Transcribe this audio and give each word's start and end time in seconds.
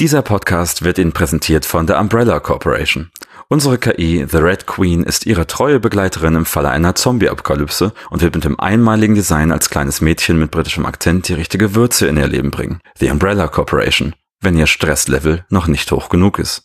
Dieser 0.00 0.22
Podcast 0.22 0.82
wird 0.82 0.96
Ihnen 0.96 1.12
präsentiert 1.12 1.66
von 1.66 1.86
der 1.86 2.00
Umbrella 2.00 2.40
Corporation. 2.40 3.10
Unsere 3.48 3.76
KI, 3.76 4.24
The 4.26 4.38
Red 4.38 4.66
Queen, 4.66 5.02
ist 5.02 5.26
Ihre 5.26 5.46
treue 5.46 5.78
Begleiterin 5.78 6.36
im 6.36 6.46
Falle 6.46 6.70
einer 6.70 6.94
Zombie-Apokalypse 6.94 7.92
und 8.08 8.22
wird 8.22 8.34
mit 8.34 8.44
dem 8.44 8.58
einmaligen 8.58 9.14
Design 9.14 9.52
als 9.52 9.68
kleines 9.68 10.00
Mädchen 10.00 10.38
mit 10.38 10.52
britischem 10.52 10.86
Akzent 10.86 11.28
die 11.28 11.34
richtige 11.34 11.74
Würze 11.74 12.06
in 12.06 12.16
Ihr 12.16 12.28
Leben 12.28 12.50
bringen. 12.50 12.80
The 12.98 13.10
Umbrella 13.10 13.48
Corporation, 13.48 14.14
wenn 14.40 14.56
Ihr 14.56 14.66
Stresslevel 14.66 15.44
noch 15.50 15.66
nicht 15.66 15.92
hoch 15.92 16.08
genug 16.08 16.38
ist. 16.38 16.62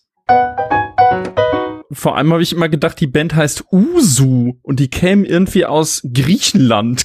Vor 1.91 2.15
allem 2.15 2.31
habe 2.31 2.41
ich 2.41 2.53
immer 2.53 2.69
gedacht, 2.69 3.01
die 3.01 3.07
Band 3.07 3.35
heißt 3.35 3.65
Usu 3.69 4.53
und 4.61 4.79
die 4.79 4.89
kämen 4.89 5.25
irgendwie 5.25 5.65
aus 5.65 6.01
Griechenland. 6.13 7.03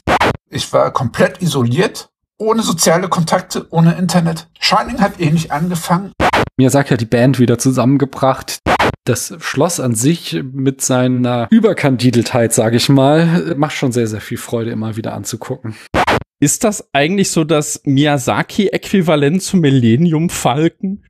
Ich 0.49 0.73
war 0.73 0.93
komplett 0.93 1.43
isoliert 1.43 2.10
ohne 2.41 2.63
soziale 2.63 3.09
Kontakte, 3.09 3.67
ohne 3.71 3.95
Internet. 3.95 4.49
Shining 4.59 5.01
hat 5.01 5.21
eh 5.21 5.31
nicht 5.31 5.53
angefangen. 5.53 6.13
Mir 6.57 6.71
sagt 6.71 6.91
ja 6.91 6.97
die 6.97 7.07
Band 7.07 7.39
wieder 7.39 7.59
zusammengebracht. 7.59 8.59
Das 9.05 9.35
Schloss 9.41 9.81
an 9.81 9.95
sich 9.95 10.43
mit 10.43 10.81
seiner 10.81 11.49
Überkandideltheit, 11.51 12.53
sage 12.53 12.77
ich 12.77 12.89
mal, 12.89 13.55
macht 13.57 13.77
schon 13.77 13.93
sehr, 13.93 14.07
sehr 14.07 14.21
viel 14.21 14.39
Freude, 14.39 14.71
immer 14.71 14.97
wieder 14.97 15.15
anzugucken. 15.15 15.75
Ist 16.43 16.65
das 16.65 16.89
eigentlich 16.93 17.31
so 17.31 17.45
das 17.45 17.83
Miyazaki-Äquivalent 17.85 19.43
zum 19.43 19.61
Millennium 19.61 20.31
Falken? 20.31 21.05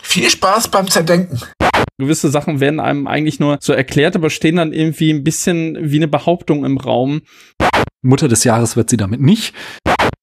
Viel 0.00 0.28
Spaß 0.28 0.68
beim 0.68 0.88
Zerdenken. 0.88 1.40
Gewisse 1.98 2.30
Sachen 2.30 2.58
werden 2.58 2.80
einem 2.80 3.06
eigentlich 3.06 3.38
nur 3.38 3.58
so 3.60 3.72
erklärt, 3.72 4.16
aber 4.16 4.30
stehen 4.30 4.56
dann 4.56 4.72
irgendwie 4.72 5.12
ein 5.12 5.22
bisschen 5.22 5.78
wie 5.80 5.96
eine 5.96 6.08
Behauptung 6.08 6.64
im 6.64 6.78
Raum. 6.78 7.22
Mutter 8.02 8.26
des 8.26 8.42
Jahres 8.42 8.76
wird 8.76 8.90
sie 8.90 8.96
damit 8.96 9.20
nicht. 9.20 9.54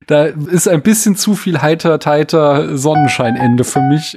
Da 0.08 0.26
ist 0.26 0.67
ein 0.67 0.81
bisschen 0.81 1.16
zu 1.16 1.35
viel 1.35 1.62
heiter, 1.62 1.99
teiter 1.99 2.77
Sonnenscheinende 2.77 3.63
für 3.63 3.81
mich. 3.81 4.16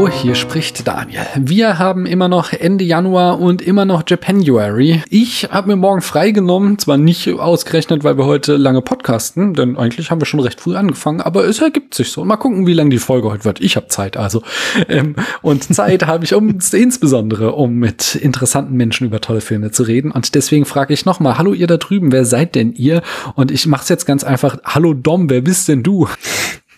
Hallo, 0.00 0.08
hier 0.08 0.34
spricht 0.34 0.88
Daniel. 0.88 1.26
Wir 1.36 1.78
haben 1.78 2.06
immer 2.06 2.28
noch 2.28 2.54
Ende 2.54 2.84
Januar 2.84 3.38
und 3.38 3.60
immer 3.60 3.84
noch 3.84 4.02
Japanuary. 4.08 5.02
Ich 5.10 5.50
habe 5.50 5.68
mir 5.68 5.76
morgen 5.76 6.00
freigenommen, 6.00 6.78
zwar 6.78 6.96
nicht 6.96 7.28
ausgerechnet, 7.28 8.02
weil 8.02 8.16
wir 8.16 8.24
heute 8.24 8.56
lange 8.56 8.80
podcasten, 8.80 9.52
denn 9.52 9.76
eigentlich 9.76 10.10
haben 10.10 10.18
wir 10.18 10.24
schon 10.24 10.40
recht 10.40 10.58
früh 10.58 10.74
angefangen, 10.74 11.20
aber 11.20 11.44
es 11.44 11.60
ergibt 11.60 11.92
sich 11.92 12.12
so. 12.12 12.24
Mal 12.24 12.38
gucken, 12.38 12.66
wie 12.66 12.72
lang 12.72 12.88
die 12.88 12.96
Folge 12.96 13.30
heute 13.30 13.44
wird. 13.44 13.60
Ich 13.60 13.76
habe 13.76 13.88
Zeit 13.88 14.16
also. 14.16 14.42
Ähm, 14.88 15.16
und 15.42 15.64
Zeit 15.74 16.06
habe 16.06 16.24
ich 16.24 16.32
um, 16.32 16.58
insbesondere, 16.72 17.52
um 17.52 17.74
mit 17.74 18.14
interessanten 18.14 18.78
Menschen 18.78 19.06
über 19.06 19.20
tolle 19.20 19.42
Filme 19.42 19.70
zu 19.70 19.82
reden. 19.82 20.12
Und 20.12 20.34
deswegen 20.34 20.64
frage 20.64 20.94
ich 20.94 21.04
nochmal, 21.04 21.36
hallo 21.36 21.52
ihr 21.52 21.66
da 21.66 21.76
drüben, 21.76 22.10
wer 22.10 22.24
seid 22.24 22.54
denn 22.54 22.72
ihr? 22.72 23.02
Und 23.34 23.50
ich 23.50 23.66
mache 23.66 23.82
es 23.82 23.90
jetzt 23.90 24.06
ganz 24.06 24.24
einfach, 24.24 24.56
hallo 24.64 24.94
Dom, 24.94 25.28
wer 25.28 25.42
bist 25.42 25.68
denn 25.68 25.82
du? 25.82 26.08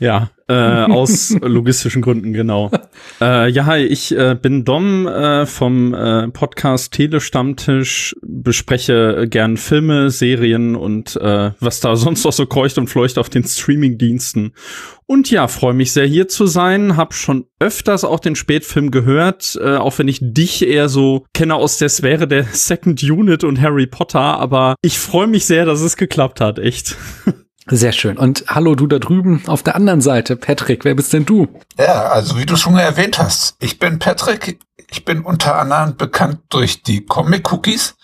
Ja, 0.03 0.31
äh, 0.49 0.53
aus 0.93 1.31
logistischen 1.41 2.03
Gründen, 2.03 2.33
genau. 2.33 2.71
Äh, 3.21 3.51
ja, 3.51 3.67
hi, 3.67 3.85
ich 3.85 4.17
äh, 4.17 4.37
bin 4.41 4.65
Dom 4.65 5.07
äh, 5.07 5.47
vom 5.47 5.95
äh, 5.95 6.27
Podcast 6.29 6.93
Telestammtisch, 6.93 8.17
bespreche 8.21 9.29
gern 9.29 9.57
Filme, 9.57 10.11
Serien 10.11 10.75
und 10.75 11.15
äh, 11.17 11.53
was 11.61 11.79
da 11.79 11.95
sonst 11.97 12.25
noch 12.25 12.33
so 12.33 12.47
kreucht 12.47 12.79
und 12.79 12.89
fleucht 12.89 13.19
auf 13.19 13.29
den 13.29 13.45
Streaming-Diensten. 13.45 14.55
Und 15.07 15.31
ja, 15.31 15.47
freue 15.47 15.75
mich 15.75 15.93
sehr 15.93 16.07
hier 16.07 16.27
zu 16.27 16.47
sein, 16.47 16.97
hab 16.97 17.15
schon 17.15 17.45
öfters 17.61 18.03
auch 18.03 18.19
den 18.19 18.35
Spätfilm 18.35 18.91
gehört, 18.91 19.57
äh, 19.63 19.77
auch 19.77 19.99
wenn 19.99 20.09
ich 20.09 20.19
dich 20.21 20.67
eher 20.67 20.89
so 20.89 21.25
kenne 21.33 21.55
aus 21.55 21.79
der 21.79 21.91
Sphäre 21.91 22.27
der 22.27 22.45
Second 22.45 23.01
Unit 23.05 23.45
und 23.45 23.61
Harry 23.61 23.87
Potter, 23.87 24.21
aber 24.21 24.75
ich 24.83 24.99
freue 24.99 25.29
mich 25.29 25.45
sehr, 25.45 25.65
dass 25.65 25.81
es 25.81 25.97
geklappt 25.97 26.41
hat, 26.41 26.59
echt. 26.59 26.97
Sehr 27.67 27.93
schön. 27.93 28.19
Und 28.19 28.45
hallo 28.49 28.75
du 28.75 28.87
da 28.87 28.99
drüben 28.99 29.43
auf 29.47 29.63
der 29.63 29.77
anderen 29.77 30.01
Seite, 30.01 30.37
Patrick, 30.37 30.85
wer 30.85 30.95
bist 30.95 31.13
denn 31.13 31.25
du? 31.25 31.47
Ja, 31.79 32.09
also 32.09 32.37
wie 32.37 32.47
du 32.47 32.57
schon 32.57 32.77
erwähnt 32.77 33.19
hast, 33.19 33.57
ich 33.61 33.79
bin 33.79 33.99
Patrick. 33.99 34.59
Ich 34.91 35.05
bin 35.05 35.23
unter 35.23 35.57
anderem 35.57 35.97
bekannt 35.97 36.41
durch 36.51 36.83
die 36.83 37.07
Comic-Cookies, 37.07 37.95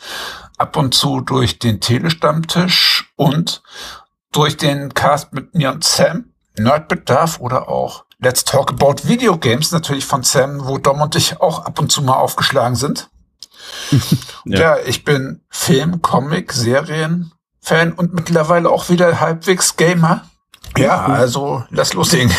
ab 0.56 0.76
und 0.76 0.94
zu 0.94 1.20
durch 1.20 1.58
den 1.58 1.80
Telestammtisch 1.80 3.12
und 3.16 3.62
durch 4.32 4.56
den 4.56 4.94
Cast 4.94 5.32
mit 5.34 5.54
mir 5.54 5.70
und 5.70 5.84
Sam, 5.84 6.32
Nerdbedarf 6.56 7.40
oder 7.40 7.68
auch 7.68 8.04
Let's 8.20 8.44
Talk 8.44 8.70
About 8.70 9.06
Video 9.06 9.38
Games, 9.38 9.70
natürlich 9.70 10.06
von 10.06 10.22
Sam, 10.22 10.66
wo 10.66 10.78
Dom 10.78 11.00
und 11.00 11.14
ich 11.14 11.40
auch 11.40 11.64
ab 11.64 11.78
und 11.78 11.92
zu 11.92 12.02
mal 12.02 12.14
aufgeschlagen 12.16 12.74
sind. 12.74 13.10
ja. 14.44 14.58
ja, 14.58 14.76
ich 14.86 15.04
bin 15.04 15.42
Film, 15.50 16.00
Comic, 16.00 16.52
Serien, 16.52 17.32
Fan 17.68 17.92
und 17.92 18.14
mittlerweile 18.14 18.70
auch 18.70 18.88
wieder 18.88 19.20
halbwegs 19.20 19.76
Gamer. 19.76 20.24
Ja, 20.78 21.04
also 21.04 21.64
lass 21.68 21.92
loslegen. 21.92 22.32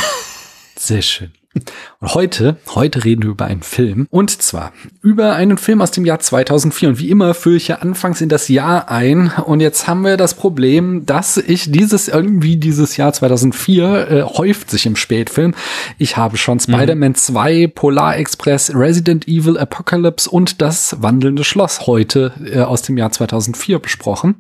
Sehr 0.76 1.04
schön. 1.04 1.32
Und 1.56 1.72
heute, 2.02 2.58
heute 2.76 3.06
reden 3.06 3.24
wir 3.24 3.32
über 3.32 3.46
einen 3.46 3.64
Film. 3.64 4.06
Und 4.12 4.40
zwar 4.40 4.72
über 5.02 5.34
einen 5.34 5.58
Film 5.58 5.82
aus 5.82 5.90
dem 5.90 6.06
Jahr 6.06 6.20
2004. 6.20 6.90
Und 6.90 7.00
wie 7.00 7.10
immer 7.10 7.34
führe 7.34 7.56
ich 7.56 7.70
ja 7.70 7.78
anfangs 7.78 8.22
in 8.22 8.30
das 8.30 8.50
Jahr 8.50 8.92
ein. 8.92 9.32
Und 9.46 9.60
jetzt 9.60 9.88
haben 9.88 10.04
wir 10.04 10.16
das 10.16 10.36
Problem, 10.36 11.08
dass 11.08 11.38
ich 11.38 11.72
dieses, 11.72 12.08
irgendwie 12.08 12.58
dieses 12.58 12.98
Jahr 12.98 13.14
2004 13.14 14.12
äh, 14.12 14.22
häuft 14.22 14.70
sich 14.70 14.86
im 14.86 14.96
Spätfilm. 14.96 15.56
Ich 15.98 16.18
habe 16.18 16.38
schon 16.38 16.58
mhm. 16.58 16.62
Spider-Man 16.62 17.16
2, 17.16 17.72
Polar 17.74 18.18
Express, 18.18 18.72
Resident 18.76 19.28
Evil 19.28 19.58
Apocalypse 19.58 20.30
und 20.30 20.62
das 20.62 21.02
wandelnde 21.02 21.44
Schloss 21.44 21.88
heute 21.88 22.32
äh, 22.46 22.60
aus 22.60 22.84
dem 22.84 22.96
Jahr 22.96 23.12
2004 23.12 23.80
besprochen. 23.80 24.36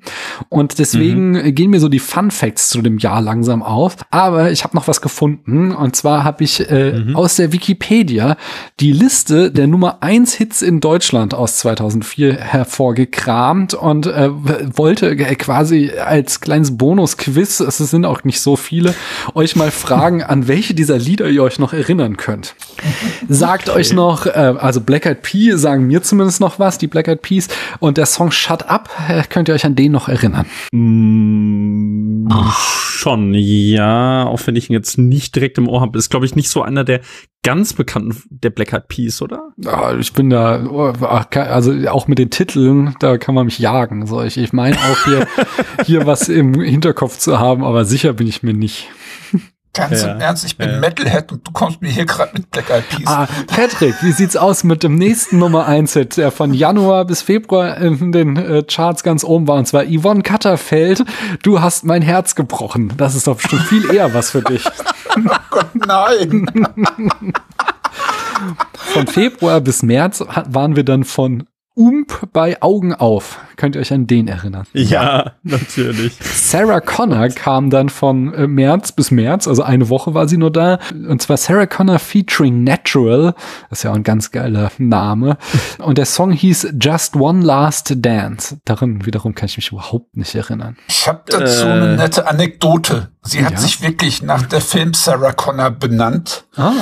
Und 0.49 0.77
deswegen 0.77 1.31
mhm. 1.31 1.55
gehen 1.55 1.71
mir 1.71 1.79
so 1.79 1.89
die 1.89 1.97
Fun 1.97 2.29
Facts 2.29 2.69
zu 2.69 2.83
dem 2.83 2.99
Jahr 2.99 3.19
langsam 3.19 3.63
auf. 3.63 3.95
Aber 4.11 4.51
ich 4.51 4.63
habe 4.63 4.77
noch 4.77 4.87
was 4.87 5.01
gefunden. 5.01 5.71
Und 5.71 5.95
zwar 5.95 6.23
habe 6.23 6.43
ich 6.43 6.69
äh, 6.69 6.99
mhm. 6.99 7.08
Aus 7.15 7.35
der 7.35 7.51
Wikipedia 7.51 8.37
die 8.79 8.91
Liste 8.91 9.51
der 9.51 9.67
Nummer 9.67 9.97
1 10.01 10.33
Hits 10.33 10.61
in 10.61 10.79
Deutschland 10.79 11.33
aus 11.33 11.57
2004 11.57 12.35
hervorgekramt 12.35 13.73
und 13.73 14.07
äh, 14.07 14.29
wollte 14.31 15.15
quasi 15.15 15.91
als 15.91 16.41
kleines 16.41 16.77
Bonus-Quiz, 16.77 17.59
es 17.59 17.77
sind 17.77 18.05
auch 18.05 18.23
nicht 18.23 18.41
so 18.41 18.55
viele, 18.55 18.93
euch 19.33 19.55
mal 19.55 19.71
fragen, 19.71 20.23
an 20.23 20.47
welche 20.47 20.73
dieser 20.73 20.97
Lieder 20.97 21.29
ihr 21.29 21.43
euch 21.43 21.59
noch 21.59 21.73
erinnern 21.73 22.17
könnt. 22.17 22.55
Sagt 23.27 23.69
okay. 23.69 23.79
euch 23.79 23.93
noch, 23.93 24.25
äh, 24.25 24.29
also 24.29 24.81
Black 24.81 25.05
Eyed 25.05 25.21
Peas 25.21 25.61
sagen 25.61 25.87
mir 25.87 26.01
zumindest 26.01 26.39
noch 26.39 26.59
was, 26.59 26.77
die 26.77 26.87
Black 26.87 27.07
Eyed 27.07 27.21
Peas 27.21 27.47
und 27.79 27.97
der 27.97 28.05
Song 28.05 28.31
Shut 28.31 28.63
Up, 28.63 28.89
äh, 29.07 29.23
könnt 29.29 29.47
ihr 29.49 29.53
euch 29.55 29.65
an 29.65 29.75
den 29.75 29.91
noch 29.91 30.07
erinnern? 30.09 30.45
Mm, 30.71 32.08
schon, 32.53 33.33
ja, 33.33 34.25
auch 34.25 34.39
wenn 34.45 34.55
ich 34.55 34.69
ihn 34.69 34.73
jetzt 34.73 34.97
nicht 34.97 35.35
direkt 35.35 35.57
im 35.57 35.67
Ohr 35.67 35.81
habe, 35.81 35.97
ist 35.97 36.09
glaube 36.09 36.25
ich 36.25 36.35
nicht 36.35 36.49
so 36.49 36.61
einer 36.61 36.83
der 36.83 37.01
ganz 37.43 37.73
bekannten 37.73 38.21
der 38.29 38.49
Black 38.49 38.73
Eyed 38.73 38.87
Peas, 38.87 39.21
oder? 39.21 39.53
Ja, 39.57 39.95
ich 39.95 40.13
bin 40.13 40.29
da, 40.29 40.57
also 41.33 41.73
auch 41.89 42.07
mit 42.07 42.19
den 42.19 42.29
Titeln, 42.29 42.95
da 42.99 43.17
kann 43.17 43.35
man 43.35 43.45
mich 43.45 43.59
jagen. 43.59 44.05
So, 44.05 44.21
ich, 44.21 44.37
ich 44.37 44.51
meine 44.51 44.75
auch 44.75 45.05
hier, 45.05 45.27
hier 45.85 46.05
was 46.05 46.27
im 46.27 46.59
Hinterkopf 46.59 47.17
zu 47.17 47.39
haben, 47.39 47.63
aber 47.63 47.85
sicher 47.85 48.13
bin 48.13 48.27
ich 48.27 48.43
mir 48.43 48.53
nicht. 48.53 48.89
Ganz 49.79 50.01
ja, 50.01 50.11
im 50.11 50.19
Ernst, 50.19 50.45
ich 50.45 50.57
bin 50.57 50.69
ja. 50.69 50.79
Metalhead 50.79 51.31
und 51.31 51.47
du 51.47 51.51
kommst 51.51 51.81
mir 51.81 51.89
hier 51.89 52.05
gerade 52.05 52.31
mit 52.33 52.51
Black 52.51 52.69
Eyed 52.69 52.89
Peas. 52.89 53.07
Ah, 53.07 53.27
Patrick, 53.47 53.95
wie 54.01 54.11
sieht's 54.11 54.35
aus 54.35 54.63
mit 54.63 54.83
dem 54.83 54.95
nächsten 54.95 55.39
Nummer 55.39 55.65
1 55.67 55.93
Hit, 55.93 56.17
der 56.17 56.31
von 56.31 56.53
Januar 56.53 57.05
bis 57.05 57.21
Februar 57.21 57.77
in 57.77 58.11
den 58.11 58.35
äh, 58.35 58.63
Charts 58.63 59.03
ganz 59.03 59.23
oben 59.23 59.47
war, 59.47 59.57
und 59.57 59.67
zwar 59.67 59.85
Yvonne 59.85 60.21
Katterfeld, 60.21 61.05
du 61.43 61.61
hast 61.61 61.85
mein 61.85 62.01
Herz 62.01 62.35
gebrochen. 62.35 62.93
Das 62.97 63.15
ist 63.15 63.27
doch 63.27 63.37
bestimmt 63.37 63.63
viel 63.63 63.89
eher 63.93 64.13
was 64.13 64.31
für 64.31 64.41
dich. 64.41 64.65
oh 65.15 65.35
Gott, 65.49 65.69
nein. 65.75 66.45
von 68.75 69.07
Februar 69.07 69.61
bis 69.61 69.81
März 69.83 70.23
waren 70.27 70.75
wir 70.75 70.83
dann 70.83 71.03
von 71.03 71.45
Ump 71.79 72.27
bei 72.33 72.61
Augen 72.61 72.93
auf. 72.93 73.39
Könnt 73.55 73.75
ihr 73.75 73.79
euch 73.81 73.93
an 73.93 74.05
den 74.05 74.27
erinnern? 74.27 74.67
Ja, 74.73 75.35
natürlich. 75.43 76.17
Sarah 76.19 76.81
Connor 76.81 77.29
kam 77.29 77.69
dann 77.69 77.87
von 77.87 78.33
äh, 78.33 78.47
März 78.47 78.91
bis 78.91 79.11
März, 79.11 79.47
also 79.47 79.63
eine 79.63 79.87
Woche 79.87 80.13
war 80.13 80.27
sie 80.27 80.35
nur 80.35 80.51
da. 80.51 80.79
Und 80.91 81.21
zwar 81.21 81.37
Sarah 81.37 81.67
Connor 81.67 81.99
featuring 81.99 82.65
Natural. 82.65 83.33
Das 83.69 83.79
ist 83.79 83.83
ja 83.83 83.91
auch 83.91 83.95
ein 83.95 84.03
ganz 84.03 84.31
geiler 84.31 84.73
Name. 84.77 85.37
Und 85.77 85.97
der 85.97 86.05
Song 86.05 86.33
hieß 86.33 86.73
Just 86.81 87.15
One 87.15 87.45
Last 87.45 87.93
Dance. 87.95 88.57
Daran 88.65 89.05
wiederum 89.05 89.33
kann 89.33 89.45
ich 89.45 89.55
mich 89.55 89.71
überhaupt 89.71 90.17
nicht 90.17 90.35
erinnern. 90.35 90.75
Ich 90.89 91.07
habe 91.07 91.21
dazu 91.27 91.65
äh, 91.65 91.71
eine 91.71 91.95
nette 91.95 92.27
Anekdote. 92.27 93.07
Sie 93.21 93.45
hat 93.45 93.53
ja? 93.53 93.57
sich 93.57 93.81
wirklich 93.81 94.21
nach 94.21 94.43
der 94.43 94.59
Film 94.59 94.93
Sarah 94.93 95.31
Connor 95.31 95.71
benannt, 95.71 96.43
ah. 96.57 96.73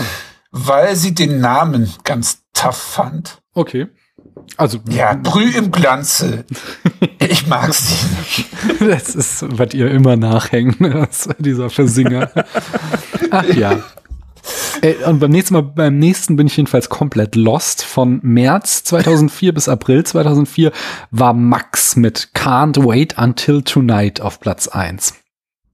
weil 0.49 0.95
sie 0.95 1.13
den 1.13 1.39
Namen 1.39 1.93
ganz 2.03 2.39
tough 2.53 2.77
fand. 2.77 3.43
Okay. 3.53 3.89
Also 4.57 4.79
ja, 4.89 5.13
Brüh 5.13 5.49
im 5.55 5.71
Glanze. 5.71 6.45
Ich 7.19 7.47
mag 7.47 7.73
sie 7.73 7.93
nicht. 8.17 8.45
Das 8.79 9.15
ist, 9.15 9.45
was 9.57 9.73
ihr 9.73 9.89
immer 9.91 10.15
nachhängen, 10.15 11.07
dieser 11.39 11.69
Versinger. 11.69 12.29
Ach 13.31 13.43
ja. 13.43 13.79
Äh, 14.81 14.95
und 15.05 15.19
beim 15.19 15.31
nächsten 15.31 15.55
Mal, 15.55 15.63
beim 15.63 15.97
nächsten 15.97 16.35
bin 16.35 16.47
ich 16.47 16.55
jedenfalls 16.55 16.89
komplett 16.89 17.35
lost. 17.35 17.83
Von 17.83 18.19
März 18.23 18.83
2004 18.85 19.53
bis 19.53 19.67
April 19.67 20.05
2004 20.05 20.71
war 21.11 21.33
Max 21.33 21.95
mit 21.95 22.29
Can't 22.33 22.85
Wait 22.85 23.17
Until 23.17 23.63
Tonight 23.63 24.21
auf 24.21 24.39
Platz 24.39 24.67
1. 24.67 25.15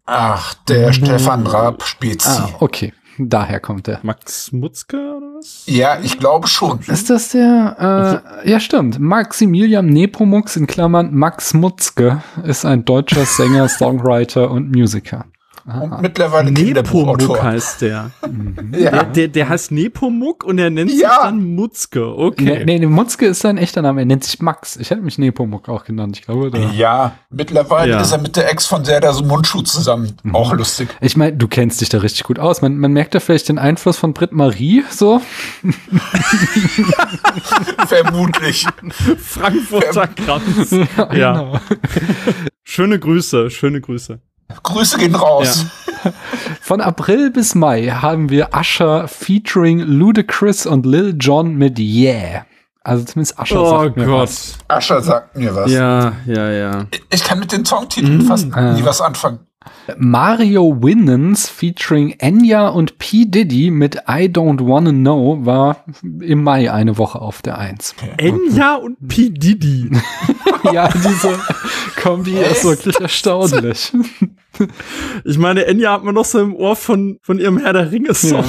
Ach, 0.05 0.53
der 0.67 0.91
Stefan 0.93 1.47
Raab 1.47 1.83
spielt 1.83 2.21
sie. 2.21 2.29
Ah, 2.29 2.49
okay. 2.59 2.93
Daher 3.17 3.59
kommt 3.59 3.87
der. 3.87 3.99
Max 4.03 4.51
Mutzke 4.51 4.97
oder? 4.97 5.32
Ja, 5.65 5.99
ich 6.01 6.19
glaube 6.19 6.47
schon. 6.47 6.79
Ist 6.87 7.09
das 7.09 7.29
der? 7.29 8.21
Äh, 8.45 8.49
ja, 8.49 8.59
stimmt. 8.59 8.99
Maximilian 8.99 9.85
Nepomux 9.87 10.55
in 10.55 10.67
Klammern 10.67 11.13
Max 11.13 11.53
Mutzke 11.53 12.21
ist 12.43 12.65
ein 12.65 12.85
deutscher 12.85 13.25
Sänger, 13.25 13.67
Songwriter 13.69 14.51
und 14.51 14.71
Musiker. 14.71 15.25
Und 15.65 16.01
mittlerweile 16.01 16.51
Nepomuk 16.51 17.41
heißt 17.41 17.81
der. 17.83 18.11
Ja. 18.21 18.31
der. 18.81 19.03
Der, 19.05 19.27
der 19.29 19.49
heißt 19.49 19.71
Nepomuk 19.71 20.43
und 20.43 20.59
er 20.59 20.69
nennt 20.69 20.91
sich 20.91 20.99
Ja. 21.01 21.23
dann 21.23 21.55
Mutzke. 21.55 22.05
Okay. 22.17 22.63
Nee, 22.65 22.79
nee, 22.79 22.85
Mutzke 22.85 23.27
ist 23.27 23.39
sein 23.39 23.57
echter 23.57 23.81
Name. 23.81 24.01
Er 24.01 24.05
nennt 24.05 24.25
sich 24.25 24.41
Max. 24.41 24.75
Ich 24.75 24.89
hätte 24.89 25.01
mich 25.01 25.17
Nepomuk 25.17 25.69
auch 25.69 25.85
genannt. 25.85 26.17
Ich 26.19 26.25
glaube, 26.25 26.51
da. 26.51 26.57
ja, 26.71 27.13
mittlerweile 27.29 27.91
Ja. 27.91 28.01
ist 28.01 28.11
er 28.11 28.17
mit 28.17 28.35
der 28.35 28.51
Ex 28.51 28.65
von 28.65 28.83
Serda 28.83 29.13
Mundschuh 29.21 29.61
zusammen. 29.61 30.17
Auch 30.33 30.53
lustig. 30.53 30.89
Ich 30.99 31.15
meine, 31.15 31.37
du 31.37 31.47
kennst 31.47 31.79
dich 31.79 31.87
da 31.89 31.99
richtig 31.99 32.23
gut 32.23 32.39
aus. 32.39 32.61
Man, 32.61 32.77
man 32.77 32.91
merkt 32.91 33.15
da 33.15 33.21
vielleicht 33.21 33.47
den 33.47 33.57
Einfluss 33.57 33.97
von 33.97 34.13
Brit 34.13 34.33
Marie 34.33 34.83
so. 34.89 35.21
Vermutlich. 37.87 38.65
Frankfurter 39.17 40.07
Kranz. 40.07 40.71
ja. 40.97 41.05
genau. 41.05 41.59
Schöne 42.63 42.99
Grüße, 42.99 43.49
schöne 43.49 43.81
Grüße. 43.81 44.19
Grüße 44.61 44.97
gehen 44.97 45.15
raus. 45.15 45.65
Von 46.61 46.81
April 46.81 47.31
bis 47.31 47.55
Mai 47.55 47.87
haben 47.87 48.29
wir 48.29 48.49
Usher 48.53 49.07
featuring 49.07 49.79
Ludacris 49.79 50.65
und 50.65 50.85
Lil 50.85 51.15
Jon 51.19 51.55
mit 51.55 51.79
Yeah. 51.79 52.45
Also 52.83 53.05
zumindest 53.05 53.39
Usher 53.39 53.61
Oh 53.61 53.69
sagt 53.83 53.95
mir 53.97 54.05
Gott. 54.05 54.23
was. 54.23 54.57
Ascher 54.67 55.01
sagt 55.01 55.37
mir 55.37 55.55
was. 55.55 55.71
Ja, 55.71 56.13
ja, 56.25 56.51
ja. 56.51 56.85
Ich 57.09 57.23
kann 57.23 57.39
mit 57.39 57.53
den 57.53 57.63
Songtiteln 57.65 58.21
fast 58.21 58.47
nie 58.47 58.83
was 58.83 58.99
anfangen. 58.99 59.39
Mario 59.97 60.81
Winans 60.83 61.47
featuring 61.47 62.11
Enya 62.19 62.67
und 62.67 62.97
P. 62.97 63.23
Diddy 63.25 63.71
mit 63.71 63.95
I 64.09 64.27
Don't 64.27 64.67
Wanna 64.67 64.91
Know 64.91 65.45
war 65.45 65.85
im 66.01 66.43
Mai 66.43 66.69
eine 66.69 66.97
Woche 66.97 67.21
auf 67.21 67.41
der 67.41 67.57
Eins. 67.57 67.95
Enya 68.17 68.75
und 68.75 68.97
P. 69.07 69.29
Diddy. 69.29 69.89
ja, 70.73 70.89
diese 70.89 71.39
Kombi 72.01 72.37
ist 72.37 72.65
wirklich 72.65 72.99
erstaunlich. 72.99 73.93
Ich 75.25 75.37
meine, 75.37 75.65
Enya 75.65 75.93
hat 75.93 76.03
man 76.03 76.15
noch 76.15 76.25
so 76.25 76.39
im 76.39 76.55
Ohr 76.55 76.75
von, 76.75 77.19
von 77.21 77.39
ihrem 77.39 77.57
Herr 77.57 77.73
der 77.73 77.91
Ringe-Song. 77.91 78.43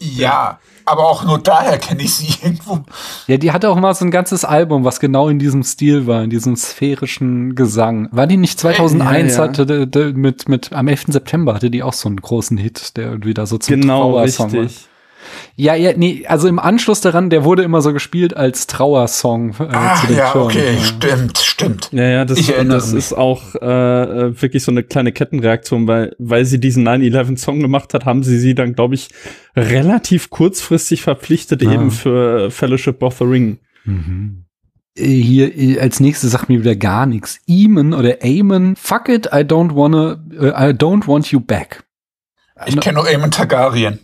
Ja, 0.00 0.58
aber 0.84 1.08
auch 1.08 1.24
nur 1.24 1.38
daher 1.38 1.76
kenne 1.78 2.02
ich 2.02 2.14
sie 2.14 2.32
irgendwo. 2.42 2.80
Ja, 3.26 3.36
die 3.36 3.52
hatte 3.52 3.68
auch 3.68 3.76
mal 3.76 3.94
so 3.94 4.04
ein 4.04 4.10
ganzes 4.10 4.44
Album, 4.44 4.84
was 4.84 5.00
genau 5.00 5.28
in 5.28 5.38
diesem 5.38 5.62
Stil 5.64 6.06
war, 6.06 6.22
in 6.22 6.30
diesem 6.30 6.56
sphärischen 6.56 7.54
Gesang. 7.56 8.08
War 8.12 8.26
die 8.26 8.36
nicht 8.36 8.58
2001 8.60 9.32
Ja, 9.32 9.38
ja. 9.42 9.48
hatte 9.48 9.66
de, 9.66 9.86
de, 9.86 10.12
mit 10.12 10.48
mit 10.48 10.72
am 10.72 10.88
11. 10.88 11.06
September 11.08 11.54
hatte 11.54 11.70
die 11.70 11.82
auch 11.82 11.92
so 11.92 12.08
einen 12.08 12.20
großen 12.20 12.56
Hit, 12.56 12.96
der 12.96 13.10
irgendwie 13.10 13.34
da 13.34 13.44
so 13.46 13.58
zum 13.58 13.80
Genau, 13.80 14.12
Trauersong 14.12 14.52
war. 14.52 14.66
Ja, 15.56 15.74
ja, 15.74 15.92
nee, 15.96 16.24
also 16.26 16.48
im 16.48 16.58
Anschluss 16.58 17.00
daran, 17.00 17.30
der 17.30 17.44
wurde 17.44 17.62
immer 17.62 17.82
so 17.82 17.92
gespielt 17.92 18.36
als 18.36 18.66
Trauersong 18.66 19.50
äh, 19.58 19.68
Ach 19.70 20.00
zu 20.00 20.06
den 20.08 20.16
ja, 20.16 20.32
Türen. 20.32 20.44
okay, 20.46 20.76
stimmt, 20.82 21.38
stimmt. 21.38 21.88
Ja, 21.92 22.04
ja, 22.04 22.24
das, 22.24 22.38
Ich 22.38 22.46
das 22.48 22.92
mich. 22.92 22.98
ist 22.98 23.12
auch 23.12 23.54
äh, 23.56 23.66
äh, 24.28 24.42
wirklich 24.42 24.62
so 24.62 24.70
eine 24.70 24.82
kleine 24.82 25.12
Kettenreaktion, 25.12 25.86
weil, 25.88 26.14
weil 26.18 26.44
sie 26.44 26.60
diesen 26.60 26.86
9-11-Song 26.86 27.60
gemacht 27.60 27.94
hat, 27.94 28.04
haben 28.04 28.22
sie 28.22 28.38
sie 28.38 28.54
dann, 28.54 28.74
glaube 28.74 28.94
ich, 28.94 29.08
relativ 29.56 30.30
kurzfristig 30.30 31.02
verpflichtet, 31.02 31.66
Ah. 31.66 31.72
eben 31.72 31.90
für 31.90 32.50
Fellowship 32.50 33.02
of 33.02 33.18
the 33.18 33.24
Ring. 33.24 33.58
Mhm. 33.84 34.44
Äh, 34.96 35.04
Hier 35.06 35.56
äh, 35.56 35.80
als 35.80 36.00
nächstes 36.00 36.30
sagt 36.32 36.48
mir 36.48 36.60
wieder 36.60 36.76
gar 36.76 37.06
nichts. 37.06 37.40
Eamon 37.46 37.92
oder 37.94 38.22
Eamon, 38.24 38.76
fuck 38.76 39.08
it, 39.08 39.26
I 39.26 39.40
don't 39.40 39.74
wanna, 39.74 40.18
I 40.32 40.72
don't 40.72 41.06
want 41.06 41.30
you 41.32 41.40
back. 41.40 41.84
Ich 42.66 42.78
kenne 42.80 42.98
nur 42.98 43.08
Eamon 43.08 43.30
Targaryen. 43.30 44.00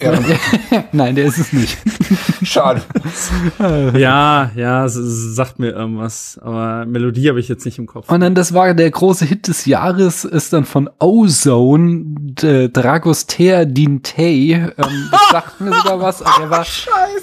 Ja, 0.00 0.20
Nein, 0.92 1.16
der 1.16 1.26
ist 1.26 1.38
es 1.38 1.52
nicht. 1.52 1.76
schade. 2.46 2.82
Ja, 3.98 4.50
ja, 4.54 4.84
s- 4.84 4.96
s- 4.96 5.34
sagt 5.34 5.58
mir 5.58 5.70
irgendwas, 5.70 6.38
aber 6.42 6.84
Melodie 6.86 7.28
habe 7.28 7.40
ich 7.40 7.48
jetzt 7.48 7.64
nicht 7.64 7.78
im 7.78 7.86
Kopf. 7.86 8.10
Und 8.10 8.20
dann, 8.20 8.34
das 8.34 8.54
war 8.54 8.72
der 8.74 8.90
große 8.90 9.24
Hit 9.24 9.48
des 9.48 9.64
Jahres, 9.66 10.24
ist 10.24 10.52
dann 10.52 10.64
von 10.64 10.88
Ozone, 10.98 12.02
d- 12.04 12.68
Dragostea 12.68 13.64
Dintei. 13.64 14.22
Ähm, 14.22 14.72
das 15.10 15.20
sagt 15.30 15.60
mir 15.60 15.72
sogar 15.74 16.00
was. 16.00 16.22
aber 16.22 16.42
Er 16.44 16.50
war 16.50 16.66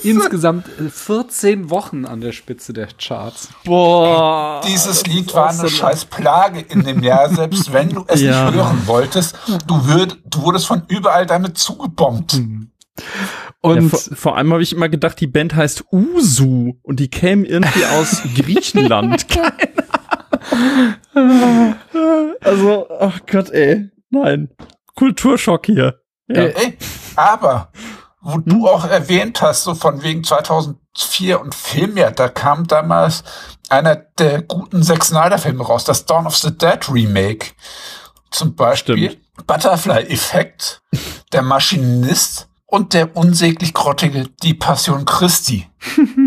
insgesamt 0.04 0.68
äh, 0.80 0.90
14 0.90 1.70
Wochen 1.70 2.06
an 2.06 2.22
der 2.22 2.32
Spitze 2.32 2.74
der 2.74 2.88
Charts. 2.98 3.50
Boah. 3.64 4.62
Dieses 4.68 5.06
Lied 5.08 5.34
war 5.34 5.50
eine 5.50 5.70
scheiß 5.70 6.06
Plage 6.06 6.60
in 6.60 6.84
dem 6.84 7.04
Jahr, 7.04 7.30
selbst 7.30 7.72
wenn 7.74 7.90
du 7.90 8.04
es 8.08 8.22
Ja. 8.22 8.46
nicht 8.46 8.56
hören 8.56 8.82
wolltest. 8.86 9.36
Du, 9.68 9.86
würd, 9.88 10.18
du 10.26 10.42
wurdest 10.44 10.68
von 10.68 10.84
überall 10.88 11.26
damit 11.26 11.58
zugebombt. 11.58 12.40
Und 13.66 13.92
ja, 13.92 13.98
vor, 13.98 14.16
vor 14.16 14.38
allem 14.38 14.54
habe 14.54 14.62
ich 14.62 14.74
immer 14.74 14.90
gedacht, 14.90 15.20
die 15.20 15.28
Band 15.28 15.56
heißt 15.56 15.86
Usu 15.92 16.74
und 16.84 17.00
die 17.00 17.10
kämen 17.10 17.46
irgendwie 17.46 17.86
aus 17.86 18.22
Griechenland. 18.36 19.28
Keine 19.28 19.54
Ahnung. 21.16 21.76
Also, 22.42 22.88
ach 23.00 23.20
Gott, 23.26 23.50
ey. 23.50 23.90
Nein. 24.12 24.50
Kulturschock 24.96 25.66
hier. 25.66 26.00
Ja. 26.28 26.44
Äh, 26.44 26.54
Ey, 26.56 26.78
aber, 27.16 27.72
wo 28.22 28.38
du 28.38 28.68
auch 28.68 28.86
erwähnt 28.86 29.42
hast, 29.42 29.64
so 29.64 29.76
von 29.76 30.04
wegen 30.04 30.24
2004 30.24 31.42
und 31.42 31.56
Filmjahr, 31.56 32.12
da 32.12 32.30
kam 32.30 32.68
damals 32.68 33.24
einer 33.70 33.96
der 33.96 34.42
guten 34.44 34.84
Zack 34.84 35.04
Snyder-Filme 35.04 35.64
raus, 35.64 35.86
das 35.86 36.06
Dawn 36.06 36.28
of 36.28 36.36
the 36.38 36.56
Dead 36.56 36.80
Remake. 36.90 37.48
Zum 38.32 38.56
Beispiel 38.56 39.12
Stimmt. 39.12 39.48
Butterfly-Effekt, 39.48 40.82
der 41.34 41.42
Maschinist 41.42 42.48
und 42.76 42.94
der 42.94 43.16
unsäglich 43.16 43.74
grottige 43.74 44.28
Die 44.44 44.54
Passion 44.54 45.06
Christi. 45.06 45.66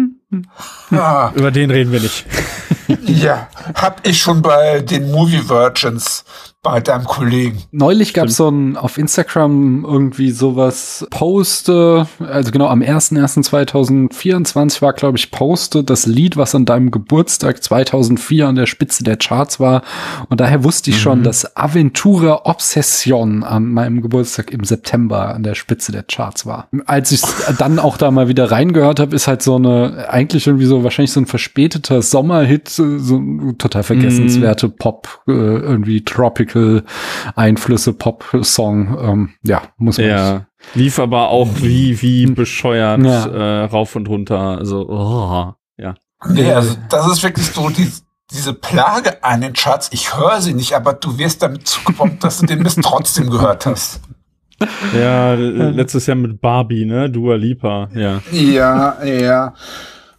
ah, 0.91 1.31
Über 1.35 1.51
den 1.51 1.71
reden 1.71 1.93
wir 1.93 2.01
nicht. 2.01 2.25
ja, 3.05 3.49
hab 3.75 4.07
ich 4.07 4.19
schon 4.19 4.41
bei 4.41 4.81
den 4.81 5.11
Movie 5.11 5.47
Virgins 5.47 6.25
bei 6.71 6.81
deinem 6.81 7.05
Kollegen. 7.05 7.63
Neulich 7.73 8.13
gab 8.13 8.27
es 8.27 8.37
so 8.37 8.49
ein 8.49 8.77
auf 8.77 8.99
Instagram 8.99 9.85
irgendwie 9.85 10.31
sowas 10.31 11.07
Poste, 11.11 12.07
also 12.21 12.51
genau 12.51 12.67
am 12.67 12.83
01.01.2024 12.83 14.83
war, 14.83 14.93
glaube 14.93 15.17
ich, 15.17 15.31
Poste 15.31 15.83
das 15.83 16.05
Lied, 16.05 16.37
was 16.37 16.55
an 16.55 16.67
deinem 16.67 16.91
Geburtstag 16.91 17.63
2004 17.63 18.49
an 18.49 18.57
der 18.57 18.67
Spitze 18.67 19.03
der 19.03 19.17
Charts 19.17 19.61
war. 19.61 19.83
Und 20.29 20.41
daher 20.41 20.63
wusste 20.63 20.91
ich 20.91 21.01
schon, 21.01 21.23
dass 21.23 21.57
Aventura 21.57 22.43
Obsession 22.45 23.45
an 23.45 23.73
meinem 23.73 24.03
Geburtstag 24.03 24.51
im 24.51 24.65
September 24.65 25.35
an 25.35 25.43
der 25.43 25.55
Spitze 25.55 25.93
der 25.93 26.03
Charts 26.03 26.45
war. 26.45 26.69
Als 26.85 27.13
ich 27.13 27.23
dann 27.59 27.79
auch 27.79 27.97
da 27.97 28.11
mal 28.11 28.29
wieder 28.29 28.51
reingehört 28.51 29.01
habe, 29.01 29.17
ist 29.17 29.27
halt 29.27 29.43
so 29.43 29.57
eine, 29.57 30.07
eigentlich 30.11 30.47
irgendwie 30.47 30.67
so 30.67 30.85
wahrscheinlich 30.85 31.13
so 31.13 31.21
ein 31.21 31.27
verspäteter 31.27 32.03
Sommerhit, 32.03 32.69
so 32.69 32.85
ein 32.85 33.57
total 33.57 33.83
vergessenswerte 33.83 34.69
Pop, 34.69 35.23
äh, 35.27 35.33
irgendwie 35.33 36.05
Tropical 36.05 36.58
Einflüsse 37.37 37.93
Pop-Song. 37.93 38.99
Ähm, 39.01 39.31
ja, 39.43 39.63
muss 39.77 39.99
man 39.99 40.07
Ja. 40.07 40.47
Lief 40.75 40.99
aber 40.99 41.29
auch 41.29 41.49
wie, 41.57 42.01
wie 42.03 42.27
bescheuert 42.27 43.03
Ja. 43.03 43.27
äh, 43.27 43.65
rauf 43.65 43.95
und 43.97 44.09
runter. 44.09 44.59
Also, 44.59 44.89
oh, 44.89 45.53
ja. 45.77 45.95
Nee, 46.29 46.53
also 46.53 46.77
das 46.89 47.07
ist 47.13 47.23
wirklich 47.23 47.47
so 47.47 47.69
die, 47.69 47.91
diese 48.33 48.53
Plage 48.53 49.23
an 49.23 49.41
den 49.41 49.53
Charts. 49.53 49.91
Ich 49.93 50.17
höre 50.17 50.41
sie 50.41 50.55
nicht, 50.55 50.73
aber 50.75 50.95
du 50.95 51.17
wirst 51.19 51.43
damit 51.43 51.67
zugebombt, 51.69 52.25
dass 52.25 52.39
du 52.39 52.47
den 52.47 52.63
Mist 52.63 52.81
trotzdem 52.83 53.31
gehört 53.31 53.67
hast. 53.67 54.01
Ja, 54.93 55.35
letztes 55.35 56.07
Jahr 56.07 56.17
mit 56.17 56.41
Barbie, 56.41 56.85
ne? 56.85 57.09
Dua 57.09 57.37
Lipa, 57.37 57.89
ja. 57.95 58.21
Ja, 58.33 59.03
ja. 59.05 59.55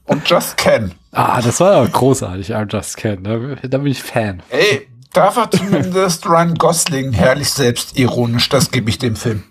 Und 0.06 0.28
Just 0.30 0.56
Ken. 0.58 0.94
Ah, 1.12 1.42
das 1.42 1.60
war 1.60 1.74
ja 1.84 1.86
großartig, 1.92 2.52
I 2.52 2.64
Just 2.70 2.98
Can. 2.98 3.24
Da, 3.24 3.38
da 3.68 3.78
bin 3.80 3.88
ich 3.92 4.02
Fan. 4.02 4.42
Ey, 4.50 4.88
da 5.14 5.36
war 5.36 5.52
zumindest 5.52 6.26
Ryan 6.28 6.56
Gosling 6.56 7.14
herrlich 7.14 7.50
selbstironisch. 7.50 8.50
Das 8.50 8.72
gebe 8.72 8.90
ich 8.90 8.98
dem 8.98 9.16
Film. 9.16 9.44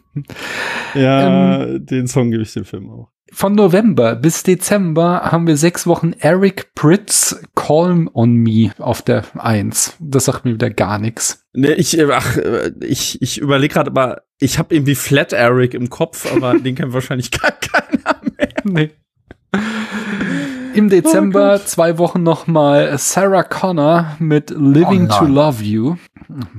Ja, 0.95 1.79
den 1.79 2.07
Song 2.07 2.31
gebe 2.31 2.43
ich 2.43 2.53
dem 2.53 2.65
Film 2.65 2.91
auch. 2.91 3.11
Von 3.31 3.55
November 3.55 4.17
bis 4.17 4.43
Dezember 4.43 5.21
haben 5.25 5.47
wir 5.47 5.59
sechs 5.59 5.87
Wochen 5.87 6.15
Eric 6.19 6.75
Pritz 6.75 7.38
Calm 7.55 8.09
on 8.15 8.35
Me 8.35 8.73
auf 8.79 9.03
der 9.03 9.25
Eins. 9.37 9.97
Das 10.00 10.25
sagt 10.25 10.47
mir 10.47 10.55
wieder 10.55 10.71
gar 10.71 10.99
nichts. 10.99 11.47
Ne, 11.53 11.75
ich, 11.75 11.99
äh, 11.99 12.09
ach, 12.11 12.38
äh, 12.38 12.73
ich, 12.81 13.21
ich 13.21 13.38
überlege 13.38 13.75
gerade, 13.75 13.91
aber 13.91 14.23
ich 14.38 14.59
habe 14.59 14.75
irgendwie 14.75 14.95
Flat 14.95 15.35
Eric 15.35 15.75
im 15.75 15.91
Kopf, 15.91 16.33
aber 16.33 16.59
den 16.59 16.75
kennt 16.75 16.95
wahrscheinlich 16.95 17.31
gar 17.31 17.53
keiner 17.53 18.21
mehr. 18.37 18.49
Nee. 18.65 18.91
Im 20.78 20.88
Dezember 20.88 21.64
zwei 21.64 21.99
Wochen 21.99 22.23
nochmal 22.23 22.97
Sarah 22.99 23.42
Connor 23.42 24.16
mit 24.18 24.50
Living 24.50 25.11
Oh 25.11 25.18
to. 25.18 25.25
Love 25.25 25.62
You. 25.64 25.97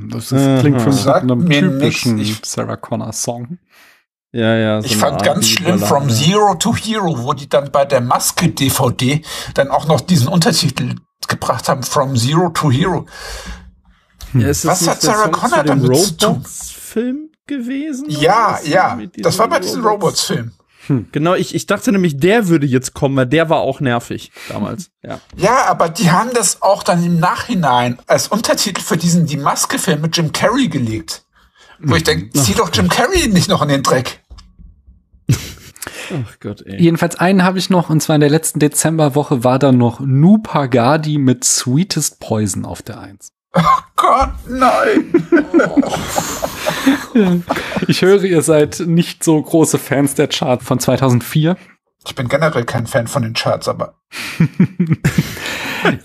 Das 0.09 0.31
ist, 0.31 0.59
klingt 0.59 0.81
für 0.81 0.89
mich 0.89 1.05
nach 1.05 1.21
einem 1.21 1.49
typischen 1.49 2.15
nix. 2.15 2.41
Sarah 2.43 2.75
Connor 2.75 3.13
Song. 3.13 3.59
Ja, 4.31 4.55
ja. 4.55 4.81
So 4.81 4.87
ich 4.87 4.97
fand 4.97 5.23
ganz 5.23 5.47
schlimm 5.47 5.79
From 5.79 6.09
Zero 6.09 6.55
to 6.55 6.75
Hero, 6.75 7.23
wo 7.23 7.33
die 7.33 7.47
dann 7.47 7.71
bei 7.71 7.85
der 7.85 8.01
Maske 8.01 8.49
DVD 8.49 9.21
dann 9.53 9.69
auch 9.69 9.87
noch 9.87 10.01
diesen 10.01 10.27
Untertitel 10.27 10.95
gebracht 11.27 11.69
haben, 11.69 11.83
From 11.83 12.15
Zero 12.15 12.49
to 12.49 12.69
Hero. 12.71 13.05
Ja, 14.33 14.49
Was 14.49 14.87
hat 14.87 15.01
Sarah 15.01 15.29
Connor 15.29 15.63
damit 15.63 15.95
zu 15.97 16.17
tun? 16.17 16.43
Film 16.45 17.29
gewesen? 17.47 18.05
Ja, 18.09 18.59
ja. 18.63 18.99
Das 19.17 19.39
war 19.39 19.47
bei 19.47 19.59
diesem 19.59 19.85
Robots-Film. 19.85 20.51
Hm. 20.89 21.07
Genau, 21.11 21.35
ich, 21.35 21.53
ich 21.53 21.67
dachte 21.67 21.91
nämlich, 21.91 22.17
der 22.17 22.47
würde 22.47 22.65
jetzt 22.65 22.93
kommen, 22.93 23.15
weil 23.15 23.27
der 23.27 23.49
war 23.49 23.59
auch 23.59 23.79
nervig 23.79 24.31
damals. 24.49 24.89
Ja. 25.03 25.19
ja, 25.37 25.65
aber 25.67 25.87
die 25.89 26.11
haben 26.11 26.31
das 26.33 26.61
auch 26.61 26.83
dann 26.83 27.03
im 27.03 27.19
Nachhinein 27.19 27.99
als 28.07 28.27
Untertitel 28.27 28.81
für 28.81 28.97
diesen 28.97 29.27
Die 29.27 29.37
Maske-Film 29.37 30.01
mit 30.01 30.17
Jim 30.17 30.31
Carrey 30.31 30.67
gelegt. 30.67 31.23
Wo 31.79 31.95
ich 31.95 32.03
denke, 32.03 32.37
zieh 32.37 32.55
doch 32.55 32.71
Jim 32.73 32.89
Carrey 32.89 33.29
nicht 33.29 33.49
noch 33.49 33.61
in 33.61 33.69
den 33.69 33.83
Dreck. 33.83 34.21
Ach 36.11 36.39
Gott, 36.39 36.63
ey. 36.65 36.81
Jedenfalls 36.81 37.15
einen 37.17 37.43
habe 37.43 37.59
ich 37.59 37.69
noch, 37.69 37.89
und 37.89 38.01
zwar 38.01 38.15
in 38.15 38.21
der 38.21 38.31
letzten 38.31 38.59
Dezemberwoche 38.59 39.43
war 39.43 39.59
da 39.59 39.71
noch 39.71 39.99
Nupagadi 39.99 41.19
mit 41.19 41.43
Sweetest 41.43 42.19
Poison 42.19 42.65
auf 42.65 42.81
der 42.81 42.99
Eins. 42.99 43.31
Oh 43.53 43.61
Gott, 43.95 44.31
nein! 44.47 45.13
ich 47.87 48.01
höre, 48.01 48.23
ihr 48.23 48.41
seid 48.41 48.81
nicht 48.85 49.23
so 49.23 49.41
große 49.41 49.77
Fans 49.77 50.15
der 50.15 50.27
Chart 50.27 50.61
von 50.61 50.79
2004. 50.79 51.57
Ich 52.07 52.15
bin 52.15 52.27
generell 52.29 52.63
kein 52.63 52.87
Fan 52.87 53.07
von 53.07 53.23
den 53.23 53.33
Charts, 53.33 53.67
aber. 53.67 53.95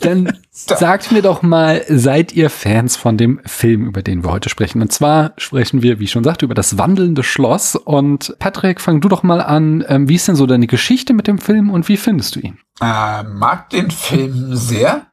Dann 0.00 0.38
sagt 0.50 1.12
mir 1.12 1.23
doch 1.23 1.42
mal, 1.42 1.82
seid 1.88 2.32
ihr 2.32 2.50
Fans 2.50 2.96
von 2.96 3.16
dem 3.16 3.40
Film, 3.46 3.87
über 3.87 4.02
den 4.02 4.25
wir 4.25 4.30
heute 4.30 4.49
sprechen? 4.49 4.82
Und 4.82 4.92
zwar 4.92 5.32
sprechen 5.38 5.82
wir, 5.82 6.00
wie 6.00 6.04
ich 6.04 6.11
schon 6.11 6.25
sagte, 6.25 6.44
über 6.44 6.54
das 6.54 6.78
wandelnde 6.78 7.23
Schloss. 7.23 7.76
Und 7.76 8.37
Patrick, 8.38 8.80
fang 8.80 9.00
du 9.00 9.08
doch 9.08 9.23
mal 9.23 9.40
an. 9.40 9.84
Ähm, 9.88 10.08
wie 10.08 10.16
ist 10.16 10.28
denn 10.28 10.37
so 10.37 10.46
deine 10.46 10.66
Geschichte 10.66 11.14
mit 11.14 11.26
dem 11.26 11.38
Film 11.38 11.70
und 11.70 11.88
wie 11.88 11.96
findest 11.96 12.37
du 12.37 12.40
ihn? 12.40 12.58
Äh, 12.80 13.23
mag 13.23 13.70
den 13.70 13.90
Film 13.90 14.54
sehr. 14.56 15.06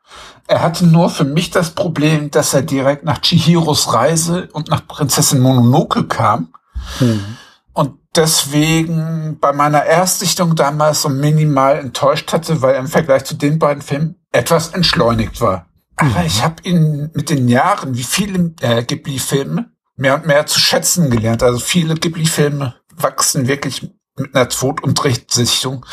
Er 0.51 0.61
hatte 0.61 0.85
nur 0.85 1.09
für 1.09 1.23
mich 1.23 1.49
das 1.49 1.71
Problem, 1.71 2.29
dass 2.29 2.53
er 2.53 2.61
direkt 2.61 3.05
nach 3.05 3.21
Chihiros 3.21 3.93
Reise 3.93 4.49
und 4.51 4.69
nach 4.69 4.85
Prinzessin 4.85 5.39
Mononoke 5.39 6.07
kam. 6.07 6.53
Hm 6.99 7.37
und 7.73 7.97
deswegen 8.15 9.37
bei 9.39 9.53
meiner 9.53 9.83
Erstsichtung 9.83 10.55
damals 10.55 11.01
so 11.01 11.09
minimal 11.09 11.77
enttäuscht 11.77 12.33
hatte, 12.33 12.61
weil 12.61 12.73
er 12.73 12.79
im 12.79 12.87
Vergleich 12.87 13.23
zu 13.23 13.35
den 13.35 13.59
beiden 13.59 13.81
Filmen 13.81 14.15
etwas 14.31 14.69
entschleunigt 14.69 15.41
war. 15.41 15.67
Aber 15.95 16.19
mhm. 16.19 16.25
ich 16.25 16.43
habe 16.43 16.55
ihn 16.63 17.09
mit 17.13 17.29
den 17.29 17.47
Jahren, 17.47 17.95
wie 17.95 18.03
viele 18.03 18.53
äh, 18.61 18.83
Ghibli-Filme, 18.83 19.71
mehr 19.95 20.15
und 20.15 20.25
mehr 20.25 20.45
zu 20.45 20.59
schätzen 20.59 21.09
gelernt. 21.09 21.43
Also 21.43 21.59
viele 21.59 21.95
Ghibli-Filme 21.95 22.75
wachsen 22.95 23.47
wirklich 23.47 23.89
mit 24.17 24.35
einer 24.35 24.49
Zweit- 24.49 24.83
und 24.83 24.95
Drichtsichtung. 24.95 25.85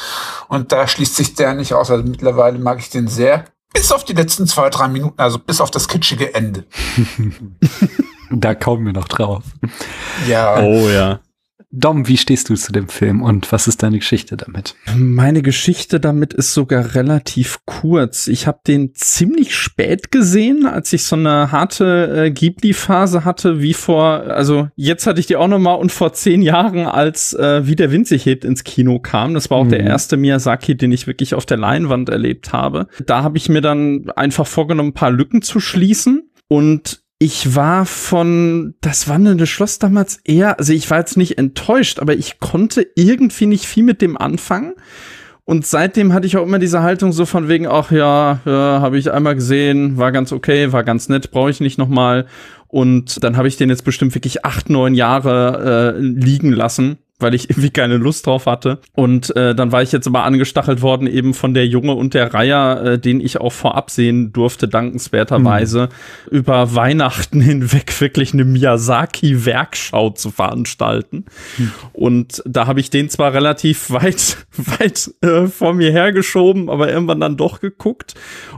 Und 0.49 0.73
da 0.73 0.89
schließt 0.89 1.15
sich 1.15 1.35
der 1.35 1.55
nicht 1.55 1.75
aus. 1.75 1.91
Also 1.91 2.03
mittlerweile 2.05 2.59
mag 2.59 2.79
ich 2.79 2.91
den 2.91 3.07
sehr. 3.07 3.45
Bis 3.73 3.93
auf 3.93 4.05
die 4.05 4.15
letzten 4.15 4.47
zwei, 4.47 4.71
drei 4.71 4.89
Minuten, 4.89 5.21
also 5.21 5.39
bis 5.39 5.61
auf 5.61 5.71
das 5.71 5.89
kitschige 5.89 6.35
Ende. 6.35 6.65
da 8.31 8.55
kommen 8.55 8.87
wir 8.87 8.93
noch 8.93 9.09
drauf. 9.09 9.45
Ja. 10.27 10.61
Oh 10.61 10.89
ja. 10.89 11.21
Dom, 11.71 12.09
wie 12.09 12.17
stehst 12.17 12.49
du 12.49 12.55
zu 12.55 12.73
dem 12.73 12.89
Film 12.89 13.21
und 13.21 13.53
was 13.53 13.69
ist 13.69 13.83
deine 13.83 13.99
Geschichte 13.99 14.39
damit? 14.39 14.75
Meine 14.97 15.43
Geschichte 15.43 16.01
damit 16.01 16.33
ist 16.33 16.55
sogar 16.55 16.95
relativ 16.95 17.59
kurz. 17.67 18.27
Ich 18.27 18.47
habe 18.47 18.61
den 18.67 18.95
ziemlich 18.95 19.55
spät 19.55 20.11
gesehen, 20.11 20.65
als 20.65 20.91
ich 20.95 21.05
so 21.05 21.15
eine 21.15 21.53
harte 21.53 22.25
äh, 22.27 22.31
Ghibli-Phase 22.31 23.27
hatte, 23.27 23.61
wie 23.61 23.75
vor, 23.75 24.23
also 24.29 24.69
jetzt 24.77 25.07
hatte 25.07 25.21
ich 25.21 25.27
die 25.27 25.37
auch 25.37 25.47
noch 25.47 25.59
mal 25.59 25.75
und 25.75 25.93
vor 25.93 26.15
zehn 26.15 26.41
Jahren, 26.41 26.87
als 26.87 27.35
äh, 27.35 27.67
Wie 27.67 27.77
der 27.77 27.93
Wind 27.93 28.07
sich 28.07 28.25
hebt 28.25 28.47
ins 28.47 28.65
Kino 28.65 28.99
kam. 28.99 29.35
Das 29.35 29.51
war 29.51 29.59
auch 29.59 29.65
mhm. 29.65 29.71
der 29.71 29.81
erste 29.81 30.17
Miyazaki, 30.17 30.75
den 30.75 30.91
ich 30.91 31.07
wirklich 31.07 31.35
auf 31.35 31.45
der 31.45 31.59
Leinwand 31.59 32.09
erlebt 32.09 32.53
habe. 32.55 32.89
Da 33.05 33.23
habe 33.23 33.37
ich 33.37 33.51
mir 33.51 33.61
dann 33.61 34.11
einfach 34.17 34.47
vorgenommen, 34.47 34.91
ein 34.91 34.95
paar 34.95 35.11
Lücken 35.11 35.43
zu 35.43 35.61
schließen 35.61 36.31
und 36.49 37.03
ich 37.19 37.57
war 37.57 37.85
von 37.85 38.75
das 38.81 39.09
wandelnde 39.09 39.47
Schloss 39.47 39.79
damals 39.79 40.21
eher, 40.25 40.59
also 40.59 40.73
ich 40.73 40.89
war 40.89 40.99
jetzt 40.99 41.17
nicht 41.17 41.37
enttäuscht, 41.37 41.99
aber 41.99 42.15
ich 42.15 42.39
konnte 42.39 42.87
irgendwie 42.95 43.47
nicht 43.47 43.65
viel 43.65 43.83
mit 43.83 44.01
dem 44.01 44.17
anfangen. 44.17 44.75
Und 45.45 45.67
seitdem 45.67 46.13
hatte 46.13 46.27
ich 46.27 46.37
auch 46.37 46.45
immer 46.45 46.59
diese 46.59 46.83
Haltung 46.83 47.11
so 47.11 47.25
von 47.25 47.49
wegen, 47.49 47.67
ach 47.67 47.91
ja, 47.91 48.41
ja 48.45 48.81
habe 48.81 48.99
ich 48.99 49.11
einmal 49.11 49.35
gesehen, 49.35 49.97
war 49.97 50.13
ganz 50.13 50.31
okay, 50.31 50.73
war 50.73 50.85
ganz 50.85 51.09
nett, 51.09 51.31
brauche 51.31 51.51
ich 51.51 51.61
nicht 51.61 51.79
noch 51.79 51.89
mal. 51.89 52.27
Und 52.69 53.25
dann 53.25 53.37
habe 53.37 53.49
ich 53.49 53.57
den 53.57 53.71
jetzt 53.71 53.85
bestimmt 53.85 54.15
wirklich 54.15 54.45
acht, 54.45 54.69
neun 54.69 54.95
Jahre 54.95 55.97
äh, 55.97 56.01
liegen 56.01 56.53
lassen 56.53 56.99
weil 57.19 57.35
ich 57.35 57.51
irgendwie 57.51 57.71
keine 57.71 57.97
Lust 57.97 58.27
drauf 58.27 58.47
hatte. 58.47 58.81
Und 58.93 59.35
äh, 59.37 59.55
dann 59.55 59.73
war 59.73 59.83
ich 59.83 59.93
jetzt 59.93 60.07
aber 60.07 60.25
angestachelt 60.25 60.83
worden 60.83 61.07
eben 61.07 61.35
von 61.35 61.55
der 61.55 61.67
Junge 61.67 61.95
und 61.95 62.15
der 62.15 62.33
Reiher, 62.33 62.83
äh, 62.85 62.99
den 62.99 63.21
ich 63.21 63.41
auch 63.41 63.53
vorab 63.53 63.91
sehen 63.91 64.33
durfte, 64.33 64.69
dankenswerterweise, 64.69 65.89
mhm. 66.31 66.39
über 66.39 66.75
Weihnachten 66.75 67.41
hinweg 67.49 68.01
wirklich 68.01 68.33
eine 68.33 68.45
Miyazaki-Werkschau 68.45 70.11
zu 70.11 70.31
veranstalten. 70.31 71.25
Mhm. 71.57 71.73
Und 71.93 72.43
da 72.47 72.67
habe 72.67 72.81
ich 72.81 72.91
den 72.91 73.09
zwar 73.09 73.33
relativ 73.33 73.91
weit, 73.91 74.39
weit 74.57 75.11
äh, 75.23 75.47
vor 75.47 75.75
mir 75.75 75.91
hergeschoben, 75.91 76.71
aber 76.71 76.91
irgendwann 76.91 77.21
dann 77.21 77.37
doch 77.37 77.61
geguckt. 77.61 78.15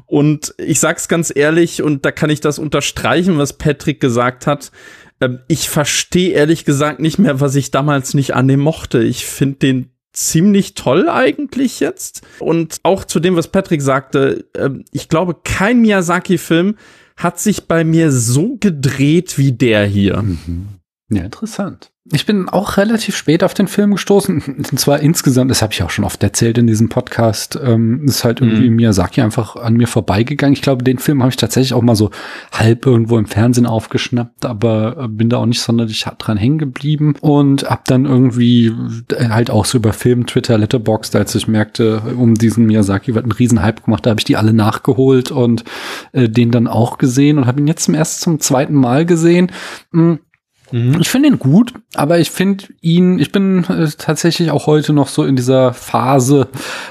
Und 0.06 0.54
ich 0.58 0.80
sag's 0.80 1.08
ganz 1.08 1.32
ehrlich, 1.34 1.82
und 1.82 2.04
da 2.04 2.12
kann 2.12 2.30
ich 2.30 2.40
das 2.40 2.58
unterstreichen, 2.58 3.38
was 3.38 3.56
Patrick 3.56 4.00
gesagt 4.00 4.46
hat, 4.46 4.70
ich 5.48 5.68
verstehe 5.68 6.32
ehrlich 6.32 6.64
gesagt 6.64 7.00
nicht 7.00 7.18
mehr, 7.18 7.40
was 7.40 7.54
ich 7.54 7.70
damals 7.70 8.14
nicht 8.14 8.34
an 8.34 8.48
dem 8.48 8.60
mochte. 8.60 9.02
Ich 9.02 9.26
finde 9.26 9.56
den 9.58 9.90
ziemlich 10.12 10.74
toll 10.74 11.08
eigentlich 11.08 11.80
jetzt. 11.80 12.22
Und 12.38 12.78
auch 12.82 13.04
zu 13.04 13.20
dem, 13.20 13.36
was 13.36 13.48
Patrick 13.48 13.82
sagte, 13.82 14.46
ähm, 14.56 14.84
ich 14.92 15.08
glaube, 15.08 15.36
kein 15.44 15.80
Miyazaki-Film 15.82 16.76
hat 17.16 17.38
sich 17.38 17.68
bei 17.68 17.84
mir 17.84 18.10
so 18.10 18.56
gedreht 18.58 19.38
wie 19.38 19.52
der 19.52 19.84
hier. 19.86 20.22
Mhm. 20.22 20.68
Ja, 21.10 21.22
interessant. 21.22 21.92
Ich 22.12 22.26
bin 22.26 22.48
auch 22.48 22.76
relativ 22.76 23.16
spät 23.16 23.44
auf 23.44 23.54
den 23.54 23.68
Film 23.68 23.92
gestoßen. 23.92 24.42
Und 24.70 24.80
zwar 24.80 24.98
insgesamt, 24.98 25.50
das 25.50 25.62
habe 25.62 25.72
ich 25.72 25.82
auch 25.84 25.90
schon 25.90 26.04
oft 26.04 26.20
erzählt 26.22 26.58
in 26.58 26.66
diesem 26.66 26.88
Podcast, 26.88 27.58
ähm, 27.62 28.04
ist 28.04 28.24
halt 28.24 28.40
irgendwie 28.40 28.68
mhm. 28.68 28.76
Miyazaki 28.76 29.20
einfach 29.20 29.54
an 29.54 29.74
mir 29.76 29.86
vorbeigegangen. 29.86 30.52
Ich 30.52 30.62
glaube, 30.62 30.82
den 30.82 30.98
Film 30.98 31.22
habe 31.22 31.30
ich 31.30 31.36
tatsächlich 31.36 31.72
auch 31.72 31.82
mal 31.82 31.94
so 31.94 32.10
halb 32.50 32.84
irgendwo 32.84 33.16
im 33.16 33.26
Fernsehen 33.26 33.66
aufgeschnappt, 33.66 34.44
aber 34.44 34.96
äh, 35.04 35.08
bin 35.08 35.30
da 35.30 35.36
auch 35.36 35.46
nicht 35.46 35.60
sonderlich 35.60 36.04
dran 36.18 36.36
hängen 36.36 36.58
geblieben 36.58 37.14
und 37.20 37.70
hab 37.70 37.84
dann 37.84 38.06
irgendwie 38.06 38.72
äh, 39.12 39.28
halt 39.28 39.50
auch 39.50 39.64
so 39.64 39.78
über 39.78 39.92
Film, 39.92 40.26
Twitter, 40.26 40.58
Letterboxd, 40.58 41.14
als 41.14 41.34
ich 41.36 41.46
merkte, 41.46 42.02
um 42.16 42.34
diesen 42.34 42.66
Miyazaki 42.66 43.14
wird 43.14 43.26
ein 43.26 43.32
Riesenhype 43.32 43.82
gemacht, 43.82 44.04
da 44.04 44.10
habe 44.10 44.20
ich 44.20 44.24
die 44.24 44.36
alle 44.36 44.52
nachgeholt 44.52 45.30
und 45.30 45.62
äh, 46.12 46.28
den 46.28 46.50
dann 46.50 46.66
auch 46.66 46.98
gesehen 46.98 47.38
und 47.38 47.46
habe 47.46 47.60
ihn 47.60 47.68
jetzt 47.68 47.84
zum 47.84 47.94
ersten, 47.94 48.20
zum 48.20 48.40
zweiten 48.40 48.74
Mal 48.74 49.06
gesehen. 49.06 49.52
Mhm 49.92 50.18
Mhm. 50.72 50.98
Ich 51.00 51.08
finde 51.08 51.28
ihn 51.28 51.38
gut, 51.38 51.74
aber 51.94 52.18
ich 52.18 52.30
finde 52.30 52.64
ihn, 52.80 53.18
ich 53.18 53.32
bin 53.32 53.64
äh, 53.64 53.88
tatsächlich 53.96 54.50
auch 54.50 54.66
heute 54.66 54.92
noch 54.92 55.08
so 55.08 55.24
in 55.24 55.36
dieser 55.36 55.72
Phase, 55.72 56.48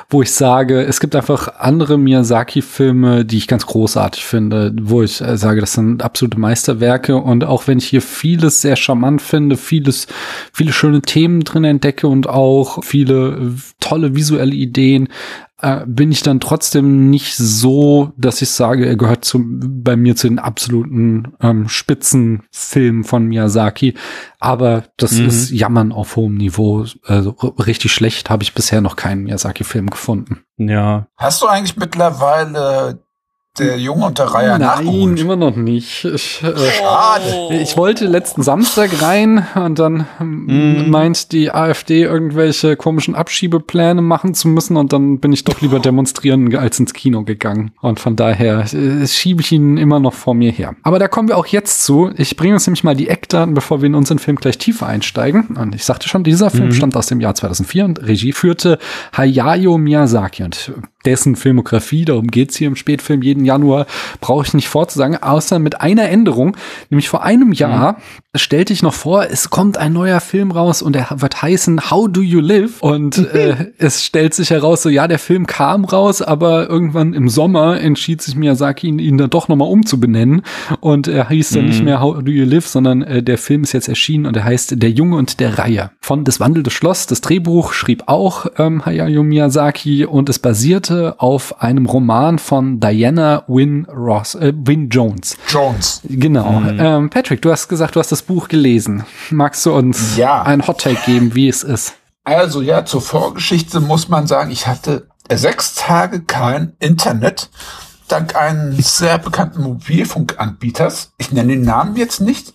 wo 0.09 0.21
ich 0.21 0.31
sage, 0.31 0.81
es 0.81 0.99
gibt 0.99 1.15
einfach 1.15 1.59
andere 1.59 1.97
Miyazaki-Filme, 1.97 3.25
die 3.25 3.37
ich 3.37 3.47
ganz 3.47 3.65
großartig 3.65 4.25
finde, 4.25 4.73
wo 4.81 5.01
ich 5.01 5.21
äh, 5.21 5.37
sage, 5.37 5.61
das 5.61 5.73
sind 5.73 6.03
absolute 6.03 6.39
Meisterwerke 6.39 7.15
und 7.15 7.43
auch 7.43 7.67
wenn 7.67 7.77
ich 7.77 7.87
hier 7.87 8.01
vieles 8.01 8.61
sehr 8.61 8.75
charmant 8.75 9.21
finde, 9.21 9.57
vieles, 9.57 10.07
viele 10.51 10.73
schöne 10.73 11.01
Themen 11.01 11.43
drin 11.43 11.63
entdecke 11.63 12.07
und 12.07 12.27
auch 12.27 12.83
viele 12.83 13.29
äh, 13.29 13.51
tolle 13.79 14.15
visuelle 14.15 14.55
Ideen, 14.55 15.09
äh, 15.61 15.85
bin 15.85 16.11
ich 16.11 16.21
dann 16.21 16.39
trotzdem 16.39 17.09
nicht 17.09 17.35
so, 17.35 18.13
dass 18.17 18.41
ich 18.41 18.49
sage, 18.49 18.85
er 18.85 18.95
gehört 18.95 19.25
zu, 19.25 19.43
bei 19.43 19.95
mir 19.95 20.15
zu 20.15 20.27
den 20.27 20.39
absoluten 20.39 21.33
ähm, 21.41 21.67
Spitzenfilmen 21.67 23.03
von 23.03 23.25
Miyazaki. 23.25 23.95
Aber 24.39 24.85
das 24.97 25.13
mhm. 25.13 25.27
ist 25.27 25.51
Jammern 25.51 25.91
auf 25.91 26.15
hohem 26.15 26.35
Niveau. 26.35 26.85
Also 27.03 27.31
richtig 27.31 27.91
schlecht 27.91 28.29
habe 28.29 28.43
ich 28.43 28.53
bisher 28.53 28.81
noch 28.81 28.95
keinen 28.95 29.23
Miyazaki-Film 29.23 29.89
gefunden. 29.89 30.43
Ja. 30.57 31.07
Hast 31.17 31.41
du 31.41 31.47
eigentlich 31.47 31.77
mittlerweile 31.77 32.99
der 33.59 33.77
Junge 33.77 34.05
und 34.05 34.17
der 34.17 34.25
Reihe 34.25 34.49
Nein, 34.49 34.61
nachgeholt? 34.61 35.19
immer 35.19 35.35
noch 35.35 35.55
nicht. 35.55 36.05
Ich, 36.19 36.43
äh, 36.43 36.57
Schade. 36.57 37.55
Ich 37.61 37.77
wollte 37.77 38.05
letzten 38.05 38.41
Samstag 38.41 39.01
rein 39.01 39.45
und 39.55 39.79
dann 39.79 40.05
mm. 40.19 40.89
meint 40.89 41.31
die 41.31 41.51
AfD 41.51 42.03
irgendwelche 42.03 42.75
komischen 42.75 43.15
Abschiebepläne 43.15 44.01
machen 44.01 44.33
zu 44.33 44.47
müssen 44.47 44.75
und 44.75 44.91
dann 44.91 45.19
bin 45.19 45.31
ich 45.31 45.43
doch 45.43 45.61
lieber 45.61 45.79
demonstrieren 45.89 46.55
als 46.55 46.79
ins 46.79 46.93
Kino 46.93 47.23
gegangen. 47.23 47.71
Und 47.81 47.99
von 47.99 48.15
daher 48.15 48.65
äh, 48.73 49.07
schiebe 49.07 49.41
ich 49.41 49.51
ihn 49.51 49.77
immer 49.77 49.99
noch 49.99 50.13
vor 50.13 50.33
mir 50.33 50.51
her. 50.51 50.75
Aber 50.83 50.99
da 50.99 51.07
kommen 51.07 51.27
wir 51.27 51.37
auch 51.37 51.47
jetzt 51.47 51.83
zu. 51.83 52.11
Ich 52.17 52.35
bringe 52.35 52.53
uns 52.53 52.67
nämlich 52.67 52.83
mal 52.83 52.95
die 52.95 53.07
Eckdaten, 53.07 53.53
bevor 53.53 53.81
wir 53.81 53.87
in 53.87 53.95
unseren 53.95 54.19
Film 54.19 54.37
gleich 54.37 54.57
tiefer 54.57 54.87
einsteigen. 54.87 55.57
Und 55.57 55.75
ich 55.75 55.85
sagte 55.85 56.09
schon, 56.09 56.23
dieser 56.23 56.49
Film 56.49 56.67
mhm. 56.67 56.73
stammt 56.73 56.97
aus 56.97 57.07
dem 57.07 57.19
Jahr 57.19 57.35
2004 57.35 57.85
und 57.85 58.07
Regie 58.07 58.33
führte 58.33 58.79
Hayao 59.15 59.77
Miyazaki. 59.77 60.43
Und 60.43 60.73
dessen 61.05 61.35
Filmografie, 61.35 62.05
darum 62.05 62.27
geht's 62.27 62.57
hier 62.57 62.67
im 62.67 62.75
Spätfilm 62.75 63.21
jeden 63.21 63.45
Januar, 63.49 63.85
brauche 64.21 64.45
ich 64.45 64.53
nicht 64.53 64.69
vorzusagen, 64.69 65.21
außer 65.21 65.59
mit 65.59 65.81
einer 65.81 66.09
Änderung, 66.09 66.55
nämlich 66.89 67.09
vor 67.09 67.23
einem 67.23 67.51
Jahr 67.51 67.93
mhm 67.93 67.97
stell 68.35 68.63
dich 68.63 68.83
noch 68.83 68.93
vor, 68.93 69.25
es 69.25 69.49
kommt 69.49 69.77
ein 69.77 69.93
neuer 69.93 70.19
Film 70.19 70.51
raus 70.51 70.83
und 70.83 70.95
er 70.95 71.07
wird 71.15 71.41
heißen 71.41 71.89
How 71.89 72.07
Do 72.09 72.21
You 72.21 72.39
Live? 72.39 72.81
Und 72.81 73.17
äh, 73.33 73.71
es 73.79 74.03
stellt 74.03 74.35
sich 74.35 74.51
heraus, 74.51 74.83
so 74.83 74.89
ja, 74.89 75.07
der 75.07 75.17
Film 75.17 75.47
kam 75.47 75.83
raus, 75.83 76.21
aber 76.21 76.69
irgendwann 76.69 77.13
im 77.13 77.27
Sommer 77.27 77.79
entschied 77.81 78.21
sich 78.21 78.35
Miyazaki, 78.35 78.87
ihn, 78.87 78.99
ihn 78.99 79.17
dann 79.17 79.31
doch 79.31 79.47
nochmal 79.47 79.69
umzubenennen. 79.69 80.43
Und 80.79 81.07
er 81.07 81.29
hieß 81.29 81.51
dann 81.51 81.65
nicht 81.65 81.83
mehr 81.83 82.01
How 82.01 82.23
Do 82.23 82.31
You 82.31 82.45
Live, 82.45 82.67
sondern 82.67 83.01
äh, 83.01 83.23
der 83.23 83.39
Film 83.39 83.63
ist 83.63 83.73
jetzt 83.73 83.89
erschienen 83.89 84.27
und 84.27 84.37
er 84.37 84.43
heißt 84.43 84.81
Der 84.81 84.91
Junge 84.91 85.17
und 85.17 85.39
der 85.39 85.57
Reihe. 85.57 85.91
Von 85.99 86.23
Das 86.23 86.39
wandelnde 86.39 86.69
Schloss, 86.69 87.07
das 87.07 87.21
Drehbuch 87.21 87.73
schrieb 87.73 88.03
auch 88.05 88.45
ähm, 88.57 88.85
Hayao 88.85 89.23
Miyazaki 89.23 90.05
und 90.05 90.29
es 90.29 90.37
basierte 90.37 91.15
auf 91.19 91.61
einem 91.61 91.87
Roman 91.87 92.37
von 92.37 92.79
Diana 92.79 93.43
Wynne 93.47 93.87
Ross, 93.87 94.35
äh, 94.35 94.53
Wynne 94.55 94.87
Jones. 94.91 95.35
Jones. 95.47 96.01
Genau. 96.07 96.61
Ähm, 96.77 97.09
Patrick, 97.09 97.41
du 97.41 97.51
hast 97.51 97.67
gesagt, 97.67 97.95
du 97.95 97.99
hast 97.99 98.11
das 98.11 98.19
Buch 98.29 98.47
gelesen. 98.47 99.03
Magst 99.31 99.65
du 99.65 99.73
uns 99.73 100.15
Ja. 100.15 100.43
ein 100.43 100.65
Hot 100.67 100.81
Take 100.81 100.99
geben, 101.05 101.33
wie 101.35 101.49
es 101.49 101.63
ist? 101.63 101.93
Also 102.23 102.61
ja, 102.61 102.85
zur 102.85 103.01
Vorgeschichte 103.01 103.79
muss 103.79 104.07
man 104.07 104.27
sagen, 104.27 104.51
ich 104.51 104.67
hatte 104.67 105.07
sechs 105.31 105.73
Tage 105.73 106.21
kein 106.21 106.73
Internet, 106.79 107.49
dank 108.07 108.35
eines 108.35 108.97
sehr 108.97 109.17
bekannten 109.17 109.63
Mobilfunkanbieters. 109.63 111.13
Ich 111.17 111.31
nenne 111.31 111.53
den 111.53 111.63
Namen 111.63 111.95
jetzt 111.95 112.21
nicht, 112.21 112.53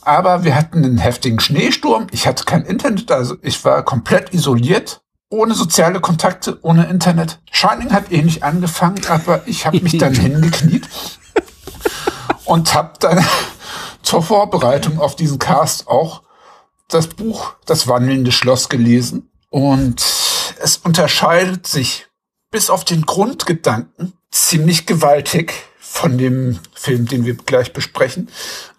aber 0.00 0.44
wir 0.44 0.54
hatten 0.56 0.82
einen 0.82 0.96
heftigen 0.98 1.40
Schneesturm. 1.40 2.06
Ich 2.10 2.26
hatte 2.26 2.44
kein 2.44 2.64
Internet, 2.64 3.10
also 3.12 3.36
ich 3.42 3.62
war 3.66 3.82
komplett 3.84 4.32
isoliert, 4.32 5.02
ohne 5.28 5.52
soziale 5.54 6.00
Kontakte, 6.00 6.58
ohne 6.62 6.86
Internet. 6.86 7.38
Shining 7.50 7.92
hat 7.92 8.10
eh 8.12 8.22
nicht 8.22 8.42
angefangen, 8.42 9.02
aber 9.08 9.42
ich 9.46 9.66
habe 9.66 9.78
mich 9.80 9.98
dann 9.98 10.14
hingekniet 10.26 10.88
und 12.46 12.74
habe 12.74 12.92
dann 13.00 13.24
zur 14.02 14.22
Vorbereitung 14.22 14.98
auf 15.00 15.16
diesen 15.16 15.38
Cast 15.38 15.88
auch 15.88 16.22
das 16.88 17.06
Buch 17.06 17.54
Das 17.64 17.88
wandelnde 17.88 18.32
Schloss 18.32 18.68
gelesen 18.68 19.30
und 19.48 20.02
es 20.60 20.76
unterscheidet 20.78 21.66
sich 21.66 22.06
bis 22.50 22.70
auf 22.70 22.84
den 22.84 23.02
Grundgedanken 23.02 24.12
ziemlich 24.30 24.86
gewaltig 24.86 25.54
von 25.78 26.18
dem 26.18 26.58
Film, 26.74 27.06
den 27.06 27.24
wir 27.24 27.34
gleich 27.34 27.72
besprechen. 27.72 28.28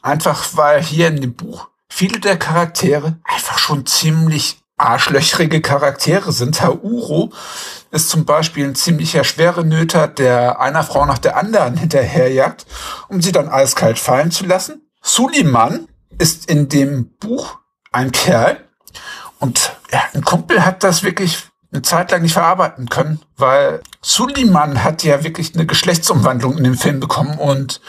Einfach 0.02 0.50
weil 0.54 0.82
hier 0.82 1.08
in 1.08 1.22
dem 1.22 1.34
Buch 1.34 1.70
viele 1.90 2.20
der 2.20 2.38
Charaktere 2.38 3.18
einfach 3.24 3.58
schon 3.58 3.86
ziemlich 3.86 4.58
arschlöchrige 4.78 5.62
Charaktere 5.62 6.32
sind. 6.32 6.62
Hauro 6.62 7.32
ist 7.92 8.10
zum 8.10 8.26
Beispiel 8.26 8.66
ein 8.66 8.76
ziemlicher 8.76 9.24
schwere 9.24 9.64
Nöter, 9.64 10.08
der 10.08 10.60
einer 10.60 10.84
Frau 10.84 11.06
nach 11.06 11.20
der 11.20 11.38
anderen 11.38 11.78
hinterherjagt, 11.78 12.66
um 13.10 13.22
sie 13.22 13.32
dann 13.32 13.50
eiskalt 13.50 14.00
fallen 14.00 14.32
zu 14.32 14.46
lassen. 14.46 14.82
Suliman 15.04 15.88
ist 16.18 16.50
in 16.50 16.70
dem 16.70 17.10
Buch 17.20 17.60
ein 17.92 18.12
Kerl 18.12 18.58
und 19.40 19.76
ja, 19.92 20.02
ein 20.14 20.24
Kumpel 20.24 20.66
hat 20.66 20.84
das 20.84 21.04
wirklich 21.04 21.44
eine 21.72 21.82
Zeit 21.82 22.12
lang 22.12 22.22
nicht 22.22 22.34
verarbeiten 22.34 22.88
können, 22.88 23.20
weil 23.36 23.82
Suliman 24.02 24.84
hat 24.84 25.04
ja 25.04 25.24
wirklich 25.24 25.54
eine 25.54 25.66
Geschlechtsumwandlung 25.66 26.58
in 26.58 26.64
dem 26.64 26.78
Film 26.78 27.00
bekommen 27.00 27.38
und 27.38 27.82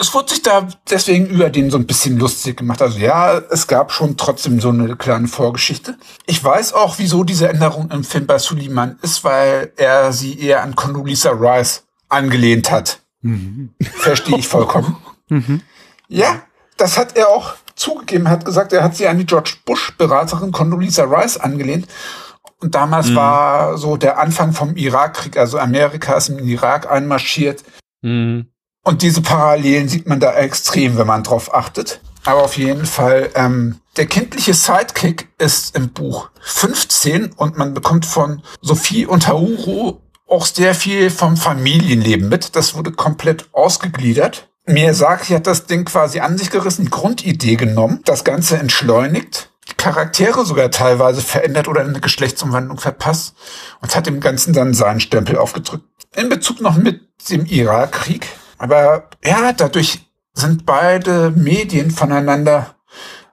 es 0.00 0.14
wurde 0.14 0.30
sich 0.30 0.42
da 0.42 0.66
deswegen 0.88 1.26
über 1.26 1.50
den 1.50 1.70
so 1.70 1.76
ein 1.76 1.86
bisschen 1.86 2.18
lustig 2.18 2.56
gemacht. 2.56 2.80
Also 2.80 2.98
ja, 2.98 3.36
es 3.36 3.66
gab 3.66 3.92
schon 3.92 4.16
trotzdem 4.16 4.60
so 4.60 4.70
eine 4.70 4.96
kleine 4.96 5.28
Vorgeschichte. 5.28 5.98
Ich 6.24 6.42
weiß 6.42 6.72
auch, 6.72 6.98
wieso 6.98 7.22
diese 7.22 7.48
Änderung 7.48 7.90
im 7.90 8.02
Film 8.02 8.26
bei 8.26 8.38
Suliman 8.38 8.98
ist, 9.02 9.24
weil 9.24 9.72
er 9.76 10.12
sie 10.12 10.40
eher 10.40 10.62
an 10.62 10.74
Condoleezza 10.74 11.32
Rice 11.32 11.84
angelehnt 12.08 12.70
hat. 12.70 13.00
Verstehe 13.92 14.38
ich 14.38 14.48
vollkommen. 14.48 14.96
Ja, 16.08 16.42
das 16.76 16.98
hat 16.98 17.16
er 17.16 17.28
auch 17.28 17.54
zugegeben, 17.74 18.28
hat 18.28 18.44
gesagt, 18.44 18.72
er 18.72 18.82
hat 18.82 18.96
sie 18.96 19.06
an 19.06 19.18
die 19.18 19.26
George 19.26 19.54
Bush-Beraterin 19.64 20.52
Condoleezza 20.52 21.04
Rice 21.04 21.36
angelehnt. 21.36 21.86
Und 22.58 22.74
damals 22.74 23.14
war 23.14 23.76
so 23.76 23.96
der 23.96 24.18
Anfang 24.18 24.52
vom 24.52 24.76
Irakkrieg, 24.76 25.36
also 25.36 25.58
Amerika 25.58 26.14
ist 26.14 26.30
im 26.30 26.38
Irak 26.38 26.90
einmarschiert. 26.90 27.62
Mhm. 28.00 28.46
Und 28.82 29.02
diese 29.02 29.20
Parallelen 29.20 29.88
sieht 29.88 30.06
man 30.06 30.20
da 30.20 30.32
extrem, 30.34 30.96
wenn 30.96 31.06
man 31.06 31.22
drauf 31.22 31.54
achtet. 31.54 32.00
Aber 32.24 32.42
auf 32.42 32.56
jeden 32.56 32.86
Fall, 32.86 33.30
ähm, 33.34 33.80
der 33.96 34.06
kindliche 34.06 34.54
Sidekick 34.54 35.28
ist 35.38 35.76
im 35.76 35.90
Buch 35.90 36.30
15 36.40 37.32
und 37.32 37.56
man 37.56 37.74
bekommt 37.74 38.06
von 38.06 38.42
Sophie 38.62 39.06
und 39.06 39.28
Hauru 39.28 40.00
auch 40.28 40.46
sehr 40.46 40.74
viel 40.74 41.10
vom 41.10 41.36
Familienleben 41.36 42.28
mit. 42.28 42.56
Das 42.56 42.74
wurde 42.74 42.90
komplett 42.92 43.48
ausgegliedert. 43.52 44.48
Miyazaki 44.66 45.32
hat 45.32 45.46
das 45.46 45.66
Ding 45.66 45.84
quasi 45.84 46.20
an 46.20 46.36
sich 46.36 46.50
gerissen, 46.50 46.86
die 46.86 46.90
Grundidee 46.90 47.56
genommen, 47.56 48.00
das 48.04 48.24
Ganze 48.24 48.58
entschleunigt, 48.58 49.50
Charaktere 49.76 50.44
sogar 50.44 50.70
teilweise 50.70 51.20
verändert 51.20 51.68
oder 51.68 51.80
eine 51.80 52.00
Geschlechtsumwandlung 52.00 52.78
verpasst 52.78 53.34
und 53.80 53.94
hat 53.94 54.06
dem 54.06 54.20
Ganzen 54.20 54.52
dann 54.52 54.74
seinen 54.74 55.00
Stempel 55.00 55.38
aufgedrückt. 55.38 55.84
In 56.14 56.28
Bezug 56.28 56.60
noch 56.60 56.76
mit 56.76 57.00
dem 57.30 57.46
Irakkrieg. 57.46 58.26
Aber 58.58 59.10
ja, 59.24 59.52
dadurch 59.52 60.00
sind 60.34 60.66
beide 60.66 61.30
Medien 61.30 61.90
voneinander 61.90 62.74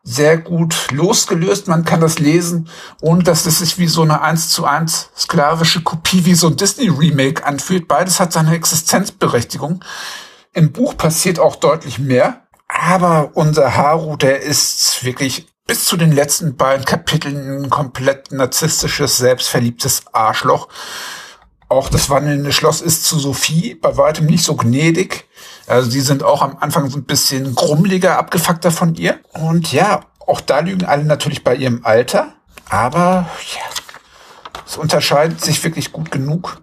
sehr 0.04 0.38
gut 0.38 0.92
losgelöst. 0.92 1.68
Man 1.68 1.86
kann 1.86 2.02
das 2.02 2.20
lesen, 2.20 2.68
ohne 3.02 3.24
dass 3.24 3.46
es 3.46 3.60
sich 3.60 3.80
wie 3.80 3.88
so 3.88 4.02
eine 4.02 4.22
eins 4.22 4.50
zu 4.50 4.66
eins 4.66 5.10
sklavische 5.18 5.82
Kopie 5.82 6.26
wie 6.26 6.36
so 6.36 6.48
ein 6.48 6.58
Disney-Remake 6.58 7.46
anfühlt. 7.46 7.88
Beides 7.88 8.20
hat 8.20 8.34
seine 8.34 8.54
Existenzberechtigung. 8.54 9.84
Im 10.54 10.72
Buch 10.72 10.96
passiert 10.98 11.40
auch 11.40 11.56
deutlich 11.56 12.00
mehr. 12.00 12.42
Aber 12.68 13.32
unser 13.34 13.76
Haru, 13.76 14.16
der 14.16 14.42
ist 14.42 15.04
wirklich 15.04 15.48
bis 15.68 15.86
zu 15.86 15.98
den 15.98 16.12
letzten 16.12 16.56
beiden 16.56 16.86
Kapiteln 16.86 17.64
ein 17.64 17.70
komplett 17.70 18.32
narzisstisches, 18.32 19.18
selbstverliebtes 19.18 20.04
Arschloch. 20.12 20.68
Auch 21.70 21.90
das 21.90 22.10
wandelnde 22.10 22.52
Schloss 22.52 22.82
ist 22.82 23.06
zu 23.06 23.18
Sophie 23.18 23.76
bei 23.76 23.98
weitem 23.98 24.26
nicht 24.26 24.44
so 24.44 24.56
gnädig. 24.56 25.26
Also 25.66 25.90
die 25.90 26.02
sind 26.02 26.22
auch 26.24 26.42
am 26.42 26.58
Anfang 26.60 26.90
so 26.90 26.98
ein 26.98 27.06
bisschen 27.06 27.56
grummeliger, 27.56 28.18
abgefuckter 28.18 28.72
von 28.72 28.96
ihr. 28.96 29.20
Und 29.34 29.72
ja, 29.72 30.02
auch 30.20 30.42
da 30.42 30.60
lügen 30.60 30.86
alle 30.86 31.04
natürlich 31.04 31.44
bei 31.44 31.56
ihrem 31.56 31.84
Alter. 31.84 32.34
Aber 32.70 33.30
ja, 33.56 34.62
es 34.68 34.78
unterscheidet 34.78 35.44
sich 35.44 35.64
wirklich 35.64 35.92
gut 35.92 36.12
genug, 36.12 36.62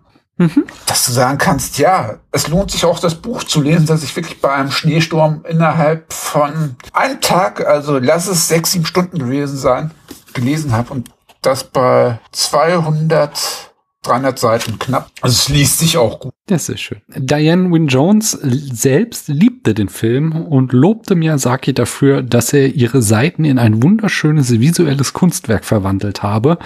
dass 0.86 1.06
du 1.06 1.12
sagen 1.12 1.36
kannst, 1.36 1.78
ja, 1.78 2.18
es 2.32 2.48
lohnt 2.48 2.70
sich 2.70 2.84
auch 2.84 2.98
das 2.98 3.14
Buch 3.14 3.44
zu 3.44 3.60
lesen, 3.60 3.86
dass 3.86 4.02
ich 4.02 4.16
wirklich 4.16 4.40
bei 4.40 4.50
einem 4.52 4.70
Schneesturm 4.70 5.44
innerhalb 5.46 6.12
von 6.12 6.76
einem 6.92 7.20
Tag, 7.20 7.66
also 7.66 7.98
lass 7.98 8.26
es 8.26 8.48
sechs, 8.48 8.72
sieben 8.72 8.86
Stunden 8.86 9.18
gewesen 9.18 9.58
sein, 9.58 9.90
gelesen 10.32 10.72
habe 10.72 10.92
und 10.92 11.10
das 11.42 11.64
bei 11.64 12.18
200, 12.32 13.70
300 14.02 14.38
Seiten 14.38 14.78
knapp. 14.78 15.10
Also 15.20 15.34
es 15.34 15.48
liest 15.50 15.78
sich 15.78 15.98
auch 15.98 16.20
gut. 16.20 16.32
Das 16.46 16.68
ist 16.68 16.80
schön. 16.80 17.02
Diane 17.14 17.70
Wynne 17.70 17.86
Jones 17.86 18.32
selbst 18.32 19.28
liebte 19.28 19.74
den 19.74 19.88
Film 19.88 20.32
und 20.32 20.72
lobte 20.72 21.14
Miyazaki 21.14 21.74
dafür, 21.74 22.22
dass 22.22 22.52
er 22.52 22.68
ihre 22.74 23.02
Seiten 23.02 23.44
in 23.44 23.58
ein 23.58 23.82
wunderschönes 23.82 24.58
visuelles 24.58 25.12
Kunstwerk 25.12 25.64
verwandelt 25.64 26.22
habe. 26.22 26.58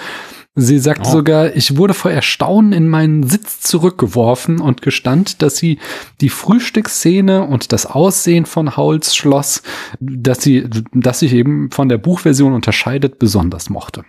Sie 0.56 0.78
sagt 0.78 1.04
sogar, 1.04 1.56
ich 1.56 1.76
wurde 1.76 1.94
vor 1.94 2.12
Erstaunen 2.12 2.72
in 2.72 2.88
meinen 2.88 3.28
Sitz 3.28 3.60
zurückgeworfen 3.60 4.60
und 4.60 4.82
gestand, 4.82 5.42
dass 5.42 5.56
sie 5.56 5.80
die 6.20 6.28
Frühstücksszene 6.28 7.42
und 7.42 7.72
das 7.72 7.86
Aussehen 7.86 8.46
von 8.46 8.76
Howls 8.76 9.16
Schloss, 9.16 9.62
dass 9.98 10.42
sie, 10.42 10.70
dass 10.92 11.18
sich 11.18 11.32
eben 11.32 11.72
von 11.72 11.88
der 11.88 11.98
Buchversion 11.98 12.52
unterscheidet, 12.52 13.18
besonders 13.18 13.68
mochte. 13.68 14.04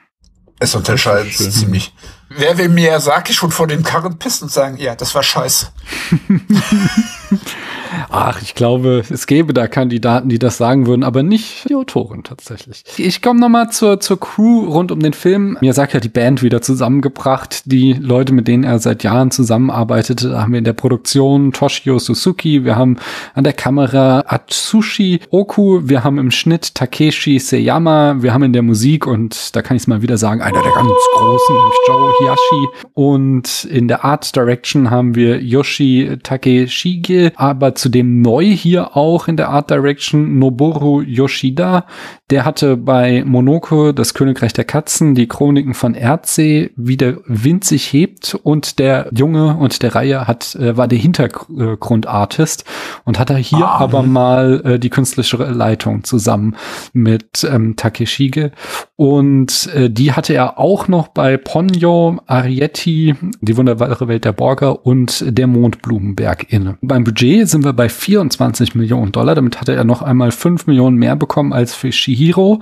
Es 0.59 0.75
unterscheidet 0.75 1.33
sich 1.33 1.51
ziemlich. 1.51 1.95
Wer 2.29 2.57
will 2.59 2.69
Miyazaki 2.69 3.33
schon 3.33 3.49
vor 3.49 3.65
den 3.65 3.81
Karren 3.81 4.19
pissen 4.19 4.45
und 4.45 4.51
sagen, 4.51 4.77
ja, 4.77 4.95
das 4.95 5.15
war 5.15 5.23
scheiße. 5.23 5.69
Ach, 8.09 8.41
ich 8.41 8.55
glaube, 8.55 9.03
es 9.09 9.27
gäbe 9.27 9.53
da 9.53 9.67
Kandidaten, 9.67 10.29
die 10.29 10.39
das 10.39 10.57
sagen 10.57 10.87
würden, 10.87 11.03
aber 11.03 11.23
nicht 11.23 11.69
die 11.69 11.75
Autorin 11.75 12.23
tatsächlich. 12.23 12.83
Ich 12.97 13.21
komme 13.21 13.39
noch 13.39 13.49
mal 13.49 13.69
zur, 13.69 13.99
zur 13.99 14.19
Crew 14.19 14.65
rund 14.65 14.91
um 14.91 14.99
den 14.99 15.13
Film. 15.13 15.57
Miyazaki 15.61 15.93
hat 15.93 16.03
die 16.03 16.09
Band 16.09 16.43
wieder 16.43 16.61
zusammengebracht. 16.61 17.63
Die 17.65 17.93
Leute, 17.93 18.33
mit 18.33 18.47
denen 18.47 18.63
er 18.63 18.79
seit 18.79 19.03
Jahren 19.03 19.31
zusammenarbeitet, 19.31 20.23
da 20.23 20.41
haben 20.41 20.51
wir 20.51 20.59
in 20.59 20.65
der 20.65 20.73
Produktion 20.73 21.51
Toshio 21.51 21.99
Suzuki, 21.99 22.63
wir 22.63 22.75
haben 22.75 22.97
an 23.33 23.43
der 23.43 23.53
Kamera 23.53 24.23
Atsushi 24.27 25.19
Oku, 25.29 25.81
wir 25.83 26.03
haben 26.03 26.17
im 26.17 26.31
Schnitt 26.31 26.75
Takeshi 26.75 27.39
Seyama, 27.39 28.21
wir 28.21 28.33
haben 28.33 28.43
in 28.43 28.53
der 28.53 28.61
Musik, 28.61 29.07
und 29.07 29.55
da 29.55 29.61
kann 29.61 29.77
ich 29.77 29.83
es 29.83 29.87
mal 29.87 30.01
wieder 30.01 30.17
sagen, 30.17 30.41
einer 30.41 30.61
der 30.61 30.71
ganz 30.71 30.91
großen, 31.15 31.55
nämlich 31.55 31.77
Joe 31.87 32.13
Hiyashi. 32.19 32.67
Und 32.93 33.65
in 33.65 33.87
der 33.87 34.05
Art 34.05 34.35
Direction 34.35 34.91
haben 34.91 35.15
wir 35.15 35.41
Yoshi 35.41 36.17
Takeshige, 36.23 37.31
aber 37.35 37.75
zudem 37.85 38.23
neu 38.23 38.45
hier 38.45 38.97
auch 38.97 39.27
in 39.27 39.37
der 39.37 39.49
Art 39.49 39.69
Direction. 39.69 40.39
Noboru 40.39 41.01
Yoshida, 41.01 41.85
der 42.31 42.43
hatte 42.43 42.77
bei 42.77 43.23
Monoko 43.23 43.91
das 43.91 44.15
Königreich 44.15 44.53
der 44.53 44.63
Katzen, 44.63 45.13
die 45.13 45.27
Chroniken 45.27 45.75
von 45.75 45.93
Erdsee, 45.93 46.71
wie 46.75 46.97
der 46.97 47.17
Wind 47.27 47.63
sich 47.63 47.93
hebt 47.93 48.33
und 48.41 48.79
der 48.79 49.07
Junge 49.15 49.55
und 49.57 49.83
der 49.83 49.93
Reihe 49.93 50.25
hat, 50.25 50.55
äh, 50.55 50.75
war 50.75 50.87
der 50.87 50.97
Hintergrundartist 50.97 52.65
und 53.03 53.19
hat 53.19 53.29
er 53.29 53.37
hier 53.37 53.67
ah, 53.67 53.77
aber 53.77 54.01
mal 54.01 54.61
äh, 54.65 54.79
die 54.79 54.89
künstlerische 54.89 55.37
Leitung 55.37 56.03
zusammen 56.03 56.55
mit 56.91 57.47
ähm, 57.47 57.75
Takeshige 57.75 58.51
und 58.95 59.69
äh, 59.75 59.91
die 59.91 60.13
hatte 60.13 60.33
er 60.33 60.57
auch 60.57 60.87
noch 60.87 61.09
bei 61.09 61.37
Ponyo, 61.37 62.17
Arietti, 62.25 63.13
die 63.41 63.57
wunderbare 63.57 64.07
Welt 64.07 64.25
der 64.25 64.31
Borger 64.31 64.87
und 64.87 65.23
der 65.27 65.45
Mondblumenberg 65.45 66.51
inne. 66.51 66.77
Beim 66.81 67.03
Budget 67.03 67.47
sind 67.47 67.63
wir 67.63 67.73
bei 67.75 67.89
24 67.89 68.75
Millionen 68.75 69.11
Dollar. 69.11 69.35
Damit 69.35 69.59
hatte 69.61 69.75
er 69.75 69.83
noch 69.83 70.01
einmal 70.01 70.31
5 70.31 70.67
Millionen 70.67 70.97
mehr 70.97 71.15
bekommen 71.15 71.53
als 71.53 71.75
für 71.75 71.91
Shihiro. 71.91 72.61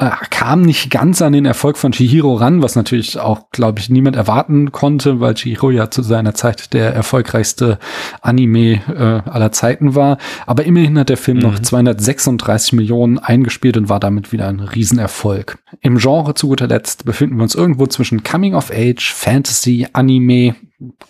Er 0.00 0.16
kam 0.30 0.62
nicht 0.62 0.90
ganz 0.90 1.20
an 1.20 1.34
den 1.34 1.44
Erfolg 1.44 1.76
von 1.76 1.92
Shihiro 1.92 2.34
ran, 2.34 2.62
was 2.62 2.74
natürlich 2.74 3.18
auch, 3.18 3.50
glaube 3.50 3.80
ich, 3.80 3.90
niemand 3.90 4.16
erwarten 4.16 4.72
konnte, 4.72 5.20
weil 5.20 5.36
Shihiro 5.36 5.70
ja 5.70 5.90
zu 5.90 6.00
seiner 6.00 6.32
Zeit 6.32 6.72
der 6.72 6.94
erfolgreichste 6.94 7.78
Anime 8.22 8.80
äh, 8.88 9.28
aller 9.28 9.52
Zeiten 9.52 9.94
war. 9.94 10.16
Aber 10.46 10.64
immerhin 10.64 10.98
hat 10.98 11.10
der 11.10 11.18
Film 11.18 11.36
mhm. 11.36 11.42
noch 11.42 11.58
236 11.58 12.72
Millionen 12.72 13.18
eingespielt 13.18 13.76
und 13.76 13.90
war 13.90 14.00
damit 14.00 14.32
wieder 14.32 14.48
ein 14.48 14.60
Riesenerfolg. 14.60 15.58
Im 15.82 15.98
Genre 15.98 16.32
zu 16.32 16.48
guter 16.48 16.66
Letzt 16.66 17.04
befinden 17.04 17.36
wir 17.36 17.42
uns 17.42 17.54
irgendwo 17.54 17.86
zwischen 17.86 18.24
Coming 18.24 18.54
of 18.54 18.70
Age, 18.70 19.12
Fantasy, 19.12 19.86
Anime, 19.92 20.54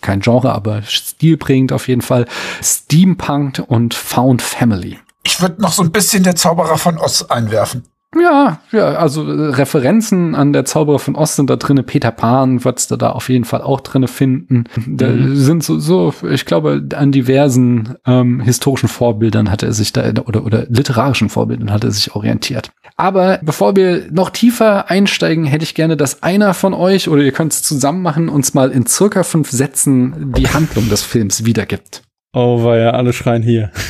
kein 0.01 0.19
Genre, 0.19 0.51
aber 0.51 0.81
stilprägend 0.81 1.71
auf 1.71 1.87
jeden 1.87 2.01
Fall, 2.01 2.25
Steampunk 2.61 3.63
und 3.67 3.93
Found 3.93 4.41
Family. 4.41 4.99
Ich 5.23 5.41
würde 5.41 5.61
noch 5.61 5.71
so 5.71 5.81
ein 5.81 5.91
bisschen 5.91 6.23
der 6.23 6.35
Zauberer 6.35 6.77
von 6.77 6.97
Oz 6.97 7.23
einwerfen. 7.23 7.83
Ja, 8.19 8.59
ja, 8.73 8.95
also 8.95 9.25
äh, 9.25 9.51
Referenzen 9.51 10.35
an 10.35 10.51
der 10.51 10.65
Zauberer 10.65 10.99
von 10.99 11.15
Ost 11.15 11.37
sind 11.37 11.49
da 11.49 11.55
drinne. 11.55 11.81
Peter 11.81 12.11
Pan 12.11 12.65
würdest 12.65 12.91
du 12.91 12.97
da 12.97 13.11
auf 13.11 13.29
jeden 13.29 13.45
Fall 13.45 13.61
auch 13.61 13.79
drinne 13.79 14.09
finden. 14.09 14.65
Da 14.85 15.07
mhm. 15.07 15.35
sind 15.35 15.63
so, 15.63 15.79
so, 15.79 16.13
ich 16.29 16.45
glaube, 16.45 16.85
an 16.93 17.13
diversen 17.13 17.95
ähm, 18.05 18.41
historischen 18.41 18.89
Vorbildern 18.89 19.49
hat 19.49 19.63
er 19.63 19.71
sich 19.71 19.93
da 19.93 20.11
oder 20.25 20.45
oder 20.45 20.65
literarischen 20.67 21.29
Vorbildern 21.29 21.71
hat 21.71 21.85
er 21.85 21.91
sich 21.91 22.13
orientiert. 22.13 22.71
Aber 22.97 23.39
bevor 23.43 23.77
wir 23.77 24.11
noch 24.11 24.29
tiefer 24.29 24.89
einsteigen, 24.89 25.45
hätte 25.45 25.63
ich 25.63 25.73
gerne, 25.73 25.95
dass 25.95 26.21
einer 26.21 26.53
von 26.53 26.73
euch 26.73 27.07
oder 27.07 27.21
ihr 27.21 27.31
könnt 27.31 27.53
es 27.53 27.63
zusammen 27.63 28.01
machen, 28.01 28.27
uns 28.27 28.53
mal 28.53 28.71
in 28.71 28.85
circa 28.85 29.23
fünf 29.23 29.51
Sätzen 29.51 30.33
die 30.35 30.49
Handlung 30.49 30.89
des 30.89 31.01
Films 31.03 31.45
wiedergibt. 31.45 32.03
Oh, 32.33 32.63
war 32.63 32.77
ja 32.77 32.91
alle 32.91 33.13
schreien 33.13 33.41
hier. 33.41 33.71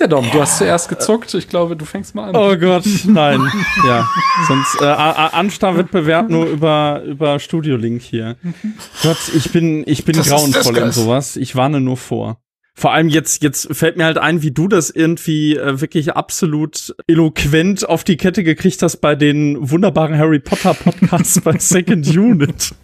Ja, 0.00 0.08
Dom, 0.08 0.28
du 0.32 0.40
hast 0.40 0.58
zuerst 0.58 0.88
gezuckt. 0.88 1.32
Ich 1.34 1.48
glaube, 1.48 1.76
du 1.76 1.84
fängst 1.84 2.14
mal 2.14 2.30
an. 2.30 2.36
Oh 2.36 2.56
Gott, 2.56 2.84
nein. 3.04 3.40
ja, 3.86 4.08
sonst 4.48 4.80
äh, 4.80 4.84
Anstar-Wettbewerb 4.84 6.28
nur 6.28 6.46
über 6.46 7.02
über 7.06 7.38
Studio-Link 7.38 8.02
hier. 8.02 8.36
Gott, 9.02 9.18
ich 9.34 9.52
bin 9.52 9.84
ich 9.86 10.04
bin 10.04 10.16
das 10.16 10.28
grauenvoll 10.28 10.76
in 10.78 10.92
sowas. 10.92 11.36
Ich 11.36 11.54
warne 11.54 11.80
nur 11.80 11.96
vor. 11.96 12.38
Vor 12.76 12.92
allem 12.92 13.08
jetzt, 13.08 13.44
jetzt 13.44 13.68
fällt 13.72 13.96
mir 13.96 14.04
halt 14.04 14.18
ein, 14.18 14.42
wie 14.42 14.50
du 14.50 14.66
das 14.66 14.90
irgendwie 14.90 15.56
äh, 15.56 15.80
wirklich 15.80 16.14
absolut 16.14 16.94
eloquent 17.06 17.88
auf 17.88 18.02
die 18.02 18.16
Kette 18.16 18.42
gekriegt 18.42 18.82
hast 18.82 18.96
bei 18.96 19.14
den 19.14 19.70
wunderbaren 19.70 20.18
Harry 20.18 20.40
Potter 20.40 20.74
Podcasts 20.74 21.40
bei 21.40 21.56
Second 21.56 22.04
Unit 22.08 22.74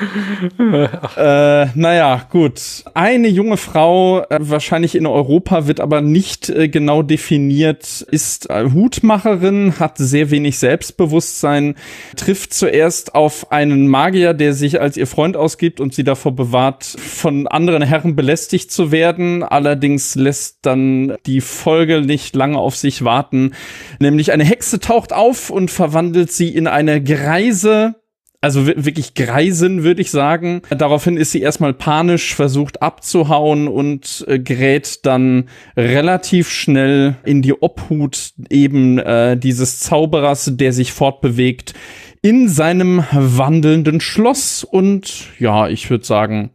äh, 1.16 1.66
naja, 1.74 2.26
gut. 2.30 2.84
Eine 2.94 3.28
junge 3.28 3.56
Frau, 3.56 4.22
äh, 4.22 4.38
wahrscheinlich 4.40 4.94
in 4.94 5.06
Europa, 5.06 5.66
wird 5.66 5.80
aber 5.80 6.00
nicht 6.00 6.48
äh, 6.48 6.68
genau 6.68 7.02
definiert, 7.02 8.00
ist 8.10 8.48
äh, 8.50 8.70
Hutmacherin, 8.72 9.78
hat 9.78 9.98
sehr 9.98 10.30
wenig 10.30 10.58
Selbstbewusstsein, 10.58 11.74
trifft 12.16 12.54
zuerst 12.54 13.14
auf 13.14 13.52
einen 13.52 13.88
Magier, 13.88 14.34
der 14.34 14.54
sich 14.54 14.80
als 14.80 14.96
ihr 14.96 15.06
Freund 15.06 15.36
ausgibt 15.36 15.80
und 15.80 15.94
sie 15.94 16.04
davor 16.04 16.34
bewahrt, 16.34 16.84
von 16.84 17.46
anderen 17.46 17.82
Herren 17.82 18.16
belästigt 18.16 18.70
zu 18.70 18.92
werden. 18.92 19.42
Allerdings 19.42 20.14
lässt 20.14 20.58
dann 20.62 21.14
die 21.26 21.40
Folge 21.40 22.00
nicht 22.00 22.34
lange 22.34 22.58
auf 22.58 22.76
sich 22.76 23.04
warten. 23.04 23.52
Nämlich 23.98 24.32
eine 24.32 24.44
Hexe 24.44 24.80
taucht 24.80 25.12
auf 25.12 25.50
und 25.50 25.70
verwandelt 25.70 26.32
sie 26.32 26.48
in 26.48 26.66
eine 26.66 27.02
Greise, 27.02 27.96
also 28.40 28.66
wirklich 28.66 29.14
greisen, 29.14 29.82
würde 29.82 30.00
ich 30.00 30.10
sagen. 30.10 30.62
Daraufhin 30.70 31.16
ist 31.16 31.32
sie 31.32 31.42
erstmal 31.42 31.74
panisch, 31.74 32.34
versucht 32.34 32.80
abzuhauen 32.80 33.68
und 33.68 34.24
äh, 34.28 34.38
gerät 34.38 35.04
dann 35.04 35.48
relativ 35.76 36.50
schnell 36.50 37.16
in 37.24 37.42
die 37.42 37.52
Obhut 37.52 38.32
eben 38.48 38.98
äh, 38.98 39.36
dieses 39.36 39.80
Zauberers, 39.80 40.52
der 40.54 40.72
sich 40.72 40.92
fortbewegt 40.92 41.74
in 42.22 42.48
seinem 42.48 43.04
wandelnden 43.12 44.00
Schloss. 44.00 44.64
Und 44.64 45.26
ja, 45.38 45.68
ich 45.68 45.90
würde 45.90 46.04
sagen, 46.04 46.50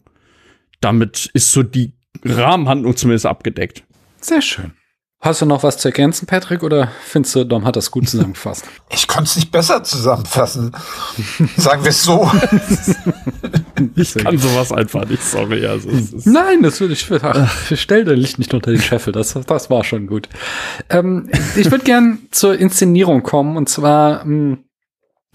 damit 0.82 1.30
ist 1.34 1.52
so 1.52 1.62
die 1.62 1.94
Rahmenhandlung 2.24 2.96
zumindest 2.96 3.28
abgedeckt. 3.28 3.84
Sehr 4.22 4.42
schön. 4.42 4.74
Hast 5.22 5.42
du 5.42 5.48
noch 5.48 5.64
was 5.64 5.78
zu 5.80 5.88
ergänzen, 5.88 6.28
Patrick, 6.28 6.62
oder 6.62 6.92
findest 7.04 7.36
du, 7.36 7.44
Dom 7.46 7.66
hat 7.66 7.76
das 7.76 7.90
gut 7.90 8.08
zusammengefasst? 8.08 8.66
Ich 8.92 9.08
konnte 9.08 9.24
es 9.24 9.36
nicht 9.36 9.52
besser 9.52 9.84
zusammenfassen. 9.84 10.72
Sagen 11.58 11.84
wir 11.84 11.90
es 11.90 12.04
so. 12.04 12.30
ich 13.96 14.14
kann 14.14 14.38
sowas 14.38 14.72
einfach 14.72 15.06
nicht, 15.06 15.24
sorry. 15.24 15.66
Also, 15.66 15.90
Nein, 16.26 16.62
das 16.62 16.80
würde 16.80 16.94
ich, 16.94 17.12
ach, 17.12 17.72
stell 17.74 18.06
dein 18.06 18.18
Licht 18.18 18.40
nicht 18.40 18.54
unter 18.54 18.72
den 18.72 18.82
Scheffel, 18.82 19.12
das, 19.12 19.34
das 19.34 19.70
war 19.70 19.84
schon 19.84 20.08
gut. 20.08 20.30
Ähm, 20.90 21.30
ich 21.56 21.72
würde 21.72 21.84
gern 21.84 22.20
zur 22.32 22.58
Inszenierung 22.58 23.24
kommen, 23.24 23.58
und 23.58 23.68
zwar, 23.68 24.24
mh, 24.24 24.24
hm, 24.26 24.65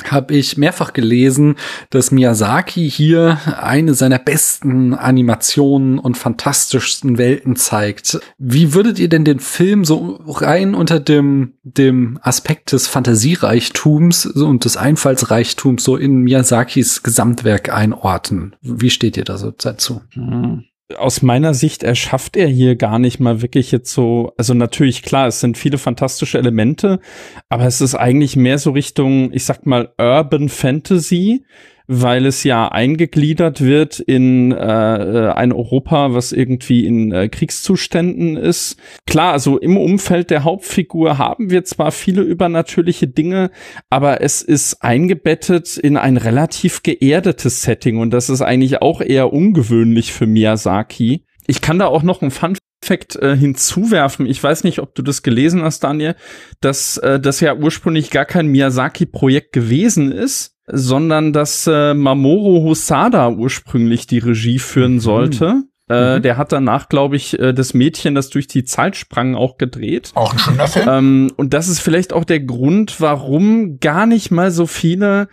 habe 0.08 0.34
ich 0.34 0.56
mehrfach 0.56 0.92
gelesen, 0.92 1.56
dass 1.90 2.10
Miyazaki 2.10 2.90
hier 2.90 3.38
eine 3.60 3.94
seiner 3.94 4.18
besten 4.18 4.94
Animationen 4.94 5.98
und 5.98 6.16
fantastischsten 6.16 7.18
Welten 7.18 7.56
zeigt. 7.56 8.20
Wie 8.38 8.74
würdet 8.74 8.98
ihr 8.98 9.08
denn 9.08 9.24
den 9.24 9.40
Film 9.40 9.84
so 9.84 10.20
rein 10.26 10.74
unter 10.74 11.00
dem, 11.00 11.54
dem 11.62 12.18
Aspekt 12.22 12.72
des 12.72 12.86
Fantasiereichtums 12.86 14.26
und 14.26 14.64
des 14.64 14.76
Einfallsreichtums 14.76 15.84
so 15.84 15.96
in 15.96 16.18
Miyazakis 16.18 17.02
Gesamtwerk 17.02 17.72
einordnen? 17.72 18.56
Wie 18.62 18.90
steht 18.90 19.16
ihr 19.16 19.24
da 19.24 19.38
so 19.38 19.50
dazu? 19.50 20.02
Hm 20.12 20.64
aus 20.96 21.22
meiner 21.22 21.54
Sicht 21.54 21.82
erschafft 21.82 22.36
er 22.36 22.46
hier 22.46 22.76
gar 22.76 22.98
nicht 22.98 23.20
mal 23.20 23.42
wirklich 23.42 23.70
jetzt 23.72 23.92
so, 23.92 24.32
also 24.36 24.54
natürlich 24.54 25.02
klar, 25.02 25.28
es 25.28 25.40
sind 25.40 25.58
viele 25.58 25.78
fantastische 25.78 26.38
Elemente, 26.38 27.00
aber 27.48 27.64
es 27.64 27.80
ist 27.80 27.94
eigentlich 27.94 28.36
mehr 28.36 28.58
so 28.58 28.70
Richtung, 28.70 29.32
ich 29.32 29.44
sag 29.44 29.66
mal, 29.66 29.92
Urban 29.98 30.48
Fantasy, 30.48 31.44
weil 31.92 32.24
es 32.24 32.44
ja 32.44 32.68
eingegliedert 32.68 33.62
wird 33.62 33.98
in 33.98 34.52
äh, 34.52 34.54
ein 34.54 35.52
Europa, 35.52 36.14
was 36.14 36.30
irgendwie 36.30 36.86
in 36.86 37.10
äh, 37.10 37.28
Kriegszuständen 37.28 38.36
ist. 38.36 38.76
Klar, 39.08 39.32
also 39.32 39.58
im 39.58 39.76
Umfeld 39.76 40.30
der 40.30 40.44
Hauptfigur 40.44 41.18
haben 41.18 41.50
wir 41.50 41.64
zwar 41.64 41.90
viele 41.90 42.22
übernatürliche 42.22 43.08
Dinge, 43.08 43.50
aber 43.90 44.20
es 44.20 44.40
ist 44.40 44.84
eingebettet 44.84 45.78
in 45.78 45.96
ein 45.96 46.16
relativ 46.16 46.84
geerdetes 46.84 47.62
Setting 47.62 47.98
und 47.98 48.10
das 48.10 48.30
ist 48.30 48.42
eigentlich 48.42 48.82
auch 48.82 49.00
eher 49.00 49.32
ungewöhnlich 49.32 50.12
für 50.12 50.28
Miyazaki. 50.28 51.24
Ich 51.48 51.60
kann 51.60 51.80
da 51.80 51.86
auch 51.86 52.04
noch 52.04 52.22
ein 52.22 52.30
Fun 52.30 52.56
Fact 52.84 53.16
äh, 53.16 53.36
hinzuwerfen. 53.36 54.26
Ich 54.26 54.42
weiß 54.42 54.62
nicht, 54.62 54.78
ob 54.78 54.94
du 54.94 55.02
das 55.02 55.22
gelesen 55.22 55.62
hast, 55.62 55.80
Daniel, 55.80 56.14
dass 56.60 56.98
äh, 56.98 57.18
das 57.18 57.40
ja 57.40 57.54
ursprünglich 57.54 58.10
gar 58.10 58.24
kein 58.24 58.46
Miyazaki-Projekt 58.46 59.52
gewesen 59.52 60.12
ist, 60.12 60.56
sondern 60.72 61.32
dass 61.32 61.66
äh, 61.66 61.94
Mamoru 61.94 62.62
Hosada 62.62 63.30
ursprünglich 63.30 64.06
die 64.06 64.18
Regie 64.18 64.58
führen 64.58 64.94
mhm. 64.94 65.00
sollte. 65.00 65.62
Äh, 65.88 66.18
mhm. 66.18 66.22
Der 66.22 66.36
hat 66.36 66.52
danach, 66.52 66.88
glaube 66.88 67.16
ich, 67.16 67.38
äh, 67.38 67.52
das 67.52 67.74
Mädchen, 67.74 68.14
das 68.14 68.30
durch 68.30 68.46
die 68.46 68.64
Zeit 68.64 68.96
sprang, 68.96 69.34
auch 69.34 69.58
gedreht. 69.58 70.12
Auch 70.14 70.32
ein 70.32 70.38
schöner 70.38 70.68
Film. 70.68 70.88
Ähm, 70.88 71.32
und 71.36 71.52
das 71.52 71.68
ist 71.68 71.80
vielleicht 71.80 72.12
auch 72.12 72.24
der 72.24 72.40
Grund, 72.40 73.00
warum 73.00 73.80
gar 73.80 74.06
nicht 74.06 74.30
mal 74.30 74.50
so 74.50 74.66
viele, 74.66 75.28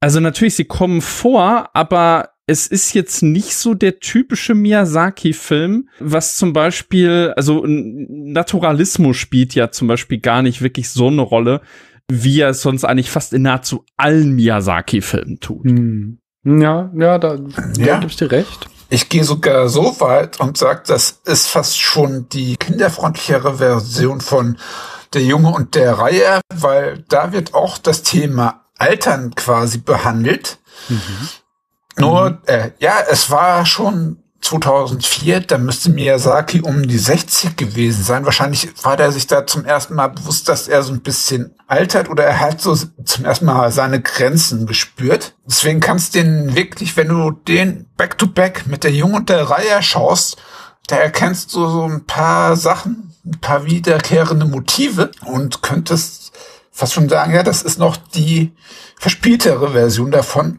also 0.00 0.20
natürlich, 0.20 0.54
sie 0.54 0.64
kommen 0.64 1.00
vor, 1.00 1.70
aber 1.72 2.28
es 2.46 2.66
ist 2.66 2.92
jetzt 2.92 3.22
nicht 3.22 3.54
so 3.54 3.72
der 3.72 4.00
typische 4.00 4.54
Miyazaki-Film, 4.54 5.88
was 6.00 6.36
zum 6.36 6.52
Beispiel, 6.52 7.32
also 7.36 7.64
Naturalismus 7.66 9.16
spielt 9.16 9.54
ja 9.54 9.70
zum 9.70 9.88
Beispiel 9.88 10.18
gar 10.18 10.42
nicht 10.42 10.60
wirklich 10.60 10.90
so 10.90 11.06
eine 11.06 11.22
Rolle 11.22 11.62
wie 12.10 12.40
er 12.40 12.50
es 12.50 12.62
sonst 12.62 12.84
eigentlich 12.84 13.10
fast 13.10 13.32
in 13.32 13.42
nahezu 13.42 13.84
allen 13.96 14.32
Miyazaki-Filmen 14.32 15.40
tut. 15.40 15.64
Hm. 15.64 16.18
Ja, 16.44 16.90
ja, 16.94 17.18
da, 17.18 17.36
da 17.36 17.82
ja. 17.82 17.98
gibst 17.98 18.20
du 18.20 18.30
recht. 18.30 18.68
Ich 18.88 19.08
gehe 19.08 19.24
sogar 19.24 19.68
so 19.68 20.00
weit 20.00 20.40
und 20.40 20.58
sage, 20.58 20.82
das 20.86 21.20
ist 21.24 21.48
fast 21.48 21.80
schon 21.80 22.28
die 22.28 22.56
kinderfreundlichere 22.56 23.56
Version 23.56 24.20
von 24.20 24.58
Der 25.14 25.22
Junge 25.22 25.50
und 25.50 25.74
der 25.74 25.98
Reihe, 25.98 26.40
weil 26.54 27.04
da 27.08 27.32
wird 27.32 27.54
auch 27.54 27.78
das 27.78 28.02
Thema 28.02 28.64
Altern 28.78 29.34
quasi 29.34 29.78
behandelt. 29.78 30.58
Mhm. 30.88 31.28
Nur, 31.98 32.30
mhm. 32.30 32.38
Äh, 32.46 32.70
ja, 32.80 32.96
es 33.10 33.30
war 33.30 33.64
schon 33.66 34.21
2004, 34.42 35.40
da 35.40 35.56
müsste 35.56 35.90
Miyazaki 35.90 36.60
um 36.60 36.86
die 36.86 36.98
60 36.98 37.56
gewesen 37.56 38.02
sein. 38.02 38.24
Wahrscheinlich 38.24 38.68
war 38.82 38.96
der 38.96 39.12
sich 39.12 39.26
da 39.26 39.46
zum 39.46 39.64
ersten 39.64 39.94
Mal 39.94 40.08
bewusst, 40.08 40.48
dass 40.48 40.68
er 40.68 40.82
so 40.82 40.92
ein 40.92 41.00
bisschen 41.00 41.54
altert 41.68 42.10
oder 42.10 42.24
er 42.24 42.40
hat 42.40 42.60
so 42.60 42.76
zum 43.04 43.24
ersten 43.24 43.46
Mal 43.46 43.70
seine 43.70 44.02
Grenzen 44.02 44.66
gespürt. 44.66 45.34
Deswegen 45.46 45.80
kannst 45.80 46.14
du 46.14 46.18
den 46.22 46.56
wirklich, 46.56 46.96
wenn 46.96 47.08
du 47.08 47.30
den 47.30 47.86
Back-to-Back 47.96 48.64
-back 48.64 48.68
mit 48.68 48.84
der 48.84 48.92
Jung 48.92 49.14
und 49.14 49.28
der 49.28 49.48
Reihe 49.48 49.82
schaust, 49.82 50.36
da 50.88 50.96
erkennst 50.96 51.54
du 51.54 51.68
so 51.68 51.84
ein 51.84 52.04
paar 52.04 52.56
Sachen, 52.56 53.14
ein 53.24 53.40
paar 53.40 53.64
wiederkehrende 53.64 54.46
Motive 54.46 55.12
und 55.24 55.62
könntest 55.62 56.32
fast 56.72 56.94
schon 56.94 57.08
sagen, 57.08 57.32
ja, 57.32 57.44
das 57.44 57.62
ist 57.62 57.78
noch 57.78 57.96
die 57.96 58.52
verspieltere 58.98 59.70
Version 59.70 60.10
davon 60.10 60.58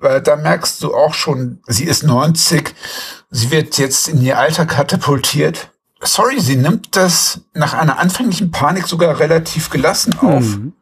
weil 0.00 0.20
da 0.20 0.36
merkst 0.36 0.82
du 0.82 0.94
auch 0.94 1.14
schon, 1.14 1.60
sie 1.66 1.84
ist 1.84 2.02
90, 2.02 2.74
sie 3.30 3.50
wird 3.50 3.78
jetzt 3.78 4.08
in 4.08 4.20
ihr 4.22 4.38
Alter 4.38 4.66
katapultiert. 4.66 5.70
Sorry, 6.02 6.40
sie 6.40 6.56
nimmt 6.56 6.96
das 6.96 7.42
nach 7.52 7.74
einer 7.74 7.98
anfänglichen 7.98 8.50
Panik 8.50 8.86
sogar 8.86 9.20
relativ 9.20 9.70
gelassen 9.70 10.18
auf. 10.18 10.44
Mhm. 10.44 10.72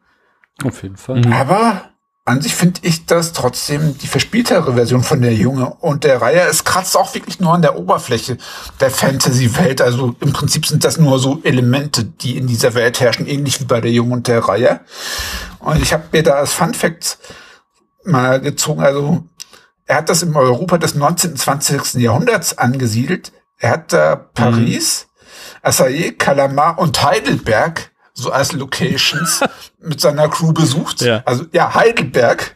Auf 0.63 0.81
jeden 0.81 0.97
Fall. 0.97 1.21
Mhm. 1.21 1.33
Aber 1.33 1.89
an 2.29 2.41
sich 2.41 2.53
finde 2.53 2.81
ich 2.83 3.05
das 3.07 3.33
trotzdem 3.33 3.97
die 3.97 4.07
verspieltere 4.07 4.75
Version 4.75 5.03
von 5.03 5.21
der 5.21 5.33
Junge 5.33 5.73
und 5.79 6.03
der 6.03 6.21
Reihe. 6.21 6.41
Es 6.41 6.63
kratzt 6.63 6.95
auch 6.95 7.15
wirklich 7.15 7.39
nur 7.39 7.53
an 7.53 7.63
der 7.63 7.75
Oberfläche 7.75 8.37
der 8.79 8.91
Fantasy-Welt. 8.91 9.81
Also 9.81 10.15
im 10.19 10.31
Prinzip 10.31 10.67
sind 10.67 10.85
das 10.85 10.97
nur 10.97 11.17
so 11.17 11.41
Elemente, 11.43 12.05
die 12.05 12.37
in 12.37 12.45
dieser 12.45 12.75
Welt 12.75 12.99
herrschen, 12.99 13.25
ähnlich 13.25 13.59
wie 13.59 13.65
bei 13.65 13.81
der 13.81 13.91
Junge 13.91 14.13
und 14.13 14.27
der 14.27 14.41
Reihe. 14.47 14.81
Und 15.57 15.81
ich 15.81 15.91
habe 15.91 16.03
mir 16.11 16.21
da 16.21 16.35
als 16.35 16.53
Fun 16.53 16.73
Fact 16.75 17.17
mal 18.03 18.39
gezogen. 18.39 18.81
Also 18.81 19.23
er 19.85 19.97
hat 19.97 20.09
das 20.09 20.21
im 20.21 20.35
Europa 20.35 20.77
des 20.77 20.95
19. 20.95 21.31
und 21.31 21.37
20. 21.37 21.95
Jahrhunderts 21.95 22.57
angesiedelt. 22.57 23.31
Er 23.57 23.71
hat 23.71 23.93
da 23.93 24.15
Paris, 24.15 25.07
mhm. 25.09 25.29
Assaye, 25.63 26.11
Calamar 26.13 26.79
und 26.79 27.03
Heidelberg 27.03 27.91
so 28.13 28.31
als 28.31 28.51
Locations 28.51 29.41
mit 29.79 29.99
seiner 29.99 30.29
Crew 30.29 30.53
besucht. 30.53 31.01
Ja. 31.01 31.23
Also 31.25 31.45
ja, 31.51 31.73
Heidelberg. 31.73 32.55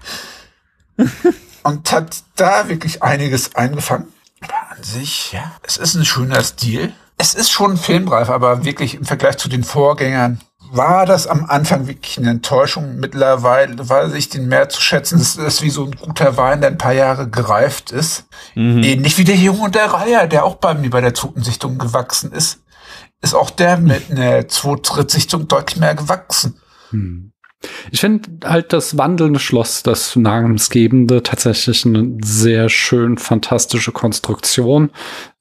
und 1.64 1.92
hat 1.92 2.18
da 2.36 2.70
wirklich 2.70 3.02
einiges 3.02 3.56
eingefangen. 3.56 4.08
Aber 4.42 4.72
an 4.72 4.84
sich, 4.84 5.32
ja, 5.32 5.54
es 5.64 5.78
ist 5.78 5.96
ein 5.96 6.06
schöner 6.06 6.44
Stil. 6.44 6.94
Es 7.18 7.34
ist 7.34 7.52
schon 7.52 7.78
filmreif, 7.78 8.30
aber 8.30 8.66
wirklich 8.66 8.96
im 8.96 9.06
Vergleich 9.06 9.38
zu 9.38 9.48
den 9.48 9.64
Vorgängern 9.64 10.42
war 10.76 11.06
das 11.06 11.28
am 11.28 11.46
Anfang 11.46 11.88
wirklich 11.88 12.18
eine 12.18 12.32
Enttäuschung. 12.32 12.96
Mittlerweile 12.96 13.88
weiß 13.88 14.14
ich 14.14 14.30
den 14.30 14.48
mehr 14.48 14.70
zu 14.70 14.82
schätzen. 14.82 15.20
Das 15.20 15.36
ist 15.36 15.62
wie 15.62 15.70
so 15.70 15.86
ein 15.86 15.92
guter 15.92 16.36
Wein, 16.36 16.62
der 16.62 16.72
ein 16.72 16.78
paar 16.80 16.94
Jahre 16.94 17.30
gereift 17.30 17.92
ist. 17.92 18.26
Mhm. 18.56 18.84
Ähnlich 18.84 19.18
wie 19.20 19.24
der 19.24 19.36
Junge 19.36 19.62
und 19.62 19.76
der 19.76 19.86
Reiher, 19.86 20.28
der 20.28 20.46
auch 20.46 20.56
bei 20.56 20.74
mir 20.74 20.90
bei 20.90 21.02
der 21.02 21.14
Totensichtung 21.14 21.78
gewachsen 21.78 22.32
ist. 22.32 22.64
Ist 23.22 23.36
auch 23.36 23.52
der 23.52 23.78
mit 23.78 24.10
einer 24.10 24.48
Zwei-Drittsichtung 24.48 25.48
deutlich 25.48 25.80
mehr 25.80 25.96
gewachsen. 25.96 26.60
Mhm. 26.92 27.34
Ich 27.92 28.02
finde 28.02 28.50
halt 28.50 28.74
das 28.74 28.98
wandelnde 28.98 29.40
Schloss, 29.40 29.84
das 29.84 30.16
namensgebende, 30.16 31.24
tatsächlich 31.24 31.86
eine 31.86 32.18
sehr 32.22 32.68
schön 32.68 33.18
fantastische 33.18 33.92
Konstruktion. 33.92 34.90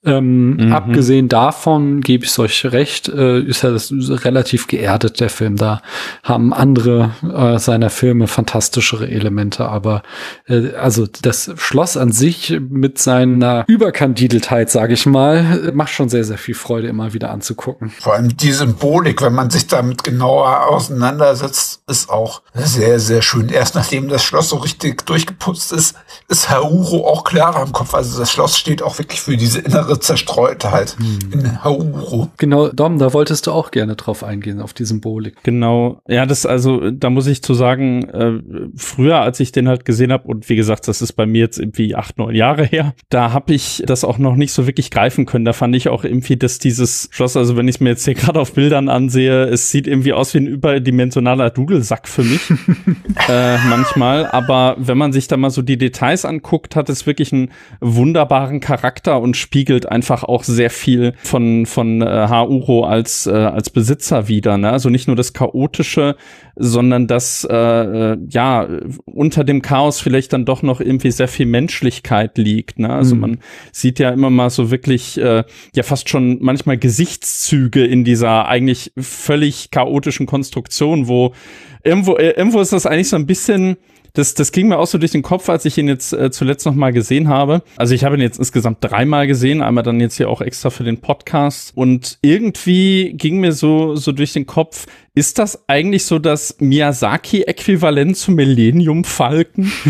Ähm, 0.04 0.56
mhm. 0.56 0.72
Abgesehen 0.72 1.28
davon 1.28 2.00
gebe 2.00 2.24
ich 2.24 2.36
euch 2.36 2.64
recht, 2.66 3.08
äh, 3.08 3.40
ist 3.40 3.62
ja 3.62 3.70
das 3.70 3.92
relativ 3.92 4.66
geerdet, 4.66 5.20
der 5.20 5.30
Film. 5.30 5.56
Da 5.56 5.80
haben 6.24 6.52
andere 6.52 7.12
äh, 7.22 7.58
seiner 7.60 7.88
Filme 7.88 8.26
fantastischere 8.26 9.08
Elemente, 9.08 9.68
aber 9.68 10.02
äh, 10.48 10.74
also 10.74 11.06
das 11.06 11.52
Schloss 11.56 11.96
an 11.96 12.10
sich 12.10 12.58
mit 12.68 12.98
seiner 12.98 13.64
Überkandideltheit, 13.68 14.70
sage 14.70 14.94
ich 14.94 15.06
mal, 15.06 15.72
macht 15.72 15.92
schon 15.92 16.08
sehr, 16.08 16.24
sehr 16.24 16.38
viel 16.38 16.56
Freude, 16.56 16.88
immer 16.88 17.12
wieder 17.12 17.30
anzugucken. 17.30 17.90
Vor 18.00 18.14
allem 18.14 18.36
die 18.36 18.52
Symbolik, 18.52 19.22
wenn 19.22 19.34
man 19.34 19.50
sich 19.50 19.68
damit 19.68 20.02
genauer 20.02 20.68
auseinandersetzt, 20.68 21.82
ist 21.86 22.10
auch 22.10 22.42
sehr, 22.54 22.98
sehr 22.98 23.22
schön. 23.22 23.50
Erst 23.50 23.76
nachdem 23.76 24.08
das 24.08 24.24
Schloss 24.24 24.48
so 24.48 24.56
richtig 24.56 25.06
durchgeputzt 25.06 25.72
ist, 25.72 25.94
ist 26.28 26.50
Hauro 26.50 27.06
auch 27.06 27.22
klarer 27.22 27.62
im 27.62 27.72
Kopf. 27.72 27.94
Also 27.94 28.18
das 28.18 28.32
Schloss 28.32 28.58
steht 28.58 28.82
auch 28.82 28.98
wirklich 28.98 29.20
für 29.20 29.36
diese 29.36 29.60
innere 29.60 29.91
andere 29.92 30.00
zerstreut 30.00 30.64
halt 30.64 30.96
hm. 30.98 31.32
in 31.32 31.64
Hauru. 31.64 32.28
Genau, 32.38 32.68
Dom, 32.68 32.98
da 32.98 33.12
wolltest 33.12 33.46
du 33.46 33.52
auch 33.52 33.70
gerne 33.70 33.96
drauf 33.96 34.24
eingehen, 34.24 34.60
auf 34.60 34.72
die 34.72 34.84
Symbolik. 34.84 35.36
Genau, 35.42 36.00
ja, 36.08 36.26
das 36.26 36.46
also, 36.46 36.90
da 36.90 37.10
muss 37.10 37.26
ich 37.26 37.42
zu 37.42 37.54
sagen, 37.54 38.08
äh, 38.08 38.32
früher, 38.76 39.20
als 39.20 39.40
ich 39.40 39.52
den 39.52 39.68
halt 39.68 39.84
gesehen 39.84 40.12
habe, 40.12 40.28
und 40.28 40.48
wie 40.48 40.56
gesagt, 40.56 40.88
das 40.88 41.02
ist 41.02 41.12
bei 41.12 41.26
mir 41.26 41.40
jetzt 41.40 41.58
irgendwie 41.58 41.94
acht, 41.94 42.18
neun 42.18 42.34
Jahre 42.34 42.64
her, 42.64 42.94
da 43.10 43.32
habe 43.32 43.54
ich 43.54 43.82
das 43.86 44.04
auch 44.04 44.18
noch 44.18 44.36
nicht 44.36 44.52
so 44.52 44.66
wirklich 44.66 44.90
greifen 44.90 45.26
können. 45.26 45.44
Da 45.44 45.52
fand 45.52 45.76
ich 45.76 45.88
auch 45.88 46.04
irgendwie, 46.04 46.36
dass 46.36 46.58
dieses 46.58 47.08
Schloss, 47.12 47.36
also 47.36 47.56
wenn 47.56 47.68
ich 47.68 47.76
es 47.76 47.80
mir 47.80 47.90
jetzt 47.90 48.04
hier 48.04 48.14
gerade 48.22 48.40
auf 48.40 48.54
Bildern 48.54 48.88
ansehe, 48.88 49.44
es 49.44 49.70
sieht 49.70 49.86
irgendwie 49.86 50.12
aus 50.12 50.34
wie 50.34 50.38
ein 50.38 50.46
überdimensionaler 50.46 51.50
Dudelsack 51.50 52.08
für 52.08 52.22
mich. 52.22 52.40
äh, 53.28 53.58
manchmal. 53.68 54.26
Aber 54.26 54.76
wenn 54.78 54.98
man 54.98 55.12
sich 55.12 55.28
da 55.28 55.36
mal 55.36 55.50
so 55.50 55.62
die 55.62 55.78
Details 55.78 56.24
anguckt, 56.24 56.76
hat 56.76 56.88
es 56.88 57.06
wirklich 57.06 57.32
einen 57.32 57.50
wunderbaren 57.80 58.60
Charakter 58.60 59.20
und 59.20 59.36
spiegelt 59.36 59.81
spiegelt 59.82 59.86
einfach 59.90 60.24
auch 60.24 60.44
sehr 60.44 60.70
viel 60.70 61.14
von, 61.22 61.66
von 61.66 62.02
äh, 62.02 62.28
Hauro 62.28 62.84
als, 62.84 63.26
äh, 63.26 63.30
als 63.30 63.70
Besitzer 63.70 64.28
wieder. 64.28 64.58
Ne? 64.58 64.70
Also 64.70 64.90
nicht 64.90 65.06
nur 65.06 65.16
das 65.16 65.32
Chaotische, 65.32 66.16
sondern 66.56 67.06
dass 67.06 67.46
äh, 67.50 67.56
äh, 67.56 68.18
ja 68.28 68.68
unter 69.04 69.44
dem 69.44 69.62
Chaos 69.62 70.00
vielleicht 70.00 70.32
dann 70.32 70.44
doch 70.44 70.62
noch 70.62 70.80
irgendwie 70.80 71.10
sehr 71.10 71.28
viel 71.28 71.46
Menschlichkeit 71.46 72.38
liegt. 72.38 72.78
Ne? 72.78 72.90
Also 72.90 73.14
mhm. 73.14 73.20
man 73.20 73.38
sieht 73.72 73.98
ja 73.98 74.10
immer 74.10 74.30
mal 74.30 74.50
so 74.50 74.70
wirklich 74.70 75.18
äh, 75.18 75.44
ja 75.74 75.82
fast 75.82 76.08
schon 76.08 76.38
manchmal 76.40 76.78
Gesichtszüge 76.78 77.84
in 77.84 78.04
dieser 78.04 78.48
eigentlich 78.48 78.92
völlig 78.98 79.70
chaotischen 79.70 80.26
Konstruktion, 80.26 81.08
wo 81.08 81.32
irgendwo, 81.84 82.16
äh, 82.16 82.30
irgendwo 82.30 82.60
ist 82.60 82.72
das 82.72 82.86
eigentlich 82.86 83.08
so 83.08 83.16
ein 83.16 83.26
bisschen 83.26 83.76
das, 84.14 84.34
das 84.34 84.52
ging 84.52 84.68
mir 84.68 84.78
auch 84.78 84.86
so 84.86 84.98
durch 84.98 85.12
den 85.12 85.22
Kopf, 85.22 85.48
als 85.48 85.64
ich 85.64 85.78
ihn 85.78 85.88
jetzt 85.88 86.12
äh, 86.12 86.30
zuletzt 86.30 86.66
noch 86.66 86.74
mal 86.74 86.92
gesehen 86.92 87.28
habe. 87.28 87.62
Also 87.76 87.94
ich 87.94 88.04
habe 88.04 88.16
ihn 88.16 88.20
jetzt 88.20 88.38
insgesamt 88.38 88.78
dreimal 88.80 89.26
gesehen, 89.26 89.62
einmal 89.62 89.84
dann 89.84 90.00
jetzt 90.00 90.16
hier 90.16 90.28
auch 90.28 90.40
extra 90.40 90.70
für 90.70 90.84
den 90.84 91.00
Podcast. 91.00 91.72
Und 91.74 92.18
irgendwie 92.20 93.14
ging 93.14 93.40
mir 93.40 93.52
so, 93.52 93.96
so 93.96 94.12
durch 94.12 94.34
den 94.34 94.46
Kopf, 94.46 94.86
ist 95.14 95.38
das 95.38 95.66
eigentlich 95.66 96.04
so 96.04 96.18
das 96.18 96.56
Miyazaki-Äquivalent 96.58 98.16
zum 98.16 98.34
Millennium 98.34 99.04
Falken? 99.04 99.72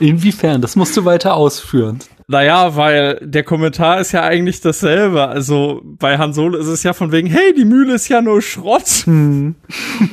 Inwiefern? 0.00 0.62
Das 0.62 0.76
musst 0.76 0.96
du 0.96 1.04
weiter 1.04 1.34
ausführen. 1.34 1.98
Naja, 2.30 2.76
weil 2.76 3.18
der 3.22 3.42
Kommentar 3.42 4.00
ist 4.00 4.12
ja 4.12 4.22
eigentlich 4.22 4.60
dasselbe. 4.60 5.28
Also 5.28 5.80
bei 5.82 6.18
Han 6.18 6.34
Solo 6.34 6.58
ist 6.58 6.66
es 6.66 6.82
ja 6.82 6.92
von 6.92 7.10
wegen, 7.10 7.26
hey, 7.26 7.54
die 7.56 7.64
Mühle 7.64 7.94
ist 7.94 8.08
ja 8.08 8.20
nur 8.20 8.42
Schrott. 8.42 8.86
Hm. 9.04 9.54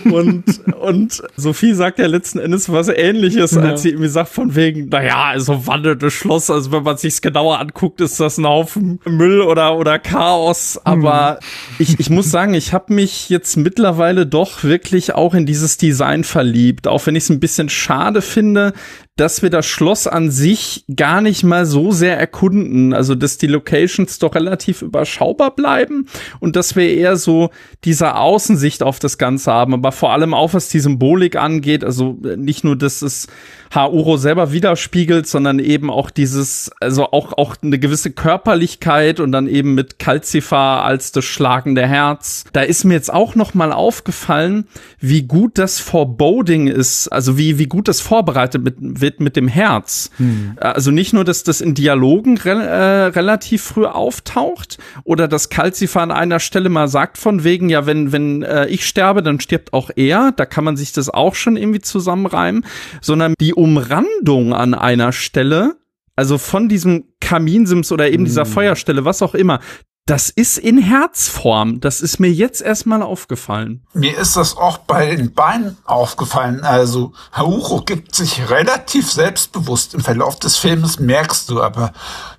Und, 0.06 0.45
und 0.80 1.21
Sophie 1.36 1.73
sagt 1.73 1.99
ja 1.99 2.08
letzten 2.08 2.39
Endes 2.39 2.71
was 2.71 2.88
ähnliches, 2.88 3.51
ja. 3.51 3.63
als 3.63 3.82
sie 3.82 3.89
irgendwie 3.89 4.08
sagt 4.08 4.30
von 4.30 4.56
wegen, 4.56 4.88
naja, 4.88 5.25
also 5.25 5.67
wandelndes 5.67 6.13
Schloss, 6.13 6.49
also 6.49 6.71
wenn 6.71 6.84
man 6.84 6.95
sich's 6.95 7.19
genauer 7.19 7.60
anguckt, 7.60 7.99
ist 7.99 8.17
das 8.21 8.38
ein 8.38 8.45
Haufen 8.45 9.01
Müll 9.04 9.41
oder, 9.41 9.75
oder 9.75 9.99
Chaos. 9.99 10.80
Aber 10.86 11.32
hm. 11.32 11.75
ich, 11.80 11.99
ich 11.99 12.10
muss 12.10 12.32
sagen, 12.32 12.54
ich 12.54 12.71
habe 12.71 12.93
mich 12.93 13.28
jetzt 13.28 13.58
mittlerweile 13.58 14.25
doch 14.25 14.63
wirklich 14.63 15.15
auch 15.15 15.34
in 15.34 15.45
dieses 15.45 15.75
Design 15.75 16.23
verliebt. 16.23 16.88
Auch 16.88 17.06
wenn 17.08 17.17
ich 17.17 17.25
es 17.25 17.30
ein 17.30 17.41
bisschen 17.41 17.67
schade 17.67 18.21
finde, 18.21 18.71
dass 19.17 19.41
wir 19.41 19.49
das 19.49 19.65
Schloss 19.65 20.08
an 20.08 20.30
sich 20.30 20.84
gar 20.93 21.21
nicht 21.21 21.43
mal 21.43 21.65
so 21.65 21.91
sehr 21.91 22.04
erkunden. 22.11 22.93
Also, 22.93 23.15
dass 23.15 23.37
die 23.37 23.47
Locations 23.47 24.19
doch 24.19 24.35
relativ 24.35 24.81
überschaubar 24.81 25.55
bleiben 25.55 26.07
und 26.39 26.55
dass 26.55 26.75
wir 26.75 26.89
eher 26.89 27.17
so 27.17 27.49
diese 27.83 28.15
Außensicht 28.15 28.83
auf 28.83 28.99
das 28.99 29.17
Ganze 29.17 29.51
haben. 29.51 29.73
Aber 29.73 29.91
vor 29.91 30.11
allem 30.11 30.33
auch, 30.33 30.53
was 30.53 30.69
die 30.69 30.79
Symbolik 30.79 31.35
angeht. 31.35 31.83
Also 31.83 32.17
nicht 32.37 32.63
nur, 32.63 32.75
dass 32.75 33.01
es 33.01 33.27
Hauro 33.73 34.17
selber 34.17 34.51
widerspiegelt, 34.51 35.28
sondern 35.28 35.60
eben 35.60 35.89
auch 35.89 36.10
dieses, 36.10 36.71
also 36.80 37.12
auch, 37.12 37.34
auch 37.34 37.56
eine 37.62 37.80
gewisse 37.80 38.12
Körperlichkeit 38.12 39.19
und 39.19 39.32
dann 39.32 39.47
eben 39.47 39.73
mit 39.73 39.99
Calcifer 39.99 40.84
als 40.84 41.12
das 41.12 41.25
schlagende 41.25 41.88
Herz. 41.88 42.45
Da 42.54 42.62
ist 42.62 42.84
mir 42.84 42.93
jetzt 42.93 43.13
auch 43.13 43.36
noch 43.36 43.54
mal 43.54 43.71
aufgefallen, 43.71 44.67
wie 44.99 45.23
gut 45.23 45.58
das 45.58 45.80
Foreboding 45.80 46.67
ist, 46.67 47.08
also 47.10 47.38
wie, 47.38 47.58
wie 47.58 47.67
gut 47.67 47.88
das 47.88 48.01
vorbereitet 48.01 48.63
mit, 48.63 48.75
wird 48.80 49.19
mit 49.19 49.36
dem 49.36 49.47
Herz. 49.47 50.10
Hm. 50.17 50.54
Also 50.58 50.91
nicht 50.91 51.13
nur, 51.13 51.23
dass 51.23 51.43
das 51.43 51.62
in 51.62 51.73
Dialogen 51.73 52.38
re 52.38 52.56
äh, 52.56 53.06
relativ 53.08 53.63
früh 53.63 53.86
auftaucht 53.86 54.78
oder 55.04 55.28
dass 55.28 55.49
Calcifer 55.49 56.01
an 56.01 56.12
einer 56.12 56.39
Stelle 56.39 56.69
mal 56.69 56.88
sagt 56.88 57.17
von 57.17 57.43
wegen, 57.43 57.69
ja, 57.69 57.86
wenn, 57.86 58.12
wenn 58.12 58.43
äh, 58.43 58.67
ich 58.67 58.86
sterbe, 58.86 59.21
dann 59.23 59.39
stirbt 59.39 59.73
auch 59.73 59.89
er. 59.95 60.32
Da 60.36 60.45
kann 60.45 60.63
man 60.63 60.78
sich 60.78 60.91
das 60.91 61.10
auch 61.10 61.36
schon 61.36 61.58
irgendwie 61.58 61.82
zusammenreimen, 61.82 62.65
sondern 63.01 63.34
die 63.39 63.54
Umrandung 63.55 64.53
an 64.53 64.73
einer 64.73 65.11
Stelle, 65.11 65.77
also 66.15 66.37
von 66.37 66.69
diesem 66.69 67.05
Kaminsims 67.19 67.91
oder 67.91 68.09
eben 68.09 68.25
dieser 68.25 68.45
hm. 68.45 68.51
Feuerstelle, 68.51 69.05
was 69.05 69.21
auch 69.21 69.33
immer, 69.33 69.59
das 70.07 70.29
ist 70.29 70.59
in 70.59 70.77
Herzform. 70.77 71.79
Das 71.81 71.99
ist 71.99 72.19
mir 72.19 72.31
jetzt 72.31 72.61
erstmal 72.61 73.01
aufgefallen. 73.01 73.87
Mir 73.93 74.15
ist 74.15 74.35
das 74.35 74.55
auch 74.55 74.77
bei 74.77 75.15
den 75.15 75.33
Beinen 75.33 75.77
aufgefallen. 75.83 76.63
Also 76.63 77.13
Hauro 77.35 77.81
gibt 77.81 78.13
sich 78.13 78.51
relativ 78.51 79.11
selbstbewusst. 79.11 79.95
Im 79.95 80.01
Verlauf 80.01 80.37
des 80.37 80.57
Filmes 80.57 80.99
merkst 80.99 81.49
du 81.49 81.59
aber, 81.59 81.91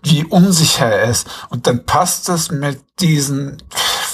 wie 0.05 0.25
unsicher 0.25 0.87
er 0.87 1.11
ist. 1.11 1.27
Und 1.51 1.67
dann 1.67 1.85
passt 1.85 2.29
das 2.29 2.53
mit 2.53 2.81
diesen 3.01 3.61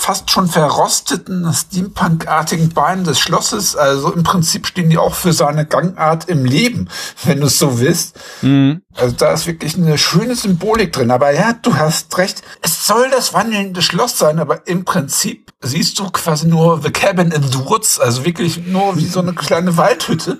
fast 0.02 0.30
schon 0.30 0.48
verrosteten, 0.48 1.48
Steampunk-artigen 1.52 2.70
Beinen 2.70 3.04
des 3.04 3.20
Schlosses. 3.20 3.76
Also 3.76 4.12
im 4.12 4.24
Prinzip 4.24 4.66
stehen 4.66 4.90
die 4.90 4.98
auch 4.98 5.14
für 5.14 5.32
seine 5.32 5.64
Gangart 5.64 6.28
im 6.28 6.44
Leben, 6.44 6.88
wenn 7.22 7.40
du 7.40 7.46
es 7.46 7.58
so 7.58 7.78
willst. 7.78 8.18
Mhm. 8.42 8.82
Also 8.96 9.14
da 9.14 9.32
ist 9.32 9.46
wirklich 9.46 9.76
eine 9.76 9.96
schöne 9.98 10.34
Symbolik 10.34 10.92
drin. 10.92 11.12
Aber 11.12 11.32
ja, 11.32 11.52
du 11.52 11.76
hast 11.76 12.18
recht. 12.18 12.42
Es 12.62 12.84
soll 12.86 13.10
das 13.10 13.32
wandelnde 13.32 13.80
Schloss 13.80 14.18
sein, 14.18 14.40
aber 14.40 14.66
im 14.66 14.84
Prinzip 14.84 15.51
siehst 15.62 15.98
du 15.98 16.10
quasi 16.10 16.46
nur 16.46 16.80
The 16.82 16.90
Cabin 16.90 17.30
in 17.30 17.42
the 17.42 17.58
Woods, 17.58 17.98
also 18.00 18.24
wirklich 18.24 18.66
nur 18.66 18.96
wie 18.96 19.06
so 19.06 19.20
eine 19.20 19.32
kleine 19.32 19.76
Waldhütte 19.76 20.38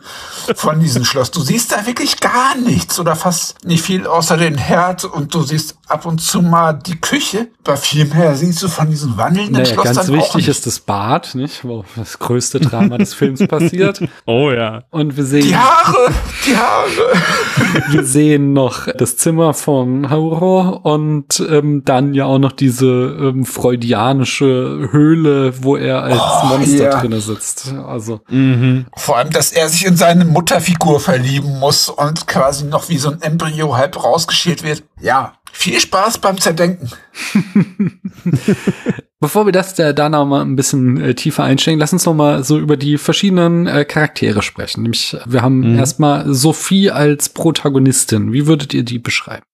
von 0.55 0.81
diesem 0.81 1.05
Schloss. 1.05 1.31
Du 1.31 1.41
siehst 1.41 1.73
da 1.73 1.87
wirklich 1.87 2.21
gar 2.21 2.57
nichts 2.57 2.99
oder 2.99 3.17
fast 3.17 3.65
nicht 3.65 3.83
viel 3.83 4.07
außer 4.07 4.37
den 4.37 4.59
Herd 4.59 5.05
und 5.05 5.35
du 5.35 5.43
siehst 5.43 5.77
ab 5.89 6.07
und 6.07 6.21
zu 6.21 6.43
mal 6.43 6.73
die 6.73 7.01
Küche. 7.01 7.49
Aber 7.65 7.77
viel 7.77 8.07
mehr 8.07 8.35
siehst 8.35 8.63
du 8.63 8.69
von 8.69 8.91
diesem 8.91 9.17
wandelnden 9.17 9.53
naja, 9.53 9.67
Schloss 9.67 9.85
ganz 9.85 10.09
wichtig 10.09 10.49
ist 10.49 10.67
das 10.67 10.81
Bad, 10.81 11.35
nicht? 11.35 11.65
Wo 11.65 11.85
das 11.97 12.19
größte 12.19 12.61
Drama 12.61 12.99
des 12.99 13.15
Films 13.15 13.47
passiert. 13.47 14.03
Oh 14.25 14.51
ja. 14.51 14.85
Und 14.91 15.17
wir 15.17 15.25
sehen. 15.25 15.49
Die 15.49 15.57
Haare! 15.57 16.13
Die 16.47 16.57
Haare! 16.57 17.13
wir 17.91 18.05
sehen 18.05 18.53
noch 18.53 18.87
das 18.97 19.17
Zimmer 19.17 19.53
von 19.55 20.11
Hauro 20.11 20.81
und 20.83 21.45
ähm, 21.49 21.85
dann 21.85 22.15
ja 22.15 22.27
auch 22.27 22.39
noch 22.39 22.53
diese 22.53 22.87
ähm, 22.87 23.45
freudianische 23.45 24.89
Höhle, 25.13 25.63
wo 25.63 25.77
er 25.77 26.03
als 26.03 26.21
oh, 26.21 26.47
Monster 26.47 26.85
yeah. 26.85 27.01
drinne 27.01 27.21
sitzt. 27.21 27.73
Also. 27.87 28.21
Mhm. 28.29 28.87
Vor 28.97 29.19
allem, 29.19 29.31
dass 29.31 29.53
er 29.53 29.69
sich 29.69 29.85
in 29.85 29.97
seine 29.97 30.25
Mutterfigur 30.25 31.01
verlieben 31.01 31.59
muss 31.59 31.89
und 31.89 32.27
quasi 32.27 32.65
noch 32.65 32.89
wie 32.89 32.99
so 32.99 33.11
ein 33.11 33.21
Embryo 33.21 33.77
halb 33.77 34.03
rausgeschält 34.03 34.63
wird. 34.63 34.85
Ja, 35.01 35.35
viel 35.53 35.79
Spaß 35.81 36.19
beim 36.19 36.39
Zerdenken. 36.41 36.91
Bevor 39.21 39.47
wir 39.47 39.53
das 39.53 39.75
da 39.75 40.09
noch 40.09 40.27
mal 40.27 40.43
ein 40.43 40.57
bisschen 40.57 41.01
äh, 41.01 41.15
tiefer 41.15 41.45
einsteigen, 41.45 41.79
lass 41.79 41.93
uns 41.93 42.07
noch 42.07 42.15
mal 42.15 42.43
so 42.43 42.59
über 42.59 42.77
die 42.77 42.99
verschiedenen 42.99 43.69
äh, 43.69 43.85
Charaktere 43.85 44.43
sprechen. 44.43 44.83
Nämlich, 44.83 45.17
wir 45.27 45.43
haben 45.43 45.73
mhm. 45.73 45.79
erstmal 45.79 46.35
Sophie 46.35 46.91
als 46.91 47.29
Protagonistin. 47.29 48.33
Wie 48.33 48.49
würdet 48.49 48.75
ihr 48.75 48.83
die 48.83 48.99
beschreiben? 48.99 49.45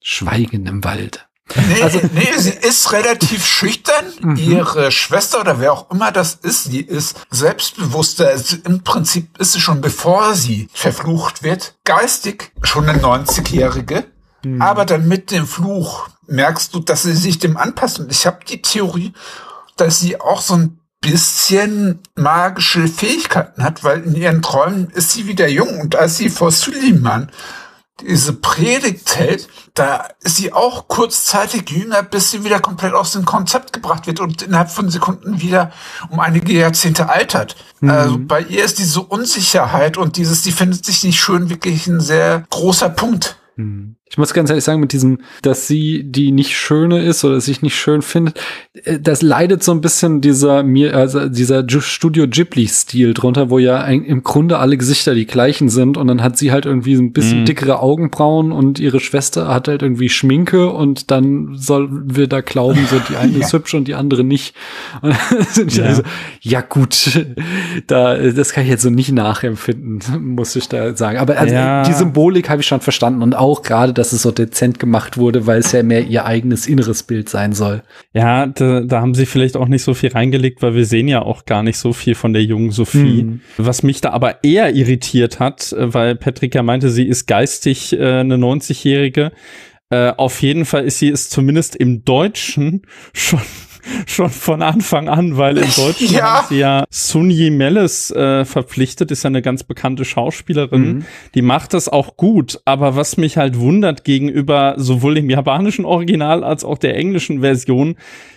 Schweigen 0.00 0.66
im 0.66 0.84
Wald. 0.84 1.26
Nee, 1.56 1.82
also, 1.82 2.00
nee, 2.12 2.32
sie 2.38 2.50
ist 2.50 2.92
relativ 2.92 3.44
schüchtern. 3.44 4.06
Mhm. 4.20 4.36
Ihre 4.36 4.90
Schwester 4.90 5.40
oder 5.40 5.60
wer 5.60 5.72
auch 5.72 5.90
immer 5.90 6.10
das 6.10 6.34
ist, 6.34 6.72
die 6.72 6.80
ist 6.80 7.16
selbstbewusster. 7.30 8.28
Also 8.28 8.56
Im 8.64 8.82
Prinzip 8.82 9.38
ist 9.38 9.52
sie 9.52 9.60
schon, 9.60 9.80
bevor 9.80 10.34
sie 10.34 10.68
verflucht 10.72 11.42
wird, 11.42 11.74
geistig 11.84 12.52
schon 12.62 12.88
eine 12.88 13.00
90-Jährige. 13.00 14.04
Mhm. 14.42 14.62
Aber 14.62 14.86
dann 14.86 15.06
mit 15.06 15.30
dem 15.30 15.46
Fluch 15.46 16.08
merkst 16.26 16.74
du, 16.74 16.80
dass 16.80 17.02
sie 17.02 17.14
sich 17.14 17.38
dem 17.38 17.56
anpasst. 17.56 17.98
Und 17.98 18.10
ich 18.10 18.26
habe 18.26 18.38
die 18.48 18.62
Theorie, 18.62 19.12
dass 19.76 20.00
sie 20.00 20.20
auch 20.20 20.40
so 20.40 20.54
ein 20.54 20.80
bisschen 21.00 22.00
magische 22.14 22.88
Fähigkeiten 22.88 23.62
hat, 23.62 23.84
weil 23.84 24.02
in 24.02 24.14
ihren 24.14 24.40
Träumen 24.40 24.88
ist 24.90 25.10
sie 25.10 25.26
wieder 25.26 25.48
jung 25.48 25.80
und 25.80 25.96
als 25.96 26.16
sie 26.16 26.30
vor 26.30 26.50
Suleiman 26.50 27.30
diese 28.00 28.32
Predigt 28.32 29.16
hält, 29.16 29.48
da 29.74 30.08
ist 30.20 30.36
sie 30.36 30.52
auch 30.52 30.88
kurzzeitig 30.88 31.70
jünger, 31.70 32.02
bis 32.02 32.30
sie 32.30 32.44
wieder 32.44 32.60
komplett 32.60 32.92
aus 32.92 33.12
dem 33.12 33.24
Konzept 33.24 33.72
gebracht 33.72 34.06
wird 34.06 34.20
und 34.20 34.42
innerhalb 34.42 34.70
von 34.70 34.90
Sekunden 34.90 35.40
wieder 35.40 35.72
um 36.10 36.18
einige 36.18 36.52
Jahrzehnte 36.52 37.08
altert. 37.08 37.56
Mhm. 37.80 37.90
Also 37.90 38.18
bei 38.18 38.40
ihr 38.40 38.64
ist 38.64 38.78
diese 38.78 39.00
Unsicherheit 39.00 39.96
und 39.96 40.16
dieses, 40.16 40.42
die 40.42 40.52
findet 40.52 40.84
sich 40.84 41.04
nicht 41.04 41.20
schön, 41.20 41.50
wirklich 41.50 41.86
ein 41.86 42.00
sehr 42.00 42.44
großer 42.50 42.88
Punkt. 42.88 43.38
Mhm. 43.56 43.96
Ich 44.10 44.18
muss 44.18 44.34
ganz 44.34 44.50
ehrlich 44.50 44.64
sagen, 44.64 44.80
mit 44.80 44.92
diesem, 44.92 45.18
dass 45.40 45.66
sie 45.66 46.04
die 46.04 46.30
nicht 46.30 46.56
schöne 46.56 47.02
ist 47.02 47.24
oder 47.24 47.40
sich 47.40 47.62
nicht 47.62 47.74
schön 47.74 48.02
findet, 48.02 48.38
äh, 48.84 49.00
das 49.00 49.22
leidet 49.22 49.62
so 49.62 49.72
ein 49.72 49.80
bisschen 49.80 50.20
dieser 50.20 50.62
mir, 50.62 50.94
also 50.94 51.28
dieser 51.28 51.64
Studio 51.80 52.26
Ghibli-Stil 52.28 53.14
drunter, 53.14 53.48
wo 53.48 53.58
ja 53.58 53.82
im 53.82 54.22
Grunde 54.22 54.58
alle 54.58 54.76
Gesichter 54.76 55.14
die 55.14 55.26
gleichen 55.26 55.70
sind 55.70 55.96
und 55.96 56.06
dann 56.06 56.22
hat 56.22 56.36
sie 56.36 56.52
halt 56.52 56.66
irgendwie 56.66 56.94
ein 56.94 57.12
bisschen 57.12 57.40
mhm. 57.40 57.44
dickere 57.46 57.80
Augenbrauen 57.80 58.52
und 58.52 58.78
ihre 58.78 59.00
Schwester 59.00 59.48
hat 59.48 59.68
halt 59.68 59.80
irgendwie 59.80 60.10
Schminke 60.10 60.70
und 60.70 61.10
dann 61.10 61.56
sollen 61.56 62.14
wir 62.14 62.28
da 62.28 62.42
glauben, 62.42 62.86
so 62.88 63.00
die 63.08 63.16
eine 63.20 63.38
ja. 63.38 63.44
ist 63.44 63.54
hübsch 63.54 63.72
und 63.72 63.88
die 63.88 63.94
andere 63.94 64.22
nicht. 64.22 64.54
ja. 65.02 65.84
Also, 65.84 66.02
ja 66.42 66.60
gut, 66.60 67.24
da, 67.86 68.16
das 68.18 68.52
kann 68.52 68.64
ich 68.64 68.70
jetzt 68.70 68.82
so 68.82 68.90
nicht 68.90 69.12
nachempfinden, 69.12 70.34
muss 70.34 70.54
ich 70.56 70.68
da 70.68 70.94
sagen. 70.94 71.18
Aber 71.18 71.38
also, 71.38 71.54
ja. 71.54 71.82
die 71.84 71.94
Symbolik 71.94 72.50
habe 72.50 72.60
ich 72.60 72.66
schon 72.66 72.80
verstanden 72.80 73.22
und 73.22 73.34
auch 73.34 73.62
gerade 73.62 73.93
dass 73.94 74.12
es 74.12 74.22
so 74.22 74.30
dezent 74.30 74.78
gemacht 74.78 75.16
wurde, 75.16 75.46
weil 75.46 75.60
es 75.60 75.72
ja 75.72 75.82
mehr 75.82 76.02
ihr 76.06 76.26
eigenes 76.26 76.66
inneres 76.66 77.02
Bild 77.02 77.28
sein 77.28 77.52
soll. 77.52 77.82
Ja, 78.12 78.46
da, 78.46 78.80
da 78.80 79.00
haben 79.00 79.14
sie 79.14 79.26
vielleicht 79.26 79.56
auch 79.56 79.68
nicht 79.68 79.82
so 79.82 79.94
viel 79.94 80.10
reingelegt, 80.10 80.62
weil 80.62 80.74
wir 80.74 80.86
sehen 80.86 81.08
ja 81.08 81.22
auch 81.22 81.44
gar 81.46 81.62
nicht 81.62 81.78
so 81.78 81.92
viel 81.92 82.14
von 82.14 82.32
der 82.32 82.42
jungen 82.42 82.70
Sophie. 82.70 83.24
Mhm. 83.24 83.40
Was 83.56 83.82
mich 83.82 84.00
da 84.00 84.10
aber 84.10 84.44
eher 84.44 84.74
irritiert 84.74 85.40
hat, 85.40 85.72
äh, 85.72 85.94
weil 85.94 86.16
Patrick 86.16 86.54
ja 86.54 86.62
meinte, 86.62 86.90
sie 86.90 87.06
ist 87.06 87.26
geistig 87.26 87.92
äh, 87.92 88.20
eine 88.20 88.36
90-Jährige. 88.36 89.32
Äh, 89.90 90.12
auf 90.16 90.42
jeden 90.42 90.64
Fall 90.64 90.84
ist 90.84 90.98
sie 90.98 91.10
es 91.10 91.28
zumindest 91.28 91.76
im 91.76 92.04
Deutschen 92.04 92.82
schon 93.12 93.40
schon 94.06 94.30
von 94.30 94.62
Anfang 94.62 95.08
an, 95.08 95.36
weil 95.36 95.58
im 95.58 95.70
Deutschen 95.70 96.08
ja. 96.14 96.22
haben 96.22 96.46
sie 96.48 96.58
ja 96.58 96.84
Sun 96.90 97.30
Yi 97.30 97.50
Meles 97.50 98.10
äh, 98.10 98.44
verpflichtet, 98.44 99.10
ist 99.10 99.24
ja 99.24 99.28
eine 99.28 99.42
ganz 99.42 99.64
bekannte 99.64 100.04
Schauspielerin. 100.04 100.82
Mhm. 100.82 101.04
Die 101.34 101.42
macht 101.42 101.74
das 101.74 101.88
auch 101.88 102.16
gut, 102.16 102.60
aber 102.64 102.96
was 102.96 103.16
mich 103.16 103.36
halt 103.36 103.58
wundert 103.58 104.04
gegenüber 104.04 104.74
sowohl 104.76 105.14
dem 105.14 105.30
japanischen 105.30 105.84
Original 105.84 106.44
als 106.44 106.64
auch 106.64 106.78
der 106.78 106.96
englischen 106.96 107.40
Version, 107.40 107.96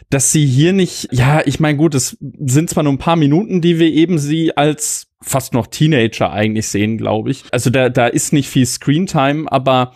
dass 0.09 0.31
sie 0.31 0.45
hier 0.45 0.73
nicht, 0.73 1.09
ja, 1.11 1.41
ich 1.45 1.59
meine, 1.59 1.77
gut, 1.77 1.93
es 1.93 2.17
sind 2.45 2.69
zwar 2.69 2.83
nur 2.83 2.93
ein 2.93 2.97
paar 2.97 3.17
Minuten, 3.17 3.61
die 3.61 3.79
wir 3.79 3.91
eben 3.91 4.17
sie 4.17 4.55
als 4.55 5.07
fast 5.21 5.53
noch 5.53 5.67
Teenager 5.67 6.31
eigentlich 6.31 6.67
sehen, 6.67 6.97
glaube 6.97 7.31
ich. 7.31 7.43
Also 7.51 7.69
da, 7.69 7.89
da 7.89 8.07
ist 8.07 8.33
nicht 8.33 8.49
viel 8.49 8.65
Screentime, 8.65 9.51
aber 9.51 9.93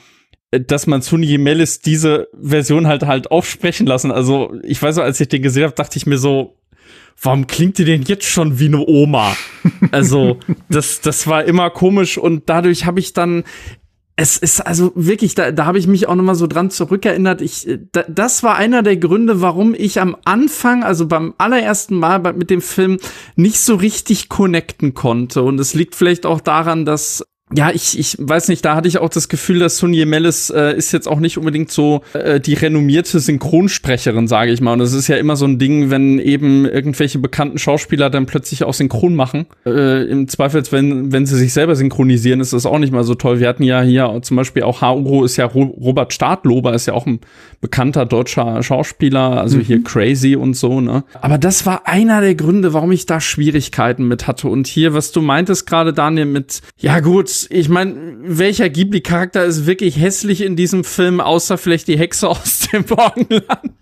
dass 0.51 0.85
man 0.85 1.01
Sunny 1.01 1.37
Melis 1.37 1.79
diese 1.79 2.27
Version 2.39 2.87
halt 2.87 3.03
halt 3.03 3.31
aufsprechen 3.31 3.87
lassen. 3.87 4.11
Also 4.11 4.53
ich 4.63 4.81
weiß 4.81 4.95
so, 4.95 5.01
als 5.01 5.19
ich 5.19 5.29
den 5.29 5.41
gesehen 5.41 5.63
habe, 5.63 5.75
dachte 5.75 5.97
ich 5.97 6.05
mir 6.05 6.17
so, 6.17 6.57
warum 7.21 7.47
klingt 7.47 7.77
die 7.77 7.85
denn 7.85 8.01
jetzt 8.03 8.25
schon 8.25 8.59
wie 8.59 8.67
eine 8.67 8.85
Oma? 8.85 9.35
Also 9.91 10.37
das 10.69 11.01
das 11.01 11.27
war 11.27 11.43
immer 11.43 11.69
komisch 11.69 12.17
und 12.17 12.43
dadurch 12.49 12.85
habe 12.85 12.99
ich 12.99 13.13
dann 13.13 13.43
es 14.15 14.37
ist 14.37 14.59
also 14.61 14.91
wirklich, 14.93 15.33
da, 15.33 15.51
da 15.51 15.65
habe 15.65 15.79
ich 15.79 15.87
mich 15.87 16.07
auch 16.07 16.15
noch 16.15 16.23
mal 16.23 16.35
so 16.35 16.45
dran 16.45 16.69
zurückerinnert. 16.69 17.41
Ich, 17.41 17.67
da, 17.91 18.03
das 18.07 18.43
war 18.43 18.55
einer 18.55 18.83
der 18.83 18.97
Gründe, 18.97 19.41
warum 19.41 19.73
ich 19.73 19.99
am 19.99 20.15
Anfang, 20.25 20.83
also 20.83 21.07
beim 21.07 21.33
allerersten 21.39 21.95
Mal 21.95 22.19
mit 22.33 22.51
dem 22.51 22.61
Film 22.61 22.99
nicht 23.35 23.57
so 23.59 23.75
richtig 23.75 24.29
connecten 24.29 24.93
konnte. 24.93 25.41
Und 25.41 25.59
es 25.59 25.73
liegt 25.73 25.95
vielleicht 25.95 26.27
auch 26.27 26.39
daran, 26.39 26.85
dass 26.85 27.25
ja, 27.53 27.71
ich, 27.71 27.99
ich 27.99 28.17
weiß 28.19 28.47
nicht, 28.47 28.63
da 28.63 28.75
hatte 28.75 28.87
ich 28.87 28.97
auch 28.97 29.09
das 29.09 29.27
Gefühl, 29.27 29.59
dass 29.59 29.77
Sun 29.77 29.93
Yemelis 29.93 30.49
äh, 30.49 30.75
ist 30.75 30.91
jetzt 30.91 31.07
auch 31.07 31.19
nicht 31.19 31.37
unbedingt 31.37 31.71
so 31.71 32.01
äh, 32.13 32.39
die 32.39 32.53
renommierte 32.53 33.19
Synchronsprecherin, 33.19 34.27
sage 34.27 34.51
ich 34.51 34.61
mal. 34.61 34.73
Und 34.73 34.79
das 34.79 34.93
ist 34.93 35.07
ja 35.07 35.17
immer 35.17 35.35
so 35.35 35.45
ein 35.45 35.59
Ding, 35.59 35.89
wenn 35.89 36.19
eben 36.19 36.65
irgendwelche 36.65 37.19
bekannten 37.19 37.57
Schauspieler 37.57 38.09
dann 38.09 38.25
plötzlich 38.25 38.63
auch 38.63 38.73
synchron 38.73 39.15
machen. 39.15 39.47
Äh, 39.65 40.05
Im 40.05 40.27
Zweifel, 40.27 40.63
wenn, 40.71 41.11
wenn 41.11 41.25
sie 41.25 41.37
sich 41.37 41.53
selber 41.53 41.75
synchronisieren, 41.75 42.39
ist 42.39 42.53
das 42.53 42.65
auch 42.65 42.79
nicht 42.79 42.93
mal 42.93 43.03
so 43.03 43.15
toll. 43.15 43.39
Wir 43.39 43.49
hatten 43.49 43.63
ja 43.63 43.81
hier 43.81 44.19
zum 44.21 44.37
Beispiel 44.37 44.63
auch 44.63 44.81
Hauro 44.81 45.25
ist 45.25 45.37
ja 45.37 45.45
Robert 45.45 46.13
Stadlober, 46.13 46.73
ist 46.73 46.85
ja 46.85 46.93
auch 46.93 47.05
ein 47.05 47.19
bekannter 47.59 48.05
deutscher 48.05 48.63
Schauspieler, 48.63 49.41
also 49.41 49.57
mhm. 49.57 49.61
hier 49.61 49.83
Crazy 49.83 50.35
und 50.35 50.55
so, 50.55 50.81
ne? 50.81 51.03
Aber 51.21 51.37
das 51.37 51.65
war 51.65 51.87
einer 51.87 52.21
der 52.21 52.35
Gründe, 52.35 52.73
warum 52.73 52.91
ich 52.91 53.05
da 53.05 53.19
Schwierigkeiten 53.19 54.07
mit 54.07 54.27
hatte. 54.27 54.47
Und 54.47 54.67
hier, 54.67 54.93
was 54.93 55.11
du 55.11 55.21
meintest 55.21 55.67
gerade, 55.67 55.93
Daniel, 55.93 56.25
mit, 56.25 56.61
ja 56.77 56.99
gut, 56.99 57.40
ich 57.49 57.69
meine, 57.69 58.17
welcher 58.21 58.69
Ghibli-Charakter 58.69 59.43
ist 59.43 59.65
wirklich 59.65 59.99
hässlich 59.99 60.41
in 60.41 60.55
diesem 60.55 60.83
Film, 60.83 61.19
außer 61.19 61.57
vielleicht 61.57 61.87
die 61.87 61.97
Hexe 61.97 62.27
aus 62.29 62.67
dem 62.71 62.85
Morgenland? 62.87 63.73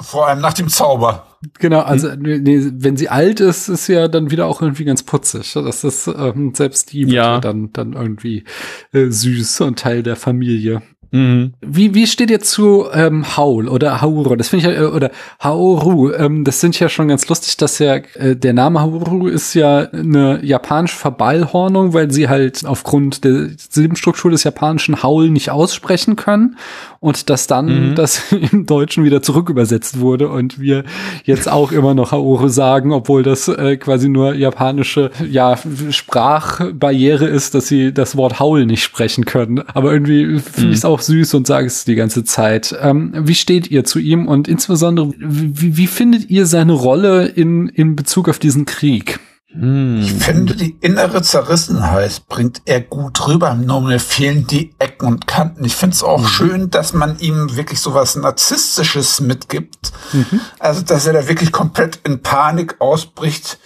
Vor 0.00 0.28
allem 0.28 0.40
nach 0.40 0.54
dem 0.54 0.68
Zauber. 0.68 1.26
Genau, 1.58 1.80
also 1.80 2.08
nee, 2.16 2.70
wenn 2.72 2.96
sie 2.96 3.08
alt 3.08 3.40
ist, 3.40 3.68
ist 3.68 3.88
ja 3.88 4.08
dann 4.08 4.30
wieder 4.30 4.46
auch 4.46 4.60
irgendwie 4.60 4.84
ganz 4.84 5.02
putzig. 5.02 5.52
Das 5.54 5.84
ist 5.84 6.08
ähm, 6.08 6.52
selbst 6.54 6.92
die 6.92 7.02
ja. 7.02 7.40
dann 7.40 7.72
dann 7.72 7.92
irgendwie 7.92 8.44
äh, 8.92 9.06
süß 9.08 9.60
und 9.62 9.78
Teil 9.78 10.02
der 10.02 10.16
Familie. 10.16 10.82
Mhm. 11.10 11.54
Wie, 11.60 11.94
wie 11.94 12.06
steht 12.06 12.30
ihr 12.30 12.40
zu 12.40 12.86
ähm, 12.92 13.36
Haul 13.36 13.68
oder 13.68 14.02
Hauru? 14.02 14.36
Das 14.36 14.48
finde 14.48 14.68
ich 14.68 14.76
ja, 14.76 14.82
äh, 14.82 14.86
oder 14.86 15.10
Haoru. 15.40 16.12
Ähm, 16.12 16.44
das 16.44 16.60
sind 16.60 16.78
ja 16.78 16.88
schon 16.88 17.08
ganz 17.08 17.28
lustig, 17.28 17.56
dass 17.56 17.78
ja 17.78 17.96
äh, 18.14 18.36
der 18.36 18.52
Name 18.52 18.80
Haoru 18.80 19.28
ist 19.28 19.54
ja 19.54 19.88
eine 19.90 20.44
japanische 20.44 20.96
Verballhornung, 20.96 21.94
weil 21.94 22.10
sie 22.10 22.28
halt 22.28 22.64
aufgrund 22.66 23.24
der 23.24 23.48
Silbenstruktur 23.56 24.30
des 24.30 24.44
japanischen 24.44 25.02
Haul 25.02 25.30
nicht 25.30 25.50
aussprechen 25.50 26.16
können 26.16 26.56
und 27.00 27.30
dass 27.30 27.46
dann 27.46 27.90
mhm. 27.90 27.94
das 27.94 28.32
im 28.52 28.66
Deutschen 28.66 29.04
wieder 29.04 29.22
zurückübersetzt 29.22 30.00
wurde 30.00 30.28
und 30.28 30.60
wir 30.60 30.84
jetzt 31.24 31.48
auch 31.48 31.72
immer 31.72 31.94
noch 31.94 32.12
Haoru 32.12 32.48
sagen, 32.48 32.92
obwohl 32.92 33.22
das 33.22 33.48
äh, 33.48 33.76
quasi 33.76 34.08
nur 34.08 34.34
japanische 34.34 35.10
ja 35.30 35.56
Sprachbarriere 35.90 37.26
ist, 37.26 37.54
dass 37.54 37.68
sie 37.68 37.92
das 37.92 38.16
Wort 38.16 38.40
Haul 38.40 38.66
nicht 38.66 38.82
sprechen 38.82 39.24
können. 39.24 39.62
Aber 39.68 39.92
irgendwie 39.92 40.38
finde 40.40 40.70
ich 40.70 40.78
es 40.78 40.82
mhm. 40.84 40.90
Auch 40.98 41.02
süß 41.02 41.34
und 41.34 41.46
sage 41.46 41.66
es 41.66 41.84
die 41.84 41.94
ganze 41.94 42.24
Zeit. 42.24 42.76
Ähm, 42.80 43.12
wie 43.14 43.34
steht 43.34 43.70
ihr 43.70 43.84
zu 43.84 43.98
ihm 43.98 44.26
und 44.26 44.48
insbesondere 44.48 45.12
wie, 45.18 45.76
wie 45.76 45.86
findet 45.86 46.28
ihr 46.30 46.46
seine 46.46 46.72
Rolle 46.72 47.26
in 47.26 47.68
in 47.68 47.96
Bezug 47.96 48.28
auf 48.28 48.38
diesen 48.38 48.66
Krieg? 48.66 49.20
Hm. 49.50 50.00
Ich 50.02 50.12
finde, 50.12 50.54
die 50.54 50.76
innere 50.82 51.22
Zerrissenheit 51.22 52.28
bringt 52.28 52.60
er 52.66 52.82
gut 52.82 53.26
rüber. 53.26 53.54
Nur 53.54 53.80
mir 53.80 53.98
fehlen 53.98 54.46
die 54.46 54.74
Ecken 54.78 55.06
und 55.06 55.26
Kanten. 55.26 55.64
Ich 55.64 55.74
finde 55.74 55.94
es 55.94 56.02
auch 56.02 56.20
mhm. 56.20 56.26
schön, 56.26 56.70
dass 56.70 56.92
man 56.92 57.18
ihm 57.18 57.56
wirklich 57.56 57.80
so 57.80 57.94
was 57.94 58.14
Narzisstisches 58.14 59.20
mitgibt. 59.20 59.92
Mhm. 60.12 60.40
Also, 60.58 60.82
dass 60.82 61.06
er 61.06 61.14
da 61.14 61.28
wirklich 61.28 61.50
komplett 61.50 62.00
in 62.04 62.20
Panik 62.20 62.76
ausbricht, 62.78 63.58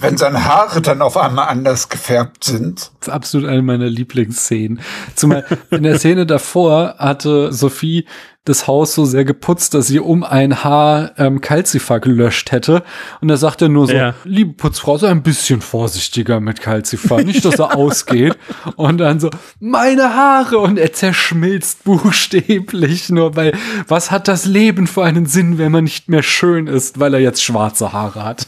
wenn 0.00 0.16
seine 0.16 0.44
Haare 0.44 0.80
dann 0.80 1.02
auf 1.02 1.16
einmal 1.16 1.48
anders 1.48 1.88
gefärbt 1.88 2.44
sind. 2.44 2.92
Das 3.00 3.08
ist 3.08 3.14
absolut 3.14 3.48
eine 3.48 3.62
meiner 3.62 3.86
Lieblingsszenen. 3.86 4.80
Zumal 5.14 5.44
in 5.70 5.82
der 5.82 5.98
Szene 5.98 6.26
davor 6.26 6.96
hatte 6.98 7.52
Sophie 7.52 8.06
das 8.46 8.66
Haus 8.66 8.94
so 8.94 9.04
sehr 9.04 9.24
geputzt, 9.24 9.74
dass 9.74 9.88
sie 9.88 9.98
um 9.98 10.24
ein 10.24 10.64
Haar 10.64 11.12
ähm, 11.18 11.40
Calcifer 11.40 12.00
gelöscht 12.00 12.52
hätte. 12.52 12.82
Und 13.20 13.28
da 13.28 13.36
sagt 13.36 13.60
er 13.60 13.68
nur 13.68 13.88
so, 13.88 13.94
ja. 13.94 14.14
liebe 14.24 14.52
Putzfrau, 14.52 14.96
sei 14.96 15.08
ein 15.08 15.22
bisschen 15.22 15.60
vorsichtiger 15.60 16.40
mit 16.40 16.60
Calcifer, 16.60 17.22
nicht, 17.22 17.44
dass 17.44 17.58
er 17.58 17.76
ausgeht. 17.76 18.38
Und 18.76 18.98
dann 18.98 19.20
so, 19.20 19.30
meine 19.58 20.14
Haare! 20.14 20.58
Und 20.58 20.78
er 20.78 20.92
zerschmilzt 20.92 21.84
buchstäblich 21.84 23.10
nur, 23.10 23.36
weil 23.36 23.52
was 23.88 24.10
hat 24.10 24.28
das 24.28 24.44
Leben 24.44 24.86
für 24.86 25.02
einen 25.02 25.26
Sinn, 25.26 25.58
wenn 25.58 25.72
man 25.72 25.84
nicht 25.84 26.08
mehr 26.08 26.22
schön 26.22 26.68
ist, 26.68 27.00
weil 27.00 27.14
er 27.14 27.20
jetzt 27.20 27.42
schwarze 27.42 27.92
Haare 27.92 28.24
hat? 28.24 28.46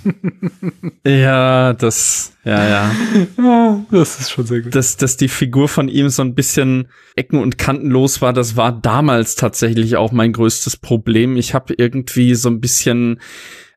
ja, 1.05 1.38
das, 1.75 2.33
ja, 2.45 2.69
ja. 2.69 2.93
ja 3.37 3.85
das 3.91 4.21
ist 4.21 4.31
schon 4.31 4.47
sehr 4.47 4.61
gut. 4.61 4.75
Dass, 4.75 4.97
dass 4.97 5.17
die 5.17 5.29
Figur 5.29 5.69
von 5.69 5.89
ihm 5.89 6.09
so 6.09 6.23
ein 6.23 6.35
bisschen 6.35 6.89
ecken- 7.17 7.41
und 7.41 7.59
kantenlos 7.59 8.21
war, 8.23 8.33
das 8.33 8.57
war 8.57 8.73
damals 8.73 9.35
tatsächlich 9.35 9.97
auch 9.97 10.13
mein 10.13 10.33
größtes 10.33 10.77
Problem. 10.77 11.37
Ich 11.37 11.55
habe 11.55 11.75
irgendwie 11.77 12.35
so 12.35 12.49
ein 12.49 12.61
bisschen 12.61 13.21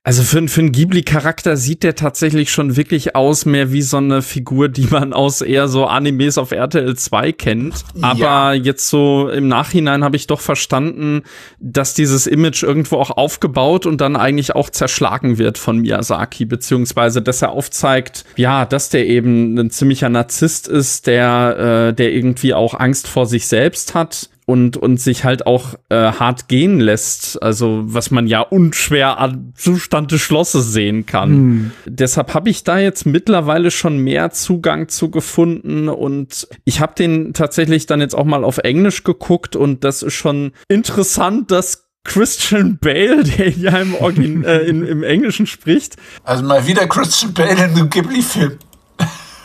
also 0.03 0.23
für, 0.23 0.47
für 0.47 0.61
einen 0.61 0.71
Ghibli-Charakter 0.71 1.55
sieht 1.57 1.83
der 1.83 1.93
tatsächlich 1.93 2.51
schon 2.51 2.75
wirklich 2.75 3.15
aus, 3.15 3.45
mehr 3.45 3.71
wie 3.71 3.83
so 3.83 3.97
eine 3.97 4.23
Figur, 4.23 4.67
die 4.67 4.87
man 4.87 5.13
aus 5.13 5.41
eher 5.41 5.67
so 5.67 5.85
Animes 5.85 6.39
auf 6.39 6.51
RTL 6.51 6.97
2 6.97 7.31
kennt. 7.33 7.85
Aber 8.01 8.19
ja. 8.19 8.53
jetzt 8.53 8.89
so 8.89 9.29
im 9.29 9.47
Nachhinein 9.47 10.03
habe 10.03 10.15
ich 10.15 10.25
doch 10.25 10.41
verstanden, 10.41 11.21
dass 11.59 11.93
dieses 11.93 12.25
Image 12.25 12.63
irgendwo 12.63 12.97
auch 12.97 13.11
aufgebaut 13.11 13.85
und 13.85 14.01
dann 14.01 14.15
eigentlich 14.15 14.55
auch 14.55 14.71
zerschlagen 14.71 15.37
wird 15.37 15.59
von 15.59 15.77
Miyazaki, 15.77 16.45
beziehungsweise 16.45 17.21
dass 17.21 17.43
er 17.43 17.51
aufzeigt, 17.51 18.25
ja, 18.37 18.65
dass 18.65 18.89
der 18.89 19.05
eben 19.05 19.55
ein 19.59 19.69
ziemlicher 19.69 20.09
Narzisst 20.09 20.67
ist, 20.67 21.05
der, 21.05 21.89
äh, 21.89 21.93
der 21.93 22.11
irgendwie 22.11 22.55
auch 22.55 22.73
Angst 22.73 23.07
vor 23.07 23.27
sich 23.27 23.47
selbst 23.47 23.93
hat 23.93 24.30
und, 24.45 24.77
und 24.77 24.99
sich 24.99 25.23
halt 25.23 25.45
auch 25.45 25.75
äh, 25.89 25.95
hart 25.95 26.47
gehen 26.47 26.79
lässt. 26.79 27.41
Also 27.41 27.81
was 27.83 28.11
man 28.11 28.27
ja 28.27 28.41
unschwer 28.41 29.19
an 29.19 29.53
Zustand 29.55 30.11
des 30.11 30.21
Schlosses 30.21 30.73
sehen 30.73 31.05
kann. 31.05 31.29
Hm. 31.29 31.71
Deshalb 31.85 32.33
habe 32.33 32.49
ich 32.49 32.63
da 32.63 32.79
jetzt 32.79 33.05
mittlerweile 33.05 33.71
schon 33.71 33.97
mehr 33.97 34.31
Zugang 34.31 34.89
zu 34.89 35.09
gefunden 35.09 35.89
und 35.89 36.47
ich 36.65 36.79
habe 36.79 36.95
den 36.95 37.33
tatsächlich 37.33 37.85
dann 37.85 38.01
jetzt 38.01 38.15
auch 38.15 38.25
mal 38.25 38.43
auf 38.43 38.57
Englisch 38.59 39.03
geguckt 39.03 39.55
und 39.55 39.83
das 39.83 40.03
ist 40.03 40.13
schon 40.13 40.51
interessant, 40.67 41.51
dass 41.51 41.87
Christian 42.03 42.77
Bale, 42.79 43.23
der 43.37 43.49
ja 43.49 43.77
im, 43.77 43.95
Origin, 43.95 44.43
äh, 44.43 44.59
in, 44.59 44.85
im 44.85 45.03
Englischen 45.03 45.47
spricht. 45.47 45.97
Also 46.23 46.43
mal 46.43 46.65
wieder 46.67 46.87
Christian 46.87 47.33
Bale 47.33 47.51
in 47.51 47.59
einem 47.59 47.89
Ghibli-Film. 47.89 48.57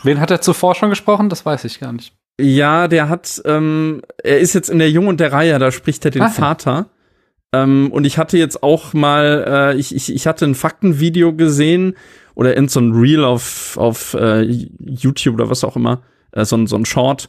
Wen 0.03 0.21
hat 0.21 0.31
er 0.31 0.41
zuvor 0.41 0.75
schon 0.75 0.91
gesprochen? 0.91 1.29
Das 1.29 1.45
weiß 1.45 1.65
ich 1.65 1.81
gar 1.81 1.93
nicht. 1.93 2.15
Ja, 2.41 2.87
der 2.89 3.09
hat, 3.09 3.41
ähm, 3.47 4.03
er 4.23 4.41
ist 4.41 4.55
jetzt 4.55 4.69
in 4.69 4.79
der 4.79 4.91
Jung 4.91 5.09
und 5.09 5.21
der 5.21 5.33
Reihe, 5.33 5.59
da 5.59 5.71
spricht 5.71 6.05
er 6.05 6.11
den 6.11 6.23
Ach. 6.23 6.33
Vater. 6.33 6.91
Ähm, 7.53 7.91
und 7.93 8.05
ich 8.05 8.19
hatte 8.19 8.37
jetzt 8.37 8.63
auch 8.63 8.93
mal, 8.93 9.73
äh, 9.75 9.79
ich, 9.79 9.95
ich, 9.95 10.13
ich 10.13 10.27
hatte 10.27 10.45
ein 10.45 10.55
Faktenvideo 10.55 11.35
gesehen 11.35 11.97
oder 12.35 12.57
in 12.57 12.69
so 12.69 12.81
ein 12.81 12.93
Reel 12.93 13.25
auf, 13.25 13.79
auf 13.79 14.15
äh, 14.15 14.43
YouTube 14.43 15.35
oder 15.35 15.49
was 15.49 15.65
auch 15.65 15.77
immer, 15.77 16.03
äh, 16.33 16.45
so, 16.45 16.67
so 16.67 16.77
ein 16.77 16.85
Short, 16.85 17.29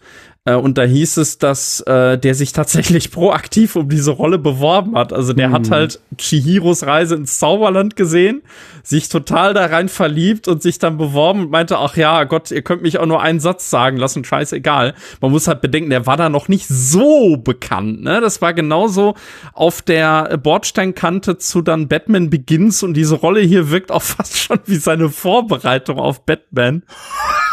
und 0.54 0.78
da 0.78 0.84
hieß 0.84 1.18
es, 1.18 1.38
dass 1.38 1.82
äh, 1.82 2.18
der 2.18 2.36
sich 2.36 2.54
tatsächlich 2.54 3.12
proaktiv 3.12 3.76
um 3.76 3.90
diese 3.90 4.12
Rolle 4.12 4.38
beworben 4.38 4.98
hat. 4.98 5.14
Also 5.14 5.34
der 5.34 5.50
mhm. 5.50 5.54
hat 5.54 5.72
halt 5.72 6.00
Chihiros 6.18 6.86
Reise 6.86 7.16
ins 7.16 7.40
Zauberland 7.40 7.96
gesehen, 7.96 8.42
sich 8.84 9.10
total 9.10 9.54
da 9.54 9.66
rein 9.66 9.90
verliebt 9.90 10.48
und 10.48 10.62
sich 10.62 10.80
dann 10.80 10.98
beworben 10.98 11.42
und 11.42 11.52
meinte, 11.52 11.78
ach 11.78 11.98
ja, 11.98 12.24
Gott, 12.24 12.52
ihr 12.52 12.62
könnt 12.62 12.82
mich 12.82 13.00
auch 13.00 13.06
nur 13.06 13.22
einen 13.22 13.40
Satz 13.40 13.70
sagen 13.70 13.98
lassen, 13.98 14.24
scheißegal. 14.24 14.94
Man 15.22 15.32
muss 15.32 15.48
halt 15.48 15.62
bedenken, 15.62 15.90
der 15.90 16.06
war 16.06 16.18
da 16.18 16.30
noch 16.30 16.48
nicht 16.48 16.68
so 16.68 17.38
bekannt. 17.38 18.04
Ne? 18.04 18.22
Das 18.22 18.42
war 18.42 18.54
genauso 18.54 19.16
auf 19.54 19.82
der 19.82 20.38
Bordsteinkante 20.38 21.38
zu 21.38 21.62
dann 21.62 21.88
Batman 21.88 22.30
Begins 22.30 22.84
und 22.84 22.94
diese 22.94 23.16
Rolle 23.16 23.42
hier 23.42 23.70
wirkt 23.70 23.92
auch 23.92 24.02
fast 24.04 24.38
schon 24.38 24.60
wie 24.66 24.78
seine 24.78 25.10
Vorbereitung 25.10 26.00
auf 26.00 26.26
Batman. 26.26 26.84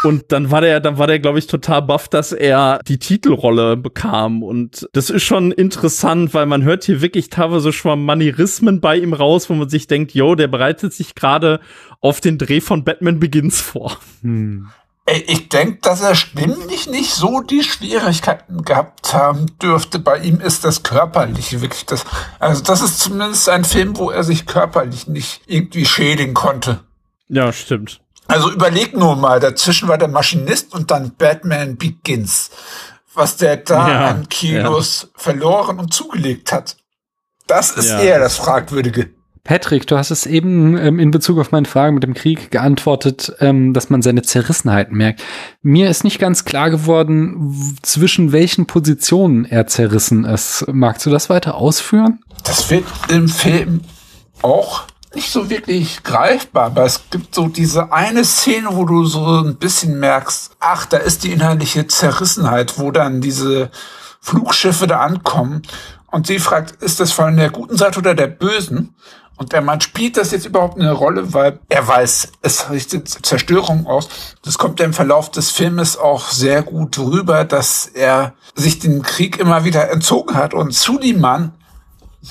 Und 0.05 0.31
dann 0.31 0.51
war 0.51 0.61
der, 0.61 0.79
dann 0.79 0.97
war 0.97 1.07
der, 1.07 1.19
glaube 1.19 1.39
ich, 1.39 1.47
total 1.47 1.81
baff, 1.81 2.07
dass 2.07 2.31
er 2.31 2.79
die 2.87 2.99
Titelrolle 2.99 3.75
bekam. 3.75 4.43
Und 4.43 4.87
das 4.93 5.09
ist 5.09 5.23
schon 5.23 5.51
interessant, 5.51 6.33
weil 6.33 6.45
man 6.45 6.63
hört 6.63 6.83
hier 6.83 7.01
wirklich 7.01 7.29
teilweise 7.29 7.73
schon 7.73 7.89
mal 7.89 8.15
Manierismen 8.15 8.79
bei 8.79 8.97
ihm 8.97 9.13
raus, 9.13 9.49
wo 9.49 9.55
man 9.55 9.69
sich 9.69 9.87
denkt, 9.87 10.13
yo, 10.13 10.35
der 10.35 10.47
bereitet 10.47 10.93
sich 10.93 11.15
gerade 11.15 11.59
auf 12.01 12.21
den 12.21 12.37
Dreh 12.37 12.61
von 12.61 12.83
Batman 12.83 13.19
Begins 13.19 13.59
vor. 13.61 13.97
Hm. 14.21 14.67
Ich 15.27 15.49
denke, 15.49 15.79
dass 15.81 16.01
er 16.01 16.15
stimmlich 16.15 16.89
nicht 16.89 17.11
so 17.11 17.41
die 17.41 17.61
Schwierigkeiten 17.61 18.63
gehabt 18.63 19.13
haben 19.13 19.45
dürfte. 19.61 19.99
Bei 19.99 20.17
ihm 20.17 20.39
ist 20.39 20.65
das 20.65 20.81
körperliche 20.81 21.61
wirklich 21.61 21.85
das. 21.85 22.05
Also 22.39 22.63
das 22.63 22.81
ist 22.81 22.99
zumindest 22.99 23.47
ein 23.49 23.65
Film, 23.65 23.97
wo 23.97 24.09
er 24.09 24.23
sich 24.23 24.47
körperlich 24.47 25.07
nicht 25.07 25.41
irgendwie 25.45 25.85
schädigen 25.85 26.33
konnte. 26.33 26.79
Ja, 27.27 27.53
stimmt. 27.53 28.01
Also 28.27 28.51
überleg 28.51 28.95
nur 28.95 29.15
mal, 29.15 29.39
dazwischen 29.39 29.87
war 29.87 29.97
der 29.97 30.07
Maschinist 30.07 30.73
und 30.73 30.91
dann 30.91 31.15
Batman 31.15 31.77
Begins. 31.77 32.49
Was 33.13 33.37
der 33.37 33.57
da 33.57 33.89
ja, 33.89 34.07
an 34.07 34.27
Kilos 34.29 35.03
ja. 35.03 35.09
verloren 35.15 35.79
und 35.79 35.93
zugelegt 35.93 36.51
hat. 36.51 36.75
Das 37.47 37.71
ist 37.71 37.89
ja. 37.89 38.01
eher 38.01 38.19
das 38.19 38.37
Fragwürdige. 38.37 39.09
Patrick, 39.45 39.85
du 39.85 39.95
hast 39.95 40.09
es 40.09 40.25
eben 40.25 40.75
ähm, 40.75 40.99
in 40.99 41.11
Bezug 41.11 41.37
auf 41.39 41.51
meine 41.51 41.67
Frage 41.67 41.93
mit 41.93 42.01
dem 42.01 42.15
Krieg 42.15 42.49
geantwortet, 42.49 43.31
ähm, 43.39 43.73
dass 43.73 43.91
man 43.91 44.01
seine 44.01 44.23
Zerrissenheit 44.23 44.91
merkt. 44.91 45.21
Mir 45.61 45.87
ist 45.87 46.03
nicht 46.03 46.17
ganz 46.17 46.45
klar 46.45 46.71
geworden, 46.71 47.77
zwischen 47.83 48.31
welchen 48.31 48.65
Positionen 48.65 49.45
er 49.45 49.67
zerrissen 49.67 50.25
ist. 50.25 50.65
Magst 50.67 51.05
du 51.05 51.11
das 51.11 51.29
weiter 51.29 51.55
ausführen? 51.55 52.23
Das 52.43 52.71
wird 52.71 52.85
im 53.09 53.27
Film 53.27 53.81
auch 54.41 54.85
nicht 55.15 55.31
so 55.31 55.49
wirklich 55.49 56.03
greifbar, 56.03 56.65
aber 56.65 56.83
es 56.83 57.09
gibt 57.09 57.33
so 57.33 57.47
diese 57.47 57.91
eine 57.91 58.25
Szene, 58.25 58.69
wo 58.71 58.85
du 58.85 59.05
so 59.05 59.39
ein 59.39 59.55
bisschen 59.55 59.99
merkst, 59.99 60.57
ach, 60.59 60.85
da 60.85 60.97
ist 60.97 61.23
die 61.23 61.31
inhaltliche 61.31 61.87
Zerrissenheit, 61.87 62.77
wo 62.77 62.91
dann 62.91 63.21
diese 63.21 63.71
Flugschiffe 64.21 64.87
da 64.87 64.99
ankommen 64.99 65.61
und 66.15 66.27
sie 66.27 66.39
fragt, 66.39 66.81
ist 66.81 66.99
das 66.99 67.11
von 67.11 67.35
der 67.35 67.49
guten 67.49 67.77
Seite 67.77 67.99
oder 67.99 68.15
der 68.15 68.27
bösen? 68.27 68.95
Und 69.37 69.51
der 69.51 69.61
Mann 69.61 69.81
spielt 69.81 70.15
das 70.15 70.31
jetzt 70.31 70.45
überhaupt 70.45 70.79
eine 70.79 70.93
Rolle, 70.93 71.33
weil 71.33 71.59
er 71.67 71.85
weiß, 71.85 72.31
es 72.41 72.69
richtet 72.69 73.09
Zerstörung 73.09 73.85
aus. 73.85 74.07
Das 74.41 74.57
kommt 74.57 74.79
ja 74.79 74.85
im 74.85 74.93
Verlauf 74.93 75.29
des 75.29 75.51
Filmes 75.51 75.97
auch 75.97 76.29
sehr 76.29 76.63
gut 76.63 76.97
rüber, 76.97 77.43
dass 77.43 77.85
er 77.87 78.33
sich 78.55 78.79
den 78.79 79.01
Krieg 79.01 79.37
immer 79.37 79.65
wieder 79.65 79.91
entzogen 79.91 80.35
hat 80.35 80.53
und 80.53 80.73
Suliman 80.73 81.51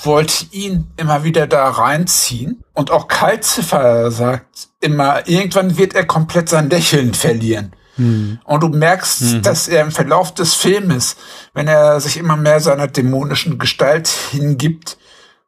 wollte 0.03 0.45
ihn 0.51 0.91
immer 0.97 1.23
wieder 1.23 1.47
da 1.47 1.69
reinziehen. 1.69 2.63
Und 2.73 2.91
auch 2.91 3.07
Kaltziffer 3.07 4.11
sagt 4.11 4.67
immer, 4.81 5.27
irgendwann 5.27 5.77
wird 5.77 5.95
er 5.95 6.05
komplett 6.05 6.49
sein 6.49 6.69
Lächeln 6.69 7.13
verlieren. 7.13 7.73
Hm. 7.95 8.39
Und 8.43 8.61
du 8.61 8.69
merkst, 8.69 9.21
mhm. 9.21 9.41
dass 9.41 9.67
er 9.67 9.81
im 9.81 9.91
Verlauf 9.91 10.33
des 10.33 10.53
Filmes, 10.53 11.15
wenn 11.53 11.67
er 11.67 12.01
sich 12.01 12.17
immer 12.17 12.35
mehr 12.35 12.59
seiner 12.59 12.87
dämonischen 12.87 13.57
Gestalt 13.57 14.07
hingibt, 14.07 14.97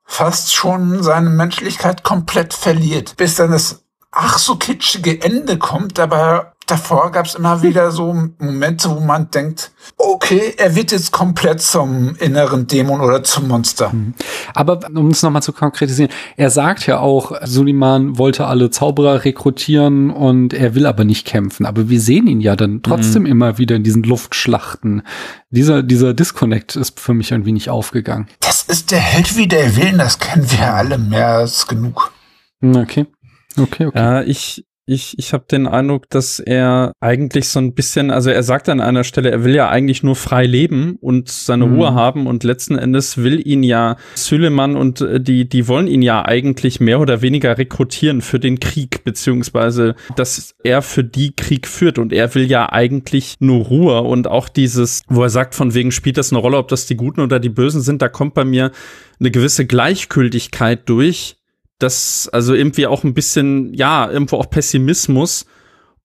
fast 0.06 0.56
schon 0.56 1.04
seine 1.04 1.30
Menschlichkeit 1.30 2.04
komplett 2.04 2.54
verliert, 2.54 3.18
bis 3.18 3.36
dann 3.36 3.52
das 3.52 3.84
ach 4.12 4.40
so 4.40 4.56
kitschige 4.56 5.22
Ende 5.22 5.58
kommt, 5.58 6.00
aber 6.00 6.54
davor 6.68 7.12
gab 7.12 7.26
es 7.26 7.36
immer 7.36 7.64
wieder 7.64 7.92
so 7.92 8.14
Momente, 8.38 8.90
wo 8.90 9.00
man 9.00 9.32
denkt, 9.32 9.72
okay, 9.98 10.54
er 10.58 10.76
wird 10.76 10.92
jetzt 10.92 11.12
komplett 11.12 11.62
zum 11.62 12.16
inneren 12.20 12.68
Dämon 12.68 13.02
oder 13.02 13.24
zum 13.24 13.48
Monster. 13.48 13.92
Mhm. 13.92 14.14
Aber 14.54 14.80
um 14.94 15.10
es 15.10 15.24
nochmal 15.24 15.42
zu 15.42 15.54
konkretisieren, 15.54 16.12
er 16.36 16.50
sagt 16.50 16.86
ja 16.86 17.00
auch, 17.00 17.32
Suleiman 17.44 18.18
wollte 18.18 18.46
alle 18.46 18.70
Zauberer 18.70 19.24
rekrutieren 19.26 20.12
und 20.12 20.54
er 20.54 20.76
will 20.76 20.86
aber 20.86 21.06
nicht 21.06 21.26
kämpfen. 21.26 21.66
Aber 21.66 21.90
wir 21.90 22.00
sehen 22.00 22.28
ihn 22.28 22.42
ja 22.42 22.56
dann 22.56 22.84
trotzdem 22.84 23.24
mhm. 23.24 23.30
immer 23.30 23.58
wieder 23.58 23.76
in 23.76 23.84
diesen 23.84 24.04
Luftschlachten. 24.04 25.02
Dieser, 25.50 25.82
dieser 25.82 26.14
Disconnect 26.14 26.76
ist 26.76 27.00
für 27.00 27.14
mich 27.14 27.32
irgendwie 27.32 27.54
nicht 27.54 27.70
aufgegangen. 27.70 28.28
Das 28.42 28.64
ist 28.64 28.92
der 28.92 29.00
Held 29.00 29.38
wie 29.38 29.48
der 29.48 29.76
Willen, 29.78 29.98
das 29.98 30.20
kennen 30.20 30.50
wir 30.52 30.74
alle 30.74 30.98
mehr 30.98 31.30
als 31.30 31.68
genug. 31.68 32.12
Okay. 32.62 33.06
Okay, 33.60 33.88
okay. 33.88 33.98
Ja, 33.98 34.22
ich, 34.22 34.67
ich, 34.90 35.20
ich 35.20 35.34
habe 35.34 35.44
den 35.52 35.68
Eindruck, 35.68 36.10
dass 36.10 36.40
er 36.40 36.94
eigentlich 37.02 37.50
so 37.50 37.60
ein 37.60 37.74
bisschen, 37.74 38.10
also 38.10 38.30
er 38.30 38.42
sagt 38.42 38.70
an 38.70 38.80
einer 38.80 39.04
Stelle, 39.04 39.30
er 39.30 39.44
will 39.44 39.54
ja 39.54 39.68
eigentlich 39.68 40.02
nur 40.02 40.16
frei 40.16 40.46
leben 40.46 40.98
und 41.02 41.28
seine 41.28 41.66
mhm. 41.66 41.76
Ruhe 41.76 41.94
haben 41.94 42.26
und 42.26 42.46
letzten 42.46 42.78
Endes 42.78 43.18
will 43.18 43.46
ihn 43.46 43.64
ja 43.64 43.98
Süleyman 44.16 44.78
und 44.78 45.02
äh, 45.02 45.20
die, 45.20 45.48
die 45.48 45.68
wollen 45.68 45.88
ihn 45.88 46.02
ja 46.02 46.24
eigentlich 46.24 46.80
mehr 46.80 47.02
oder 47.02 47.22
weniger 47.22 47.58
rekrutieren 47.58 48.22
für 48.22 48.40
den 48.40 48.62
Krieg, 48.62 49.04
beziehungsweise, 49.04 49.96
dass 50.16 50.56
er 50.64 50.82
für 50.82 51.04
die 51.04 51.36
Krieg 51.36 51.68
führt 51.68 52.00
und 52.00 52.14
er 52.14 52.34
will 52.34 52.50
ja 52.50 52.72
eigentlich 52.72 53.36
nur 53.40 53.66
Ruhe 53.66 54.02
und 54.04 54.28
auch 54.28 54.48
dieses, 54.48 55.02
wo 55.10 55.22
er 55.24 55.30
sagt, 55.30 55.54
von 55.54 55.74
wegen 55.74 55.92
spielt 55.92 56.18
das 56.18 56.32
eine 56.32 56.40
Rolle, 56.40 56.58
ob 56.58 56.70
das 56.70 56.86
die 56.86 56.96
Guten 56.96 57.20
oder 57.20 57.42
die 57.42 57.50
Bösen 57.50 57.82
sind, 57.82 58.02
da 58.02 58.08
kommt 58.08 58.34
bei 58.34 58.46
mir 58.46 58.72
eine 59.20 59.32
gewisse 59.32 59.66
Gleichgültigkeit 59.66 60.88
durch, 60.88 61.36
das 61.80 62.30
also 62.32 62.54
irgendwie 62.54 62.88
auch 62.88 63.04
ein 63.04 63.14
bisschen, 63.14 63.74
ja, 63.74 64.10
irgendwo 64.10 64.38
auch 64.38 64.50
Pessimismus 64.50 65.46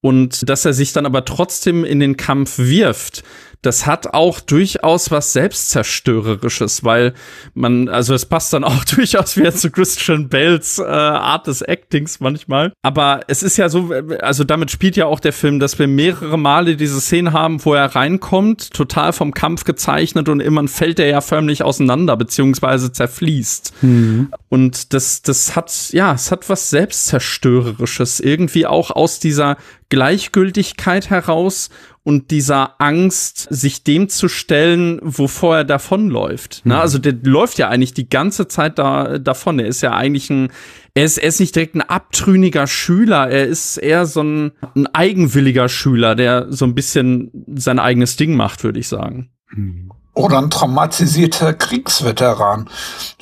und 0.01 0.49
dass 0.49 0.65
er 0.65 0.73
sich 0.73 0.93
dann 0.93 1.07
aber 1.07 1.25
trotzdem 1.25 1.85
in 1.85 2.01
den 2.01 2.17
Kampf 2.17 2.59
wirft 2.59 3.23
das 3.63 3.87
hat 3.87 4.13
auch 4.13 4.41
durchaus 4.41 5.11
was 5.13 5.33
Selbstzerstörerisches, 5.33 6.83
weil 6.85 7.15
man, 7.55 7.89
also 7.89 8.13
es 8.13 8.27
passt 8.27 8.53
dann 8.53 8.65
auch 8.65 8.85
durchaus 8.97 9.37
wieder 9.37 9.55
zu 9.55 9.71
Christian 9.71 10.29
Bales 10.29 10.79
äh, 10.79 10.83
Art 10.83 11.47
des 11.47 11.63
Actings 11.63 12.19
manchmal. 12.21 12.73
Aber 12.83 13.21
es 13.29 13.43
ist 13.43 13.57
ja 13.57 13.69
so, 13.69 13.93
also 14.21 14.43
damit 14.43 14.73
spielt 14.73 14.97
ja 14.97 15.07
auch 15.07 15.21
der 15.21 15.33
Film, 15.33 15.61
dass 15.61 15.79
wir 15.79 15.87
mehrere 15.87 16.37
Male 16.37 16.77
diese 16.77 17.01
Szene 17.01 17.33
haben, 17.33 17.65
wo 17.65 17.75
er 17.75 17.95
reinkommt, 17.95 18.73
total 18.73 19.13
vom 19.13 19.33
Kampf 19.33 19.65
gezeichnet 19.65 20.29
und 20.29 20.41
immer 20.41 20.67
fällt 20.67 20.99
er 20.99 21.07
ja 21.07 21.21
förmlich 21.21 21.63
auseinander, 21.63 22.17
beziehungsweise 22.17 22.93
zerfließt. 22.93 23.73
Mhm. 23.83 24.33
Und 24.53 24.93
das, 24.93 25.23
das 25.23 25.57
hat, 25.57 25.73
ja, 25.93 26.13
es 26.13 26.31
hat 26.31 26.51
was 26.51 26.69
Selbstzerstörerisches, 26.69 28.21
irgendwie 28.21 28.67
auch 28.67 28.91
aus 28.91 29.19
dieser 29.19 29.57
Gleichgültigkeit 29.89 31.09
heraus 31.09 31.71
und 32.03 32.31
dieser 32.31 32.79
Angst, 32.79 33.47
sich 33.49 33.83
dem 33.83 34.11
zu 34.11 34.29
stellen, 34.29 34.99
wovor 35.01 35.57
er 35.57 35.65
davonläuft. 35.65 36.67
Mhm. 36.67 36.73
Also 36.73 36.99
der 36.99 37.15
läuft 37.23 37.57
ja 37.57 37.71
eigentlich 37.71 37.95
die 37.95 38.11
ganze 38.11 38.47
Zeit 38.47 38.79
da 38.79 39.19
davon. 39.19 39.59
Er 39.59 39.69
ist 39.69 39.81
ja 39.81 39.95
eigentlich 39.95 40.29
ein, 40.29 40.51
er 40.93 41.07
ist, 41.07 41.17
er 41.17 41.29
ist 41.29 41.41
nicht 41.41 41.57
direkt 41.57 41.75
ein 41.75 41.81
abtrünniger 41.81 42.67
Schüler, 42.67 43.31
er 43.31 43.47
ist 43.47 43.79
eher 43.79 44.05
so 44.05 44.23
ein, 44.23 44.53
ein 44.77 44.87
eigenwilliger 44.89 45.71
Schüler, 45.71 46.15
der 46.15 46.53
so 46.53 46.67
ein 46.67 46.75
bisschen 46.75 47.31
sein 47.55 47.79
eigenes 47.79 48.17
Ding 48.17 48.37
macht, 48.37 48.65
würde 48.65 48.81
ich 48.81 48.89
sagen. 48.89 49.31
Mhm 49.51 49.93
oder 50.15 50.39
ein 50.39 50.51
traumatisierter 50.51 51.55
Kriegsveteran. 51.55 52.69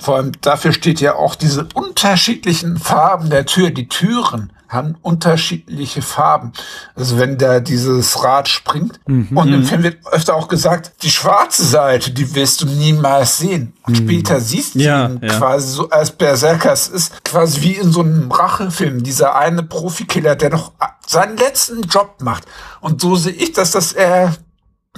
Vor 0.00 0.16
allem 0.16 0.32
dafür 0.40 0.72
steht 0.72 1.00
ja 1.00 1.14
auch 1.14 1.34
diese 1.34 1.68
unterschiedlichen 1.74 2.78
Farben 2.78 3.30
der 3.30 3.46
Tür. 3.46 3.70
Die 3.70 3.88
Türen 3.88 4.52
haben 4.70 4.96
unterschiedliche 5.02 6.00
Farben. 6.00 6.52
Also 6.94 7.18
wenn 7.18 7.38
da 7.38 7.58
dieses 7.58 8.22
Rad 8.22 8.48
springt. 8.48 9.00
Mhm. 9.06 9.36
Und 9.36 9.52
im 9.52 9.64
Film 9.64 9.82
wird 9.82 9.98
öfter 10.12 10.36
auch 10.36 10.46
gesagt, 10.46 10.92
die 11.02 11.10
schwarze 11.10 11.64
Seite, 11.64 12.12
die 12.12 12.34
wirst 12.36 12.62
du 12.62 12.66
niemals 12.66 13.38
sehen. 13.38 13.72
Und 13.86 13.94
mhm. 13.94 14.04
später 14.04 14.40
siehst 14.40 14.76
du 14.76 14.78
ja, 14.78 15.06
ihn 15.06 15.20
ja. 15.22 15.38
quasi 15.38 15.74
so 15.74 15.90
als 15.90 16.12
Berserkers 16.12 16.88
ist 16.88 17.24
quasi 17.24 17.62
wie 17.62 17.72
in 17.72 17.90
so 17.90 18.00
einem 18.00 18.30
Rachefilm. 18.30 19.02
Dieser 19.02 19.34
eine 19.34 19.64
Profikiller, 19.64 20.36
der 20.36 20.50
noch 20.50 20.72
seinen 21.04 21.36
letzten 21.36 21.82
Job 21.82 22.18
macht. 22.20 22.44
Und 22.80 23.00
so 23.00 23.16
sehe 23.16 23.32
ich 23.32 23.52
das, 23.52 23.72
dass 23.72 23.92
er 23.92 24.34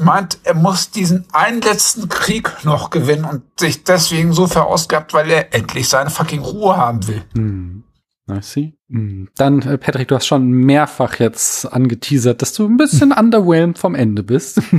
meint, 0.01 0.39
er 0.45 0.55
muss 0.55 0.91
diesen 0.91 1.27
einen 1.33 1.61
letzten 1.61 2.09
Krieg 2.09 2.65
noch 2.65 2.91
gewinnen 2.91 3.25
und 3.25 3.43
sich 3.59 3.85
deswegen 3.85 4.33
so 4.33 4.47
verausgabt, 4.47 5.13
weil 5.13 5.31
er 5.31 5.55
endlich 5.55 5.89
seine 5.89 6.11
fucking 6.11 6.41
Ruhe 6.41 6.77
haben 6.77 7.07
will. 7.07 7.25
Hm. 7.35 7.85
I 8.31 8.41
see. 8.41 8.75
Hm. 8.93 9.29
Dann, 9.39 9.63
äh, 9.63 9.79
Patrick, 9.79 10.09
du 10.09 10.17
hast 10.17 10.27
schon 10.27 10.51
mehrfach 10.51 11.19
jetzt 11.19 11.65
angeteasert, 11.65 12.43
dass 12.43 12.53
du 12.53 12.67
ein 12.67 12.77
bisschen 12.77 13.11
underwhelmed 13.19 13.79
vom 13.79 13.95
Ende 13.95 14.23
bist. 14.23 14.61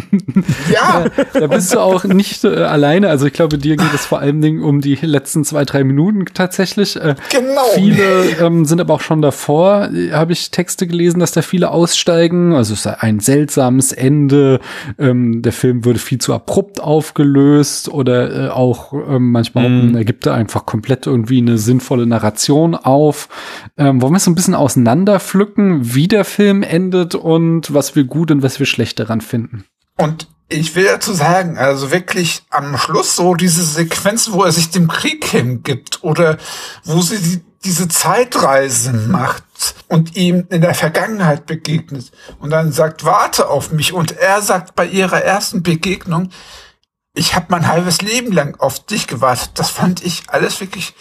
Ja. 0.72 1.06
da, 1.34 1.40
da, 1.40 1.48
bist 1.48 1.74
du 1.74 1.80
auch 1.80 2.04
nicht 2.04 2.44
äh, 2.44 2.48
alleine. 2.48 3.10
Also 3.10 3.26
ich 3.26 3.34
glaube, 3.34 3.58
dir 3.58 3.76
geht 3.76 3.94
es 3.94 4.06
vor 4.06 4.20
allen 4.20 4.42
Dingen 4.42 4.64
um 4.64 4.82
die 4.82 4.96
letzten 4.96 5.44
zwei, 5.44 5.66
drei 5.66 5.84
Minuten 5.84 6.26
tatsächlich. 6.34 6.96
Äh, 6.96 7.16
genau. 7.30 7.62
Viele 7.74 8.30
ähm, 8.40 8.66
sind 8.66 8.82
aber 8.82 8.96
auch 8.96 9.02
schon 9.02 9.22
davor, 9.22 9.90
äh, 9.94 10.12
habe 10.12 10.34
ich 10.34 10.52
Texte 10.52 10.88
gelesen, 10.88 11.20
dass 11.20 11.32
da 11.32 11.42
viele 11.42 11.72
aussteigen. 11.72 12.54
Also 12.54 12.74
es 12.74 12.84
sei 12.84 13.00
ein 13.00 13.20
seltsames 13.20 13.92
Ende. 13.92 14.60
Ähm, 14.98 15.42
der 15.42 15.54
Film 15.54 15.86
würde 15.86 16.00
viel 16.00 16.20
zu 16.20 16.34
abrupt 16.34 16.82
aufgelöst 16.82 17.90
oder 17.90 18.48
äh, 18.48 18.50
auch 18.50 18.94
ähm, 18.94 19.32
manchmal 19.32 19.70
mm. 19.70 19.96
ergibt 19.96 20.26
er 20.26 20.34
einfach 20.34 20.66
komplett 20.66 21.08
irgendwie 21.08 21.40
eine 21.40 21.58
sinnvolle 21.58 22.06
Narration 22.06 22.76
auf. 22.76 23.30
Ähm, 23.78 24.03
wollen 24.04 24.14
wir 24.14 24.20
so 24.20 24.30
ein 24.30 24.36
bisschen 24.36 24.54
auseinanderpflücken, 24.54 25.96
wie 25.96 26.10
der 26.10 26.26
Film 26.26 26.62
endet 26.62 27.16
und 27.16 27.74
was 27.74 27.96
wir 27.96 28.04
gut 28.04 28.32
und 28.32 28.44
was 28.44 28.60
wir 28.60 28.66
schlecht 28.66 29.00
daran 29.00 29.22
finden? 29.22 29.64
Und 29.98 30.28
ich 30.50 30.76
will 30.76 30.84
dazu 30.84 31.14
sagen, 31.14 31.58
also 31.58 31.90
wirklich 31.90 32.44
am 32.50 32.78
Schluss 32.78 33.16
so 33.16 33.34
diese 33.36 33.64
Sequenz, 33.64 34.30
wo 34.34 34.44
er 34.44 34.52
sich 34.52 34.72
dem 34.72 34.90
Krieg 34.90 35.24
hingibt 35.24 36.04
oder 36.04 36.38
wo 36.84 37.02
sie 37.02 37.18
die, 37.18 37.42
diese 37.64 37.88
Zeitreise 37.88 38.92
macht 38.92 39.46
und 39.88 40.18
ihm 40.18 40.48
in 40.50 40.60
der 40.60 40.76
Vergangenheit 40.76 41.46
begegnet 41.46 42.12
und 42.40 42.50
dann 42.50 42.74
sagt, 42.74 43.06
warte 43.06 43.48
auf 43.48 43.72
mich 43.72 43.94
und 43.94 44.12
er 44.18 44.42
sagt 44.42 44.76
bei 44.76 44.86
ihrer 44.86 45.22
ersten 45.22 45.64
Begegnung, 45.64 46.30
ich 47.16 47.36
habe 47.36 47.46
mein 47.50 47.70
halbes 47.70 48.02
Leben 48.02 48.34
lang 48.34 48.60
auf 48.60 48.86
dich 48.86 49.08
gewartet. 49.08 49.52
Das 49.54 49.70
fand 49.70 50.04
ich 50.04 50.24
alles 50.28 50.60
wirklich 50.60 50.94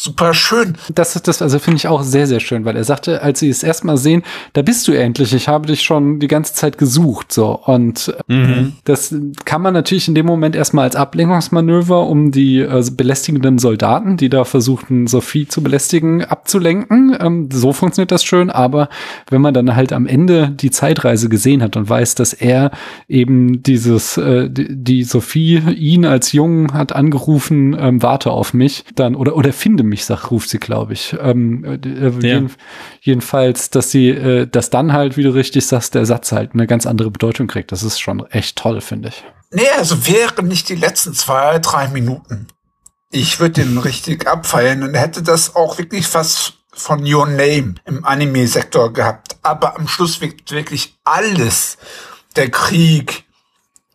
super 0.00 0.32
schön. 0.32 0.76
Das 0.94 1.14
ist 1.14 1.28
das, 1.28 1.42
also 1.42 1.58
finde 1.58 1.76
ich 1.76 1.86
auch 1.86 2.02
sehr, 2.02 2.26
sehr 2.26 2.40
schön, 2.40 2.64
weil 2.64 2.74
er 2.74 2.84
sagte, 2.84 3.22
als 3.22 3.40
sie 3.40 3.50
es 3.50 3.62
erstmal 3.62 3.98
sehen, 3.98 4.22
da 4.54 4.62
bist 4.62 4.88
du 4.88 4.92
endlich, 4.92 5.34
ich 5.34 5.46
habe 5.46 5.66
dich 5.66 5.82
schon 5.82 6.20
die 6.20 6.26
ganze 6.26 6.54
Zeit 6.54 6.78
gesucht, 6.78 7.32
so. 7.32 7.60
Und 7.66 8.14
mhm. 8.26 8.72
das 8.84 9.14
kann 9.44 9.60
man 9.60 9.74
natürlich 9.74 10.08
in 10.08 10.14
dem 10.14 10.24
Moment 10.24 10.56
erstmal 10.56 10.84
als 10.84 10.96
Ablenkungsmanöver, 10.96 12.06
um 12.06 12.32
die 12.32 12.60
äh, 12.60 12.82
belästigenden 12.90 13.58
Soldaten, 13.58 14.16
die 14.16 14.30
da 14.30 14.44
versuchten, 14.44 15.06
Sophie 15.06 15.46
zu 15.46 15.62
belästigen, 15.62 16.24
abzulenken. 16.24 17.14
Ähm, 17.20 17.48
so 17.52 17.74
funktioniert 17.74 18.10
das 18.10 18.24
schön, 18.24 18.48
aber 18.48 18.88
wenn 19.28 19.42
man 19.42 19.52
dann 19.52 19.76
halt 19.76 19.92
am 19.92 20.06
Ende 20.06 20.48
die 20.48 20.70
Zeitreise 20.70 21.28
gesehen 21.28 21.62
hat 21.62 21.76
und 21.76 21.90
weiß, 21.90 22.14
dass 22.14 22.32
er 22.32 22.70
eben 23.06 23.62
dieses, 23.62 24.16
äh, 24.16 24.48
die, 24.48 24.82
die 24.82 25.04
Sophie 25.04 25.58
ihn 25.76 26.06
als 26.06 26.32
Jungen 26.32 26.72
hat 26.72 26.92
angerufen, 26.92 27.76
ähm, 27.78 28.02
warte 28.02 28.30
auf 28.30 28.54
mich, 28.54 28.84
dann, 28.94 29.14
oder, 29.14 29.36
oder 29.36 29.52
finde 29.52 29.89
mich, 29.90 30.04
sagt, 30.04 30.30
ruft 30.30 30.48
sie, 30.48 30.58
glaube 30.58 30.94
ich. 30.94 31.16
Ähm, 31.20 31.64
äh, 31.64 31.74
äh, 31.74 32.10
ja. 32.10 32.34
jeden, 32.34 32.52
jedenfalls, 33.00 33.70
dass 33.70 33.90
sie, 33.90 34.08
äh, 34.08 34.46
dass 34.46 34.70
dann 34.70 34.92
halt, 34.92 35.16
wie 35.16 35.22
du 35.22 35.30
richtig 35.30 35.66
sagst, 35.66 35.94
der 35.94 36.06
Satz 36.06 36.32
halt 36.32 36.54
eine 36.54 36.66
ganz 36.66 36.86
andere 36.86 37.10
Bedeutung 37.10 37.46
kriegt. 37.46 37.72
Das 37.72 37.82
ist 37.82 38.00
schon 38.00 38.24
echt 38.30 38.56
toll, 38.56 38.80
finde 38.80 39.10
ich. 39.10 39.24
Nee, 39.52 39.68
also 39.78 40.06
wären 40.06 40.48
nicht 40.48 40.68
die 40.68 40.76
letzten 40.76 41.12
zwei, 41.12 41.58
drei 41.58 41.88
Minuten. 41.88 42.46
Ich 43.10 43.40
würde 43.40 43.62
den 43.64 43.78
richtig 43.78 44.28
abfeiern 44.28 44.82
und 44.82 44.94
hätte 44.94 45.22
das 45.22 45.56
auch 45.56 45.78
wirklich 45.78 46.06
fast 46.06 46.54
von 46.72 47.02
Your 47.04 47.26
Name 47.26 47.74
im 47.84 48.04
Anime-Sektor 48.04 48.92
gehabt. 48.92 49.36
Aber 49.42 49.76
am 49.76 49.88
Schluss 49.88 50.20
wird 50.20 50.50
wirklich 50.52 50.96
alles, 51.04 51.78
der 52.36 52.50
Krieg, 52.50 53.24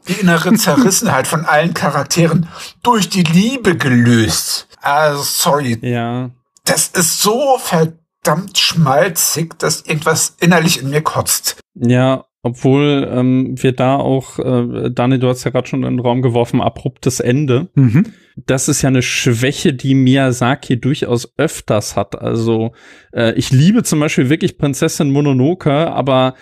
die 0.08 0.14
innere 0.14 0.54
Zerrissenheit 0.54 1.28
von 1.28 1.46
allen 1.46 1.74
Charakteren 1.74 2.48
durch 2.84 3.10
die 3.10 3.24
Liebe 3.24 3.76
gelöst. 3.76 4.68
Also, 4.82 5.24
sorry. 5.24 5.78
Ja. 5.82 6.32
Das 6.64 6.88
ist 6.90 7.22
so 7.22 7.58
verdammt 7.60 8.58
schmalzig, 8.58 9.58
dass 9.58 9.82
irgendwas 9.82 10.36
innerlich 10.40 10.82
in 10.82 10.90
mir 10.90 11.02
kotzt. 11.02 11.58
Ja, 11.76 12.26
obwohl 12.46 13.10
ähm, 13.12 13.56
wir 13.58 13.72
da 13.72 13.96
auch, 13.96 14.38
äh, 14.38 14.92
Dani, 14.92 15.18
du 15.18 15.28
hast 15.28 15.44
ja 15.46 15.50
gerade 15.50 15.68
schon 15.68 15.84
in 15.84 15.98
den 15.98 16.00
Raum 16.00 16.22
geworfen, 16.22 16.62
abruptes 16.62 17.20
Ende. 17.20 17.70
Mhm. 17.74 18.14
Das 18.36 18.68
ist 18.68 18.84
ja 18.84 18.90
eine 18.90 19.02
Schwäche, 19.02 19.74
die 19.74 19.96
Miyazaki 19.96 20.80
durchaus 20.80 21.34
öfters 21.38 21.96
hat. 21.96 22.22
Also 22.22 22.74
äh, 23.14 23.34
ich 23.34 23.50
liebe 23.50 23.82
zum 23.82 24.00
Beispiel 24.00 24.30
wirklich 24.30 24.60
Prinzessin 24.60 25.12
Mononoke, 25.12 25.72
aber 25.72 26.36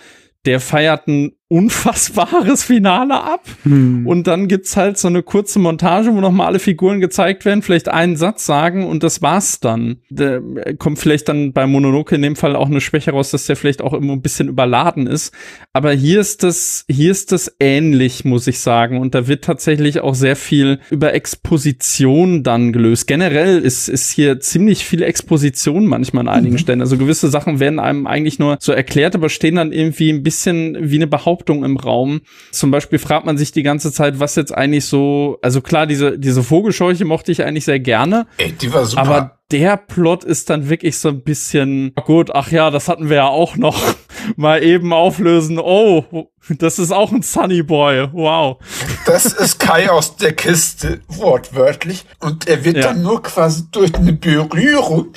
der 0.44 0.60
feiert 0.60 1.08
ein 1.08 1.32
unfassbares 1.48 2.64
Finale 2.64 3.22
ab. 3.22 3.44
Hm. 3.62 4.06
Und 4.06 4.26
dann 4.26 4.48
gibt's 4.48 4.76
halt 4.76 4.98
so 4.98 5.08
eine 5.08 5.22
kurze 5.22 5.58
Montage, 5.58 6.12
wo 6.12 6.20
nochmal 6.20 6.48
alle 6.48 6.58
Figuren 6.58 7.00
gezeigt 7.00 7.44
werden, 7.44 7.62
vielleicht 7.62 7.88
einen 7.88 8.16
Satz 8.16 8.46
sagen 8.46 8.84
und 8.86 9.02
das 9.02 9.22
war's 9.22 9.60
dann. 9.60 9.98
Da 10.10 10.40
kommt 10.78 10.98
vielleicht 10.98 11.28
dann 11.28 11.52
bei 11.52 11.66
Mononoke 11.66 12.14
in 12.14 12.22
dem 12.22 12.34
Fall 12.34 12.56
auch 12.56 12.68
eine 12.68 12.80
Schwäche 12.80 13.12
raus, 13.12 13.30
dass 13.30 13.46
der 13.46 13.56
vielleicht 13.56 13.82
auch 13.82 13.92
immer 13.92 14.14
ein 14.14 14.22
bisschen 14.22 14.48
überladen 14.48 15.06
ist. 15.06 15.32
Aber 15.72 15.92
hier 15.92 16.18
ist 16.18 16.42
das, 16.42 16.86
hier 16.88 17.10
ist 17.10 17.30
das 17.30 17.54
ähnlich, 17.60 18.24
muss 18.24 18.46
ich 18.46 18.58
sagen. 18.58 18.98
Und 18.98 19.14
da 19.14 19.28
wird 19.28 19.44
tatsächlich 19.44 20.00
auch 20.00 20.14
sehr 20.14 20.36
viel 20.36 20.80
über 20.90 21.14
Exposition 21.14 22.42
dann 22.42 22.72
gelöst. 22.72 23.06
Generell 23.06 23.60
ist, 23.60 23.88
ist 23.88 24.10
hier 24.10 24.40
ziemlich 24.40 24.84
viel 24.84 25.02
Exposition 25.02 25.86
manchmal 25.86 26.26
an 26.26 26.34
einigen 26.34 26.54
mhm. 26.54 26.58
Stellen. 26.58 26.80
Also 26.80 26.96
gewisse 26.96 27.28
Sachen 27.28 27.60
werden 27.60 27.78
einem 27.78 28.08
eigentlich 28.08 28.40
nur 28.40 28.56
so 28.60 28.72
erklärt, 28.72 29.14
aber 29.14 29.28
stehen 29.28 29.54
dann 29.54 29.72
irgendwie 29.72 30.10
ein 30.10 30.24
bisschen 30.24 30.76
wie 30.90 30.96
eine 30.96 31.06
Behauptung 31.06 31.33
Behauptung 31.34 31.64
im 31.64 31.76
Raum. 31.76 32.20
Zum 32.52 32.70
Beispiel 32.70 32.98
fragt 32.98 33.26
man 33.26 33.36
sich 33.36 33.50
die 33.50 33.64
ganze 33.64 33.92
Zeit, 33.92 34.20
was 34.20 34.36
jetzt 34.36 34.54
eigentlich 34.54 34.86
so, 34.86 35.38
also 35.42 35.60
klar, 35.60 35.86
diese, 35.86 36.18
diese 36.18 36.42
Vogelscheuche 36.42 37.04
mochte 37.04 37.32
ich 37.32 37.42
eigentlich 37.44 37.64
sehr 37.64 37.80
gerne. 37.80 38.26
Ey, 38.38 38.52
die 38.52 38.72
war 38.72 38.86
super. 38.86 39.02
Aber 39.02 39.38
der 39.50 39.76
Plot 39.76 40.22
ist 40.22 40.48
dann 40.50 40.68
wirklich 40.68 40.98
so 40.98 41.08
ein 41.08 41.22
bisschen, 41.22 41.92
gut, 42.06 42.30
ach 42.32 42.52
ja, 42.52 42.70
das 42.70 42.88
hatten 42.88 43.08
wir 43.08 43.16
ja 43.16 43.26
auch 43.26 43.56
noch. 43.56 43.80
Mal 44.36 44.62
eben 44.62 44.92
auflösen. 44.92 45.58
Oh, 45.58 46.04
das 46.48 46.78
ist 46.78 46.92
auch 46.92 47.12
ein 47.12 47.22
Sunny 47.22 47.62
Boy. 47.62 48.08
Wow. 48.12 48.58
Das 49.06 49.26
ist 49.26 49.58
Kai 49.58 49.90
aus 49.90 50.16
der 50.16 50.32
Kiste, 50.32 51.00
wortwörtlich. 51.08 52.06
Und 52.20 52.46
er 52.46 52.64
wird 52.64 52.76
ja. 52.76 52.84
dann 52.84 53.02
nur 53.02 53.22
quasi 53.22 53.64
durch 53.70 53.94
eine 53.94 54.12
Berührung 54.12 55.08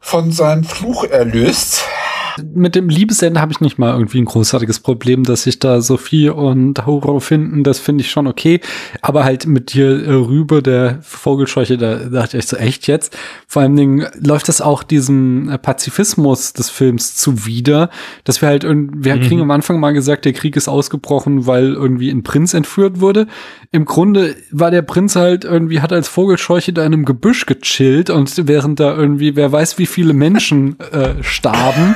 von 0.00 0.32
seinem 0.32 0.64
Fluch 0.64 1.04
erlöst. 1.04 1.84
Mit 2.54 2.74
dem 2.74 2.88
Liebesende 2.88 3.40
habe 3.40 3.52
ich 3.52 3.60
nicht 3.60 3.78
mal 3.78 3.92
irgendwie 3.92 4.20
ein 4.20 4.24
großartiges 4.24 4.80
Problem, 4.80 5.24
dass 5.24 5.44
sich 5.44 5.58
da 5.58 5.80
Sophie 5.80 6.28
und 6.28 6.86
Horror 6.86 7.20
finden. 7.20 7.64
Das 7.64 7.78
finde 7.78 8.02
ich 8.02 8.10
schon 8.10 8.26
okay. 8.26 8.60
Aber 9.02 9.24
halt 9.24 9.46
mit 9.46 9.72
dir 9.74 10.04
äh, 10.04 10.12
rüber 10.12 10.62
der 10.62 10.98
Vogelscheuche, 11.02 11.78
da 11.78 11.96
dachte 11.96 12.38
ich 12.38 12.46
so 12.46 12.56
echt 12.56 12.86
jetzt. 12.86 13.16
Vor 13.46 13.62
allen 13.62 13.76
Dingen 13.76 14.06
läuft 14.18 14.48
das 14.48 14.60
auch 14.60 14.82
diesem 14.82 15.48
äh, 15.48 15.58
Pazifismus 15.58 16.52
des 16.52 16.70
Films 16.70 17.16
zuwider, 17.16 17.90
dass 18.24 18.40
wir 18.40 18.48
halt, 18.48 18.64
wir 18.64 19.16
mhm. 19.16 19.20
kriegen 19.20 19.40
am 19.40 19.50
Anfang 19.50 19.80
mal 19.80 19.92
gesagt, 19.92 20.24
der 20.24 20.32
Krieg 20.32 20.56
ist 20.56 20.68
ausgebrochen, 20.68 21.46
weil 21.46 21.72
irgendwie 21.72 22.10
ein 22.10 22.22
Prinz 22.22 22.54
entführt 22.54 23.00
wurde. 23.00 23.26
Im 23.70 23.84
Grunde 23.84 24.36
war 24.50 24.70
der 24.70 24.82
Prinz 24.82 25.16
halt 25.16 25.44
irgendwie, 25.44 25.80
hat 25.80 25.92
als 25.92 26.08
Vogelscheuche 26.08 26.72
da 26.72 26.84
in 26.84 26.92
einem 26.92 27.04
Gebüsch 27.04 27.46
gechillt 27.46 28.10
und 28.10 28.46
während 28.46 28.80
da 28.80 28.94
irgendwie, 28.94 29.36
wer 29.36 29.50
weiß, 29.50 29.78
wie 29.78 29.86
viele 29.86 30.14
Menschen 30.14 30.78
äh, 30.80 31.22
starben. 31.22 31.94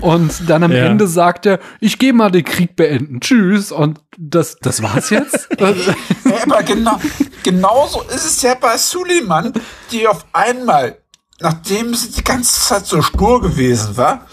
Und 0.00 0.48
dann 0.48 0.62
am 0.62 0.72
ja. 0.72 0.84
Ende 0.84 1.06
sagt 1.06 1.46
er, 1.46 1.60
ich 1.80 1.98
gehe 1.98 2.12
mal 2.12 2.30
den 2.30 2.44
Krieg 2.44 2.76
beenden. 2.76 3.20
Tschüss. 3.20 3.72
Und 3.72 4.00
das, 4.18 4.56
das 4.60 4.82
war's 4.82 5.10
jetzt? 5.10 5.48
ja, 5.58 5.74
aber 6.42 6.62
genau, 6.62 6.98
genauso 7.42 8.02
ist 8.02 8.24
es 8.24 8.42
ja 8.42 8.54
bei 8.54 8.76
Suleiman, 8.76 9.52
die 9.90 10.06
auf 10.06 10.26
einmal, 10.32 10.98
nachdem 11.40 11.94
sie 11.94 12.10
die 12.12 12.24
ganze 12.24 12.60
Zeit 12.60 12.86
so 12.86 13.02
stur 13.02 13.40
gewesen 13.40 13.96
war, 13.96 14.26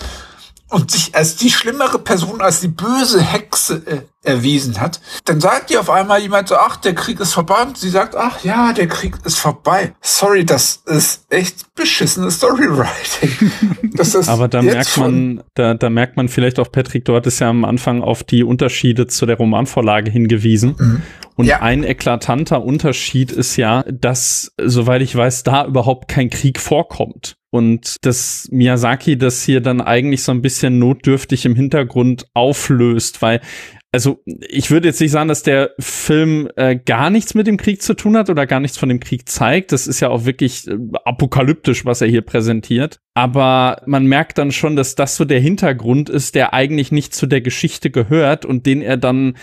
und 0.72 0.90
sich 0.90 1.14
als 1.14 1.36
die 1.36 1.52
schlimmere 1.52 2.00
Person, 2.00 2.42
als 2.42 2.62
die 2.62 2.70
böse 2.70 3.22
Hexe 3.22 3.84
äh, 3.86 4.02
erwiesen 4.24 4.80
hat, 4.80 5.02
dann 5.26 5.42
sagt 5.42 5.70
ihr 5.70 5.80
auf 5.80 5.90
einmal 5.90 6.22
jemand 6.22 6.48
so, 6.48 6.56
ach, 6.56 6.78
der 6.78 6.96
Krieg 6.96 7.20
ist 7.20 7.34
vorbei. 7.34 7.64
Und 7.64 7.78
sie 7.78 7.90
sagt, 7.90 8.16
ach 8.16 8.44
ja, 8.44 8.72
der 8.72 8.88
Krieg 8.88 9.16
ist 9.26 9.38
vorbei. 9.38 9.94
Sorry, 10.02 10.46
das 10.46 10.84
ist 10.86 11.26
echt 11.30 11.76
beschissenes 11.76 12.36
Storywriting. 12.36 13.52
Das 13.94 14.16
ist 14.16 14.30
Aber 14.30 14.48
da 14.48 14.62
merkt 14.62 14.98
man, 14.98 15.44
da, 15.54 15.74
da 15.74 15.90
merkt 15.90 16.16
man 16.16 16.30
vielleicht 16.30 16.60
auch, 16.60 16.72
Patrick, 16.72 17.04
du 17.04 17.14
hattest 17.14 17.42
ja 17.42 17.50
am 17.50 17.66
Anfang 17.66 18.02
auf 18.02 18.24
die 18.24 18.42
Unterschiede 18.42 19.06
zu 19.06 19.26
der 19.26 19.36
Romanvorlage 19.36 20.10
hingewiesen. 20.10 20.76
Mhm. 20.78 21.02
Und 21.36 21.46
ja. 21.46 21.62
ein 21.62 21.84
eklatanter 21.84 22.64
Unterschied 22.64 23.32
ist 23.32 23.58
ja, 23.58 23.84
dass, 23.84 24.54
soweit 24.58 25.02
ich 25.02 25.14
weiß, 25.14 25.44
da 25.44 25.66
überhaupt 25.66 26.08
kein 26.08 26.30
Krieg 26.30 26.60
vorkommt. 26.60 27.36
Und 27.52 28.06
dass 28.06 28.47
Miyazaki 28.49 29.18
das 29.18 29.43
hier 29.43 29.62
dann 29.62 29.82
eigentlich 29.82 30.24
so 30.24 30.32
ein 30.32 30.41
bisschen 30.41 30.80
notdürftig 30.80 31.45
im 31.45 31.56
Hintergrund 31.56 32.26
auflöst, 32.34 33.22
weil 33.22 33.41
also 33.93 34.24
ich 34.26 34.72
würde 34.72 34.88
jetzt 34.88 35.02
nicht 35.02 35.12
sagen, 35.12 35.28
dass 35.28 35.43
der 35.43 35.72
Film 35.78 36.49
äh, 36.56 36.78
gar 36.78 37.10
nichts 37.10 37.34
mit 37.34 37.45
dem 37.45 37.58
Krieg 37.58 37.82
zu 37.82 37.93
tun 37.93 38.16
hat 38.16 38.30
oder 38.30 38.47
gar 38.47 38.62
nichts 38.62 38.78
von 38.78 38.88
dem 38.88 39.02
Krieg 39.02 39.28
zeigt. 39.28 39.74
Das 39.74 39.86
ist 39.86 39.99
ja 39.99 40.08
auch 40.08 40.24
wirklich 40.24 40.66
äh, 40.68 40.78
apokalyptisch, 41.04 41.84
was 41.84 41.99
er 41.99 42.08
hier 42.08 42.22
präsentiert. 42.22 43.02
Aber 43.16 43.82
man 43.86 44.06
merkt 44.06 44.38
dann 44.38 44.54
schon, 44.54 44.78
dass 44.78 44.95
das 44.95 45.18
so 45.18 45.26
der 45.26 45.41
Hintergrund 45.41 46.10
ist, 46.10 46.36
der 46.36 46.54
eigentlich 46.54 46.93
nicht 46.93 47.14
zu 47.14 47.28
der 47.28 47.41
Geschichte 47.41 47.91
gehört 47.91 48.45
und 48.45 48.66
den 48.66 48.82
er 48.82 48.95
dann 48.95 49.36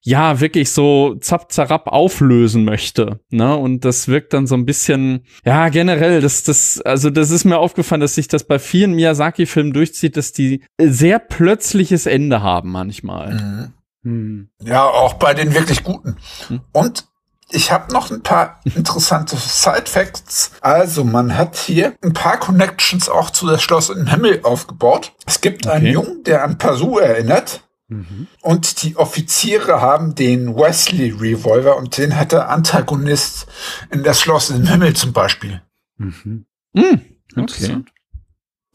ja 0.00 0.40
wirklich 0.40 0.70
so 0.70 1.16
zapp 1.16 1.52
zarab 1.52 1.88
auflösen 1.88 2.64
möchte. 2.64 3.20
Ne? 3.30 3.56
Und 3.56 3.84
das 3.84 4.08
wirkt 4.08 4.32
dann 4.32 4.46
so 4.46 4.54
ein 4.54 4.64
bisschen, 4.64 5.26
ja, 5.44 5.68
generell, 5.68 6.20
das, 6.20 6.44
das, 6.44 6.80
also 6.80 7.10
das 7.10 7.30
ist 7.30 7.44
mir 7.44 7.58
aufgefallen, 7.58 8.00
dass 8.00 8.14
sich 8.14 8.28
das 8.28 8.44
bei 8.44 8.58
vielen 8.58 8.94
Miyazaki-Filmen 8.94 9.72
durchzieht, 9.72 10.16
dass 10.16 10.32
die 10.32 10.64
sehr 10.80 11.18
plötzliches 11.18 12.06
Ende 12.06 12.42
haben 12.42 12.70
manchmal. 12.70 13.34
Mhm. 13.34 13.72
Hm. 14.06 14.48
Ja, 14.62 14.84
auch 14.84 15.14
bei 15.14 15.34
den 15.34 15.52
wirklich 15.52 15.82
guten. 15.82 16.16
Hm. 16.46 16.60
Und 16.72 17.06
ich 17.50 17.70
habe 17.70 17.92
noch 17.92 18.10
ein 18.10 18.22
paar 18.22 18.60
interessante 18.64 19.36
Side 19.36 19.86
Facts. 19.86 20.52
Also, 20.60 21.04
man 21.04 21.36
hat 21.36 21.56
hier 21.56 21.94
ein 22.02 22.12
paar 22.12 22.38
Connections 22.38 23.08
auch 23.08 23.30
zu 23.30 23.46
das 23.46 23.62
Schloss 23.62 23.90
im 23.90 24.06
Himmel 24.06 24.40
aufgebaut. 24.42 25.12
Es 25.26 25.40
gibt 25.40 25.66
okay. 25.66 25.76
einen 25.76 25.86
Jungen, 25.86 26.24
der 26.24 26.42
an 26.44 26.58
Pazu 26.58 26.98
erinnert. 26.98 27.65
Mhm. 27.88 28.26
Und 28.42 28.82
die 28.82 28.96
Offiziere 28.96 29.80
haben 29.80 30.14
den 30.14 30.56
Wesley 30.56 31.10
Revolver 31.10 31.76
und 31.76 31.96
den 31.96 32.16
hat 32.16 32.32
der 32.32 32.48
Antagonist 32.48 33.46
in 33.90 34.02
das 34.02 34.20
Schloss 34.20 34.50
im 34.50 34.66
Himmel 34.66 34.94
zum 34.96 35.12
Beispiel. 35.12 35.62
Mhm. 35.98 36.46
Mhm. 36.72 37.00
Okay. 37.36 37.84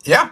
Ja, 0.04 0.32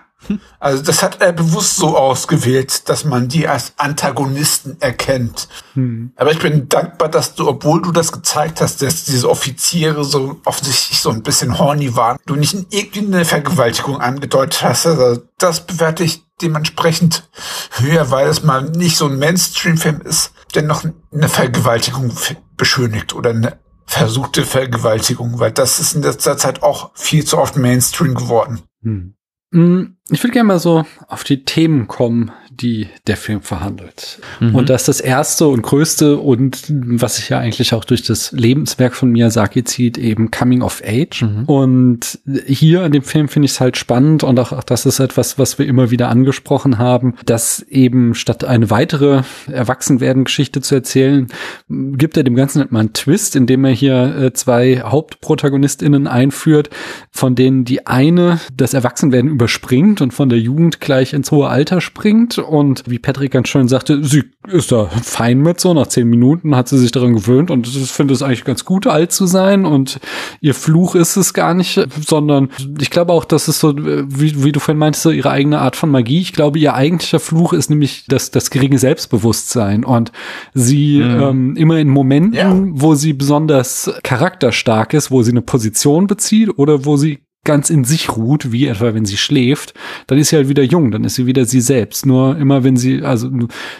also 0.59 0.83
das 0.83 1.01
hat 1.01 1.21
er 1.21 1.31
bewusst 1.31 1.77
so 1.77 1.97
ausgewählt, 1.97 2.89
dass 2.89 3.05
man 3.05 3.29
die 3.29 3.47
als 3.47 3.73
Antagonisten 3.77 4.77
erkennt. 4.81 5.47
Hm. 5.73 6.11
Aber 6.15 6.31
ich 6.31 6.39
bin 6.39 6.67
dankbar, 6.69 7.09
dass 7.09 7.35
du, 7.35 7.47
obwohl 7.47 7.81
du 7.81 7.91
das 7.91 8.11
gezeigt 8.11 8.61
hast, 8.61 8.81
dass 8.81 9.05
diese 9.05 9.29
Offiziere 9.29 10.03
so 10.03 10.39
offensichtlich 10.45 10.99
so 10.99 11.09
ein 11.09 11.23
bisschen 11.23 11.57
horny 11.57 11.95
waren, 11.95 12.17
du 12.25 12.35
nicht 12.35 12.55
irgendwie 12.69 12.99
eine 12.99 13.25
Vergewaltigung 13.25 14.01
angedeutet 14.01 14.61
hast. 14.61 14.85
Also 14.85 15.21
das 15.37 15.65
bewerte 15.65 16.03
ich 16.03 16.23
dementsprechend 16.41 17.29
höher, 17.71 18.11
weil 18.11 18.27
es 18.27 18.43
mal 18.43 18.63
nicht 18.63 18.97
so 18.97 19.05
ein 19.05 19.17
Mainstream-Film 19.17 20.01
ist, 20.01 20.31
der 20.55 20.63
noch 20.63 20.83
eine 21.13 21.29
Vergewaltigung 21.29 22.13
beschönigt 22.57 23.13
oder 23.13 23.31
eine 23.31 23.59
versuchte 23.85 24.43
Vergewaltigung, 24.43 25.39
weil 25.39 25.51
das 25.51 25.79
ist 25.79 25.95
in 25.95 26.03
letzter 26.03 26.37
Zeit 26.37 26.61
auch 26.61 26.91
viel 26.93 27.25
zu 27.25 27.39
oft 27.39 27.57
Mainstream 27.57 28.13
geworden. 28.13 28.61
Hm. 28.83 29.15
Hm 29.51 29.95
ich 30.11 30.23
würde 30.23 30.33
gerne 30.33 30.47
mal 30.47 30.59
so 30.59 30.85
auf 31.07 31.23
die 31.23 31.45
Themen 31.45 31.87
kommen, 31.87 32.31
die 32.61 32.87
der 33.07 33.17
Film 33.17 33.41
verhandelt. 33.41 34.19
Mhm. 34.39 34.55
Und 34.55 34.69
das 34.69 34.81
ist 34.81 34.87
das 34.87 35.01
erste 35.01 35.47
und 35.47 35.61
größte 35.61 36.17
und 36.17 36.65
was 36.69 37.15
sich 37.15 37.29
ja 37.29 37.39
eigentlich 37.39 37.73
auch 37.73 37.85
durch 37.85 38.03
das 38.03 38.31
Lebenswerk 38.31 38.95
von 38.95 39.11
Miyazaki 39.11 39.63
zieht, 39.63 39.97
eben 39.97 40.31
Coming 40.31 40.61
of 40.61 40.81
Age. 40.85 41.23
Mhm. 41.23 41.43
Und 41.45 42.19
hier 42.45 42.83
in 42.85 42.91
dem 42.91 43.03
Film 43.03 43.27
finde 43.27 43.45
ich 43.45 43.51
es 43.51 43.59
halt 43.59 43.77
spannend 43.77 44.23
und 44.23 44.39
auch, 44.39 44.51
auch 44.51 44.63
das 44.63 44.85
ist 44.85 44.99
etwas, 44.99 45.37
was 45.37 45.59
wir 45.59 45.65
immer 45.65 45.91
wieder 45.91 46.09
angesprochen 46.09 46.77
haben, 46.77 47.15
dass 47.25 47.61
eben 47.69 48.13
statt 48.15 48.43
eine 48.43 48.69
weitere 48.69 49.23
Erwachsenwerden-Geschichte 49.51 50.61
zu 50.61 50.75
erzählen, 50.75 51.27
gibt 51.69 52.17
er 52.17 52.23
dem 52.23 52.35
Ganzen 52.35 52.65
mal 52.69 52.79
einen 52.79 52.93
Twist, 52.93 53.35
indem 53.35 53.65
er 53.65 53.71
hier 53.71 54.15
äh, 54.15 54.33
zwei 54.33 54.81
HauptprotagonistInnen 54.81 56.07
einführt, 56.07 56.69
von 57.11 57.35
denen 57.35 57.65
die 57.65 57.87
eine 57.87 58.39
das 58.55 58.73
Erwachsenwerden 58.73 59.29
überspringt 59.29 60.01
und 60.01 60.13
von 60.13 60.29
der 60.29 60.39
Jugend 60.39 60.79
gleich 60.79 61.13
ins 61.13 61.31
hohe 61.31 61.47
Alter 61.47 61.81
springt 61.81 62.37
und 62.49 62.83
wie 62.87 62.99
Patrick 62.99 63.31
ganz 63.31 63.47
schön 63.47 63.67
sagte, 63.67 64.03
sie 64.03 64.23
ist 64.47 64.71
da 64.71 64.85
fein 64.85 65.39
mit 65.39 65.59
so. 65.59 65.73
Nach 65.73 65.87
zehn 65.87 66.07
Minuten 66.07 66.55
hat 66.55 66.67
sie 66.67 66.77
sich 66.77 66.91
daran 66.91 67.13
gewöhnt 67.13 67.51
und 67.51 67.67
ich 67.67 67.91
finde 67.91 68.13
es 68.13 68.21
eigentlich 68.21 68.45
ganz 68.45 68.65
gut, 68.65 68.87
alt 68.87 69.11
zu 69.11 69.25
sein 69.25 69.65
und 69.65 69.99
ihr 70.41 70.53
Fluch 70.53 70.95
ist 70.95 71.15
es 71.15 71.33
gar 71.33 71.53
nicht, 71.53 71.87
sondern 72.05 72.49
ich 72.79 72.89
glaube 72.89 73.13
auch, 73.13 73.25
dass 73.25 73.47
es 73.47 73.59
so, 73.59 73.73
wie, 73.77 74.43
wie 74.43 74.51
du 74.51 74.59
vorhin 74.59 74.79
meintest, 74.79 75.03
so 75.03 75.11
ihre 75.11 75.31
eigene 75.31 75.59
Art 75.59 75.75
von 75.75 75.91
Magie. 75.91 76.21
Ich 76.21 76.33
glaube, 76.33 76.59
ihr 76.59 76.73
eigentlicher 76.73 77.19
Fluch 77.19 77.53
ist 77.53 77.69
nämlich 77.69 78.05
das, 78.07 78.31
das 78.31 78.49
geringe 78.49 78.79
Selbstbewusstsein 78.79 79.83
und 79.83 80.11
sie 80.53 80.99
mhm. 80.99 81.21
ähm, 81.21 81.55
immer 81.55 81.77
in 81.77 81.89
Momenten, 81.89 82.33
ja. 82.33 82.55
wo 82.71 82.95
sie 82.95 83.13
besonders 83.13 83.91
charakterstark 84.03 84.93
ist, 84.93 85.11
wo 85.11 85.21
sie 85.21 85.31
eine 85.31 85.41
Position 85.41 86.07
bezieht 86.07 86.57
oder 86.57 86.85
wo 86.85 86.97
sie 86.97 87.19
ganz 87.43 87.69
in 87.69 87.83
sich 87.83 88.15
ruht, 88.15 88.51
wie 88.51 88.67
etwa 88.67 88.93
wenn 88.93 89.05
sie 89.05 89.17
schläft, 89.17 89.73
dann 90.07 90.17
ist 90.17 90.29
sie 90.29 90.35
halt 90.35 90.49
wieder 90.49 90.63
jung, 90.63 90.91
dann 90.91 91.03
ist 91.03 91.15
sie 91.15 91.25
wieder 91.25 91.45
sie 91.45 91.61
selbst. 91.61 92.05
Nur 92.05 92.37
immer 92.37 92.63
wenn 92.63 92.77
sie, 92.77 93.01
also, 93.01 93.29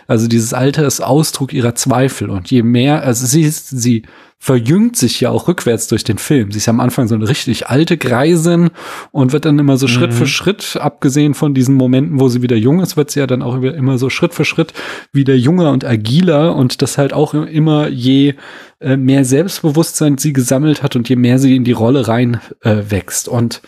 also 0.08 0.28
dieses 0.28 0.54
Alter 0.54 0.86
ist 0.86 1.02
Ausdruck 1.02 1.54
ihrer 1.54 1.76
Zweifel 1.76 2.30
und 2.30 2.50
je 2.50 2.64
mehr, 2.64 3.04
also 3.04 3.26
sie 3.26 3.42
ist, 3.42 3.70
sie 3.70 4.04
verjüngt 4.42 4.96
sich 4.96 5.20
ja 5.20 5.32
auch 5.32 5.50
rückwärts 5.50 5.88
durch 5.88 6.06
den 6.06 6.18
Film. 6.18 6.52
Sie 6.52 6.58
ist 6.58 6.66
ja 6.66 6.72
am 6.72 6.80
Anfang 6.80 7.10
so 7.10 7.16
eine 7.16 7.28
richtig 7.28 7.68
alte 7.68 7.98
Greisin 7.98 8.70
und 9.12 9.34
wird 9.34 9.44
dann 9.44 9.60
immer 9.60 9.76
so 9.76 9.86
mhm. 9.86 9.92
Schritt 9.92 10.14
für 10.14 10.28
Schritt, 10.28 10.78
abgesehen 10.80 11.34
von 11.34 11.54
diesen 11.54 11.76
Momenten, 11.76 12.22
wo 12.22 12.30
sie 12.30 12.42
wieder 12.42 12.56
jung 12.56 12.80
ist, 12.80 12.96
wird 12.96 13.12
sie 13.12 13.20
ja 13.20 13.28
dann 13.28 13.42
auch 13.42 13.62
immer 13.62 13.98
so 13.98 14.10
Schritt 14.10 14.34
für 14.34 14.46
Schritt 14.46 14.74
wieder 15.12 15.36
junger 15.36 15.72
und 15.72 15.84
agiler 15.84 16.56
und 16.56 16.82
das 16.82 16.98
halt 16.98 17.12
auch 17.12 17.34
immer 17.34 17.90
je 17.90 18.36
äh, 18.80 18.96
mehr 18.96 19.26
Selbstbewusstsein 19.26 20.18
sie 20.18 20.32
gesammelt 20.32 20.84
hat 20.84 20.96
und 20.96 21.10
je 21.10 21.18
mehr 21.18 21.38
sie 21.38 21.58
in 21.58 21.66
die 21.66 21.74
Rolle 21.74 22.08
rein 22.08 22.40
äh, 22.62 22.78
wächst. 22.90 23.28
Und 23.28 23.62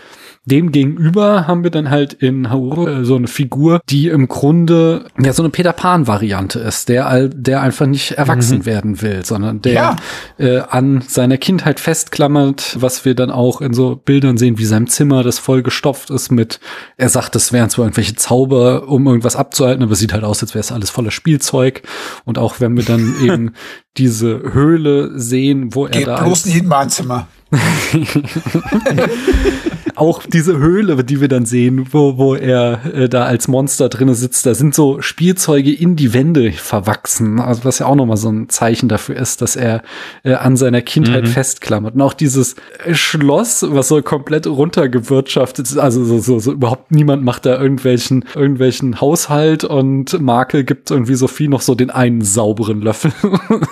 dem 0.46 0.72
gegenüber 0.72 1.48
haben 1.48 1.64
wir 1.64 1.70
dann 1.70 1.92
halt 1.92 2.14
in 2.14 2.50
Hauru 2.50 2.88
äh, 2.88 3.06
so 3.06 3.16
eine 3.16 3.28
Figur, 3.28 3.80
die 3.90 4.08
im 4.08 4.28
Grunde 4.28 5.06
ja 5.22 5.34
so 5.34 5.44
eine 5.44 5.52
Peter 5.52 5.72
Pan 5.72 6.08
Variante 6.08 6.60
ist, 6.60 6.90
der 6.90 7.28
der 7.28 7.62
einfach 7.62 7.86
nicht 7.86 8.14
erwachsen 8.14 8.60
mhm. 8.60 8.66
werden 8.66 9.02
will, 9.04 9.24
sondern 9.24 9.62
der 9.62 9.74
ja. 9.74 9.96
äh, 10.40 10.60
an 10.60 11.04
seiner 11.08 11.38
Kindheit 11.38 11.80
festklammert, 11.80 12.78
was 12.80 13.06
wir 13.06 13.14
dann 13.14 13.30
auch 13.30 13.62
in 13.62 13.74
so 13.74 13.96
Bildern 13.96 14.38
sehen, 14.38 14.58
wie 14.58 14.66
sein 14.66 14.88
Zimmer, 14.88 15.22
das 15.24 15.38
voll 15.38 15.62
gestopft 15.62 16.10
ist 16.10 16.32
mit, 16.32 16.60
er 16.98 17.10
sagt, 17.10 17.36
es 17.36 17.54
wären 17.54 17.70
zwar 17.70 17.86
irgendwelche 17.86 18.16
Zauber, 18.16 18.88
um 18.88 19.06
irgendwas 19.06 19.36
abzuhalten, 19.36 19.84
aber 19.84 19.92
es 19.94 20.00
sieht 20.00 20.14
halt 20.14 20.24
aus, 20.24 20.42
als 20.42 20.56
wäre 20.56 20.62
es 20.62 20.72
alles 20.72 20.90
voller 20.90 21.12
Spielzeug. 21.12 21.84
Und 22.26 22.40
auch 22.40 22.60
wenn 22.60 22.76
wir 22.76 22.84
dann 22.84 23.16
eben 23.24 23.52
diese 23.98 24.42
Höhle 24.54 25.20
sehen, 25.20 25.76
wo 25.76 25.86
er 25.86 25.92
Geht 25.92 26.08
da. 26.08 26.24
Bloß 26.24 26.46
nicht 26.46 26.58
in 26.58 26.68
mein 26.68 26.90
Zimmer. 26.90 27.28
auch 30.02 30.24
diese 30.24 30.58
Höhle, 30.58 31.04
die 31.04 31.22
wir 31.22 31.28
dann 31.28 31.46
sehen, 31.46 31.90
wo, 31.92 32.18
wo 32.18 32.34
er 32.34 32.80
äh, 32.92 33.08
da 33.08 33.26
als 33.26 33.48
Monster 33.48 33.88
drinne 33.88 34.16
sitzt, 34.16 34.48
da 34.48 34.56
sind 34.56 34.74
so 34.74 35.00
Spielzeuge 35.00 35.72
in 35.72 35.96
die 35.96 36.12
Wände 36.16 36.52
verwachsen. 36.54 37.40
Also 37.40 37.66
was 37.66 37.78
ja 37.78 37.86
auch 37.86 37.94
nochmal 37.94 38.18
so 38.18 38.30
ein 38.30 38.50
Zeichen 38.50 38.90
dafür 38.90 39.16
ist, 39.16 39.44
dass 39.44 39.56
er 39.56 39.84
äh, 40.24 40.34
an 40.34 40.58
seiner 40.58 40.82
Kindheit 40.82 41.26
mhm. 41.26 41.28
festklammert. 41.28 41.94
Und 41.94 42.02
auch 42.02 42.16
dieses 42.16 42.56
Schloss, 42.94 43.64
was 43.70 43.90
so 43.90 44.02
komplett 44.02 44.48
runtergewirtschaftet 44.48 45.68
ist, 45.68 45.78
also 45.78 46.04
so, 46.04 46.18
so, 46.18 46.40
so 46.40 46.52
überhaupt 46.52 46.92
niemand 46.92 47.24
macht 47.24 47.46
da 47.46 47.62
irgendwelchen, 47.62 48.26
irgendwelchen 48.34 49.02
Haushalt 49.02 49.64
und 49.64 50.20
Makel 50.20 50.64
gibt 50.64 50.90
irgendwie 50.90 51.14
Sophie 51.14 51.48
noch 51.48 51.62
so 51.62 51.76
den 51.76 51.92
einen 51.92 52.22
sauberen 52.22 52.82
Löffel, 52.82 53.14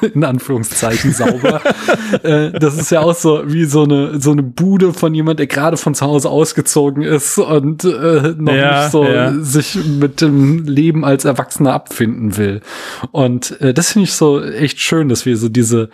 in 0.13 0.23
Anführungszeichen 0.23 1.11
sauber. 1.11 1.61
äh, 2.21 2.51
das 2.51 2.77
ist 2.77 2.91
ja 2.91 3.01
auch 3.01 3.15
so 3.15 3.41
wie 3.47 3.65
so 3.65 3.82
eine, 3.82 4.21
so 4.21 4.32
eine 4.32 4.43
Bude 4.43 4.93
von 4.93 5.15
jemand, 5.15 5.39
der 5.39 5.47
gerade 5.47 5.75
von 5.75 5.95
zu 5.95 6.05
Hause 6.05 6.18
ausgezogen 6.26 7.03
ist 7.03 7.38
und 7.38 7.84
äh, 7.84 8.34
noch 8.38 8.53
ja, 8.53 8.82
nicht 8.82 8.91
so 8.91 9.03
ja. 9.05 9.34
sich 9.39 9.76
mit 9.76 10.22
dem 10.22 10.65
Leben 10.65 11.05
als 11.05 11.26
Erwachsener 11.26 11.74
abfinden 11.74 12.38
will. 12.38 12.61
Und 13.11 13.59
äh, 13.61 13.74
das 13.74 13.93
finde 13.93 14.05
ich 14.05 14.13
so 14.13 14.43
echt 14.43 14.80
schön, 14.80 15.09
dass 15.09 15.26
wir 15.26 15.38
so 15.38 15.49
diese 15.49 15.89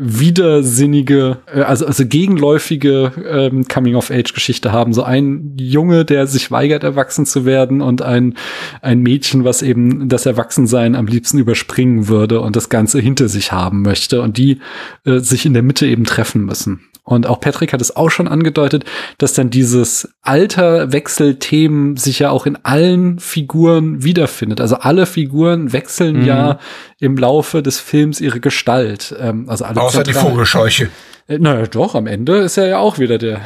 widersinnige, 0.00 1.38
äh, 1.52 1.62
also, 1.62 1.84
also 1.84 2.06
gegenläufige 2.06 3.12
ähm, 3.28 3.66
Coming-of-Age-Geschichte 3.66 4.70
haben. 4.70 4.92
So 4.92 5.02
ein 5.02 5.56
Junge, 5.58 6.04
der 6.04 6.28
sich 6.28 6.50
weigert, 6.52 6.84
erwachsen 6.84 7.26
zu 7.26 7.44
werden 7.44 7.82
und 7.82 8.00
ein, 8.00 8.34
ein 8.80 9.00
Mädchen, 9.00 9.44
was 9.44 9.60
eben 9.60 10.08
das 10.08 10.24
Erwachsensein 10.24 10.94
am 10.94 11.08
liebsten 11.08 11.38
überspringen 11.38 12.06
würde 12.06 12.40
und 12.40 12.54
das 12.54 12.68
Ganze 12.68 13.00
hinter 13.00 13.28
sich 13.28 13.50
haben 13.50 13.82
möchte 13.82 14.22
und 14.22 14.38
die 14.38 14.60
äh, 15.04 15.18
sich 15.18 15.44
in 15.44 15.52
der 15.52 15.64
Mitte 15.64 15.86
eben 15.86 16.04
treffen 16.04 16.44
müssen. 16.44 16.80
Und 17.08 17.26
auch 17.26 17.40
Patrick 17.40 17.72
hat 17.72 17.80
es 17.80 17.96
auch 17.96 18.10
schon 18.10 18.28
angedeutet, 18.28 18.84
dass 19.16 19.32
dann 19.32 19.48
dieses 19.48 20.10
Alterwechselthemen 20.20 21.96
sich 21.96 22.18
ja 22.18 22.28
auch 22.28 22.44
in 22.44 22.58
allen 22.64 23.18
Figuren 23.18 24.04
wiederfindet. 24.04 24.60
Also 24.60 24.76
alle 24.76 25.06
Figuren 25.06 25.72
wechseln 25.72 26.18
mhm. 26.18 26.26
ja 26.26 26.58
im 26.98 27.16
Laufe 27.16 27.62
des 27.62 27.80
Films 27.80 28.20
ihre 28.20 28.40
Gestalt. 28.40 29.16
Ähm, 29.18 29.48
also 29.48 29.64
alle 29.64 29.80
Außer 29.80 30.02
die 30.02 30.12
Vogelscheuche. 30.12 30.90
Äh, 31.28 31.38
naja, 31.38 31.66
doch, 31.66 31.94
am 31.94 32.06
Ende 32.06 32.38
ist 32.38 32.56
er 32.56 32.68
ja 32.68 32.78
auch 32.78 32.98
wieder 32.98 33.18
der 33.18 33.42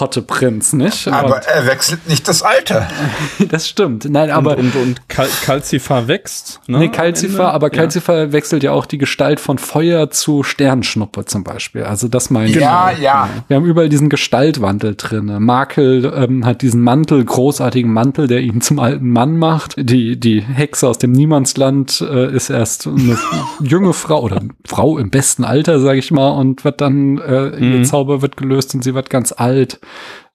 hotte 0.00 0.22
Prinz, 0.22 0.72
nicht? 0.72 1.08
Aber 1.08 1.36
und 1.36 1.46
er 1.46 1.66
wechselt 1.66 2.08
nicht 2.08 2.28
das 2.28 2.42
Alter. 2.42 2.88
das 3.48 3.68
stimmt. 3.68 4.06
Nein, 4.08 4.30
aber. 4.30 4.56
Und, 4.58 4.74
und, 4.74 4.82
und 4.82 5.08
Kal 5.08 5.28
Calcifer 5.44 6.08
wächst, 6.08 6.60
ne? 6.66 6.78
Nee, 6.78 6.88
Calcifer, 6.88 7.52
aber 7.52 7.70
Calcifer 7.70 8.26
ja. 8.26 8.32
wechselt 8.32 8.62
ja 8.62 8.72
auch 8.72 8.86
die 8.86 8.98
Gestalt 8.98 9.40
von 9.40 9.58
Feuer 9.58 10.10
zu 10.10 10.42
Sternschnuppe 10.42 11.24
zum 11.24 11.44
Beispiel. 11.44 11.84
Also 11.84 12.08
das 12.08 12.30
meine 12.30 12.50
ich. 12.50 12.56
Ja, 12.56 12.90
ja. 12.90 13.28
Wir 13.48 13.56
haben 13.56 13.64
überall 13.64 13.88
diesen 13.88 14.08
Gestaltwandel 14.08 14.94
drin. 14.96 15.36
Makel 15.40 16.12
ähm, 16.14 16.44
hat 16.44 16.62
diesen 16.62 16.82
Mantel, 16.82 17.24
großartigen 17.24 17.92
Mantel, 17.92 18.26
der 18.26 18.40
ihn 18.40 18.60
zum 18.60 18.78
alten 18.78 19.10
Mann 19.10 19.38
macht. 19.38 19.74
Die, 19.78 20.18
die 20.18 20.40
Hexe 20.40 20.88
aus 20.88 20.98
dem 20.98 21.12
Niemandsland 21.12 22.00
äh, 22.00 22.32
ist 22.32 22.50
erst 22.50 22.86
eine 22.86 23.18
junge 23.62 23.92
Frau 23.92 24.22
oder 24.22 24.42
Frau 24.64 24.98
im 24.98 25.10
besten 25.10 25.44
Alter, 25.44 25.80
sag 25.80 25.96
ich 25.96 26.10
mal, 26.10 26.30
und 26.30 26.64
wird 26.64 26.80
dann, 26.80 27.15
äh, 27.20 27.60
mhm. 27.60 27.72
ihr 27.72 27.84
Zauber 27.84 28.22
wird 28.22 28.36
gelöst 28.36 28.74
und 28.74 28.82
sie 28.82 28.94
wird 28.94 29.10
ganz 29.10 29.32
alt. 29.32 29.80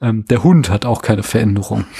Ähm, 0.01 0.25
der 0.25 0.43
Hund 0.43 0.69
hat 0.69 0.85
auch 0.85 1.01
keine 1.01 1.23
Veränderung. 1.23 1.85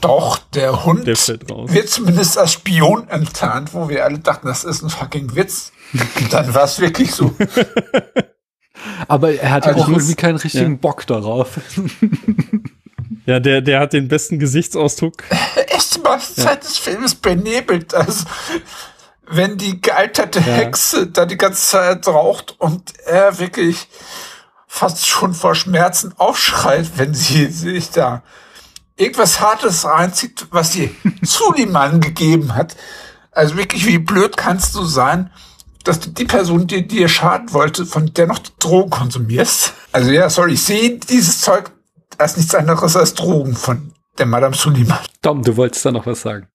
Doch, 0.00 0.38
der 0.54 0.84
Hund 0.84 1.06
der 1.06 1.16
wird 1.16 1.88
zumindest 1.88 2.36
als 2.36 2.52
Spion 2.52 3.06
enttarnt, 3.08 3.72
wo 3.74 3.88
wir 3.88 4.04
alle 4.04 4.18
dachten, 4.18 4.48
das 4.48 4.64
ist 4.64 4.82
ein 4.82 4.90
fucking 4.90 5.36
Witz. 5.36 5.70
dann 6.30 6.52
war 6.52 6.64
es 6.64 6.80
wirklich 6.80 7.12
so. 7.12 7.34
Aber 9.08 9.32
er 9.32 9.50
hat 9.50 9.66
also 9.66 9.82
auch 9.82 9.88
irgendwie 9.88 10.14
keinen 10.14 10.36
richtigen 10.36 10.72
ja. 10.72 10.78
Bock 10.80 11.06
darauf. 11.06 11.60
ja, 13.26 13.38
der, 13.38 13.60
der 13.60 13.80
hat 13.80 13.92
den 13.92 14.08
besten 14.08 14.38
Gesichtsausdruck. 14.38 15.22
Echt, 15.68 15.96
die 15.96 16.00
meiste 16.00 16.42
Zeit 16.42 16.62
ja. 16.62 16.68
des 16.68 16.78
Films 16.78 17.14
benebelt. 17.14 17.94
Also, 17.94 18.24
wenn 19.26 19.56
die 19.56 19.80
gealterte 19.80 20.40
ja. 20.40 20.46
Hexe 20.46 21.06
da 21.06 21.26
die 21.26 21.36
ganze 21.36 21.62
Zeit 21.62 22.06
raucht 22.08 22.56
und 22.58 22.92
er 23.04 23.38
wirklich 23.38 23.88
fast 24.66 25.06
schon 25.06 25.34
vor 25.34 25.54
Schmerzen 25.54 26.14
aufschreit, 26.16 26.92
wenn 26.96 27.14
sie 27.14 27.46
sich 27.46 27.90
da 27.90 28.22
irgendwas 28.96 29.40
Hartes 29.40 29.84
reinzieht, 29.84 30.46
was 30.50 30.72
sie 30.72 30.94
Suliman 31.22 32.00
gegeben 32.00 32.54
hat. 32.54 32.76
Also 33.30 33.56
wirklich, 33.56 33.86
wie 33.86 33.98
blöd 33.98 34.36
kannst 34.36 34.74
du 34.74 34.84
sein, 34.84 35.30
dass 35.84 36.00
du 36.00 36.10
die 36.10 36.24
Person, 36.24 36.66
die 36.66 36.86
dir 36.86 37.08
schaden 37.08 37.52
wollte, 37.52 37.86
von 37.86 38.12
der 38.14 38.26
noch 38.26 38.38
Drogen 38.58 38.90
konsumierst? 38.90 39.72
Also 39.92 40.10
ja, 40.10 40.30
sorry, 40.30 40.54
ich 40.54 40.62
sehe 40.62 40.98
dieses 40.98 41.40
Zeug 41.40 41.70
als 42.18 42.36
nichts 42.36 42.54
anderes 42.54 42.96
als 42.96 43.14
Drogen 43.14 43.54
von 43.54 43.92
der 44.18 44.26
Madame 44.26 44.54
Suliman. 44.54 44.98
Tom, 45.22 45.42
du 45.42 45.56
wolltest 45.56 45.84
da 45.84 45.90
noch 45.90 46.06
was 46.06 46.22
sagen. 46.22 46.46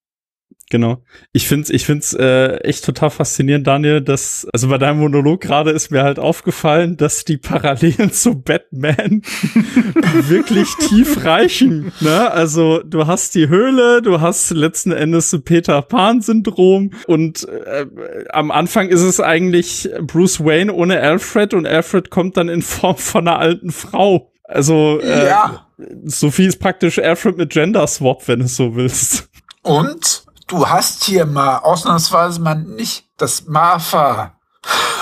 Genau. 0.70 1.02
Ich 1.32 1.48
find's, 1.48 1.70
ich 1.70 1.86
find's 1.86 2.12
äh, 2.12 2.56
echt 2.58 2.84
total 2.84 3.08
faszinierend, 3.08 3.66
Daniel, 3.66 4.02
dass, 4.02 4.46
also 4.52 4.68
bei 4.68 4.76
deinem 4.76 5.00
Monolog 5.00 5.40
gerade 5.40 5.70
ist 5.70 5.90
mir 5.90 6.02
halt 6.02 6.18
aufgefallen, 6.18 6.98
dass 6.98 7.24
die 7.24 7.38
Parallelen 7.38 8.12
zu 8.12 8.42
Batman 8.42 9.22
wirklich 10.28 10.68
tief 10.76 11.24
reichen. 11.24 11.92
Ne? 12.00 12.30
Also 12.30 12.82
du 12.82 13.06
hast 13.06 13.34
die 13.34 13.48
Höhle, 13.48 14.02
du 14.02 14.20
hast 14.20 14.50
letzten 14.50 14.92
Endes 14.92 15.36
Peter 15.44 15.80
Pan-Syndrom 15.80 16.92
und 17.06 17.48
äh, 17.48 17.86
am 18.30 18.50
Anfang 18.50 18.88
ist 18.88 19.02
es 19.02 19.20
eigentlich 19.20 19.88
Bruce 20.02 20.44
Wayne 20.44 20.72
ohne 20.72 21.00
Alfred 21.00 21.54
und 21.54 21.66
Alfred 21.66 22.10
kommt 22.10 22.36
dann 22.36 22.50
in 22.50 22.60
Form 22.60 22.96
von 22.96 23.26
einer 23.26 23.38
alten 23.38 23.70
Frau. 23.70 24.32
Also 24.44 25.00
äh, 25.00 25.28
ja. 25.28 25.66
Sophie 26.04 26.46
ist 26.46 26.58
praktisch 26.58 26.98
Alfred 26.98 27.38
mit 27.38 27.50
Gender 27.50 27.86
Swap, 27.86 28.28
wenn 28.28 28.40
du 28.40 28.44
es 28.46 28.56
so 28.56 28.74
willst. 28.74 29.30
Und 29.62 30.27
du 30.48 30.68
hast 30.68 31.04
hier 31.04 31.26
mal 31.26 31.58
ausnahmsweise 31.58 32.40
mal 32.40 32.56
nicht, 32.56 33.04
dass 33.16 33.46
Martha 33.46 34.36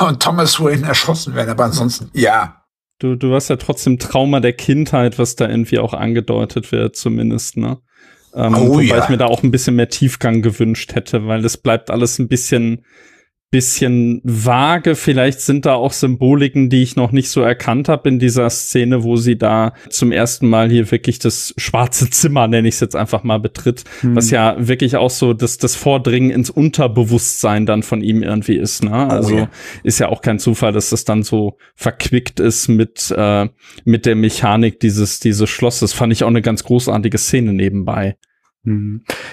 und 0.01 0.23
Thomas 0.23 0.61
Wayne 0.61 0.87
erschossen 0.87 1.35
werden, 1.35 1.51
aber 1.51 1.65
ansonsten 1.65 2.11
ja. 2.13 2.63
Du, 2.99 3.15
du 3.15 3.35
hast 3.35 3.49
ja 3.49 3.57
trotzdem 3.57 3.99
Trauma 3.99 4.41
der 4.41 4.55
Kindheit, 4.55 5.19
was 5.19 5.37
da 5.37 5.49
irgendwie 5.49 5.79
auch 5.79 5.93
angedeutet 5.93 6.73
wird, 6.73 6.97
zumindest, 6.97 7.57
ne? 7.57 7.79
Ähm, 8.35 8.55
oh, 8.55 8.69
wobei 8.69 8.85
ja. 8.85 9.03
ich 9.03 9.09
mir 9.09 9.17
da 9.17 9.27
auch 9.27 9.43
ein 9.43 9.51
bisschen 9.51 9.77
mehr 9.77 9.89
Tiefgang 9.89 10.43
gewünscht 10.43 10.95
hätte, 10.95 11.27
weil 11.27 11.45
es 11.45 11.57
bleibt 11.57 11.91
alles 11.91 12.19
ein 12.19 12.29
bisschen 12.29 12.85
bisschen 13.51 14.21
vage. 14.25 14.97
Vielleicht 14.97 15.41
sind 15.41 15.67
da 15.67 15.75
auch 15.75 15.93
Symboliken, 15.93 16.69
die 16.69 16.83
ich 16.83 16.97
noch 16.97 17.13
nicht 17.13 17.31
so 17.31 17.43
erkannt 17.43 17.89
habe 17.89 18.09
in 18.09 18.19
dieser 18.19 18.51
Szene, 18.51 19.05
wo 19.05 19.17
sie 19.17 19.39
da 19.39 19.73
zum 19.89 20.11
ersten 20.11 20.49
Mal 20.49 20.69
hier 20.69 20.91
wirklich 20.91 21.19
das 21.21 21.55
schwarze 21.57 22.11
Zimmer, 22.11 22.49
nenne 22.49 22.67
ich 22.69 22.75
es 22.75 22.81
jetzt 22.81 22.97
einfach 22.97 23.23
mal, 23.23 23.39
betritt, 23.39 23.85
hm. 24.01 24.17
was 24.17 24.31
ja 24.31 24.57
wirklich 24.59 24.97
auch 24.97 25.11
so 25.11 25.33
das, 25.33 25.59
das 25.59 25.77
Vordringen 25.77 26.31
ins 26.31 26.51
Unterbewusstsein 26.51 27.67
dann 27.67 27.83
von 27.83 28.03
ihm 28.03 28.23
irgendwie 28.23 28.57
ist. 28.57 28.83
Ne? 28.83 28.91
Oh 28.91 29.13
also 29.13 29.35
oh, 29.35 29.39
ja. 29.39 29.51
ist 29.85 30.01
ja 30.01 30.09
auch 30.09 30.23
kein 30.23 30.39
Zufall, 30.39 30.73
dass 30.73 30.91
das 30.91 31.05
dann 31.05 31.23
so 31.23 31.57
verquickt 31.77 32.41
ist 32.41 32.69
mit, 32.69 33.15
äh, 33.17 33.49
mit 33.85 34.07
der 34.07 34.17
Mechanik 34.17 34.81
dieses, 34.81 35.21
dieses 35.21 35.49
Schlosses. 35.49 35.93
Fand 35.93 36.13
ich 36.13 36.25
auch 36.25 36.29
eine 36.29 36.43
ganz 36.43 36.65
großartige 36.65 37.19
Szene 37.19 37.53
nebenbei. 37.53 38.17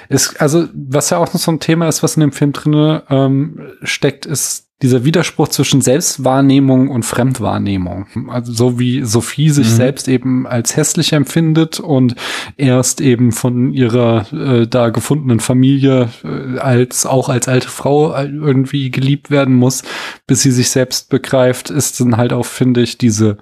Ist, 0.09 0.39
also, 0.39 0.67
was 0.73 1.09
ja 1.09 1.17
auch 1.17 1.33
noch 1.33 1.39
so 1.39 1.51
ein 1.51 1.59
Thema 1.59 1.87
ist, 1.87 2.03
was 2.03 2.15
in 2.15 2.21
dem 2.21 2.31
Film 2.31 2.53
drinne 2.53 3.03
ähm, 3.09 3.59
steckt, 3.83 4.25
ist 4.25 4.69
dieser 4.83 5.05
Widerspruch 5.05 5.47
zwischen 5.47 5.79
Selbstwahrnehmung 5.79 6.89
und 6.89 7.05
Fremdwahrnehmung. 7.05 8.29
Also 8.29 8.51
so 8.51 8.79
wie 8.79 9.03
Sophie 9.03 9.49
sich 9.49 9.69
mhm. 9.69 9.75
selbst 9.75 10.07
eben 10.09 10.45
als 10.45 10.75
hässlich 10.75 11.13
empfindet 11.13 11.79
und 11.79 12.15
erst 12.57 12.99
eben 12.99 13.31
von 13.31 13.71
ihrer 13.71 14.25
äh, 14.33 14.67
da 14.67 14.89
gefundenen 14.89 15.39
Familie 15.39 16.09
äh, 16.25 16.59
als 16.59 17.05
auch 17.05 17.29
als 17.29 17.47
alte 17.47 17.69
Frau 17.69 18.13
irgendwie 18.13 18.91
geliebt 18.91 19.31
werden 19.31 19.55
muss, 19.55 19.83
bis 20.27 20.41
sie 20.41 20.51
sich 20.51 20.69
selbst 20.69 21.09
begreift, 21.09 21.69
ist 21.69 22.01
dann 22.01 22.17
halt 22.17 22.33
auch, 22.33 22.45
finde 22.45 22.81
ich, 22.81 22.97
diese 22.97 23.37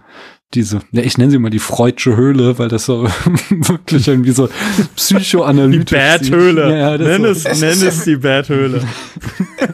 diese, 0.53 0.81
ja, 0.91 1.01
ich 1.01 1.17
nenne 1.17 1.31
sie 1.31 1.39
mal 1.39 1.49
die 1.49 1.59
Freudsche 1.59 2.17
Höhle, 2.17 2.59
weil 2.59 2.67
das 2.67 2.85
so 2.85 3.03
wirklich 3.49 4.07
irgendwie 4.07 4.31
so 4.31 4.49
psychoanalytisch 4.95 5.89
Die 5.89 6.29
Bad-Höhle. 6.29 6.77
Ja, 6.77 6.97
nenn, 6.97 7.21
so. 7.21 7.27
es, 7.27 7.45
es 7.45 7.61
nenn 7.61 7.87
es 7.87 8.03
die 8.03 8.17
Bad-Höhle. 8.17 8.81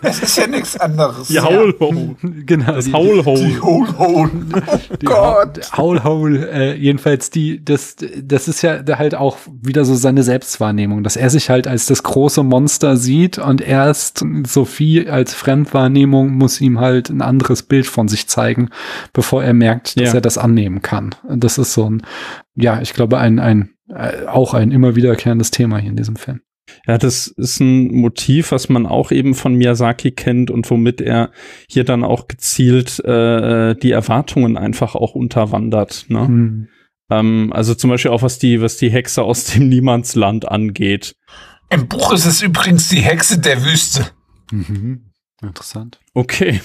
es 0.03 0.21
ist 0.21 0.37
ja 0.37 0.45
nichts 0.45 0.77
anderes. 0.77 1.29
Die 1.29 1.39
Howl-Hole. 1.39 2.15
Genau. 2.45 2.73
Das 2.73 2.91
Howl-Hole. 2.91 3.47
Die 3.47 3.61
Howl-Hole. 3.61 4.31
Oh 4.67 4.95
Gott. 5.03 5.59
Howl-Hole. 5.75 6.49
Äh, 6.51 6.75
jedenfalls 6.75 7.29
die, 7.29 7.63
das, 7.63 7.95
das 8.21 8.47
ist 8.47 8.61
ja 8.61 8.79
halt 8.97 9.15
auch 9.15 9.37
wieder 9.61 9.85
so 9.85 9.95
seine 9.95 10.23
Selbstwahrnehmung, 10.23 11.03
dass 11.03 11.15
er 11.15 11.29
sich 11.29 11.49
halt 11.49 11.67
als 11.67 11.85
das 11.85 12.03
große 12.03 12.43
Monster 12.43 12.97
sieht 12.97 13.37
und 13.37 13.61
erst 13.61 14.23
Sophie 14.45 15.07
als 15.07 15.33
Fremdwahrnehmung 15.33 16.31
muss 16.31 16.61
ihm 16.61 16.79
halt 16.79 17.09
ein 17.09 17.21
anderes 17.21 17.63
Bild 17.63 17.87
von 17.87 18.07
sich 18.07 18.27
zeigen, 18.27 18.69
bevor 19.13 19.43
er 19.43 19.53
merkt, 19.53 19.99
dass 19.99 20.09
ja. 20.09 20.15
er 20.15 20.21
das 20.21 20.37
annimmt 20.37 20.66
nehmen 20.67 20.81
kann. 20.81 21.15
Das 21.29 21.57
ist 21.57 21.73
so 21.73 21.89
ein, 21.89 22.03
ja, 22.55 22.81
ich 22.81 22.93
glaube, 22.93 23.17
ein, 23.17 23.39
ein, 23.39 23.69
äh, 23.89 24.25
auch 24.25 24.53
ein 24.53 24.71
immer 24.71 24.95
wiederkehrendes 24.95 25.51
Thema 25.51 25.77
hier 25.77 25.91
in 25.91 25.95
diesem 25.95 26.17
Film. 26.17 26.41
Ja, 26.85 26.97
das 26.97 27.27
ist 27.27 27.61
ein 27.61 27.93
Motiv, 27.93 28.51
was 28.51 28.67
man 28.67 28.85
auch 28.85 29.11
eben 29.11 29.35
von 29.35 29.55
Miyazaki 29.55 30.11
kennt 30.11 30.51
und 30.51 30.69
womit 30.69 30.99
er 30.99 31.31
hier 31.69 31.85
dann 31.85 32.03
auch 32.03 32.27
gezielt 32.27 32.99
äh, 33.05 33.75
die 33.75 33.91
Erwartungen 33.91 34.57
einfach 34.57 34.95
auch 34.95 35.15
unterwandert. 35.15 36.05
Ne? 36.09 36.27
Hm. 36.27 36.67
Ähm, 37.09 37.53
also 37.53 37.73
zum 37.73 37.89
Beispiel 37.89 38.11
auch 38.11 38.21
was 38.21 38.37
die, 38.37 38.61
was 38.61 38.75
die 38.75 38.89
Hexe 38.89 39.23
aus 39.23 39.45
dem 39.45 39.69
Niemandsland 39.69 40.49
angeht. 40.49 41.15
Im 41.69 41.87
Buch 41.87 42.11
ist 42.11 42.25
es 42.25 42.41
übrigens 42.41 42.89
die 42.89 43.01
Hexe 43.01 43.39
der 43.39 43.63
Wüste. 43.63 44.07
Mhm. 44.51 45.11
Interessant. 45.41 45.99
Okay. 46.13 46.61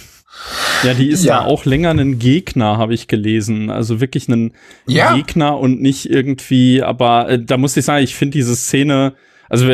Ja, 0.82 0.94
die 0.94 1.08
ist 1.08 1.24
ja. 1.24 1.40
da 1.40 1.44
auch 1.46 1.64
länger 1.64 1.90
ein 1.90 2.18
Gegner, 2.18 2.78
habe 2.78 2.94
ich 2.94 3.06
gelesen. 3.06 3.70
Also 3.70 4.00
wirklich 4.00 4.28
ein 4.28 4.52
ja. 4.86 5.14
Gegner 5.14 5.58
und 5.58 5.80
nicht 5.80 6.10
irgendwie, 6.10 6.82
aber 6.82 7.28
äh, 7.28 7.42
da 7.42 7.56
muss 7.56 7.76
ich 7.76 7.84
sagen, 7.84 8.02
ich 8.02 8.14
finde 8.14 8.32
diese 8.38 8.56
Szene, 8.56 9.14
also 9.48 9.66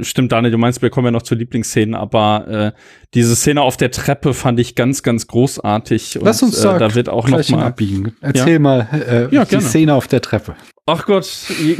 stimmt 0.00 0.32
Daniel, 0.32 0.50
du 0.50 0.58
meinst, 0.58 0.82
wir 0.82 0.90
kommen 0.90 1.06
ja 1.06 1.10
noch 1.10 1.22
zur 1.22 1.36
Lieblingsszenen, 1.36 1.94
aber 1.94 2.48
äh, 2.48 2.80
diese 3.14 3.36
Szene 3.36 3.62
auf 3.62 3.76
der 3.76 3.90
Treppe 3.90 4.34
fand 4.34 4.58
ich 4.58 4.74
ganz, 4.74 5.02
ganz 5.02 5.26
großartig. 5.26 6.18
Lass 6.22 6.42
uns 6.42 6.64
und, 6.64 6.76
äh, 6.76 6.78
da 6.78 6.94
wird 6.94 7.08
auch 7.08 7.28
noch 7.28 7.48
mal 7.50 7.64
abbiegen. 7.64 8.16
Erzähl 8.20 8.54
ja. 8.54 8.58
mal 8.58 8.88
äh, 8.92 9.34
ja, 9.34 9.44
die 9.44 9.60
Szene 9.60 9.94
auf 9.94 10.08
der 10.08 10.22
Treppe. 10.22 10.56
Ach 10.88 11.04
Gott, 11.04 11.28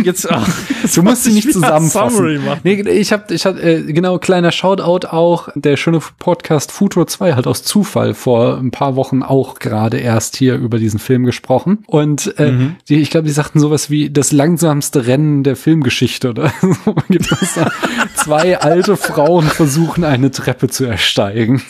jetzt, 0.02 0.28
ach, 0.32 0.48
du 0.92 1.02
musst 1.04 1.22
sie 1.22 1.32
nicht 1.32 1.52
zusammenfassen. 1.52 2.40
Nee, 2.64 2.80
ich 2.80 3.12
habe 3.12 3.32
ich 3.32 3.46
hab, 3.46 3.56
äh, 3.56 3.82
genau 3.84 4.18
kleiner 4.18 4.50
Shoutout 4.50 5.06
auch 5.06 5.48
der 5.54 5.76
schöne 5.76 6.00
Podcast 6.18 6.72
Futur 6.72 7.06
2 7.06 7.34
hat 7.34 7.46
aus 7.46 7.62
Zufall 7.62 8.14
vor 8.14 8.58
ein 8.58 8.72
paar 8.72 8.96
Wochen 8.96 9.22
auch 9.22 9.60
gerade 9.60 9.98
erst 9.98 10.34
hier 10.34 10.56
über 10.56 10.80
diesen 10.80 10.98
Film 10.98 11.24
gesprochen 11.24 11.84
und 11.86 12.36
äh, 12.40 12.50
mhm. 12.50 12.76
die, 12.88 12.96
ich 12.96 13.10
glaube, 13.10 13.28
die 13.28 13.32
sagten 13.32 13.60
sowas 13.60 13.90
wie 13.90 14.10
das 14.10 14.32
langsamste 14.32 15.06
Rennen 15.06 15.44
der 15.44 15.54
Filmgeschichte 15.54 16.30
oder 16.30 16.52
so 16.60 16.96
gibt 17.08 17.30
es 17.30 17.54
da. 17.54 17.70
Zwei 18.16 18.58
alte 18.58 18.96
Frauen 18.96 19.46
versuchen 19.46 20.02
eine 20.02 20.32
Treppe 20.32 20.66
zu 20.66 20.84
ersteigen. 20.84 21.62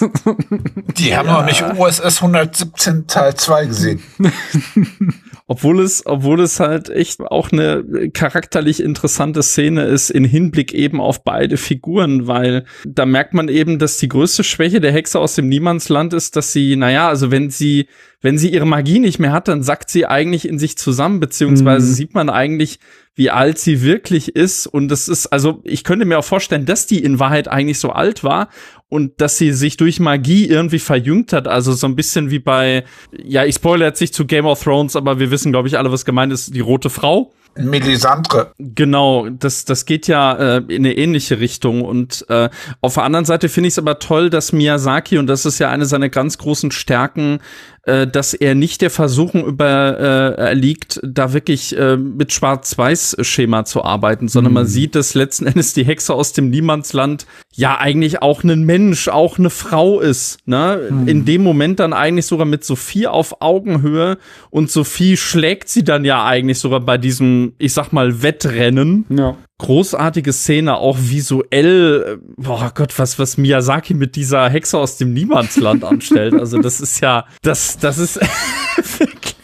Die 0.97 1.14
haben 1.14 1.28
ja. 1.28 1.34
noch 1.34 1.45
nicht 1.45 1.62
USS 1.76 2.22
117 2.22 3.07
Teil 3.07 3.34
2 3.34 3.66
gesehen. 3.66 4.03
obwohl 5.49 5.80
es, 5.80 6.05
obwohl 6.07 6.40
es 6.40 6.59
halt 6.59 6.90
echt 6.90 7.20
auch 7.20 7.53
eine 7.53 8.11
charakterlich 8.12 8.82
interessante 8.82 9.42
Szene 9.42 9.84
ist 9.84 10.11
in 10.11 10.24
Hinblick 10.24 10.72
eben 10.74 11.01
auf 11.01 11.22
beide 11.22 11.57
Figuren, 11.57 12.26
weil 12.26 12.64
da 12.84 13.07
merkt 13.07 13.32
man 13.32 13.49
eben, 13.49 13.78
dass 13.78 13.99
die 13.99 14.09
größte 14.09 14.42
Schwäche 14.42 14.80
der 14.80 14.92
Hexe 14.92 15.20
aus 15.20 15.36
dem 15.36 15.49
Niemandsland 15.49 16.12
ist, 16.14 16.34
dass 16.34 16.53
sie, 16.53 16.74
naja, 16.74 17.09
also 17.09 17.30
wenn 17.30 17.51
sie, 17.51 17.86
wenn 18.21 18.39
sie 18.39 18.53
ihre 18.53 18.67
Magie 18.67 18.99
nicht 18.99 19.19
mehr 19.19 19.33
hat, 19.33 19.49
dann 19.49 19.62
sackt 19.62 19.91
sie 19.91 20.07
eigentlich 20.07 20.49
in 20.49 20.59
sich 20.59 20.79
zusammen, 20.79 21.21
beziehungsweise 21.21 21.87
mhm. 21.87 21.93
sieht 21.93 22.14
man 22.14 22.31
eigentlich, 22.31 22.79
wie 23.14 23.31
alt 23.31 23.59
sie 23.59 23.83
wirklich 23.83 24.37
ist. 24.37 24.67
Und 24.67 24.91
es 24.93 25.09
ist, 25.09 25.27
also 25.29 25.61
ich 25.64 25.85
könnte 25.85 26.05
mir 26.05 26.19
auch 26.19 26.25
vorstellen, 26.25 26.67
dass 26.67 26.87
die 26.87 27.03
in 27.03 27.19
Wahrheit 27.19 27.49
eigentlich 27.49 27.79
so 27.79 27.91
alt 27.91 28.25
war 28.25 28.49
und 28.89 29.21
dass 29.21 29.39
sie 29.39 29.53
sich 29.53 29.77
durch 29.77 30.01
Magie 30.01 30.47
irgendwie 30.47 30.79
verjüngt 30.79 31.33
hat. 31.33 31.49
Also 31.49 31.73
so 31.73 31.87
ein 31.87 31.97
bisschen 31.97 32.31
wie 32.31 32.39
bei, 32.39 32.85
ja, 33.12 33.45
ich 33.45 33.57
spoilere 33.57 33.89
jetzt 33.89 34.01
nicht 34.01 34.14
zu 34.14 34.27
Game 34.27 34.47
of 34.47 34.62
Thrones, 34.62 34.97
aber 34.97 35.19
wir 35.19 35.31
wissen, 35.31 35.53
glaube 35.53 35.69
ich, 35.69 35.79
alle, 35.79 35.91
was 35.91 36.05
gemeint 36.05 36.33
ist, 36.33 36.55
die 36.55 36.61
rote 36.61 36.91
Frau. 36.91 37.33
Melisandre. 37.59 38.53
Genau, 38.59 39.29
das, 39.31 39.64
das 39.64 39.87
geht 39.87 40.09
ja 40.09 40.57
äh, 40.57 40.62
in 40.69 40.85
eine 40.85 40.97
ähnliche 40.97 41.41
Richtung. 41.41 41.83
Und 41.83 42.27
äh, 42.29 42.51
auf 42.81 42.95
der 42.95 43.05
anderen 43.05 43.25
Seite 43.25 43.49
finde 43.49 43.69
ich 43.69 43.75
es 43.75 43.79
aber 43.79 43.99
toll, 43.99 44.31
dass 44.31 44.53
Miyazaki, 44.53 45.19
und 45.19 45.27
das 45.27 45.47
ist 45.47 45.59
ja 45.59 45.71
eine 45.71 45.87
seiner 45.87 46.09
ganz 46.09 46.39
großen 46.39 46.71
Stärken, 46.71 47.39
äh, 47.87 48.07
dass 48.07 48.34
er 48.34 48.57
nicht 48.57 48.82
der 48.82 48.91
Versuchung 48.91 49.47
überliegt, 49.47 50.97
äh, 50.97 51.01
da 51.05 51.32
wirklich 51.32 51.78
äh, 51.78 51.97
mit 51.97 52.32
Schwarz-Weiß-Schema 52.32 53.64
zu 53.64 53.84
arbeiten, 53.84 54.26
sondern 54.26 54.53
mhm. 54.53 54.55
man 54.55 54.66
sieht, 54.66 54.97
dass 54.97 55.14
letzten 55.14 55.47
Endes 55.47 55.72
die 55.72 55.84
Hexe 55.84 56.12
aus 56.12 56.32
dem 56.32 56.51
Niemandsland 56.51 57.26
ja 57.53 57.78
eigentlich 57.78 58.22
auch 58.22 58.43
ein 58.43 58.64
Mensch, 58.64 59.07
auch 59.07 59.39
eine 59.39 59.51
Frau 59.51 60.01
ist. 60.01 60.39
Ne? 60.47 60.89
Mhm. 60.91 61.07
In 61.09 61.24
dem 61.24 61.45
Moment 61.45 61.78
dann 61.78 61.93
eigentlich 61.93 62.26
sogar 62.26 62.47
mit 62.47 62.64
Sophie 62.64 63.07
auf 63.07 63.41
Augenhöhe 63.41 64.18
und 64.51 64.68
Sophie 64.68 65.16
schlägt 65.16 65.68
sie 65.68 65.84
dann 65.84 66.05
ja 66.05 66.24
eigentlich 66.24 66.59
sogar 66.59 66.80
bei 66.80 66.99
diesem, 66.99 67.53
ich 67.59 67.72
sag 67.72 67.93
mal, 67.93 68.20
Wettrennen. 68.20 69.07
Ja 69.11 69.37
großartige 69.59 70.32
Szene, 70.32 70.76
auch 70.76 70.96
visuell. 70.98 72.20
Boah 72.36 72.72
Gott, 72.74 72.98
was, 72.98 73.18
was 73.18 73.36
Miyazaki 73.36 73.94
mit 73.94 74.16
dieser 74.16 74.48
Hexe 74.48 74.78
aus 74.78 74.98
dem 74.98 75.12
Niemandsland 75.12 75.84
anstellt. 75.84 76.34
Also, 76.34 76.59
das 76.59 76.80
ist 76.80 77.00
ja, 77.00 77.26
das, 77.42 77.78
das 77.78 77.98
ist 77.98 78.16
wirklich. 78.98 79.34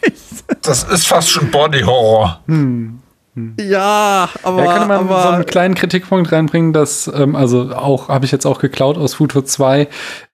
Das 0.61 0.83
ist 0.83 1.07
fast 1.07 1.29
schon 1.29 1.51
Body 1.51 1.81
Horror. 1.81 2.41
Hm. 2.47 2.99
Hm. 3.35 3.55
Ja, 3.59 4.29
aber. 4.43 4.63
Ja, 4.63 4.77
kann 4.77 4.87
man 4.87 4.99
aber, 4.99 5.23
so 5.23 5.29
einen 5.29 5.45
kleinen 5.45 5.75
Kritikpunkt 5.75 6.31
reinbringen, 6.31 6.71
dass, 6.71 7.11
ähm, 7.13 7.35
also 7.35 7.73
auch, 7.73 8.07
habe 8.09 8.25
ich 8.25 8.31
jetzt 8.31 8.45
auch 8.45 8.59
geklaut 8.59 8.97
aus 8.97 9.15
Futur 9.15 9.43
2, 9.43 9.87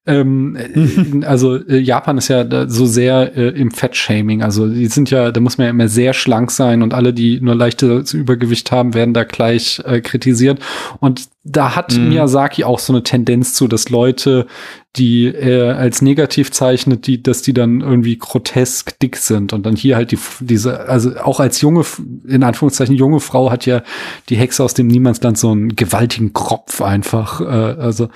ähm, 0.09 0.57
mhm. 0.73 1.23
also 1.25 1.55
äh, 1.55 1.77
Japan 1.77 2.17
ist 2.17 2.29
ja 2.29 2.67
so 2.67 2.87
sehr 2.87 3.37
äh, 3.37 3.49
im 3.49 3.69
Fettshaming. 3.69 4.41
Also 4.41 4.67
die 4.67 4.87
sind 4.87 5.11
ja, 5.11 5.31
da 5.31 5.39
muss 5.39 5.57
man 5.59 5.65
ja 5.65 5.71
immer 5.71 5.87
sehr 5.87 6.13
schlank 6.13 6.49
sein 6.49 6.81
und 6.81 6.95
alle, 6.95 7.13
die 7.13 7.39
nur 7.39 7.53
leichtes 7.53 8.13
Übergewicht 8.13 8.71
haben, 8.71 8.95
werden 8.95 9.13
da 9.13 9.23
gleich 9.23 9.81
äh, 9.85 10.01
kritisiert. 10.01 10.59
Und 10.99 11.29
da 11.43 11.75
hat 11.75 11.95
mhm. 11.95 12.09
Miyazaki 12.09 12.63
auch 12.63 12.79
so 12.79 12.91
eine 12.91 13.03
Tendenz 13.03 13.53
zu, 13.53 13.67
dass 13.67 13.89
Leute, 13.89 14.47
die 14.95 15.31
er 15.31 15.77
als 15.77 16.01
negativ 16.01 16.51
zeichnet, 16.51 17.05
die, 17.05 17.21
dass 17.21 17.43
die 17.43 17.53
dann 17.53 17.81
irgendwie 17.81 18.17
grotesk 18.17 18.97
dick 18.99 19.15
sind 19.15 19.53
und 19.53 19.65
dann 19.67 19.75
hier 19.75 19.95
halt 19.95 20.11
die, 20.11 20.19
diese, 20.39 20.89
also 20.89 21.17
auch 21.17 21.39
als 21.39 21.61
junge, 21.61 21.85
in 22.27 22.43
Anführungszeichen 22.43 22.95
junge 22.95 23.19
Frau 23.19 23.51
hat 23.51 23.67
ja 23.67 23.83
die 24.29 24.37
Hexe 24.37 24.63
aus 24.63 24.73
dem 24.73 24.87
Niemandsland 24.87 25.37
so 25.37 25.51
einen 25.51 25.75
gewaltigen 25.75 26.33
Kropf 26.33 26.81
einfach, 26.81 27.41
äh, 27.41 27.43
also. 27.43 28.09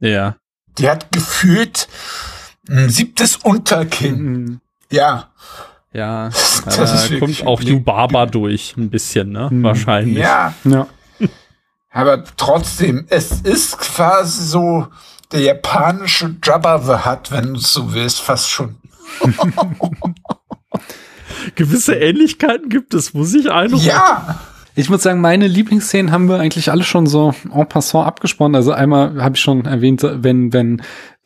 Ja. 0.00 0.36
Die 0.78 0.88
hat 0.88 1.10
gefühlt 1.12 1.88
ein 2.68 2.90
siebtes 2.90 3.36
Unterkinn. 3.36 4.22
Mhm. 4.22 4.60
Ja. 4.90 5.30
Ja, 5.92 6.28
das 6.64 7.10
äh, 7.10 7.18
kommt 7.18 7.46
auch 7.46 7.60
Yubaba 7.62 8.26
durch, 8.26 8.76
ein 8.76 8.90
bisschen, 8.90 9.30
ne? 9.30 9.48
Mhm. 9.50 9.62
Wahrscheinlich. 9.62 10.18
Ja. 10.18 10.52
ja. 10.64 10.86
Aber 11.90 12.22
trotzdem, 12.36 13.06
es 13.08 13.40
ist 13.40 13.78
quasi 13.78 14.44
so 14.44 14.88
der 15.32 15.40
japanische 15.40 16.36
Jabba 16.42 16.78
the 16.78 17.08
Hutt, 17.08 17.32
wenn 17.32 17.54
du 17.54 17.60
so 17.60 17.94
willst, 17.94 18.20
fast 18.20 18.50
schon. 18.50 18.76
Gewisse 21.54 21.94
Ähnlichkeiten 21.94 22.68
gibt 22.68 22.92
es, 22.92 23.14
muss 23.14 23.32
ich 23.34 23.50
einräumen. 23.50 23.84
Ja. 23.84 24.40
Ich 24.78 24.90
muss 24.90 25.02
sagen, 25.02 25.22
meine 25.22 25.46
Lieblingsszenen 25.46 26.12
haben 26.12 26.28
wir 26.28 26.38
eigentlich 26.38 26.70
alle 26.70 26.84
schon 26.84 27.06
so 27.06 27.32
en 27.50 27.66
passant 27.66 28.06
abgesprochen. 28.06 28.54
Also 28.54 28.72
einmal 28.72 29.22
habe 29.22 29.34
ich 29.34 29.40
schon 29.40 29.64
erwähnt, 29.64 30.02
wenn, 30.02 30.52
wenn 30.52 30.82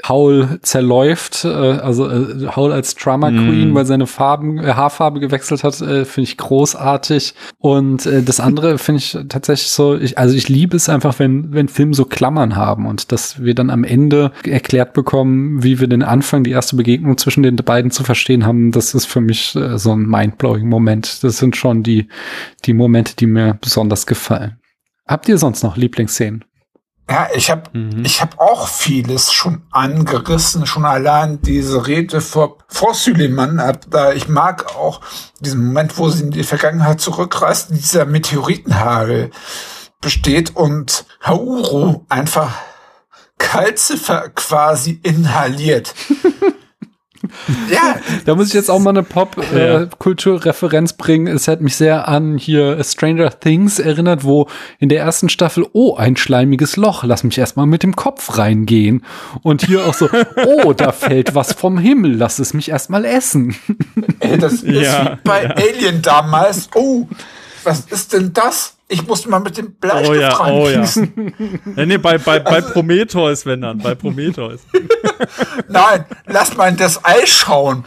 Howl 0.09 0.59
zerläuft, 0.63 1.45
äh, 1.45 1.49
also 1.49 2.09
äh, 2.09 2.49
Howl 2.55 2.73
als 2.73 2.95
Drama 2.95 3.31
Queen, 3.31 3.73
mm. 3.73 3.75
weil 3.75 3.87
seine 3.87 4.07
Farben, 4.07 4.59
äh, 4.59 4.73
Haarfarbe 4.73 5.21
gewechselt 5.21 5.65
hat, 5.65 5.81
äh, 5.81 6.05
finde 6.05 6.31
ich 6.31 6.37
großartig. 6.37 7.35
Und 7.59 8.07
äh, 8.07 8.23
das 8.23 8.41
andere 8.41 8.79
finde 8.79 8.99
ich 8.99 9.19
tatsächlich 9.29 9.71
so, 9.71 9.97
ich, 9.97 10.19
also 10.19 10.35
ich 10.35 10.49
liebe 10.49 10.77
es 10.77 10.89
einfach, 10.89 11.19
wenn, 11.19 11.53
wenn 11.53 11.69
Filme 11.69 11.95
so 11.95 12.05
Klammern 12.05 12.57
haben 12.57 12.87
und 12.87 13.13
dass 13.13 13.43
wir 13.43 13.55
dann 13.55 13.71
am 13.71 13.85
Ende 13.85 14.33
erklärt 14.45 14.93
bekommen, 14.93 15.63
wie 15.63 15.81
wir 15.81 15.89
den 15.89 16.03
Anfang, 16.03 16.45
die 16.45 16.51
erste 16.51 16.77
Begegnung 16.77 17.19
zwischen 17.19 17.43
den 17.43 17.57
beiden 17.57 17.91
zu 17.91 18.05
verstehen 18.05 18.47
haben, 18.47 18.73
das 18.73 18.95
ist 18.95 19.07
für 19.07 19.21
mich 19.21 19.55
äh, 19.57 19.79
so 19.79 19.93
ein 19.93 20.07
mindblowing 20.07 20.69
Moment. 20.69 21.23
Das 21.23 21.39
sind 21.39 21.57
schon 21.57 21.83
die, 21.83 22.09
die 22.65 22.73
Momente, 22.73 23.17
die 23.17 23.27
mir 23.27 23.59
besonders 23.61 24.07
gefallen. 24.07 24.57
Habt 25.07 25.29
ihr 25.29 25.39
sonst 25.39 25.65
noch 25.65 25.77
Lieblingsszenen? 25.77 26.45
Ja, 27.11 27.29
ich 27.35 27.51
habe 27.51 27.77
mhm. 27.77 28.05
ich 28.05 28.21
habe 28.21 28.39
auch 28.41 28.69
vieles 28.69 29.33
schon 29.33 29.63
angerissen, 29.73 30.65
schon 30.65 30.85
allein 30.85 31.43
diese 31.43 31.89
Rede 31.89 32.21
vor 32.21 32.59
vor 32.69 32.95
Süleyman. 32.95 33.61
Da 33.89 34.13
ich 34.13 34.29
mag 34.29 34.77
auch 34.77 35.01
diesen 35.41 35.67
Moment, 35.67 35.99
wo 35.99 36.09
sie 36.09 36.23
in 36.23 36.31
die 36.31 36.45
Vergangenheit 36.45 37.01
zurückreist, 37.01 37.71
dieser 37.71 38.05
Meteoritenhagel 38.05 39.33
besteht 40.01 40.55
und 40.55 41.05
Hauru 41.27 42.07
einfach 42.09 42.53
Kalziffer 43.39 44.29
quasi 44.29 45.01
inhaliert. 45.03 45.95
ja. 47.71 47.97
Da 48.25 48.35
muss 48.35 48.49
ich 48.49 48.55
jetzt 48.55 48.71
auch 48.71 48.79
mal 48.79 48.91
eine 48.91 49.03
Pop-Kulturreferenz 49.03 50.93
äh, 50.93 50.95
bringen. 50.97 51.27
Es 51.27 51.49
hat 51.49 51.61
mich 51.61 51.77
sehr 51.77 52.09
an 52.09 52.39
hier 52.39 52.83
Stranger 52.85 53.31
Things 53.39 53.79
erinnert, 53.79 54.25
wo 54.25 54.49
in 54.79 54.89
der 54.89 55.01
ersten 55.01 55.29
Staffel, 55.29 55.67
oh, 55.73 55.97
ein 55.97 56.17
schleimiges 56.17 56.77
Loch, 56.77 57.05
lass 57.05 57.25
mich 57.25 57.39
erstmal 57.39 57.67
mit 57.67 57.83
dem 57.83 57.97
Kopf 57.97 58.39
reingehen. 58.39 59.05
Und 59.43 59.63
hier 59.63 59.87
auch 59.87 59.95
so, 59.95 60.09
oh, 60.47 60.73
da 60.73 60.93
fällt 60.93 61.35
was 61.35 61.53
vom 61.53 61.79
Himmel, 61.79 62.15
lass 62.17 62.39
es 62.39 62.55
mich 62.55 62.71
erstmal 62.71 63.05
essen. 63.05 63.57
Ey, 64.21 64.39
das 64.39 64.55
ist 64.55 64.65
ja, 64.65 65.19
wie 65.23 65.29
bei 65.29 65.45
ja. 65.45 65.51
Alien 65.51 66.03
damals. 66.03 66.69
Oh, 66.75 67.07
was 67.65 67.81
ist 67.91 68.13
denn 68.13 68.33
das? 68.33 68.77
Ich 68.93 69.07
musste 69.07 69.29
mal 69.29 69.39
mit 69.39 69.57
dem 69.57 69.75
Bleistift 69.75 70.11
oh 70.11 70.15
ja, 70.15 70.47
oh 70.47 70.69
ja. 70.69 70.83
ja. 71.77 71.87
Nee, 71.87 71.99
bei, 71.99 72.19
bei, 72.19 72.41
bei 72.41 72.57
also, 72.57 72.73
Prometheus, 72.73 73.47
wenn 73.47 73.61
dann, 73.61 73.79
bei 73.79 73.95
Prometheus. 73.95 74.63
Nein, 75.69 76.05
lass 76.27 76.57
mal 76.57 76.71
in 76.71 76.77
das 76.77 77.05
Ei 77.05 77.25
schauen. 77.25 77.85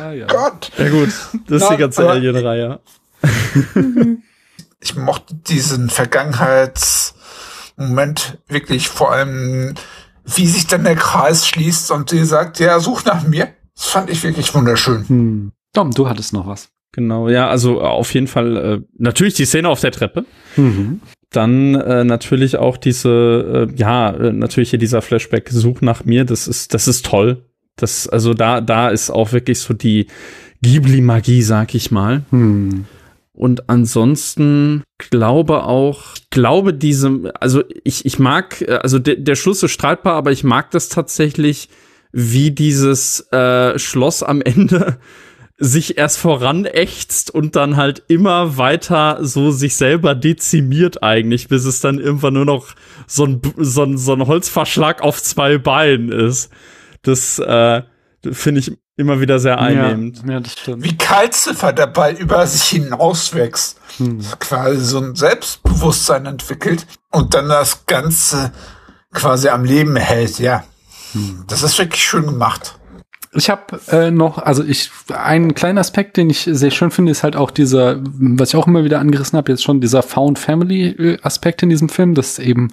Ja, 0.00 0.12
ja. 0.12 0.26
Gott. 0.28 0.70
Ja 0.78 0.88
gut, 0.88 1.08
das 1.48 1.62
ist 1.62 1.70
die 1.70 1.76
ganze 1.76 2.08
Alien-Reihe. 2.08 2.78
ich 4.78 4.94
mochte 4.94 5.34
diesen 5.34 5.90
Vergangenheitsmoment 5.90 8.38
wirklich 8.46 8.88
vor 8.88 9.10
allem, 9.10 9.74
wie 10.24 10.46
sich 10.46 10.68
dann 10.68 10.84
der 10.84 10.94
Kreis 10.94 11.48
schließt 11.48 11.90
und 11.90 12.10
sie 12.10 12.24
sagt, 12.24 12.60
ja, 12.60 12.78
such 12.78 13.04
nach 13.04 13.24
mir. 13.24 13.48
Das 13.74 13.86
fand 13.86 14.08
ich 14.08 14.22
wirklich 14.22 14.54
wunderschön. 14.54 15.08
Hm. 15.08 15.50
Tom, 15.72 15.90
du 15.90 16.08
hattest 16.08 16.32
noch 16.32 16.46
was. 16.46 16.68
Genau, 16.92 17.28
ja, 17.28 17.48
also 17.48 17.80
auf 17.80 18.14
jeden 18.14 18.26
Fall 18.26 18.56
äh, 18.56 18.80
natürlich 18.96 19.34
die 19.34 19.44
Szene 19.44 19.68
auf 19.68 19.80
der 19.80 19.92
Treppe. 19.92 20.24
Mhm. 20.56 21.00
Dann 21.30 21.74
äh, 21.74 22.04
natürlich 22.04 22.56
auch 22.56 22.78
diese, 22.78 23.68
äh, 23.70 23.74
ja, 23.76 24.10
äh, 24.10 24.32
natürlich 24.32 24.70
hier 24.70 24.78
dieser 24.78 25.02
Flashback 25.02 25.50
Such 25.50 25.82
nach 25.82 26.04
mir, 26.04 26.24
das 26.24 26.48
ist, 26.48 26.72
das 26.72 26.88
ist 26.88 27.04
toll. 27.04 27.44
Das, 27.76 28.08
also 28.08 28.34
da, 28.34 28.60
da 28.60 28.88
ist 28.88 29.10
auch 29.10 29.32
wirklich 29.32 29.60
so 29.60 29.74
die 29.74 30.06
Ghibli-Magie, 30.62 31.42
sag 31.42 31.74
ich 31.74 31.90
mal. 31.90 32.22
Mhm. 32.30 32.86
Und 33.32 33.68
ansonsten 33.68 34.82
glaube 34.98 35.62
auch, 35.62 36.16
glaube 36.30 36.74
diesem, 36.74 37.30
also 37.38 37.62
ich, 37.84 38.04
ich 38.04 38.18
mag, 38.18 38.62
äh, 38.62 38.78
also 38.82 38.98
de, 38.98 39.22
der 39.22 39.36
Schluss 39.36 39.62
ist 39.62 39.70
streitbar, 39.70 40.14
aber 40.14 40.32
ich 40.32 40.42
mag 40.42 40.70
das 40.70 40.88
tatsächlich, 40.88 41.68
wie 42.10 42.50
dieses 42.50 43.30
äh, 43.32 43.78
Schloss 43.78 44.22
am 44.22 44.40
Ende 44.40 44.98
sich 45.58 45.98
erst 45.98 46.18
voranächzt 46.18 47.32
und 47.32 47.56
dann 47.56 47.76
halt 47.76 48.04
immer 48.06 48.56
weiter 48.56 49.18
so 49.22 49.50
sich 49.50 49.76
selber 49.76 50.14
dezimiert 50.14 51.02
eigentlich, 51.02 51.48
bis 51.48 51.64
es 51.64 51.80
dann 51.80 51.98
irgendwann 51.98 52.34
nur 52.34 52.44
noch 52.44 52.68
so 53.08 53.24
ein, 53.24 53.42
so 53.56 53.82
ein, 53.82 53.98
so 53.98 54.12
ein 54.12 54.26
Holzverschlag 54.26 55.02
auf 55.02 55.20
zwei 55.20 55.58
Beinen 55.58 56.12
ist. 56.12 56.50
Das 57.02 57.40
äh, 57.40 57.82
finde 58.30 58.60
ich 58.60 58.78
immer 58.96 59.20
wieder 59.20 59.40
sehr 59.40 59.60
einnehmend. 59.60 60.22
Ja, 60.26 60.34
ja, 60.34 60.40
das 60.40 60.52
stimmt. 60.52 60.84
Wie 60.84 60.96
Kaltziffer 60.96 61.72
der 61.72 61.88
Ball 61.88 62.14
über 62.14 62.46
sich 62.46 62.64
hinauswächst. 62.64 63.80
Hm. 63.96 64.20
Quasi 64.38 64.84
so 64.84 64.98
ein 64.98 65.16
Selbstbewusstsein 65.16 66.26
entwickelt 66.26 66.86
und 67.10 67.34
dann 67.34 67.48
das 67.48 67.84
Ganze 67.86 68.52
quasi 69.12 69.48
am 69.48 69.64
Leben 69.64 69.96
hält, 69.96 70.38
ja. 70.38 70.62
Hm. 71.12 71.44
Das 71.48 71.64
ist 71.64 71.78
wirklich 71.78 72.02
schön 72.02 72.26
gemacht. 72.26 72.77
Ich 73.38 73.50
habe 73.50 73.80
äh, 73.88 74.10
noch, 74.10 74.38
also 74.38 74.64
ich, 74.64 74.90
einen 75.14 75.54
kleinen 75.54 75.78
Aspekt, 75.78 76.16
den 76.16 76.28
ich 76.28 76.40
sehr 76.50 76.70
schön 76.70 76.90
finde, 76.90 77.12
ist 77.12 77.22
halt 77.22 77.36
auch 77.36 77.50
dieser, 77.50 78.00
was 78.02 78.50
ich 78.50 78.56
auch 78.56 78.66
immer 78.66 78.84
wieder 78.84 78.98
angerissen 78.98 79.36
habe, 79.36 79.52
jetzt 79.52 79.62
schon 79.62 79.80
dieser 79.80 80.02
Found 80.02 80.38
Family 80.38 80.88
äh, 80.88 81.18
Aspekt 81.22 81.62
in 81.62 81.70
diesem 81.70 81.88
Film, 81.88 82.14
dass 82.14 82.38
eben 82.38 82.72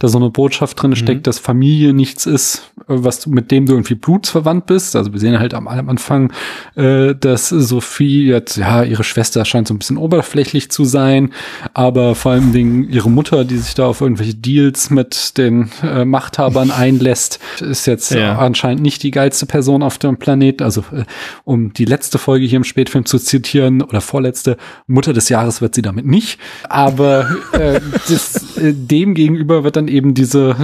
da 0.00 0.08
so 0.08 0.18
eine 0.18 0.30
Botschaft 0.30 0.82
drin 0.82 0.96
steckt, 0.96 1.20
mhm. 1.20 1.22
dass 1.24 1.38
Familie 1.38 1.92
nichts 1.92 2.24
ist, 2.24 2.72
was 2.86 3.20
du, 3.20 3.30
mit 3.30 3.50
dem 3.50 3.66
du 3.66 3.74
irgendwie 3.74 3.94
blutsverwandt 3.94 4.64
bist. 4.64 4.96
Also 4.96 5.12
wir 5.12 5.20
sehen 5.20 5.38
halt 5.38 5.52
am, 5.52 5.68
am 5.68 5.88
Anfang, 5.90 6.32
äh, 6.74 7.14
dass 7.14 7.50
Sophie 7.50 8.26
jetzt, 8.26 8.56
ja, 8.56 8.82
ihre 8.82 9.04
Schwester 9.04 9.44
scheint 9.44 9.68
so 9.68 9.74
ein 9.74 9.78
bisschen 9.78 9.98
oberflächlich 9.98 10.70
zu 10.70 10.86
sein, 10.86 11.32
aber 11.74 12.14
vor 12.14 12.32
allem 12.32 12.52
Dingen 12.52 12.88
ihre 12.88 13.10
Mutter, 13.10 13.44
die 13.44 13.58
sich 13.58 13.74
da 13.74 13.86
auf 13.86 14.00
irgendwelche 14.00 14.34
Deals 14.34 14.88
mit 14.88 15.36
den 15.36 15.70
äh, 15.82 16.06
Machthabern 16.06 16.70
einlässt, 16.76 17.38
ist 17.60 17.86
jetzt 17.86 18.10
ja. 18.10 18.38
anscheinend 18.38 18.82
nicht 18.82 19.02
die 19.02 19.10
geilste 19.10 19.44
Person 19.44 19.82
auf 19.82 19.98
dem 19.98 20.16
Planeten. 20.16 20.62
Also 20.62 20.80
äh, 20.92 21.04
um 21.44 21.74
die 21.74 21.84
letzte 21.84 22.16
Folge 22.16 22.46
hier 22.46 22.56
im 22.56 22.64
Spätfilm 22.64 23.04
zu 23.04 23.18
zitieren 23.18 23.82
oder 23.82 24.00
vorletzte, 24.00 24.56
Mutter 24.86 25.12
des 25.12 25.28
Jahres 25.28 25.60
wird 25.60 25.74
sie 25.74 25.82
damit 25.82 26.06
nicht. 26.06 26.40
Aber 26.70 27.28
äh, 27.52 27.80
das, 28.08 28.56
äh, 28.56 28.72
dem 28.72 29.12
gegenüber 29.12 29.62
wird 29.62 29.76
dann 29.76 29.89
eben 29.90 30.14
diese 30.14 30.56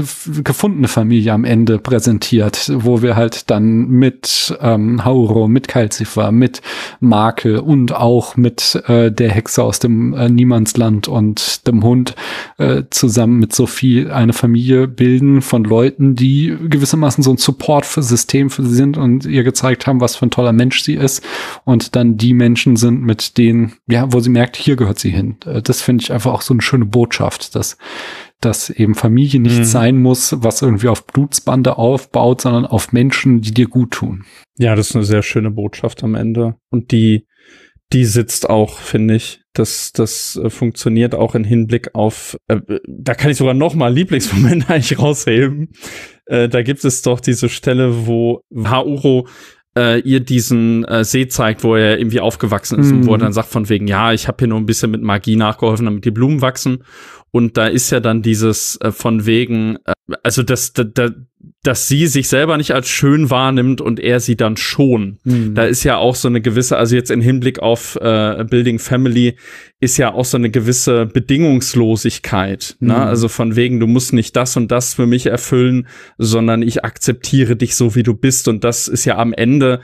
gefundene 0.42 0.88
Familie 0.88 1.32
am 1.32 1.44
Ende 1.44 1.78
präsentiert, 1.78 2.70
wo 2.74 3.02
wir 3.02 3.16
halt 3.16 3.50
dann 3.50 3.88
mit 3.88 4.56
ähm, 4.60 5.04
Hauro, 5.04 5.48
mit 5.48 5.68
Calcifer, 5.68 6.32
mit 6.32 6.62
Makel 7.00 7.58
und 7.58 7.94
auch 7.94 8.36
mit 8.36 8.82
äh, 8.86 9.10
der 9.10 9.30
Hexe 9.30 9.62
aus 9.62 9.78
dem 9.78 10.14
äh, 10.14 10.28
Niemandsland 10.28 11.08
und 11.08 11.66
dem 11.66 11.82
Hund 11.82 12.14
äh, 12.58 12.84
zusammen 12.90 13.38
mit 13.38 13.54
Sophie 13.54 14.06
eine 14.08 14.32
Familie 14.32 14.88
bilden 14.88 15.42
von 15.42 15.64
Leuten, 15.64 16.14
die 16.14 16.56
gewissermaßen 16.68 17.22
so 17.22 17.32
ein 17.32 17.36
Support-System 17.36 18.50
für 18.50 18.62
sie 18.62 18.74
sind 18.74 18.96
und 18.96 19.26
ihr 19.26 19.44
gezeigt 19.44 19.86
haben, 19.86 20.00
was 20.00 20.16
für 20.16 20.26
ein 20.26 20.30
toller 20.30 20.52
Mensch 20.52 20.82
sie 20.82 20.94
ist 20.94 21.24
und 21.64 21.96
dann 21.96 22.16
die 22.16 22.34
Menschen 22.34 22.76
sind, 22.76 23.02
mit 23.02 23.38
denen, 23.38 23.74
ja, 23.86 24.12
wo 24.12 24.20
sie 24.20 24.30
merkt, 24.30 24.56
hier 24.56 24.76
gehört 24.76 24.98
sie 24.98 25.10
hin. 25.10 25.36
Äh, 25.44 25.62
das 25.62 25.82
finde 25.82 26.02
ich 26.02 26.12
einfach 26.12 26.32
auch 26.32 26.42
so 26.42 26.54
eine 26.54 26.62
schöne 26.62 26.84
Botschaft, 26.84 27.54
dass 27.54 27.76
dass 28.46 28.70
eben 28.70 28.94
Familie 28.94 29.40
nicht 29.40 29.58
mhm. 29.58 29.64
sein 29.64 29.98
muss, 29.98 30.34
was 30.38 30.62
irgendwie 30.62 30.88
auf 30.88 31.06
Blutsbande 31.06 31.76
aufbaut, 31.76 32.42
sondern 32.42 32.64
auf 32.64 32.92
Menschen, 32.92 33.40
die 33.40 33.52
dir 33.52 33.66
gut 33.66 33.90
tun. 33.90 34.24
Ja, 34.56 34.74
das 34.76 34.90
ist 34.90 34.96
eine 34.96 35.04
sehr 35.04 35.22
schöne 35.22 35.50
Botschaft 35.50 36.04
am 36.04 36.14
Ende. 36.14 36.54
Und 36.70 36.92
die, 36.92 37.26
die 37.92 38.04
sitzt 38.04 38.48
auch, 38.48 38.78
finde 38.78 39.16
ich. 39.16 39.42
Das, 39.52 39.92
das 39.92 40.36
äh, 40.36 40.50
funktioniert 40.50 41.14
auch 41.14 41.34
in 41.34 41.44
Hinblick 41.44 41.94
auf, 41.94 42.38
äh, 42.46 42.60
da 42.86 43.14
kann 43.14 43.30
ich 43.30 43.38
sogar 43.38 43.54
noch 43.54 43.74
mal 43.74 43.92
Lieblingsmoment 43.92 44.70
eigentlich 44.70 44.98
rausheben. 44.98 45.72
Äh, 46.26 46.48
da 46.48 46.62
gibt 46.62 46.84
es 46.84 47.02
doch 47.02 47.20
diese 47.20 47.48
Stelle, 47.48 48.06
wo 48.06 48.42
Hauro 48.54 49.26
äh, 49.76 50.00
ihr 50.00 50.20
diesen 50.20 50.84
äh, 50.84 51.04
See 51.04 51.28
zeigt, 51.28 51.62
wo 51.62 51.74
er 51.74 51.98
irgendwie 51.98 52.20
aufgewachsen 52.20 52.78
ist 52.78 52.92
mm. 52.92 52.94
und 52.94 53.06
wo 53.06 53.12
er 53.12 53.18
mhm. 53.18 53.22
dann 53.22 53.32
sagt 53.32 53.48
von 53.48 53.68
wegen, 53.68 53.86
ja, 53.86 54.12
ich 54.12 54.26
habe 54.26 54.36
hier 54.38 54.48
nur 54.48 54.58
ein 54.58 54.66
bisschen 54.66 54.90
mit 54.90 55.02
Magie 55.02 55.36
nachgeholfen, 55.36 55.84
damit 55.84 56.04
die 56.04 56.10
Blumen 56.10 56.40
wachsen. 56.40 56.84
Und 57.30 57.56
da 57.56 57.66
ist 57.66 57.90
ja 57.90 58.00
dann 58.00 58.22
dieses 58.22 58.78
äh, 58.80 58.92
von 58.92 59.26
wegen, 59.26 59.76
äh, 59.84 59.92
also 60.22 60.42
das, 60.42 60.72
da, 60.72 60.84
da, 60.84 61.10
dass 61.62 61.88
sie 61.88 62.06
sich 62.06 62.28
selber 62.28 62.56
nicht 62.56 62.72
als 62.72 62.88
schön 62.88 63.28
wahrnimmt 63.28 63.80
und 63.80 63.98
er 64.00 64.20
sie 64.20 64.36
dann 64.36 64.56
schon. 64.56 65.18
Mhm. 65.24 65.54
Da 65.54 65.64
ist 65.64 65.84
ja 65.84 65.96
auch 65.96 66.14
so 66.14 66.28
eine 66.28 66.40
gewisse, 66.40 66.76
also 66.76 66.94
jetzt 66.94 67.10
im 67.10 67.20
Hinblick 67.20 67.58
auf 67.58 67.96
äh, 68.00 68.44
Building 68.48 68.78
Family, 68.78 69.36
ist 69.80 69.96
ja 69.98 70.12
auch 70.12 70.24
so 70.24 70.36
eine 70.36 70.50
gewisse 70.50 71.06
Bedingungslosigkeit. 71.06 72.76
Ne? 72.80 72.94
Mhm. 72.94 72.98
Ne? 73.00 73.06
Also 73.06 73.28
von 73.28 73.56
wegen, 73.56 73.80
du 73.80 73.86
musst 73.86 74.12
nicht 74.12 74.36
das 74.36 74.56
und 74.56 74.70
das 74.70 74.94
für 74.94 75.06
mich 75.06 75.26
erfüllen, 75.26 75.88
sondern 76.18 76.62
ich 76.62 76.84
akzeptiere 76.84 77.56
dich 77.56 77.74
so, 77.74 77.94
wie 77.94 78.02
du 78.02 78.14
bist. 78.14 78.48
Und 78.48 78.64
das 78.64 78.88
ist 78.88 79.04
ja 79.04 79.18
am 79.18 79.32
Ende 79.32 79.80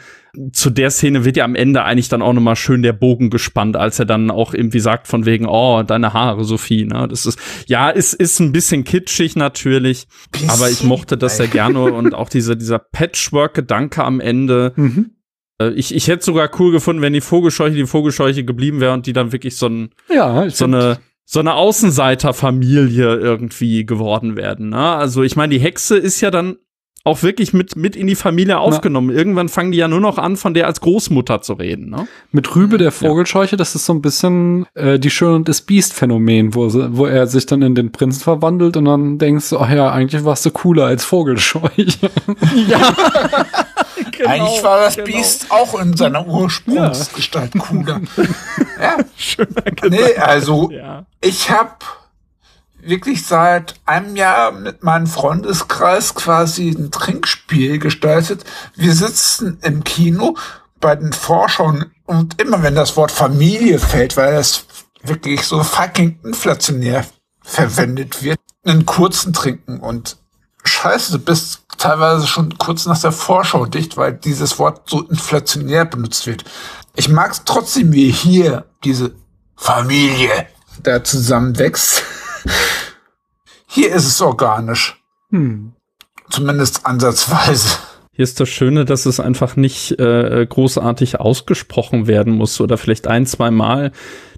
zu 0.52 0.70
der 0.70 0.90
Szene 0.90 1.26
wird 1.26 1.36
ja 1.36 1.44
am 1.44 1.54
Ende 1.54 1.84
eigentlich 1.84 2.08
dann 2.08 2.22
auch 2.22 2.32
nochmal 2.32 2.56
schön 2.56 2.82
der 2.82 2.94
Bogen 2.94 3.28
gespannt, 3.28 3.76
als 3.76 3.98
er 3.98 4.06
dann 4.06 4.30
auch 4.30 4.54
irgendwie 4.54 4.80
sagt 4.80 5.06
von 5.06 5.26
wegen, 5.26 5.46
oh, 5.46 5.82
deine 5.82 6.14
Haare, 6.14 6.44
Sophie, 6.44 6.86
ne? 6.86 7.06
Das 7.08 7.26
ist, 7.26 7.38
ja, 7.66 7.90
ist, 7.90 8.14
ist 8.14 8.40
ein 8.40 8.52
bisschen 8.52 8.84
kitschig 8.84 9.36
natürlich, 9.36 10.06
bisschen, 10.30 10.48
aber 10.48 10.70
ich 10.70 10.84
mochte 10.84 11.18
das 11.18 11.36
sehr 11.36 11.48
gerne 11.48 11.82
und 11.82 12.14
auch 12.14 12.30
diese, 12.30 12.56
dieser 12.56 12.78
Patchwork-Gedanke 12.78 14.02
am 14.02 14.20
Ende. 14.20 14.72
Mhm. 14.76 15.10
Äh, 15.60 15.70
ich, 15.72 15.94
ich 15.94 16.08
hätte 16.08 16.24
sogar 16.24 16.50
cool 16.58 16.72
gefunden, 16.72 17.02
wenn 17.02 17.12
die 17.12 17.20
Vogelscheuche 17.20 17.74
die 17.74 17.86
Vogelscheuche 17.86 18.44
geblieben 18.44 18.80
wäre 18.80 18.94
und 18.94 19.06
die 19.06 19.12
dann 19.12 19.32
wirklich 19.32 19.56
so 19.56 19.66
ein, 19.66 19.90
ja, 20.08 20.48
so 20.48 20.64
eine, 20.64 20.98
so 21.26 21.40
eine 21.40 21.54
Außenseiterfamilie 21.54 23.16
irgendwie 23.16 23.84
geworden 23.84 24.36
werden. 24.36 24.70
Ne? 24.70 24.78
Also 24.78 25.22
ich 25.22 25.36
meine, 25.36 25.52
die 25.52 25.60
Hexe 25.60 25.98
ist 25.98 26.22
ja 26.22 26.30
dann 26.30 26.56
auch 27.04 27.22
wirklich 27.24 27.52
mit, 27.52 27.74
mit 27.74 27.96
in 27.96 28.06
die 28.06 28.14
Familie 28.14 28.58
aufgenommen. 28.58 29.08
Na. 29.08 29.18
Irgendwann 29.18 29.48
fangen 29.48 29.72
die 29.72 29.78
ja 29.78 29.88
nur 29.88 30.00
noch 30.00 30.18
an, 30.18 30.36
von 30.36 30.54
der 30.54 30.66
als 30.66 30.80
Großmutter 30.80 31.42
zu 31.42 31.54
reden. 31.54 31.90
Ne? 31.90 32.06
Mit 32.30 32.54
Rübe 32.54 32.78
der 32.78 32.92
Vogelscheuche, 32.92 33.52
ja. 33.52 33.56
das 33.56 33.74
ist 33.74 33.86
so 33.86 33.92
ein 33.92 34.02
bisschen 34.02 34.66
äh, 34.74 35.00
die 35.00 35.10
Schön 35.10 35.34
und 35.34 35.48
das 35.48 35.62
Biest-Phänomen, 35.62 36.54
wo, 36.54 36.68
wo 36.96 37.06
er 37.06 37.26
sich 37.26 37.46
dann 37.46 37.62
in 37.62 37.74
den 37.74 37.90
Prinzen 37.90 38.22
verwandelt 38.22 38.76
und 38.76 38.84
dann 38.84 39.18
denkst 39.18 39.50
du, 39.50 39.58
ach 39.58 39.70
ja, 39.70 39.90
eigentlich 39.90 40.24
warst 40.24 40.46
du 40.46 40.50
cooler 40.52 40.86
als 40.86 41.04
Vogelscheuche. 41.04 41.72
Ja. 42.68 42.78
genau, 44.12 44.28
Eigentlich 44.28 44.62
war 44.62 44.80
das 44.80 44.96
genau. 44.96 45.06
Biest 45.06 45.50
auch 45.50 45.80
in 45.80 45.96
seiner 45.96 46.26
Ursprungsgestalt 46.26 47.52
cooler. 47.58 48.00
ja. 48.80 48.96
Nee, 49.88 50.16
also 50.16 50.70
ja. 50.70 51.04
ich 51.20 51.50
habe 51.50 51.70
wirklich 52.82 53.26
seit 53.26 53.74
einem 53.86 54.16
Jahr 54.16 54.52
mit 54.52 54.82
meinem 54.82 55.06
Freundeskreis 55.06 56.14
quasi 56.14 56.70
ein 56.70 56.90
Trinkspiel 56.90 57.78
gestaltet. 57.78 58.44
Wir 58.74 58.92
sitzen 58.94 59.58
im 59.62 59.84
Kino 59.84 60.36
bei 60.80 60.96
den 60.96 61.12
Vorschauen 61.12 61.92
und 62.04 62.40
immer 62.40 62.62
wenn 62.62 62.74
das 62.74 62.96
Wort 62.96 63.12
Familie 63.12 63.78
fällt, 63.78 64.16
weil 64.16 64.34
das 64.34 64.66
wirklich 65.02 65.42
so 65.44 65.62
fucking 65.62 66.18
inflationär 66.24 67.06
verwendet 67.40 68.22
wird, 68.22 68.40
einen 68.64 68.84
kurzen 68.84 69.32
trinken 69.32 69.80
und 69.80 70.16
scheiße, 70.64 71.12
du 71.12 71.18
bist 71.18 71.62
teilweise 71.78 72.26
schon 72.26 72.56
kurz 72.58 72.86
nach 72.86 73.00
der 73.00 73.12
Vorschau 73.12 73.66
dicht, 73.66 73.96
weil 73.96 74.12
dieses 74.12 74.58
Wort 74.58 74.88
so 74.88 75.02
inflationär 75.02 75.84
benutzt 75.84 76.26
wird. 76.26 76.44
Ich 76.94 77.08
mag 77.08 77.32
es 77.32 77.42
trotzdem, 77.44 77.92
wie 77.92 78.10
hier 78.10 78.66
diese 78.84 79.12
Familie 79.56 80.46
da 80.82 81.02
zusammenwächst. 81.02 82.02
Hier 83.66 83.92
ist 83.92 84.06
es 84.06 84.20
organisch. 84.20 85.02
Hm. 85.30 85.72
Zumindest 86.30 86.86
ansatzweise. 86.86 87.78
Hier 88.14 88.24
ist 88.24 88.38
das 88.40 88.48
Schöne, 88.50 88.84
dass 88.84 89.06
es 89.06 89.20
einfach 89.20 89.56
nicht 89.56 89.98
äh, 89.98 90.46
großartig 90.46 91.18
ausgesprochen 91.20 92.06
werden 92.06 92.34
muss 92.34 92.60
oder 92.60 92.76
vielleicht 92.76 93.06
ein, 93.06 93.24
zwei 93.24 93.50
Mal. 93.50 93.92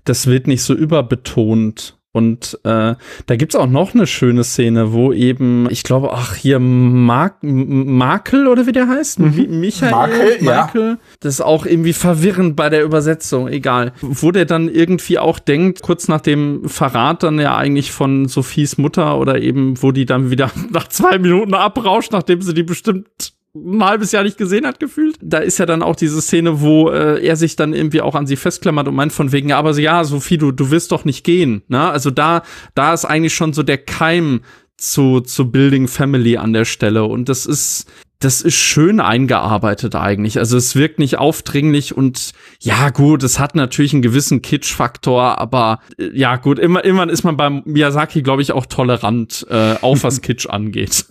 Das 0.05 0.27
wird 0.27 0.47
nicht 0.47 0.63
so 0.63 0.75
überbetont. 0.75 1.99
Und 2.15 2.61
äh, 2.63 2.95
da 3.27 3.37
gibt's 3.37 3.57
auch 3.57 3.67
noch 3.67 3.93
eine 3.93 4.07
schöne 4.07 4.45
Szene, 4.45 4.93
wo 4.93 5.13
eben, 5.13 5.67
ich 5.69 5.83
glaube, 5.83 6.13
ach, 6.13 6.37
hier 6.37 6.61
Mark, 6.61 7.39
Makel 7.43 8.47
oder 8.47 8.69
wie 8.69 8.73
der 8.73 8.87
heißt? 8.87 9.19
Mhm. 9.19 9.59
Michael? 9.59 9.91
Makel, 9.91 10.37
Michael. 10.41 10.89
Ja. 10.91 10.99
Das 11.19 11.35
ist 11.35 11.41
auch 11.41 11.67
irgendwie 11.67 11.93
verwirrend 11.93 12.55
bei 12.55 12.71
der 12.71 12.85
Übersetzung, 12.85 13.49
egal. 13.49 13.95
Wo 14.01 14.31
der 14.31 14.45
dann 14.45 14.69
irgendwie 14.69 15.19
auch 15.19 15.41
denkt, 15.41 15.83
kurz 15.83 16.07
nach 16.07 16.21
dem 16.21 16.69
Verrat 16.69 17.25
dann 17.25 17.41
ja 17.41 17.57
eigentlich 17.57 17.91
von 17.91 18.29
Sophies 18.29 18.79
Mutter 18.79 19.19
oder 19.19 19.43
eben, 19.43 19.83
wo 19.83 19.91
die 19.91 20.07
dann 20.07 20.31
wieder 20.31 20.53
nach 20.71 20.87
zwei 20.87 21.19
Minuten 21.19 21.55
abrauscht, 21.55 22.13
nachdem 22.13 22.43
sie 22.43 22.55
die 22.55 22.63
bestimmt 22.63 23.34
ein 23.55 23.85
halbes 23.85 24.13
Jahr 24.13 24.25
nicht 24.25 24.37
gesehen 24.37 24.67
hat, 24.67 24.81
gefühlt. 24.81 25.17
Da 25.23 25.39
ist 25.39 25.59
ja 25.59 25.67
dann 25.67 25.83
auch 25.83 25.97
diese 25.97 26.21
Szene, 26.21 26.61
wo 26.61 26.91
äh, 26.91 27.25
er 27.25 27.37
sich 27.37 27.57
dann 27.57 27.73
irgendwie 27.73 28.01
auch 28.01 28.15
an 28.15 28.27
sie 28.27 28.37
festklammert 28.37 28.89
und 28.89 28.97
meint 28.97 29.13
von 29.13 29.33
wegen, 29.33 29.49
ja, 29.49 29.59
aber 29.59 29.75
so, 29.75 29.81
ja, 29.81 30.03
Sophie, 30.05 30.39
du, 30.39 30.51
du 30.51 30.71
wirst 30.71 30.91
doch 30.93 31.05
nicht 31.05 31.25
gehen. 31.25 31.63
Ne? 31.69 31.89
Also 31.89 32.11
da, 32.11 32.43
da 32.75 32.93
ist 32.93 33.05
eigentlich 33.05 33.35
schon 33.35 33.53
so 33.53 33.63
der 33.63 33.79
Keim 33.79 34.41
zu, 34.77 35.21
zu 35.21 35.51
Building 35.51 35.87
Family 35.87 36.37
an 36.37 36.53
der 36.53 36.65
Stelle. 36.65 37.05
Und 37.05 37.29
das 37.29 37.47
ist, 37.47 37.87
das 38.19 38.43
ist 38.43 38.57
schön 38.57 39.01
eingearbeitet 39.01 39.95
eigentlich. 39.95 40.39
Also 40.39 40.57
es 40.57 40.75
wirkt 40.75 40.99
nicht 40.99 41.19
aufdringlich 41.19 41.97
und 41.97 42.33
ja, 42.61 42.91
gut, 42.91 43.23
es 43.23 43.39
hat 43.39 43.55
natürlich 43.55 43.93
einen 43.93 44.03
gewissen 44.03 44.43
Kitsch-Faktor, 44.43 45.39
aber 45.39 45.81
äh, 45.99 46.11
ja, 46.13 46.37
gut, 46.37 46.59
immer, 46.59 46.85
immer 46.85 47.09
ist 47.09 47.23
man 47.23 47.37
beim 47.37 47.63
Miyazaki, 47.67 48.23
glaube 48.23 48.43
ich, 48.43 48.53
auch 48.53 48.67
tolerant, 48.67 49.47
äh, 49.49 49.75
auch 49.81 49.99
was 50.03 50.21
Kitsch 50.23 50.47
angeht. 50.47 51.07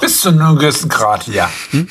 Bis 0.00 0.20
zu 0.20 0.30
einem 0.30 0.56
gewissen 0.56 0.88
Grad, 0.88 1.26
ja. 1.28 1.48
Hm? 1.70 1.88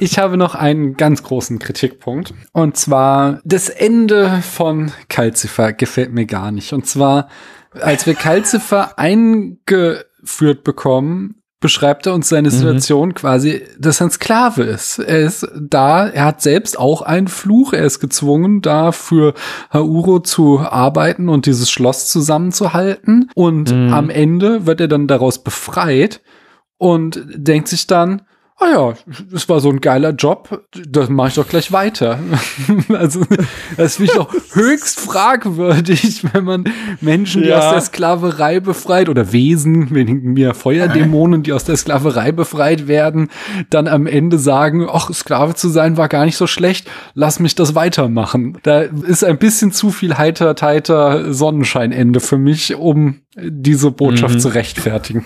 Ich 0.00 0.18
habe 0.18 0.36
noch 0.36 0.54
einen 0.54 0.96
ganz 0.96 1.22
großen 1.22 1.58
Kritikpunkt. 1.58 2.34
Und 2.52 2.76
zwar, 2.76 3.40
das 3.44 3.68
Ende 3.68 4.42
von 4.42 4.92
Calcifer 5.08 5.72
gefällt 5.72 6.12
mir 6.12 6.26
gar 6.26 6.50
nicht. 6.50 6.72
Und 6.72 6.86
zwar, 6.86 7.28
als 7.72 8.06
wir 8.06 8.14
Calcifer 8.14 8.98
eingeführt 8.98 10.64
bekommen, 10.64 11.42
beschreibt 11.64 12.04
er 12.04 12.12
uns 12.12 12.28
seine 12.28 12.48
mhm. 12.48 12.52
Situation 12.52 13.08
mhm. 13.08 13.14
quasi, 13.14 13.62
dass 13.78 13.98
er 13.98 14.08
ein 14.08 14.10
Sklave 14.10 14.64
ist. 14.64 14.98
Er 14.98 15.20
ist 15.20 15.48
da, 15.58 16.06
er 16.06 16.26
hat 16.26 16.42
selbst 16.42 16.78
auch 16.78 17.00
einen 17.00 17.26
Fluch, 17.26 17.72
er 17.72 17.84
ist 17.84 18.00
gezwungen, 18.00 18.60
da 18.60 18.92
für 18.92 19.32
Hauro 19.72 20.20
zu 20.20 20.58
arbeiten 20.58 21.30
und 21.30 21.46
dieses 21.46 21.70
Schloss 21.70 22.10
zusammenzuhalten. 22.10 23.30
Und 23.34 23.74
mhm. 23.74 23.94
am 23.94 24.10
Ende 24.10 24.66
wird 24.66 24.82
er 24.82 24.88
dann 24.88 25.06
daraus 25.06 25.42
befreit 25.42 26.20
und 26.76 27.22
denkt 27.34 27.68
sich 27.68 27.86
dann, 27.86 28.20
ah 28.58 28.66
ja, 28.70 28.94
das 29.30 29.48
war 29.48 29.60
so 29.60 29.68
ein 29.68 29.80
geiler 29.80 30.10
Job, 30.10 30.64
das 30.88 31.08
mache 31.08 31.28
ich 31.28 31.34
doch 31.34 31.48
gleich 31.48 31.72
weiter. 31.72 32.18
also 32.88 33.22
das 33.76 33.96
finde 33.96 34.12
ich 34.12 34.16
doch 34.16 34.32
höchst 34.52 35.00
fragwürdig, 35.00 36.24
wenn 36.32 36.44
man 36.44 36.64
Menschen, 37.00 37.42
die 37.42 37.48
ja. 37.48 37.58
aus 37.58 37.72
der 37.72 37.80
Sklaverei 37.80 38.60
befreit 38.60 39.08
oder 39.08 39.32
Wesen, 39.32 39.92
wenigen 39.92 40.34
mir 40.34 40.54
Feuerdämonen, 40.54 41.42
die 41.42 41.52
aus 41.52 41.64
der 41.64 41.76
Sklaverei 41.76 42.32
befreit 42.32 42.86
werden, 42.86 43.28
dann 43.70 43.88
am 43.88 44.06
Ende 44.06 44.38
sagen, 44.38 44.86
ach, 44.90 45.12
Sklave 45.12 45.54
zu 45.54 45.68
sein 45.68 45.96
war 45.96 46.08
gar 46.08 46.24
nicht 46.24 46.36
so 46.36 46.46
schlecht, 46.46 46.88
lass 47.14 47.40
mich 47.40 47.54
das 47.56 47.74
weitermachen. 47.74 48.58
Da 48.62 48.82
ist 48.82 49.24
ein 49.24 49.38
bisschen 49.38 49.72
zu 49.72 49.90
viel 49.90 50.16
heiter, 50.16 50.54
teiter 50.54 51.32
Sonnenscheinende 51.34 52.20
für 52.20 52.38
mich, 52.38 52.76
um 52.76 53.20
diese 53.36 53.90
Botschaft 53.90 54.36
mhm. 54.36 54.40
zu 54.40 54.48
rechtfertigen. 54.48 55.24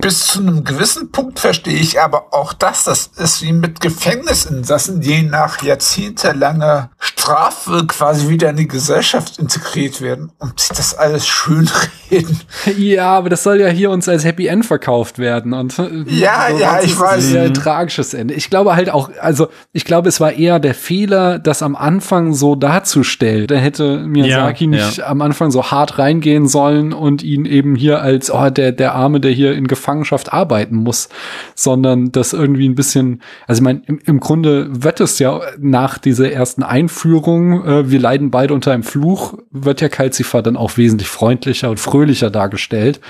Bis 0.00 0.26
zu 0.26 0.40
einem 0.40 0.64
gewissen 0.64 1.10
Punkt 1.10 1.38
verstehe 1.38 1.78
ich 1.78 2.00
aber 2.00 2.32
auch 2.32 2.52
das. 2.52 2.84
Das 2.84 3.10
ist 3.18 3.42
wie 3.42 3.52
mit 3.52 3.80
Gefängnisinsassen, 3.80 5.00
die 5.00 5.22
nach 5.22 5.62
jahrzehntelanger 5.62 6.90
Strafe 6.98 7.86
quasi 7.86 8.28
wieder 8.28 8.50
in 8.50 8.56
die 8.56 8.68
Gesellschaft 8.68 9.38
integriert 9.38 10.00
werden 10.00 10.32
und 10.38 10.58
sich 10.58 10.70
das 10.70 10.94
alles 10.94 11.26
schön 11.26 11.68
reden. 12.10 12.40
Ja, 12.76 13.10
aber 13.16 13.28
das 13.28 13.42
soll 13.42 13.60
ja 13.60 13.68
hier 13.68 13.90
uns 13.90 14.08
als 14.08 14.24
Happy 14.24 14.46
End 14.46 14.64
verkauft 14.64 15.18
werden. 15.18 15.52
Und 15.52 15.76
ja, 16.06 16.48
so 16.50 16.58
ja, 16.58 16.80
ich 16.82 16.98
weiß. 16.98 17.34
Ein 17.34 17.54
tragisches 17.54 18.14
Ende. 18.14 18.34
Ich 18.34 18.50
glaube 18.50 18.74
halt 18.74 18.90
auch, 18.90 19.10
also 19.20 19.48
ich 19.72 19.84
glaube, 19.84 20.08
es 20.08 20.20
war 20.20 20.32
eher 20.32 20.58
der 20.58 20.74
Fehler, 20.74 21.38
das 21.38 21.62
am 21.62 21.76
Anfang 21.76 22.32
so 22.32 22.54
darzustellen. 22.54 23.46
Da 23.46 23.56
hätte 23.56 23.98
Miyazaki 23.98 24.64
ja, 24.64 24.70
nicht 24.70 24.96
ja. 24.98 25.06
am 25.06 25.20
Anfang 25.20 25.50
so 25.50 25.70
hart 25.70 25.98
reingehen 25.98 26.48
sollen 26.48 26.92
und 26.92 27.22
ihn 27.22 27.44
eben 27.44 27.74
hier 27.76 28.02
als, 28.02 28.30
oh, 28.30 28.50
der, 28.50 28.72
der 28.72 28.94
Arme, 28.94 29.20
der 29.20 29.30
hier 29.30 29.54
in 29.54 29.66
Gefahr 29.66 29.89
Gefangenschaft 29.90 30.32
arbeiten 30.32 30.76
muss, 30.76 31.08
sondern 31.54 32.12
das 32.12 32.32
irgendwie 32.32 32.68
ein 32.68 32.74
bisschen, 32.74 33.22
also 33.46 33.60
ich 33.60 33.64
meine, 33.64 33.82
im, 33.86 33.98
im 34.04 34.20
Grunde 34.20 34.68
wird 34.70 35.00
es 35.00 35.18
ja 35.18 35.40
nach 35.58 35.98
dieser 35.98 36.30
ersten 36.30 36.62
Einführung, 36.62 37.64
äh, 37.64 37.90
wir 37.90 37.98
leiden 37.98 38.30
beide 38.30 38.54
unter 38.54 38.72
einem 38.72 38.82
Fluch, 38.82 39.34
wird 39.50 39.80
ja 39.80 39.88
Calcifer 39.88 40.42
dann 40.42 40.56
auch 40.56 40.76
wesentlich 40.76 41.08
freundlicher 41.08 41.70
und 41.70 41.80
fröhlicher 41.80 42.30
dargestellt. 42.30 43.00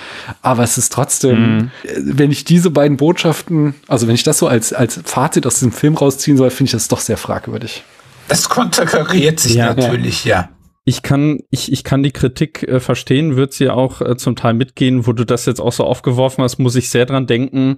Aber 0.43 0.63
es 0.63 0.79
ist 0.79 0.93
trotzdem, 0.93 1.57
mhm. 1.57 1.71
Äh, 1.85 1.97
wenn 2.03 2.31
ich 2.31 2.45
diese 2.45 2.71
beiden 2.71 2.97
Botschaften, 2.97 3.75
also 3.87 4.07
wenn 4.07 4.15
ich 4.15 4.23
das 4.23 4.39
so 4.39 4.47
als, 4.47 4.73
als 4.73 5.01
Fazit 5.05 5.47
aus 5.47 5.55
diesem 5.55 5.73
Film 5.73 5.97
rausziehen 5.97 6.37
soll, 6.37 6.51
finde 6.51 6.69
ich 6.69 6.73
das 6.73 6.89
doch 6.89 7.01
sehr 7.01 7.17
fragwürdig. 7.17 7.85
Es 8.29 8.49
konterkariert 8.49 9.41
sich 9.41 9.55
ja, 9.55 9.75
natürlich, 9.75 10.25
ja. 10.25 10.37
ja 10.37 10.49
ich 10.85 11.03
kann, 11.03 11.41
ich, 11.51 11.73
ich 11.73 11.85
kann 11.85 12.03
die 12.03 12.13
Kritik 12.13 12.63
äh, 12.63 12.81
verstehen, 12.81 13.37
wird 13.37 13.53
sie 13.53 13.69
auch 13.69 14.01
äh, 14.01 14.17
zum 14.17 14.37
Teil 14.37 14.55
mitgehen, 14.55 15.07
wo 15.07 15.13
du 15.13 15.25
das 15.25 15.47
jetzt 15.47 15.61
auch 15.61 15.73
so 15.73 15.85
aufgeworfen 15.85 16.43
hast, 16.43 16.59
muss 16.59 16.77
ich 16.77 16.89
sehr 16.89 17.07
dran 17.07 17.27
denken. 17.27 17.77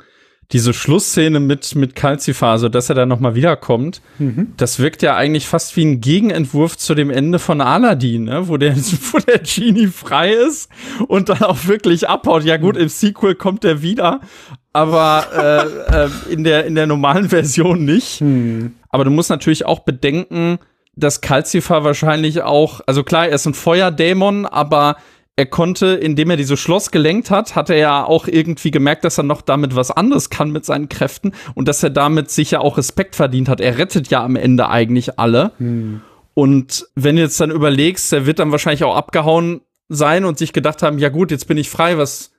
Diese 0.50 0.74
Schlussszene 0.74 1.40
mit, 1.40 1.74
mit 1.76 1.94
Calciphase, 1.94 2.68
dass 2.68 2.88
er 2.88 2.94
da 2.94 3.06
nochmal 3.06 3.34
wiederkommt, 3.34 4.02
mhm. 4.18 4.52
das 4.56 4.80
wirkt 4.80 5.02
ja 5.02 5.16
eigentlich 5.16 5.46
fast 5.46 5.76
wie 5.76 5.84
ein 5.84 6.00
Gegenentwurf 6.00 6.76
zu 6.76 6.94
dem 6.94 7.10
Ende 7.10 7.38
von 7.38 7.60
Aladdin, 7.60 8.24
ne? 8.24 8.48
wo, 8.48 8.56
der, 8.56 8.76
wo 9.12 9.18
der 9.18 9.38
Genie 9.38 9.86
frei 9.86 10.32
ist 10.32 10.70
und 11.08 11.28
dann 11.28 11.42
auch 11.42 11.66
wirklich 11.66 12.08
abhaut. 12.08 12.44
Ja 12.44 12.56
gut, 12.56 12.76
im 12.76 12.88
Sequel 12.88 13.34
kommt 13.34 13.64
er 13.64 13.82
wieder, 13.82 14.20
aber 14.72 15.26
äh, 15.90 16.04
äh, 16.04 16.32
in, 16.32 16.44
der, 16.44 16.66
in 16.66 16.74
der 16.74 16.86
normalen 16.86 17.28
Version 17.30 17.84
nicht. 17.84 18.20
Mhm. 18.20 18.74
Aber 18.90 19.04
du 19.04 19.10
musst 19.10 19.30
natürlich 19.30 19.64
auch 19.64 19.80
bedenken, 19.80 20.58
dass 20.94 21.20
Calcifer 21.20 21.84
wahrscheinlich 21.84 22.42
auch, 22.42 22.80
also 22.86 23.02
klar, 23.02 23.28
er 23.28 23.34
ist 23.34 23.46
ein 23.46 23.54
Feuerdämon, 23.54 24.46
aber 24.46 24.96
er 25.34 25.46
konnte, 25.46 25.86
indem 25.86 26.30
er 26.30 26.36
dieses 26.36 26.60
Schloss 26.60 26.90
gelenkt 26.90 27.30
hat, 27.30 27.56
hat 27.56 27.70
er 27.70 27.76
ja 27.76 28.04
auch 28.04 28.28
irgendwie 28.28 28.70
gemerkt, 28.70 29.04
dass 29.04 29.18
er 29.18 29.24
noch 29.24 29.40
damit 29.40 29.74
was 29.74 29.90
anderes 29.90 30.28
kann 30.28 30.50
mit 30.50 30.66
seinen 30.66 30.90
Kräften 30.90 31.32
und 31.54 31.68
dass 31.68 31.82
er 31.82 31.90
damit 31.90 32.30
sicher 32.30 32.60
auch 32.60 32.76
Respekt 32.76 33.16
verdient 33.16 33.48
hat. 33.48 33.60
Er 33.60 33.78
rettet 33.78 34.08
ja 34.08 34.22
am 34.22 34.36
Ende 34.36 34.68
eigentlich 34.68 35.18
alle. 35.18 35.52
Hm. 35.56 36.02
Und 36.34 36.86
wenn 36.94 37.16
du 37.16 37.22
jetzt 37.22 37.40
dann 37.40 37.50
überlegst, 37.50 38.12
er 38.12 38.26
wird 38.26 38.38
dann 38.38 38.52
wahrscheinlich 38.52 38.84
auch 38.84 38.94
abgehauen 38.94 39.62
sein 39.88 40.24
und 40.24 40.38
sich 40.38 40.52
gedacht 40.52 40.82
haben, 40.82 40.98
ja 40.98 41.08
gut, 41.08 41.30
jetzt 41.30 41.48
bin 41.48 41.56
ich 41.56 41.70
frei, 41.70 41.96
was, 41.96 42.32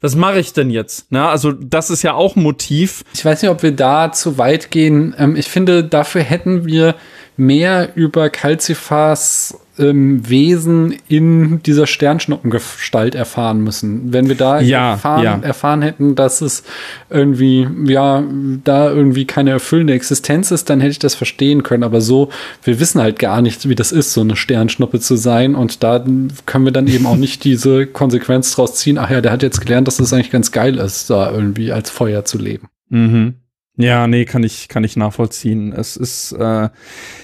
was 0.00 0.16
mache 0.16 0.40
ich 0.40 0.52
denn 0.52 0.70
jetzt? 0.70 1.06
Na, 1.10 1.28
also 1.30 1.52
das 1.52 1.90
ist 1.90 2.02
ja 2.02 2.14
auch 2.14 2.36
ein 2.36 2.42
Motiv. 2.42 3.04
Ich 3.14 3.24
weiß 3.24 3.42
nicht, 3.42 3.50
ob 3.50 3.62
wir 3.62 3.72
da 3.72 4.12
zu 4.12 4.38
weit 4.38 4.70
gehen. 4.70 5.14
Ähm, 5.18 5.36
ich 5.36 5.48
finde, 5.48 5.84
dafür 5.84 6.22
hätten 6.22 6.66
wir 6.66 6.94
mehr 7.40 7.90
über 7.96 8.28
Calcifars 8.28 9.58
ähm, 9.78 10.28
Wesen 10.28 10.94
in 11.08 11.62
dieser 11.62 11.86
Sternschnuppengestalt 11.86 13.14
erfahren 13.14 13.64
müssen. 13.64 14.12
Wenn 14.12 14.28
wir 14.28 14.34
da 14.34 14.60
ja, 14.60 14.92
erfahren, 14.92 15.24
ja. 15.24 15.38
erfahren 15.42 15.82
hätten, 15.82 16.14
dass 16.14 16.42
es 16.42 16.62
irgendwie, 17.08 17.66
ja, 17.86 18.22
da 18.62 18.90
irgendwie 18.90 19.24
keine 19.24 19.50
erfüllende 19.50 19.94
Existenz 19.94 20.50
ist, 20.50 20.68
dann 20.68 20.80
hätte 20.80 20.92
ich 20.92 20.98
das 20.98 21.14
verstehen 21.14 21.62
können. 21.62 21.82
Aber 21.82 22.00
so, 22.00 22.28
wir 22.62 22.78
wissen 22.78 23.00
halt 23.00 23.18
gar 23.18 23.40
nicht, 23.40 23.68
wie 23.68 23.74
das 23.74 23.90
ist, 23.90 24.12
so 24.12 24.20
eine 24.20 24.36
Sternschnuppe 24.36 25.00
zu 25.00 25.16
sein. 25.16 25.54
Und 25.54 25.82
da 25.82 26.04
können 26.46 26.64
wir 26.66 26.72
dann 26.72 26.86
eben 26.86 27.06
auch 27.06 27.16
nicht 27.16 27.44
diese 27.44 27.86
Konsequenz 27.86 28.54
draus 28.54 28.74
ziehen. 28.74 28.98
Ach 28.98 29.10
ja, 29.10 29.22
der 29.22 29.32
hat 29.32 29.42
jetzt 29.42 29.62
gelernt, 29.62 29.88
dass 29.88 29.94
es 29.94 30.10
das 30.10 30.12
eigentlich 30.12 30.30
ganz 30.30 30.52
geil 30.52 30.76
ist, 30.76 31.08
da 31.08 31.32
irgendwie 31.32 31.72
als 31.72 31.88
Feuer 31.88 32.24
zu 32.24 32.36
leben. 32.36 32.68
Mhm. 32.90 33.34
Ja, 33.80 34.06
nee, 34.06 34.26
kann 34.26 34.42
ich, 34.42 34.68
kann 34.68 34.84
ich 34.84 34.96
nachvollziehen. 34.96 35.72
Es 35.72 35.96
ist, 35.96 36.32
äh, 36.32 36.68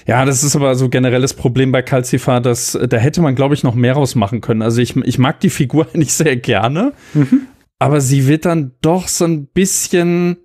ja, 0.07 0.25
das 0.25 0.43
ist 0.43 0.55
aber 0.55 0.75
so 0.75 0.89
generelles 0.89 1.33
Problem 1.33 1.71
bei 1.71 1.83
Calcifer, 1.83 2.39
dass 2.39 2.73
äh, 2.73 2.87
da 2.87 2.97
hätte 2.97 3.21
man, 3.21 3.35
glaube 3.35 3.53
ich, 3.53 3.63
noch 3.63 3.75
mehr 3.75 3.93
rausmachen 3.93 4.41
können. 4.41 4.63
Also 4.63 4.81
ich, 4.81 4.95
ich 4.95 5.19
mag 5.19 5.39
die 5.39 5.51
Figur 5.51 5.87
eigentlich 5.93 6.13
sehr 6.13 6.35
gerne, 6.35 6.93
mhm. 7.13 7.41
aber 7.79 8.01
sie 8.01 8.27
wird 8.27 8.45
dann 8.45 8.71
doch 8.81 9.07
so 9.07 9.25
ein 9.25 9.45
bisschen, 9.45 10.37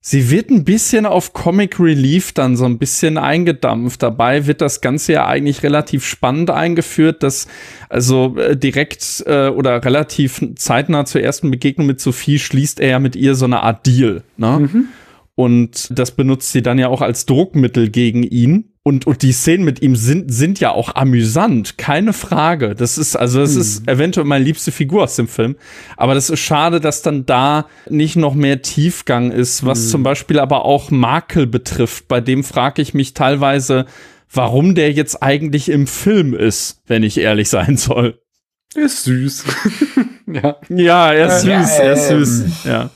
sie 0.00 0.28
wird 0.28 0.50
ein 0.50 0.64
bisschen 0.64 1.06
auf 1.06 1.32
Comic 1.32 1.78
Relief 1.78 2.32
dann 2.32 2.56
so 2.56 2.64
ein 2.64 2.78
bisschen 2.78 3.16
eingedampft. 3.16 4.02
Dabei 4.02 4.48
wird 4.48 4.60
das 4.60 4.80
Ganze 4.80 5.12
ja 5.12 5.26
eigentlich 5.26 5.62
relativ 5.62 6.04
spannend 6.04 6.50
eingeführt, 6.50 7.22
dass 7.22 7.46
also 7.88 8.36
äh, 8.38 8.56
direkt 8.56 9.22
äh, 9.26 9.50
oder 9.50 9.84
relativ 9.84 10.42
zeitnah 10.56 11.04
zur 11.04 11.22
ersten 11.22 11.52
Begegnung 11.52 11.86
mit 11.86 12.00
Sophie 12.00 12.40
schließt 12.40 12.80
er 12.80 12.88
ja 12.88 12.98
mit 12.98 13.14
ihr 13.14 13.36
so 13.36 13.44
eine 13.44 13.62
Art 13.62 13.86
Deal, 13.86 14.24
ne? 14.36 14.58
Mhm 14.58 14.88
und 15.36 15.88
das 15.90 16.12
benutzt 16.12 16.52
sie 16.52 16.62
dann 16.62 16.78
ja 16.78 16.88
auch 16.88 17.00
als 17.00 17.26
Druckmittel 17.26 17.90
gegen 17.90 18.22
ihn. 18.22 18.70
Und, 18.86 19.06
und 19.06 19.22
die 19.22 19.32
Szenen 19.32 19.64
mit 19.64 19.80
ihm 19.80 19.96
sind, 19.96 20.32
sind 20.32 20.60
ja 20.60 20.70
auch 20.70 20.94
amüsant, 20.94 21.78
keine 21.78 22.12
Frage. 22.12 22.74
Das 22.74 22.98
ist, 22.98 23.16
also, 23.16 23.40
das 23.40 23.54
hm. 23.54 23.60
ist 23.60 23.88
eventuell 23.88 24.26
meine 24.26 24.44
liebste 24.44 24.72
Figur 24.72 25.04
aus 25.04 25.16
dem 25.16 25.26
Film. 25.26 25.56
Aber 25.96 26.14
das 26.14 26.28
ist 26.28 26.40
schade, 26.40 26.80
dass 26.80 27.00
dann 27.00 27.24
da 27.24 27.66
nicht 27.88 28.16
noch 28.16 28.34
mehr 28.34 28.60
Tiefgang 28.60 29.32
ist, 29.32 29.64
was 29.64 29.84
hm. 29.84 29.88
zum 29.88 30.02
Beispiel 30.02 30.38
aber 30.38 30.66
auch 30.66 30.90
Makel 30.90 31.46
betrifft. 31.46 32.08
Bei 32.08 32.20
dem 32.20 32.44
frage 32.44 32.82
ich 32.82 32.92
mich 32.92 33.14
teilweise, 33.14 33.86
warum 34.30 34.74
der 34.74 34.92
jetzt 34.92 35.22
eigentlich 35.22 35.70
im 35.70 35.86
Film 35.86 36.34
ist, 36.34 36.82
wenn 36.86 37.02
ich 37.02 37.16
ehrlich 37.18 37.48
sein 37.48 37.78
soll. 37.78 38.20
Er 38.74 38.84
ist 38.84 39.04
süß. 39.04 39.44
ja. 40.26 40.56
Ja, 40.68 41.12
er 41.12 41.26
ist 41.28 41.40
süß, 41.40 41.78
er 41.78 41.92
ist 41.94 42.08
süß, 42.08 42.44
ja. 42.64 42.90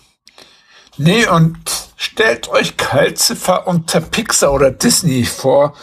Nee, 0.98 1.26
und 1.28 1.56
stellt 1.96 2.48
euch 2.48 2.76
Kalzifer 2.76 3.66
unter 3.68 4.00
Pixar 4.00 4.52
oder 4.52 4.72
Disney 4.72 5.24
vor, 5.24 5.74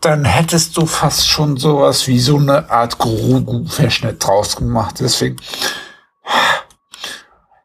dann 0.00 0.24
hättest 0.24 0.78
du 0.78 0.86
fast 0.86 1.28
schon 1.28 1.58
sowas 1.58 2.08
wie 2.08 2.18
so 2.18 2.38
eine 2.38 2.70
Art 2.70 2.96
Grogu-Verschnitt 2.96 4.24
draus 4.26 4.56
gemacht. 4.56 4.96
Deswegen, 5.00 5.36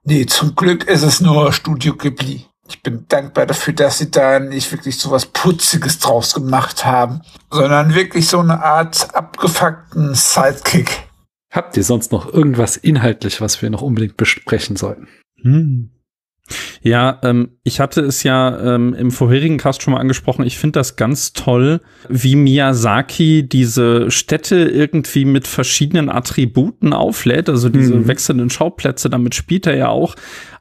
nee, 0.04 0.26
zum 0.26 0.54
Glück 0.56 0.84
ist 0.84 1.04
es 1.04 1.22
nur 1.22 1.54
Studio 1.54 1.96
Ghibli. 1.96 2.46
Ich 2.68 2.84
bin 2.84 3.06
dankbar 3.08 3.46
dafür, 3.46 3.74
dass 3.74 4.00
sie 4.00 4.12
da 4.12 4.40
nicht 4.40 4.70
wirklich 4.72 4.98
sowas 4.98 5.28
Putziges 5.28 6.00
draus 6.00 6.34
gemacht 6.34 6.84
haben, 6.84 7.22
sondern 7.52 7.96
wirklich 7.96 8.28
so 8.28 8.40
eine 8.40 8.64
Art 8.64 9.16
abgefuckten 9.16 10.14
Sidekick. 10.14 11.08
Habt 11.52 11.78
ihr 11.78 11.84
sonst 11.86 12.12
noch 12.12 12.26
irgendwas 12.34 12.76
inhaltlich, 12.76 13.40
was 13.40 13.62
wir 13.62 13.70
noch 13.70 13.82
unbedingt 13.82 14.18
besprechen 14.18 14.76
sollten? 14.76 15.08
Hm. 15.42 15.95
Ja, 16.82 17.20
ähm, 17.24 17.58
ich 17.64 17.80
hatte 17.80 18.02
es 18.02 18.22
ja 18.22 18.76
ähm, 18.76 18.94
im 18.94 19.10
vorherigen 19.10 19.58
Cast 19.58 19.82
schon 19.82 19.94
mal 19.94 20.00
angesprochen. 20.00 20.46
Ich 20.46 20.60
finde 20.60 20.80
das 20.80 20.96
ganz 20.96 21.34
toll, 21.34 21.82
wie 22.10 22.36
Miyazaki 22.36 23.48
diese 23.50 24.12
Städte 24.12 24.56
irgendwie 24.56 25.26
mit 25.26 25.48
verschiedenen 25.48 26.10
Attributen 26.10 26.94
auflädt, 26.94 27.50
also 27.50 27.70
diese 27.70 27.96
mhm. 27.96 28.08
wechselnden 28.08 28.52
Schauplätze, 28.52 29.10
damit 29.10 29.34
spielt 29.34 29.66
er 29.66 29.76
ja 29.76 29.90
auch. 29.90 30.16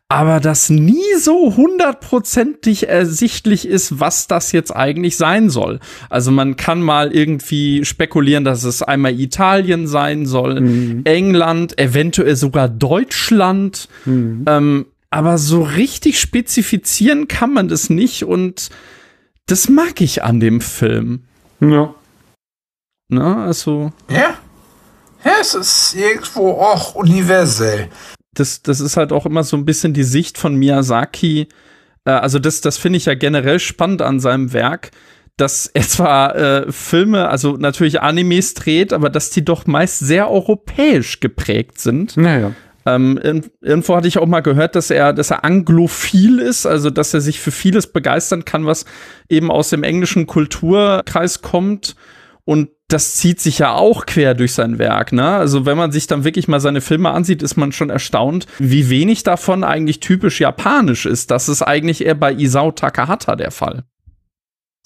Aber 0.09 0.39
das 0.39 0.69
nie 0.69 1.03
so 1.19 1.57
hundertprozentig 1.57 2.89
ersichtlich 2.89 3.67
ist, 3.67 4.01
was 4.01 4.27
das 4.27 4.53
jetzt 4.53 4.71
eigentlich 4.71 5.17
sein 5.17 5.49
soll. 5.49 5.81
Also 6.11 6.31
man 6.31 6.57
kann 6.57 6.83
mal 6.83 7.13
irgendwie 7.13 7.85
spekulieren, 7.85 8.45
dass 8.45 8.65
es 8.65 8.83
einmal 8.83 9.19
Italien 9.19 9.87
sein 9.87 10.27
soll, 10.27 10.61
mhm. 10.61 11.01
England, 11.05 11.79
eventuell 11.79 12.37
sogar 12.37 12.69
Deutschland. 12.69 13.89
Mhm. 14.05 14.45
Ähm, 14.47 14.87
aber 15.15 15.39
so 15.39 15.63
richtig 15.63 16.19
spezifizieren 16.19 17.29
kann 17.29 17.53
man 17.53 17.69
das 17.69 17.89
nicht 17.89 18.25
und 18.25 18.69
das 19.47 19.69
mag 19.69 20.01
ich 20.01 20.25
an 20.25 20.41
dem 20.41 20.61
Film. 20.61 21.23
Ja. 21.61 21.95
Na, 23.09 23.45
also. 23.45 23.93
Ja. 24.11 24.39
Ja, 25.25 25.33
es 25.41 25.55
ist 25.55 25.95
irgendwo 25.95 26.51
auch 26.51 26.97
universell. 26.97 27.89
Das, 28.35 28.63
das 28.63 28.81
ist 28.81 28.97
halt 28.97 29.13
auch 29.13 29.25
immer 29.25 29.45
so 29.45 29.57
ein 29.57 29.65
bisschen 29.65 29.95
die 29.95 30.03
Sicht 30.03 30.37
von 30.37 30.57
Miyazaki. 30.57 31.47
Äh, 32.05 32.11
also, 32.11 32.41
das, 32.41 32.61
das 32.61 32.77
finde 32.77 32.97
ich 32.97 33.05
ja 33.05 33.15
generell 33.15 33.61
spannend 33.61 34.03
an 34.03 34.19
seinem 34.19 34.53
Werk, 34.53 34.91
dass 35.37 35.67
er 35.69 35.83
zwar 35.83 36.35
äh, 36.35 36.73
Filme, 36.73 37.29
also 37.29 37.57
natürlich 37.57 38.01
Animes 38.01 38.55
dreht, 38.55 38.93
aber 38.93 39.11
dass 39.11 39.31
die 39.31 39.45
doch 39.45 39.67
meist 39.67 40.01
sehr 40.01 40.29
europäisch 40.29 41.21
geprägt 41.21 41.79
sind. 41.79 42.17
Naja. 42.17 42.53
Ähm, 42.87 43.19
irgendwo 43.61 43.97
hatte 43.97 44.09
ich 44.09 44.19
auch 44.19 44.27
mal 44.27 44.41
gehört, 44.41 44.77
dass 44.77 44.91
er, 44.91 45.13
dass 45.13 45.31
er 45.31 45.45
anglophil 45.45 46.39
ist, 46.39 46.67
also 46.67 46.91
dass 46.91 47.15
er 47.15 47.21
sich 47.21 47.41
für 47.41 47.51
vieles 47.51 47.87
begeistern 47.87 48.45
kann, 48.45 48.67
was 48.67 48.85
eben 49.29 49.51
aus 49.51 49.71
dem 49.71 49.83
englischen 49.83 50.27
Kulturkreis 50.27 51.41
kommt. 51.41 51.97
Und 52.45 52.69
das 52.89 53.17
zieht 53.17 53.41
sich 53.41 53.59
ja 53.59 53.73
auch 53.73 54.05
quer 54.05 54.35
durch 54.35 54.53
sein 54.53 54.79
Werk, 54.79 55.13
ne? 55.13 55.27
Also 55.27 55.65
wenn 55.65 55.79
man 55.79 55.93
sich 55.93 56.07
dann 56.07 56.25
wirklich 56.25 56.49
mal 56.49 56.61
seine 56.61 56.83
Filme 56.83 57.11
ansieht, 57.11 57.43
ist 57.43 57.57
man 57.57 57.73
schon 57.73 57.89
erstaunt, 57.89 58.47
wie 58.59 58.91
wenig 58.91 59.23
davon 59.23 59.65
eigentlich 59.65 60.01
typisch 60.01 60.41
japanisch 60.41 61.07
ist. 61.07 61.31
Das 61.31 61.49
ist 61.49 61.63
eigentlich 61.63 62.05
eher 62.05 62.15
bei 62.15 62.35
Isao 62.35 62.71
Takahata 62.73 63.37
der 63.37 63.51
Fall. 63.51 63.85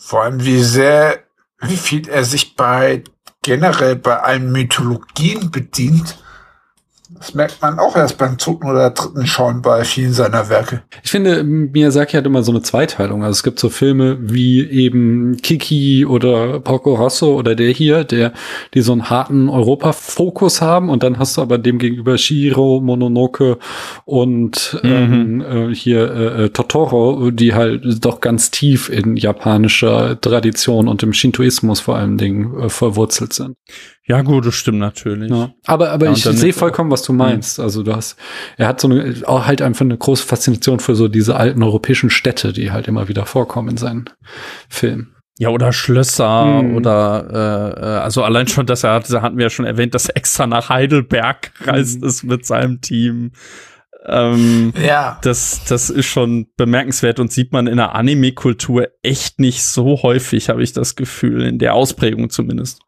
Vor 0.00 0.22
allem 0.22 0.44
wie 0.44 0.62
sehr, 0.62 1.18
wie 1.60 1.76
viel 1.76 2.08
er 2.08 2.22
sich 2.22 2.54
bei 2.54 3.02
generell 3.42 3.96
bei 3.96 4.20
allen 4.20 4.52
Mythologien 4.52 5.50
bedient 5.50 6.18
das 7.10 7.34
merkt 7.34 7.62
man 7.62 7.78
auch 7.78 7.96
erst 7.96 8.18
beim 8.18 8.38
zweiten 8.38 8.68
oder 8.68 8.90
dritten 8.90 9.26
Schauen 9.26 9.62
bei 9.62 9.82
vielen 9.84 10.12
seiner 10.12 10.50
Werke. 10.50 10.82
Ich 11.02 11.10
finde, 11.10 11.42
Miyazaki 11.42 12.16
hat 12.16 12.26
immer 12.26 12.42
so 12.42 12.52
eine 12.52 12.60
Zweiteilung. 12.60 13.22
Also 13.22 13.32
es 13.32 13.42
gibt 13.42 13.58
so 13.58 13.70
Filme 13.70 14.18
wie 14.20 14.62
eben 14.62 15.38
Kiki 15.38 16.04
oder 16.04 16.60
Porco 16.60 16.94
Rosso 16.94 17.34
oder 17.34 17.54
der 17.54 17.70
hier, 17.70 18.04
der, 18.04 18.34
die 18.74 18.82
so 18.82 18.92
einen 18.92 19.08
harten 19.08 19.48
Europa-Fokus 19.48 20.60
haben 20.60 20.90
und 20.90 21.02
dann 21.02 21.18
hast 21.18 21.38
du 21.38 21.42
aber 21.42 21.56
dem 21.56 21.78
gegenüber 21.78 22.18
Shiro, 22.18 22.80
Mononoke 22.82 23.58
und 24.04 24.78
mhm. 24.82 24.90
ähm, 24.90 25.40
äh, 25.40 25.74
hier 25.74 26.10
äh, 26.14 26.44
äh, 26.44 26.48
Totoro, 26.50 27.30
die 27.30 27.54
halt 27.54 28.04
doch 28.04 28.20
ganz 28.20 28.50
tief 28.50 28.90
in 28.90 29.16
japanischer 29.16 30.20
Tradition 30.20 30.88
und 30.88 31.02
im 31.02 31.14
Shintoismus 31.14 31.80
vor 31.80 31.96
allen 31.96 32.18
Dingen 32.18 32.60
äh, 32.60 32.68
verwurzelt 32.68 33.32
sind. 33.32 33.56
Ja, 34.08 34.22
gut, 34.22 34.46
das 34.46 34.54
stimmt 34.54 34.78
natürlich. 34.78 35.30
Ja. 35.30 35.52
Aber, 35.66 35.90
aber 35.90 36.06
ja, 36.06 36.12
ich 36.12 36.24
sehe 36.24 36.54
vollkommen, 36.54 36.90
was 36.90 37.02
du 37.02 37.12
meinst. 37.12 37.60
Also 37.60 37.82
du 37.82 37.94
hast, 37.94 38.16
er 38.56 38.66
hat 38.66 38.80
so 38.80 38.88
eine, 38.88 39.14
auch 39.26 39.46
halt 39.46 39.60
einfach 39.60 39.82
eine 39.82 39.98
große 39.98 40.26
Faszination 40.26 40.80
für 40.80 40.94
so 40.94 41.08
diese 41.08 41.36
alten 41.36 41.62
europäischen 41.62 42.08
Städte, 42.08 42.54
die 42.54 42.72
halt 42.72 42.88
immer 42.88 43.08
wieder 43.08 43.26
vorkommen 43.26 43.68
in 43.68 43.76
seinen 43.76 44.08
Filmen. 44.70 45.14
Ja, 45.38 45.50
oder 45.50 45.72
Schlösser 45.72 46.60
hm. 46.60 46.74
oder 46.74 47.28
äh, 47.30 47.80
äh 47.80 47.98
also 47.98 48.24
allein 48.24 48.48
schon, 48.48 48.64
dass 48.64 48.82
er 48.82 48.94
hat, 48.94 49.12
da 49.12 49.20
hatten 49.20 49.36
wir 49.36 49.44
ja 49.44 49.50
schon 49.50 49.66
erwähnt, 49.66 49.94
dass 49.94 50.08
er 50.08 50.16
extra 50.16 50.46
nach 50.46 50.70
Heidelberg 50.70 51.52
reist 51.60 52.00
hm. 52.00 52.08
ist 52.08 52.24
mit 52.24 52.46
seinem 52.46 52.80
Team. 52.80 53.32
Ähm, 54.06 54.72
ja. 54.82 55.18
Das, 55.22 55.64
das 55.68 55.90
ist 55.90 56.06
schon 56.06 56.46
bemerkenswert 56.56 57.20
und 57.20 57.30
sieht 57.30 57.52
man 57.52 57.66
in 57.66 57.76
der 57.76 57.94
Anime-Kultur 57.94 58.88
echt 59.02 59.38
nicht 59.38 59.62
so 59.62 60.02
häufig, 60.02 60.48
habe 60.48 60.62
ich 60.62 60.72
das 60.72 60.96
Gefühl, 60.96 61.42
in 61.42 61.58
der 61.58 61.74
Ausprägung 61.74 62.30
zumindest. 62.30 62.80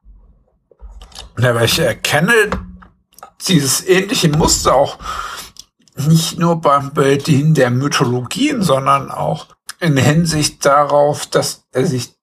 Aber 1.45 1.65
ich 1.65 1.79
erkenne 1.79 2.51
dieses 3.47 3.87
ähnliche 3.87 4.29
Muster 4.29 4.75
auch 4.75 4.99
nicht 5.97 6.39
nur 6.39 6.61
beim 6.61 6.93
Bedienen 6.93 7.55
der 7.55 7.71
Mythologien, 7.71 8.63
sondern 8.63 9.11
auch 9.11 9.47
in 9.81 9.97
Hinsicht 9.97 10.65
darauf, 10.65 11.27
dass 11.27 11.65
er 11.73 11.87
sich 11.87 12.15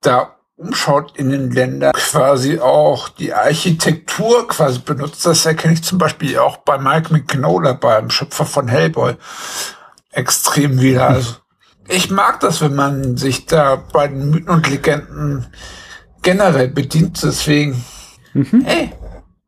da 0.00 0.36
umschaut 0.56 1.16
in 1.16 1.30
den 1.30 1.50
Ländern, 1.50 1.92
quasi 1.92 2.60
auch 2.60 3.08
die 3.08 3.34
Architektur 3.34 4.46
quasi 4.46 4.78
benutzt. 4.78 5.26
Das 5.26 5.44
erkenne 5.46 5.74
ich 5.74 5.82
zum 5.82 5.98
Beispiel 5.98 6.38
auch 6.38 6.58
bei 6.58 6.78
Mike 6.78 7.12
McNola, 7.12 7.72
beim 7.72 8.10
Schöpfer 8.10 8.46
von 8.46 8.68
Hellboy, 8.68 9.14
extrem 10.10 10.80
wieder. 10.80 11.08
Also 11.08 11.36
ich 11.88 12.10
mag 12.10 12.40
das, 12.40 12.60
wenn 12.60 12.74
man 12.74 13.16
sich 13.16 13.46
da 13.46 13.76
bei 13.76 14.08
den 14.08 14.30
Mythen 14.30 14.48
und 14.48 14.68
Legenden 14.68 15.46
generell 16.22 16.68
bedient. 16.68 17.22
Deswegen 17.22 17.84
Mhm. 18.34 18.62
Hey, 18.64 18.90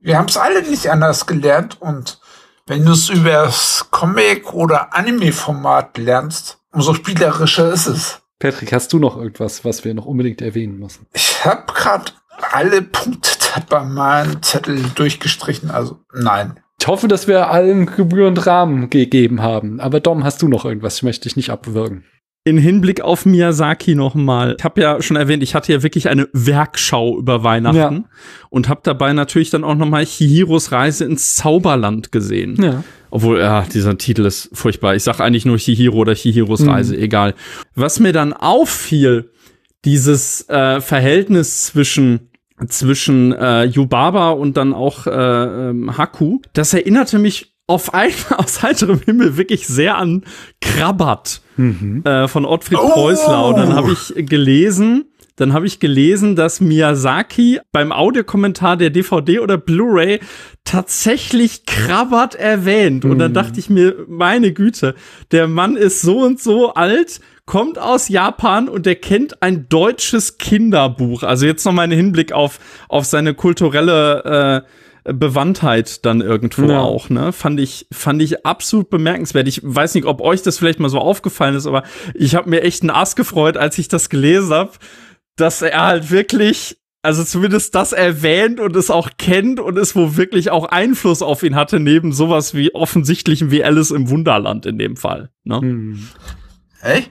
wir 0.00 0.16
haben 0.16 0.28
es 0.28 0.36
alle 0.36 0.62
nicht 0.62 0.88
anders 0.88 1.26
gelernt 1.26 1.76
und 1.80 2.20
wenn 2.66 2.84
du 2.84 2.92
es 2.92 3.08
übers 3.08 3.86
Comic- 3.90 4.52
oder 4.52 4.94
Anime-Format 4.94 5.98
lernst, 5.98 6.58
umso 6.72 6.94
spielerischer 6.94 7.72
ist 7.72 7.86
es. 7.86 8.22
Patrick, 8.38 8.72
hast 8.72 8.92
du 8.92 8.98
noch 8.98 9.16
irgendwas, 9.16 9.64
was 9.64 9.84
wir 9.84 9.94
noch 9.94 10.06
unbedingt 10.06 10.42
erwähnen 10.42 10.78
müssen? 10.78 11.06
Ich 11.12 11.44
habe 11.44 11.72
gerade 11.72 12.12
alle 12.52 12.82
Punkte 12.82 13.30
bei 13.68 13.82
meinem 13.84 14.42
Zettel 14.42 14.82
durchgestrichen, 14.94 15.70
also 15.70 16.00
nein. 16.12 16.60
Ich 16.80 16.86
hoffe, 16.86 17.08
dass 17.08 17.26
wir 17.26 17.50
allen 17.50 17.86
gebührend 17.86 18.46
Rahmen 18.46 18.90
gegeben 18.90 19.42
haben. 19.42 19.80
Aber 19.80 19.98
Dom, 19.98 20.24
hast 20.24 20.42
du 20.42 20.48
noch 20.48 20.64
irgendwas? 20.64 20.96
Ich 20.96 21.02
möchte 21.02 21.22
dich 21.22 21.34
nicht 21.34 21.50
abwürgen 21.50 22.04
in 22.46 22.58
Hinblick 22.58 23.00
auf 23.00 23.26
Miyazaki 23.26 23.96
nochmal. 23.96 24.54
Ich 24.56 24.64
habe 24.64 24.80
ja 24.80 25.02
schon 25.02 25.16
erwähnt, 25.16 25.42
ich 25.42 25.56
hatte 25.56 25.72
ja 25.72 25.82
wirklich 25.82 26.08
eine 26.08 26.28
Werkschau 26.32 27.18
über 27.18 27.42
Weihnachten 27.42 27.76
ja. 27.76 28.04
und 28.50 28.68
habe 28.68 28.82
dabei 28.84 29.12
natürlich 29.12 29.50
dann 29.50 29.64
auch 29.64 29.74
nochmal 29.74 30.06
Chihiros 30.06 30.70
Reise 30.70 31.06
ins 31.06 31.34
Zauberland 31.34 32.12
gesehen. 32.12 32.56
Ja. 32.62 32.84
Obwohl, 33.10 33.40
ja, 33.40 33.62
dieser 33.62 33.98
Titel 33.98 34.24
ist 34.24 34.50
furchtbar. 34.52 34.94
Ich 34.94 35.02
sag 35.02 35.18
eigentlich 35.18 35.44
nur 35.44 35.56
Chihiro 35.56 35.96
oder 35.96 36.14
Chihiros 36.14 36.60
Mhm. 36.60 36.68
Reise, 36.68 36.96
egal. 36.96 37.34
Was 37.74 37.98
mir 37.98 38.12
dann 38.12 38.32
auffiel, 38.32 39.32
dieses 39.84 40.48
äh, 40.48 40.80
Verhältnis 40.80 41.66
zwischen 41.66 42.30
zwischen 42.68 43.32
äh, 43.32 43.64
Yubaba 43.64 44.30
und 44.30 44.56
dann 44.56 44.72
auch 44.72 45.08
äh, 45.08 45.10
ähm, 45.10 45.98
Haku, 45.98 46.38
das 46.52 46.72
erinnerte 46.72 47.18
mich 47.18 47.55
auf 47.66 47.94
einmal 47.94 48.16
aus 48.38 48.62
heiterem 48.62 49.00
Himmel 49.04 49.36
wirklich 49.36 49.66
sehr 49.66 49.96
an 49.98 50.24
Krabbat 50.60 51.40
Mhm. 51.58 52.02
äh, 52.04 52.28
von 52.28 52.44
Ottfried 52.44 52.78
Oh! 52.78 52.90
Preußler. 52.90 53.46
Und 53.46 53.56
dann 53.56 53.74
habe 53.74 53.90
ich 53.90 54.12
gelesen, 54.26 55.06
dann 55.36 55.54
habe 55.54 55.66
ich 55.66 55.80
gelesen, 55.80 56.36
dass 56.36 56.60
Miyazaki 56.60 57.60
beim 57.72 57.92
Audiokommentar 57.92 58.76
der 58.76 58.90
DVD 58.90 59.38
oder 59.40 59.56
Blu-ray 59.56 60.20
tatsächlich 60.64 61.64
Krabbat 61.64 62.34
erwähnt. 62.34 63.06
Und 63.06 63.18
dann 63.18 63.32
dachte 63.32 63.58
ich 63.58 63.70
mir, 63.70 63.94
meine 64.06 64.52
Güte, 64.52 64.94
der 65.32 65.48
Mann 65.48 65.76
ist 65.76 66.02
so 66.02 66.18
und 66.20 66.40
so 66.42 66.74
alt, 66.74 67.20
kommt 67.46 67.78
aus 67.78 68.08
Japan 68.10 68.68
und 68.68 68.84
der 68.84 68.96
kennt 68.96 69.42
ein 69.42 69.68
deutsches 69.70 70.36
Kinderbuch. 70.36 71.22
Also 71.22 71.46
jetzt 71.46 71.64
noch 71.64 71.72
mal 71.72 71.82
ein 71.84 71.90
Hinblick 71.90 72.32
auf, 72.32 72.58
auf 72.88 73.04
seine 73.06 73.32
kulturelle 73.34 74.64
äh, 74.64 74.68
Bewandtheit 75.12 76.04
dann 76.04 76.20
irgendwo 76.20 76.66
Ja. 76.66 76.80
auch, 76.80 77.08
ne? 77.10 77.32
Fand 77.32 77.60
ich, 77.60 77.86
fand 77.92 78.20
ich 78.22 78.44
absolut 78.44 78.90
bemerkenswert. 78.90 79.48
Ich 79.48 79.60
weiß 79.62 79.94
nicht, 79.94 80.06
ob 80.06 80.20
euch 80.20 80.42
das 80.42 80.58
vielleicht 80.58 80.80
mal 80.80 80.88
so 80.88 80.98
aufgefallen 80.98 81.54
ist, 81.54 81.66
aber 81.66 81.82
ich 82.14 82.34
habe 82.34 82.50
mir 82.50 82.62
echt 82.62 82.82
einen 82.82 82.90
Ass 82.90 83.16
gefreut, 83.16 83.56
als 83.56 83.78
ich 83.78 83.88
das 83.88 84.08
gelesen 84.08 84.52
habe, 84.52 84.72
dass 85.36 85.62
er 85.62 85.86
halt 85.86 86.10
wirklich, 86.10 86.78
also 87.02 87.22
zumindest 87.24 87.74
das 87.74 87.92
erwähnt 87.92 88.58
und 88.58 88.74
es 88.74 88.90
auch 88.90 89.10
kennt 89.18 89.60
und 89.60 89.78
es 89.78 89.94
wo 89.94 90.16
wirklich 90.16 90.50
auch 90.50 90.64
Einfluss 90.66 91.22
auf 91.22 91.42
ihn 91.42 91.54
hatte, 91.54 91.78
neben 91.78 92.12
sowas 92.12 92.54
wie 92.54 92.74
offensichtlichem 92.74 93.50
wie 93.50 93.62
Alice 93.62 93.90
im 93.92 94.10
Wunderland 94.10 94.66
in 94.66 94.78
dem 94.78 94.96
Fall. 94.96 95.30
Ne? 95.44 95.60
Mhm. 95.60 96.08
Hey? 96.80 97.04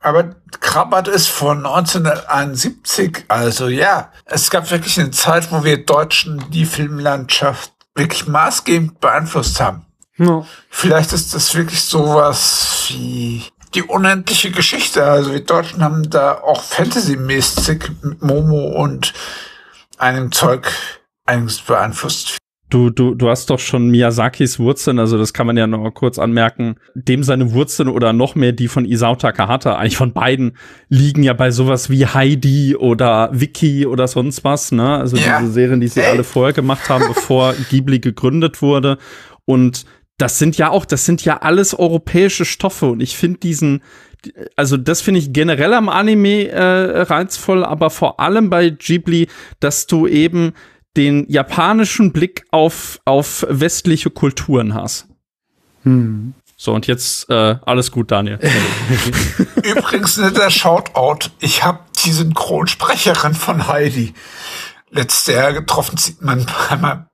Aber 0.00 0.36
Krabbat 0.60 1.08
ist 1.08 1.28
von 1.28 1.58
1971, 1.66 3.24
also 3.28 3.68
ja. 3.68 4.12
Es 4.24 4.50
gab 4.50 4.70
wirklich 4.70 4.98
eine 4.98 5.10
Zeit, 5.10 5.50
wo 5.50 5.64
wir 5.64 5.84
Deutschen 5.84 6.44
die 6.50 6.66
Filmlandschaft 6.66 7.72
wirklich 7.94 8.28
maßgebend 8.28 9.00
beeinflusst 9.00 9.60
haben. 9.60 9.86
Ja. 10.16 10.44
Vielleicht 10.70 11.12
ist 11.12 11.34
das 11.34 11.54
wirklich 11.54 11.82
sowas 11.82 12.86
wie 12.88 13.44
die 13.74 13.82
unendliche 13.82 14.50
Geschichte. 14.50 15.04
Also 15.04 15.32
wir 15.32 15.44
Deutschen 15.44 15.82
haben 15.82 16.08
da 16.08 16.34
auch 16.34 16.62
Fantasy-mäßig 16.62 17.90
mit 18.02 18.22
Momo 18.22 18.80
und 18.80 19.12
einem 19.98 20.32
Zeug 20.32 20.70
einiges 21.26 21.60
beeinflusst. 21.60 22.38
Du, 22.70 22.90
du, 22.90 23.14
du 23.14 23.30
hast 23.30 23.48
doch 23.48 23.58
schon 23.58 23.88
Miyazakis 23.88 24.58
Wurzeln, 24.58 24.98
also 24.98 25.16
das 25.16 25.32
kann 25.32 25.46
man 25.46 25.56
ja 25.56 25.66
noch 25.66 25.78
mal 25.80 25.90
kurz 25.90 26.18
anmerken. 26.18 26.76
Dem 26.94 27.22
seine 27.22 27.52
Wurzeln 27.52 27.88
oder 27.88 28.12
noch 28.12 28.34
mehr 28.34 28.52
die 28.52 28.68
von 28.68 28.84
Isao 28.84 29.16
Takahata, 29.16 29.76
eigentlich 29.76 29.96
von 29.96 30.12
beiden, 30.12 30.52
liegen 30.90 31.22
ja 31.22 31.32
bei 31.32 31.50
sowas 31.50 31.88
wie 31.88 32.04
Heidi 32.04 32.76
oder 32.76 33.30
Vicky 33.32 33.86
oder 33.86 34.06
sonst 34.06 34.44
was, 34.44 34.70
ne? 34.70 34.96
Also 34.98 35.16
Ja. 35.16 35.40
diese 35.40 35.52
Serien, 35.52 35.80
die 35.80 35.88
sie 35.88 36.02
alle 36.02 36.24
vorher 36.24 36.52
gemacht 36.52 36.90
haben, 36.90 37.04
bevor 37.08 37.54
Ghibli 37.70 38.00
gegründet 38.00 38.60
wurde. 38.60 38.98
Und 39.46 39.86
das 40.18 40.38
sind 40.38 40.58
ja 40.58 40.68
auch, 40.68 40.84
das 40.84 41.06
sind 41.06 41.24
ja 41.24 41.38
alles 41.38 41.78
europäische 41.78 42.44
Stoffe 42.44 42.86
und 42.86 43.00
ich 43.00 43.16
finde 43.16 43.38
diesen, 43.38 43.82
also 44.56 44.76
das 44.76 45.00
finde 45.00 45.20
ich 45.20 45.32
generell 45.32 45.72
am 45.72 45.88
Anime 45.88 46.48
äh, 46.48 47.00
reizvoll, 47.02 47.64
aber 47.64 47.88
vor 47.88 48.20
allem 48.20 48.50
bei 48.50 48.68
Ghibli, 48.70 49.28
dass 49.60 49.86
du 49.86 50.06
eben 50.06 50.52
den 50.96 51.26
japanischen 51.28 52.12
Blick 52.12 52.44
auf, 52.50 53.00
auf 53.04 53.46
westliche 53.48 54.10
Kulturen 54.10 54.74
hast. 54.74 55.06
Hm. 55.84 56.34
So, 56.56 56.74
und 56.74 56.88
jetzt 56.88 57.30
äh, 57.30 57.56
alles 57.64 57.92
gut, 57.92 58.10
Daniel. 58.10 58.40
Übrigens 59.62 60.16
netter 60.16 60.50
Shoutout. 60.50 61.30
Ich 61.38 61.62
habe 61.62 61.84
die 62.04 62.10
Synchronsprecherin 62.10 63.34
von 63.34 63.68
Heidi 63.68 64.12
letztes 64.90 65.32
Jahr 65.32 65.52
getroffen. 65.52 65.96
Sieht 65.96 66.20
man 66.20 66.44
bei 66.68 66.76
meinem 66.76 67.06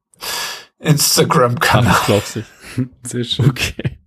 Instagram-Kanal. 0.79 1.95
Ach, 1.95 2.07
glaubst 2.07 2.37
du. 2.37 2.45
Sehr 3.03 3.25
schön. 3.25 3.51
Okay. 3.51 3.99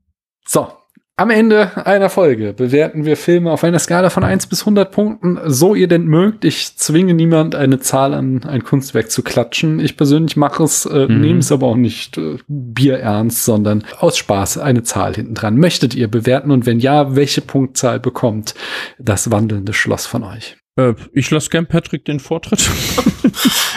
So, 0.48 0.72
am 1.20 1.32
Ende 1.32 1.86
einer 1.88 2.10
Folge 2.12 2.54
bewerten 2.54 3.04
wir 3.04 3.18
Filme 3.18 3.52
auf 3.52 3.64
einer 3.64 3.80
Skala 3.80 4.12
von 4.12 4.24
1 4.24 4.46
bis 4.48 4.62
100 4.62 4.92
Punkten, 4.92 5.40
so 5.46 5.74
ihr 5.74 5.88
denn 5.88 6.06
mögt. 6.06 6.46
Ich 6.46 6.78
zwinge 6.78 7.16
niemand, 7.16 7.56
eine 7.56 7.80
Zahl 7.80 8.14
an 8.14 8.44
ein 8.44 8.64
Kunstwerk 8.64 9.10
zu 9.10 9.24
klatschen. 9.24 9.80
Ich 9.80 9.98
persönlich 9.98 10.38
mache 10.38 10.64
es, 10.64 10.86
äh, 10.86 11.08
Mhm. 11.08 11.22
nehme 11.22 11.40
es 11.40 11.52
aber 11.52 11.66
auch 11.68 11.76
nicht 11.76 12.20
äh, 12.20 12.38
bierernst, 12.48 13.44
sondern 13.46 13.84
aus 14.00 14.16
Spaß 14.18 14.60
eine 14.60 14.84
Zahl 14.84 15.16
hinten 15.16 15.34
dran. 15.34 15.58
Möchtet 15.58 15.96
ihr 15.96 16.08
bewerten 16.08 16.52
und 16.52 16.68
wenn 16.68 16.80
ja, 16.80 17.16
welche 17.16 17.42
Punktzahl 17.42 18.00
bekommt 18.00 18.54
das 19.00 19.32
wandelnde 19.32 19.74
Schloss 19.74 20.06
von 20.06 20.24
euch? 20.24 20.56
Äh, 20.76 20.94
ich 21.14 21.32
lasse 21.32 21.50
gern 21.50 21.66
Patrick 21.66 22.06
den 22.06 22.20
Vortritt. 22.20 22.70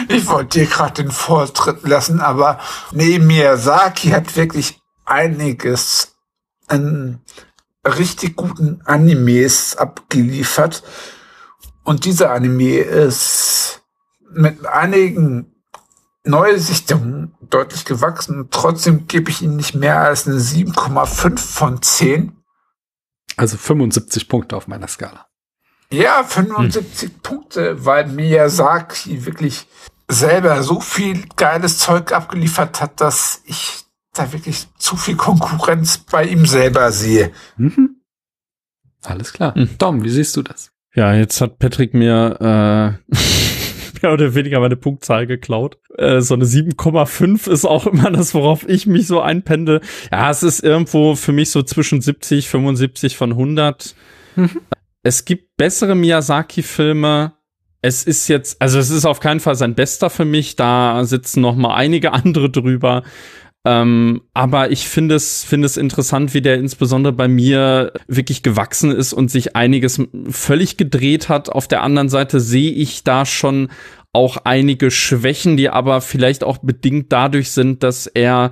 Ich 0.08 0.26
wollte 0.28 0.60
dir 0.60 0.66
gerade 0.66 1.02
den 1.02 1.10
Vortritt 1.10 1.86
lassen, 1.86 2.20
aber 2.20 2.58
nee, 2.92 3.18
Miyazaki 3.18 4.08
hat 4.10 4.36
wirklich 4.36 4.78
einiges 5.04 6.16
an 6.70 7.20
richtig 7.84 8.36
guten 8.36 8.80
Animes 8.84 9.76
abgeliefert. 9.76 10.82
Und 11.84 12.04
dieser 12.04 12.30
Anime 12.30 12.78
ist 12.78 13.82
mit 14.32 14.64
einigen 14.66 15.54
Neusichtungen 16.24 17.34
deutlich 17.40 17.84
gewachsen. 17.84 18.48
Trotzdem 18.50 19.06
gebe 19.06 19.30
ich 19.30 19.42
ihm 19.42 19.56
nicht 19.56 19.74
mehr 19.74 20.00
als 20.00 20.26
eine 20.26 20.36
7,5 20.36 21.38
von 21.38 21.82
10. 21.82 22.36
Also 23.36 23.56
75 23.56 24.28
Punkte 24.28 24.56
auf 24.56 24.68
meiner 24.68 24.88
Skala. 24.88 25.26
Ja, 25.92 26.22
75 26.22 27.22
Punkte, 27.22 27.84
weil 27.84 28.06
Miyazaki 28.06 29.24
wirklich 29.24 29.66
selber 30.08 30.62
so 30.62 30.80
viel 30.80 31.26
geiles 31.36 31.78
Zeug 31.78 32.12
abgeliefert 32.12 32.80
hat, 32.80 33.00
dass 33.00 33.40
ich 33.44 33.84
da 34.20 34.32
wirklich 34.32 34.66
zu 34.78 34.96
viel 34.96 35.16
Konkurrenz 35.16 35.98
bei 35.98 36.24
ihm 36.24 36.46
selber 36.46 36.92
sehe. 36.92 37.32
Mhm. 37.56 37.96
Alles 39.02 39.32
klar. 39.32 39.54
Hm. 39.54 39.70
Dom, 39.78 40.04
wie 40.04 40.10
siehst 40.10 40.36
du 40.36 40.42
das? 40.42 40.72
Ja, 40.94 41.14
jetzt 41.14 41.40
hat 41.40 41.58
Patrick 41.58 41.94
mir 41.94 42.36
äh, 42.40 43.14
mehr 44.02 44.12
oder 44.12 44.34
weniger 44.34 44.60
meine 44.60 44.76
Punktzahl 44.76 45.26
geklaut. 45.26 45.78
Äh, 45.96 46.20
so 46.20 46.34
eine 46.34 46.44
7,5 46.44 47.50
ist 47.50 47.64
auch 47.64 47.86
immer 47.86 48.10
das, 48.10 48.34
worauf 48.34 48.68
ich 48.68 48.86
mich 48.86 49.06
so 49.06 49.20
einpendel. 49.20 49.80
Ja, 50.12 50.30
es 50.30 50.42
ist 50.42 50.62
irgendwo 50.62 51.14
für 51.14 51.32
mich 51.32 51.50
so 51.50 51.62
zwischen 51.62 52.00
70, 52.00 52.48
75 52.48 53.16
von 53.16 53.30
100. 53.32 53.94
Mhm. 54.36 54.60
Es 55.02 55.24
gibt 55.24 55.56
bessere 55.56 55.94
Miyazaki-Filme. 55.94 57.32
Es 57.82 58.04
ist 58.04 58.28
jetzt, 58.28 58.60
also 58.60 58.78
es 58.78 58.90
ist 58.90 59.06
auf 59.06 59.20
keinen 59.20 59.40
Fall 59.40 59.54
sein 59.54 59.74
bester 59.74 60.10
für 60.10 60.26
mich. 60.26 60.56
Da 60.56 61.04
sitzen 61.04 61.40
noch 61.40 61.56
mal 61.56 61.74
einige 61.74 62.12
andere 62.12 62.50
drüber. 62.50 63.02
Ähm, 63.66 64.22
aber 64.32 64.70
ich 64.70 64.88
finde 64.88 65.16
es, 65.16 65.44
finde 65.44 65.66
es 65.66 65.76
interessant, 65.76 66.32
wie 66.32 66.40
der 66.40 66.56
insbesondere 66.56 67.12
bei 67.12 67.28
mir 67.28 67.92
wirklich 68.08 68.42
gewachsen 68.42 68.90
ist 68.90 69.12
und 69.12 69.30
sich 69.30 69.54
einiges 69.54 70.00
völlig 70.30 70.78
gedreht 70.78 71.28
hat. 71.28 71.50
Auf 71.50 71.68
der 71.68 71.82
anderen 71.82 72.08
Seite 72.08 72.40
sehe 72.40 72.72
ich 72.72 73.04
da 73.04 73.26
schon 73.26 73.68
auch 74.12 74.38
einige 74.44 74.90
Schwächen, 74.90 75.58
die 75.58 75.68
aber 75.68 76.00
vielleicht 76.00 76.42
auch 76.42 76.58
bedingt 76.58 77.12
dadurch 77.12 77.50
sind, 77.50 77.82
dass 77.82 78.06
er 78.06 78.50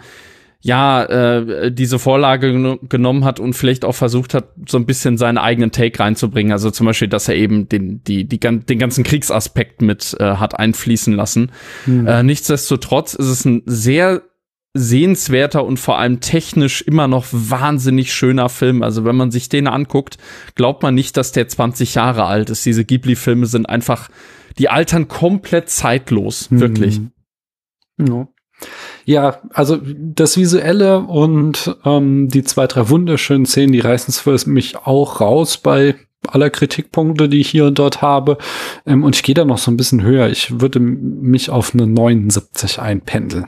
ja 0.61 1.05
äh, 1.05 1.73
diese 1.73 1.99
Vorlage 1.99 2.49
geno- 2.49 2.79
genommen 2.89 3.25
hat 3.25 3.41
und 3.41 3.55
vielleicht 3.55 3.85
auch 3.85 3.95
versucht 3.95 4.35
hat, 4.35 4.51
so 4.69 4.77
ein 4.77 4.87
bisschen 4.87 5.17
seinen 5.17 5.39
eigenen 5.39 5.71
Take 5.71 6.01
reinzubringen. 6.01 6.53
Also 6.53 6.71
zum 6.71 6.85
Beispiel, 6.85 7.09
dass 7.09 7.29
er 7.29 7.37
eben 7.37 7.69
den, 7.69 8.03
die, 8.05 8.25
die, 8.25 8.39
den 8.41 8.79
ganzen 8.79 9.05
Kriegsaspekt 9.05 9.83
mit 9.83 10.17
äh, 10.21 10.35
hat 10.35 10.59
einfließen 10.59 11.15
lassen. 11.15 11.53
Äh, 12.07 12.23
nichtsdestotrotz 12.25 13.15
ist 13.15 13.29
es 13.29 13.45
ein 13.45 13.63
sehr 13.67 14.23
sehenswerter 14.79 15.65
und 15.65 15.79
vor 15.79 15.99
allem 15.99 16.21
technisch 16.21 16.83
immer 16.83 17.09
noch 17.09 17.27
wahnsinnig 17.31 18.13
schöner 18.13 18.49
Film. 18.49 18.83
Also 18.83 19.05
wenn 19.05 19.17
man 19.17 19.31
sich 19.31 19.49
den 19.49 19.67
anguckt, 19.67 20.19
glaubt 20.55 20.83
man 20.83 20.95
nicht, 20.95 21.17
dass 21.17 21.33
der 21.33 21.49
20 21.49 21.95
Jahre 21.95 22.25
alt 22.25 22.51
ist. 22.51 22.65
Diese 22.65 22.85
Ghibli-Filme 22.85 23.47
sind 23.47 23.69
einfach, 23.69 24.09
die 24.59 24.69
altern 24.69 25.09
komplett 25.09 25.71
zeitlos, 25.71 26.49
wirklich. 26.51 27.01
Ja. 27.99 28.29
Ja, 29.05 29.39
also 29.51 29.79
das 29.81 30.37
Visuelle 30.37 31.01
und 31.01 31.77
ähm, 31.85 32.29
die 32.29 32.43
zwei, 32.43 32.67
drei 32.67 32.89
wunderschönen 32.89 33.47
Szenen, 33.47 33.73
die 33.73 33.81
reißen 33.81 34.11
es 34.11 34.21
für 34.21 34.51
mich 34.51 34.77
auch 34.77 35.21
raus 35.21 35.59
bei 35.59 35.95
aller 36.27 36.51
Kritikpunkte, 36.51 37.29
die 37.29 37.41
ich 37.41 37.49
hier 37.49 37.67
und 37.67 37.79
dort 37.79 38.03
habe. 38.03 38.39
Ähm, 38.87 39.05
und 39.05 39.17
ich 39.17 39.23
gehe 39.23 39.35
da 39.35 39.45
noch 39.45 39.59
so 39.59 39.71
ein 39.71 39.77
bisschen 39.77 40.03
höher. 40.03 40.29
Ich 40.29 40.61
würde 40.61 40.81
mich 40.81 41.51
auf 41.51 41.75
eine 41.75 41.87
79 41.87 42.81
einpendeln. 42.81 43.47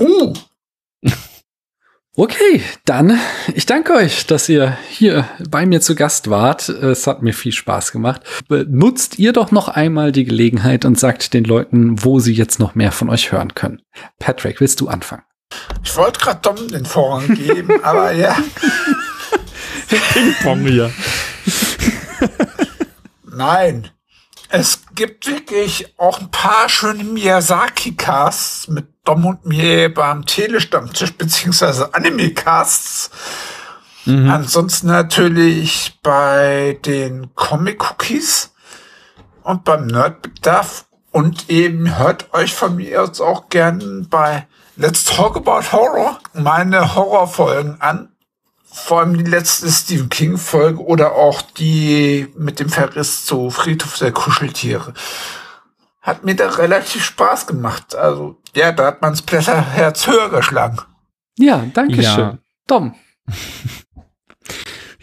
Uh, 0.00 0.34
Okay, 2.16 2.62
dann 2.84 3.18
ich 3.54 3.66
danke 3.66 3.92
euch, 3.92 4.24
dass 4.26 4.48
ihr 4.48 4.78
hier 4.88 5.28
bei 5.50 5.66
mir 5.66 5.80
zu 5.80 5.96
Gast 5.96 6.30
wart. 6.30 6.68
Es 6.68 7.08
hat 7.08 7.22
mir 7.22 7.34
viel 7.34 7.50
Spaß 7.50 7.90
gemacht. 7.90 8.22
Nutzt 8.48 9.18
ihr 9.18 9.32
doch 9.32 9.50
noch 9.50 9.66
einmal 9.66 10.12
die 10.12 10.22
Gelegenheit 10.22 10.84
und 10.84 10.96
sagt 10.96 11.34
den 11.34 11.42
Leuten, 11.42 12.04
wo 12.04 12.20
sie 12.20 12.32
jetzt 12.32 12.60
noch 12.60 12.76
mehr 12.76 12.92
von 12.92 13.10
euch 13.10 13.32
hören 13.32 13.54
können. 13.54 13.82
Patrick, 14.20 14.60
willst 14.60 14.80
du 14.80 14.86
anfangen? 14.86 15.24
Ich 15.82 15.96
wollte 15.96 16.20
gerade 16.20 16.40
Dom 16.40 16.68
den 16.68 16.86
Vorrang 16.86 17.34
geben, 17.34 17.68
aber 17.82 18.12
ja. 18.12 18.36
Ping-Pong 20.12 20.66
hier. 20.68 20.92
Nein. 23.24 23.90
Es 24.50 24.83
gibt 24.94 25.26
wirklich 25.26 25.98
auch 25.98 26.20
ein 26.20 26.30
paar 26.30 26.68
schöne 26.68 27.04
Miyazaki-Casts 27.04 28.68
mit 28.68 28.86
Dom 29.04 29.26
und 29.26 29.46
mir 29.46 29.92
beim 29.92 30.24
Telestammtisch 30.24 31.14
beziehungsweise 31.14 31.94
Anime-Casts. 31.94 33.10
Mhm. 34.04 34.30
Ansonsten 34.30 34.88
natürlich 34.88 35.98
bei 36.02 36.78
den 36.84 37.34
Comic-Cookies 37.34 38.52
und 39.42 39.64
beim 39.64 39.86
Nerdbedarf 39.86 40.86
und 41.10 41.50
eben 41.50 41.98
hört 41.98 42.32
euch 42.34 42.54
von 42.54 42.76
mir 42.76 43.04
jetzt 43.04 43.20
auch 43.20 43.48
gern 43.48 44.08
bei 44.08 44.46
Let's 44.76 45.04
Talk 45.04 45.36
About 45.36 45.72
Horror 45.72 46.18
meine 46.32 46.94
Horrorfolgen 46.94 47.80
an 47.80 48.13
vor 48.74 49.00
allem 49.00 49.16
die 49.16 49.30
letzte 49.30 49.70
Stephen 49.70 50.08
King 50.08 50.36
Folge 50.36 50.82
oder 50.84 51.12
auch 51.12 51.42
die 51.42 52.26
mit 52.36 52.58
dem 52.58 52.68
Verriss 52.68 53.24
zu 53.24 53.48
Friedhof 53.50 53.98
der 53.98 54.10
Kuscheltiere. 54.10 54.94
Hat 56.02 56.24
mir 56.24 56.34
da 56.34 56.50
relativ 56.50 57.04
Spaß 57.04 57.46
gemacht. 57.46 57.94
Also, 57.94 58.36
ja, 58.54 58.72
da 58.72 58.86
hat 58.88 59.00
man's 59.00 59.24
Herz 59.30 60.08
höher 60.08 60.28
geschlagen. 60.28 60.78
Ja, 61.38 61.64
danke 61.72 62.02
ja. 62.02 62.14
schön. 62.14 62.38
Tom. 62.66 62.94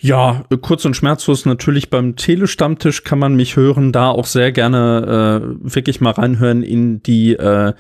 Ja, 0.04 0.46
kurz 0.64 0.84
und 0.86 0.96
schmerzlos 0.96 1.46
natürlich 1.46 1.92
beim 1.92 2.16
Telestammtisch 2.16 3.04
kann 3.04 3.20
man 3.20 3.36
mich 3.36 3.56
hören, 3.56 3.92
da 3.92 4.10
auch 4.10 4.26
sehr 4.26 4.52
gerne 4.52 5.44
äh, 5.62 5.76
wirklich 5.76 6.02
mal 6.02 6.10
reinhören 6.10 6.64
in 6.64 7.04
die 7.04 7.34
äh, 7.34 7.74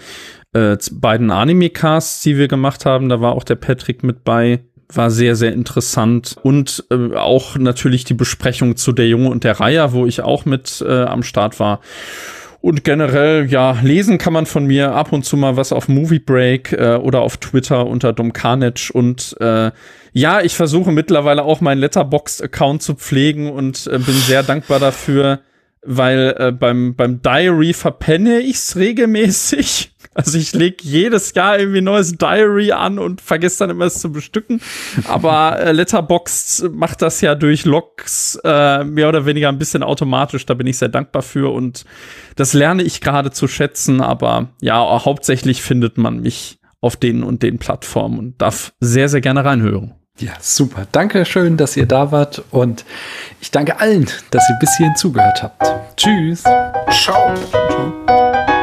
äh, 0.53 0.77
beiden 0.91 1.31
Anime-Casts, 1.31 2.21
die 2.21 2.37
wir 2.37 2.47
gemacht 2.47 2.85
haben. 2.85 3.09
Da 3.09 3.21
war 3.21 3.31
auch 3.31 3.43
der 3.43 3.55
Patrick 3.55 4.03
mit 4.03 4.23
bei 4.23 4.63
war 4.95 5.11
sehr, 5.11 5.35
sehr 5.35 5.53
interessant. 5.53 6.35
Und 6.41 6.85
äh, 6.89 7.15
auch 7.15 7.57
natürlich 7.57 8.03
die 8.03 8.13
Besprechung 8.13 8.75
zu 8.75 8.91
Der 8.91 9.07
Junge 9.07 9.29
und 9.29 9.43
der 9.43 9.59
Reiher, 9.59 9.93
wo 9.93 10.05
ich 10.05 10.21
auch 10.21 10.45
mit 10.45 10.83
äh, 10.87 11.03
am 11.03 11.23
Start 11.23 11.59
war. 11.59 11.81
Und 12.61 12.83
generell, 12.83 13.47
ja, 13.49 13.79
lesen 13.81 14.19
kann 14.19 14.33
man 14.33 14.45
von 14.45 14.67
mir 14.67 14.93
ab 14.93 15.11
und 15.11 15.25
zu 15.25 15.35
mal 15.35 15.57
was 15.57 15.73
auf 15.73 15.87
Movie 15.87 16.19
Break 16.19 16.71
äh, 16.73 16.95
oder 16.95 17.21
auf 17.21 17.37
Twitter 17.37 17.87
unter 17.87 18.13
Dom 18.13 18.33
Carnage. 18.33 18.91
Und 18.93 19.35
äh, 19.39 19.71
ja, 20.13 20.41
ich 20.41 20.55
versuche 20.55 20.91
mittlerweile 20.91 21.43
auch 21.43 21.59
meinen 21.59 21.79
Letterboxd-Account 21.79 22.83
zu 22.83 22.93
pflegen 22.93 23.51
und 23.51 23.87
äh, 23.87 23.97
bin 23.97 24.13
sehr 24.13 24.43
dankbar 24.43 24.79
dafür, 24.79 25.39
weil 25.83 26.35
äh, 26.37 26.51
beim, 26.51 26.95
beim 26.95 27.23
Diary 27.23 27.73
verpenne 27.73 28.39
ich's 28.41 28.75
regelmäßig. 28.75 29.90
Also 30.13 30.37
ich 30.37 30.53
lege 30.53 30.77
jedes 30.81 31.33
Jahr 31.33 31.57
irgendwie 31.57 31.79
ein 31.79 31.85
neues 31.85 32.17
Diary 32.17 32.73
an 32.73 32.99
und 32.99 33.21
vergesse 33.21 33.59
dann 33.59 33.69
immer 33.69 33.85
es 33.85 33.99
zu 33.99 34.11
bestücken. 34.11 34.61
Aber 35.07 35.59
äh, 35.59 35.71
Letterboxd 35.71 36.71
macht 36.71 37.01
das 37.01 37.21
ja 37.21 37.33
durch 37.35 37.63
Logs 37.63 38.37
äh, 38.43 38.83
mehr 38.83 39.07
oder 39.07 39.25
weniger 39.25 39.47
ein 39.49 39.57
bisschen 39.57 39.83
automatisch. 39.83 40.45
Da 40.45 40.53
bin 40.53 40.67
ich 40.67 40.77
sehr 40.77 40.89
dankbar 40.89 41.21
für 41.21 41.53
und 41.53 41.85
das 42.35 42.53
lerne 42.53 42.83
ich 42.83 42.99
gerade 42.99 43.31
zu 43.31 43.47
schätzen. 43.47 44.01
Aber 44.01 44.49
ja, 44.59 44.79
hauptsächlich 45.05 45.61
findet 45.61 45.97
man 45.97 46.19
mich 46.19 46.59
auf 46.81 46.97
den 46.97 47.23
und 47.23 47.41
den 47.43 47.57
Plattformen 47.57 48.19
und 48.19 48.41
darf 48.41 48.73
sehr, 48.79 49.07
sehr 49.07 49.21
gerne 49.21 49.45
reinhören. 49.45 49.93
Ja, 50.19 50.33
super. 50.39 50.87
Danke 50.91 51.25
schön, 51.25 51.57
dass 51.57 51.77
ihr 51.77 51.85
da 51.85 52.11
wart 52.11 52.43
und 52.51 52.85
ich 53.39 53.49
danke 53.49 53.79
allen, 53.79 54.07
dass 54.31 54.47
ihr 54.49 54.57
bis 54.59 54.75
hierhin 54.77 54.95
zugehört 54.95 55.41
habt. 55.41 55.63
Tschüss. 55.95 56.43
Ciao. 56.43 57.33
Ciao. 57.49 58.60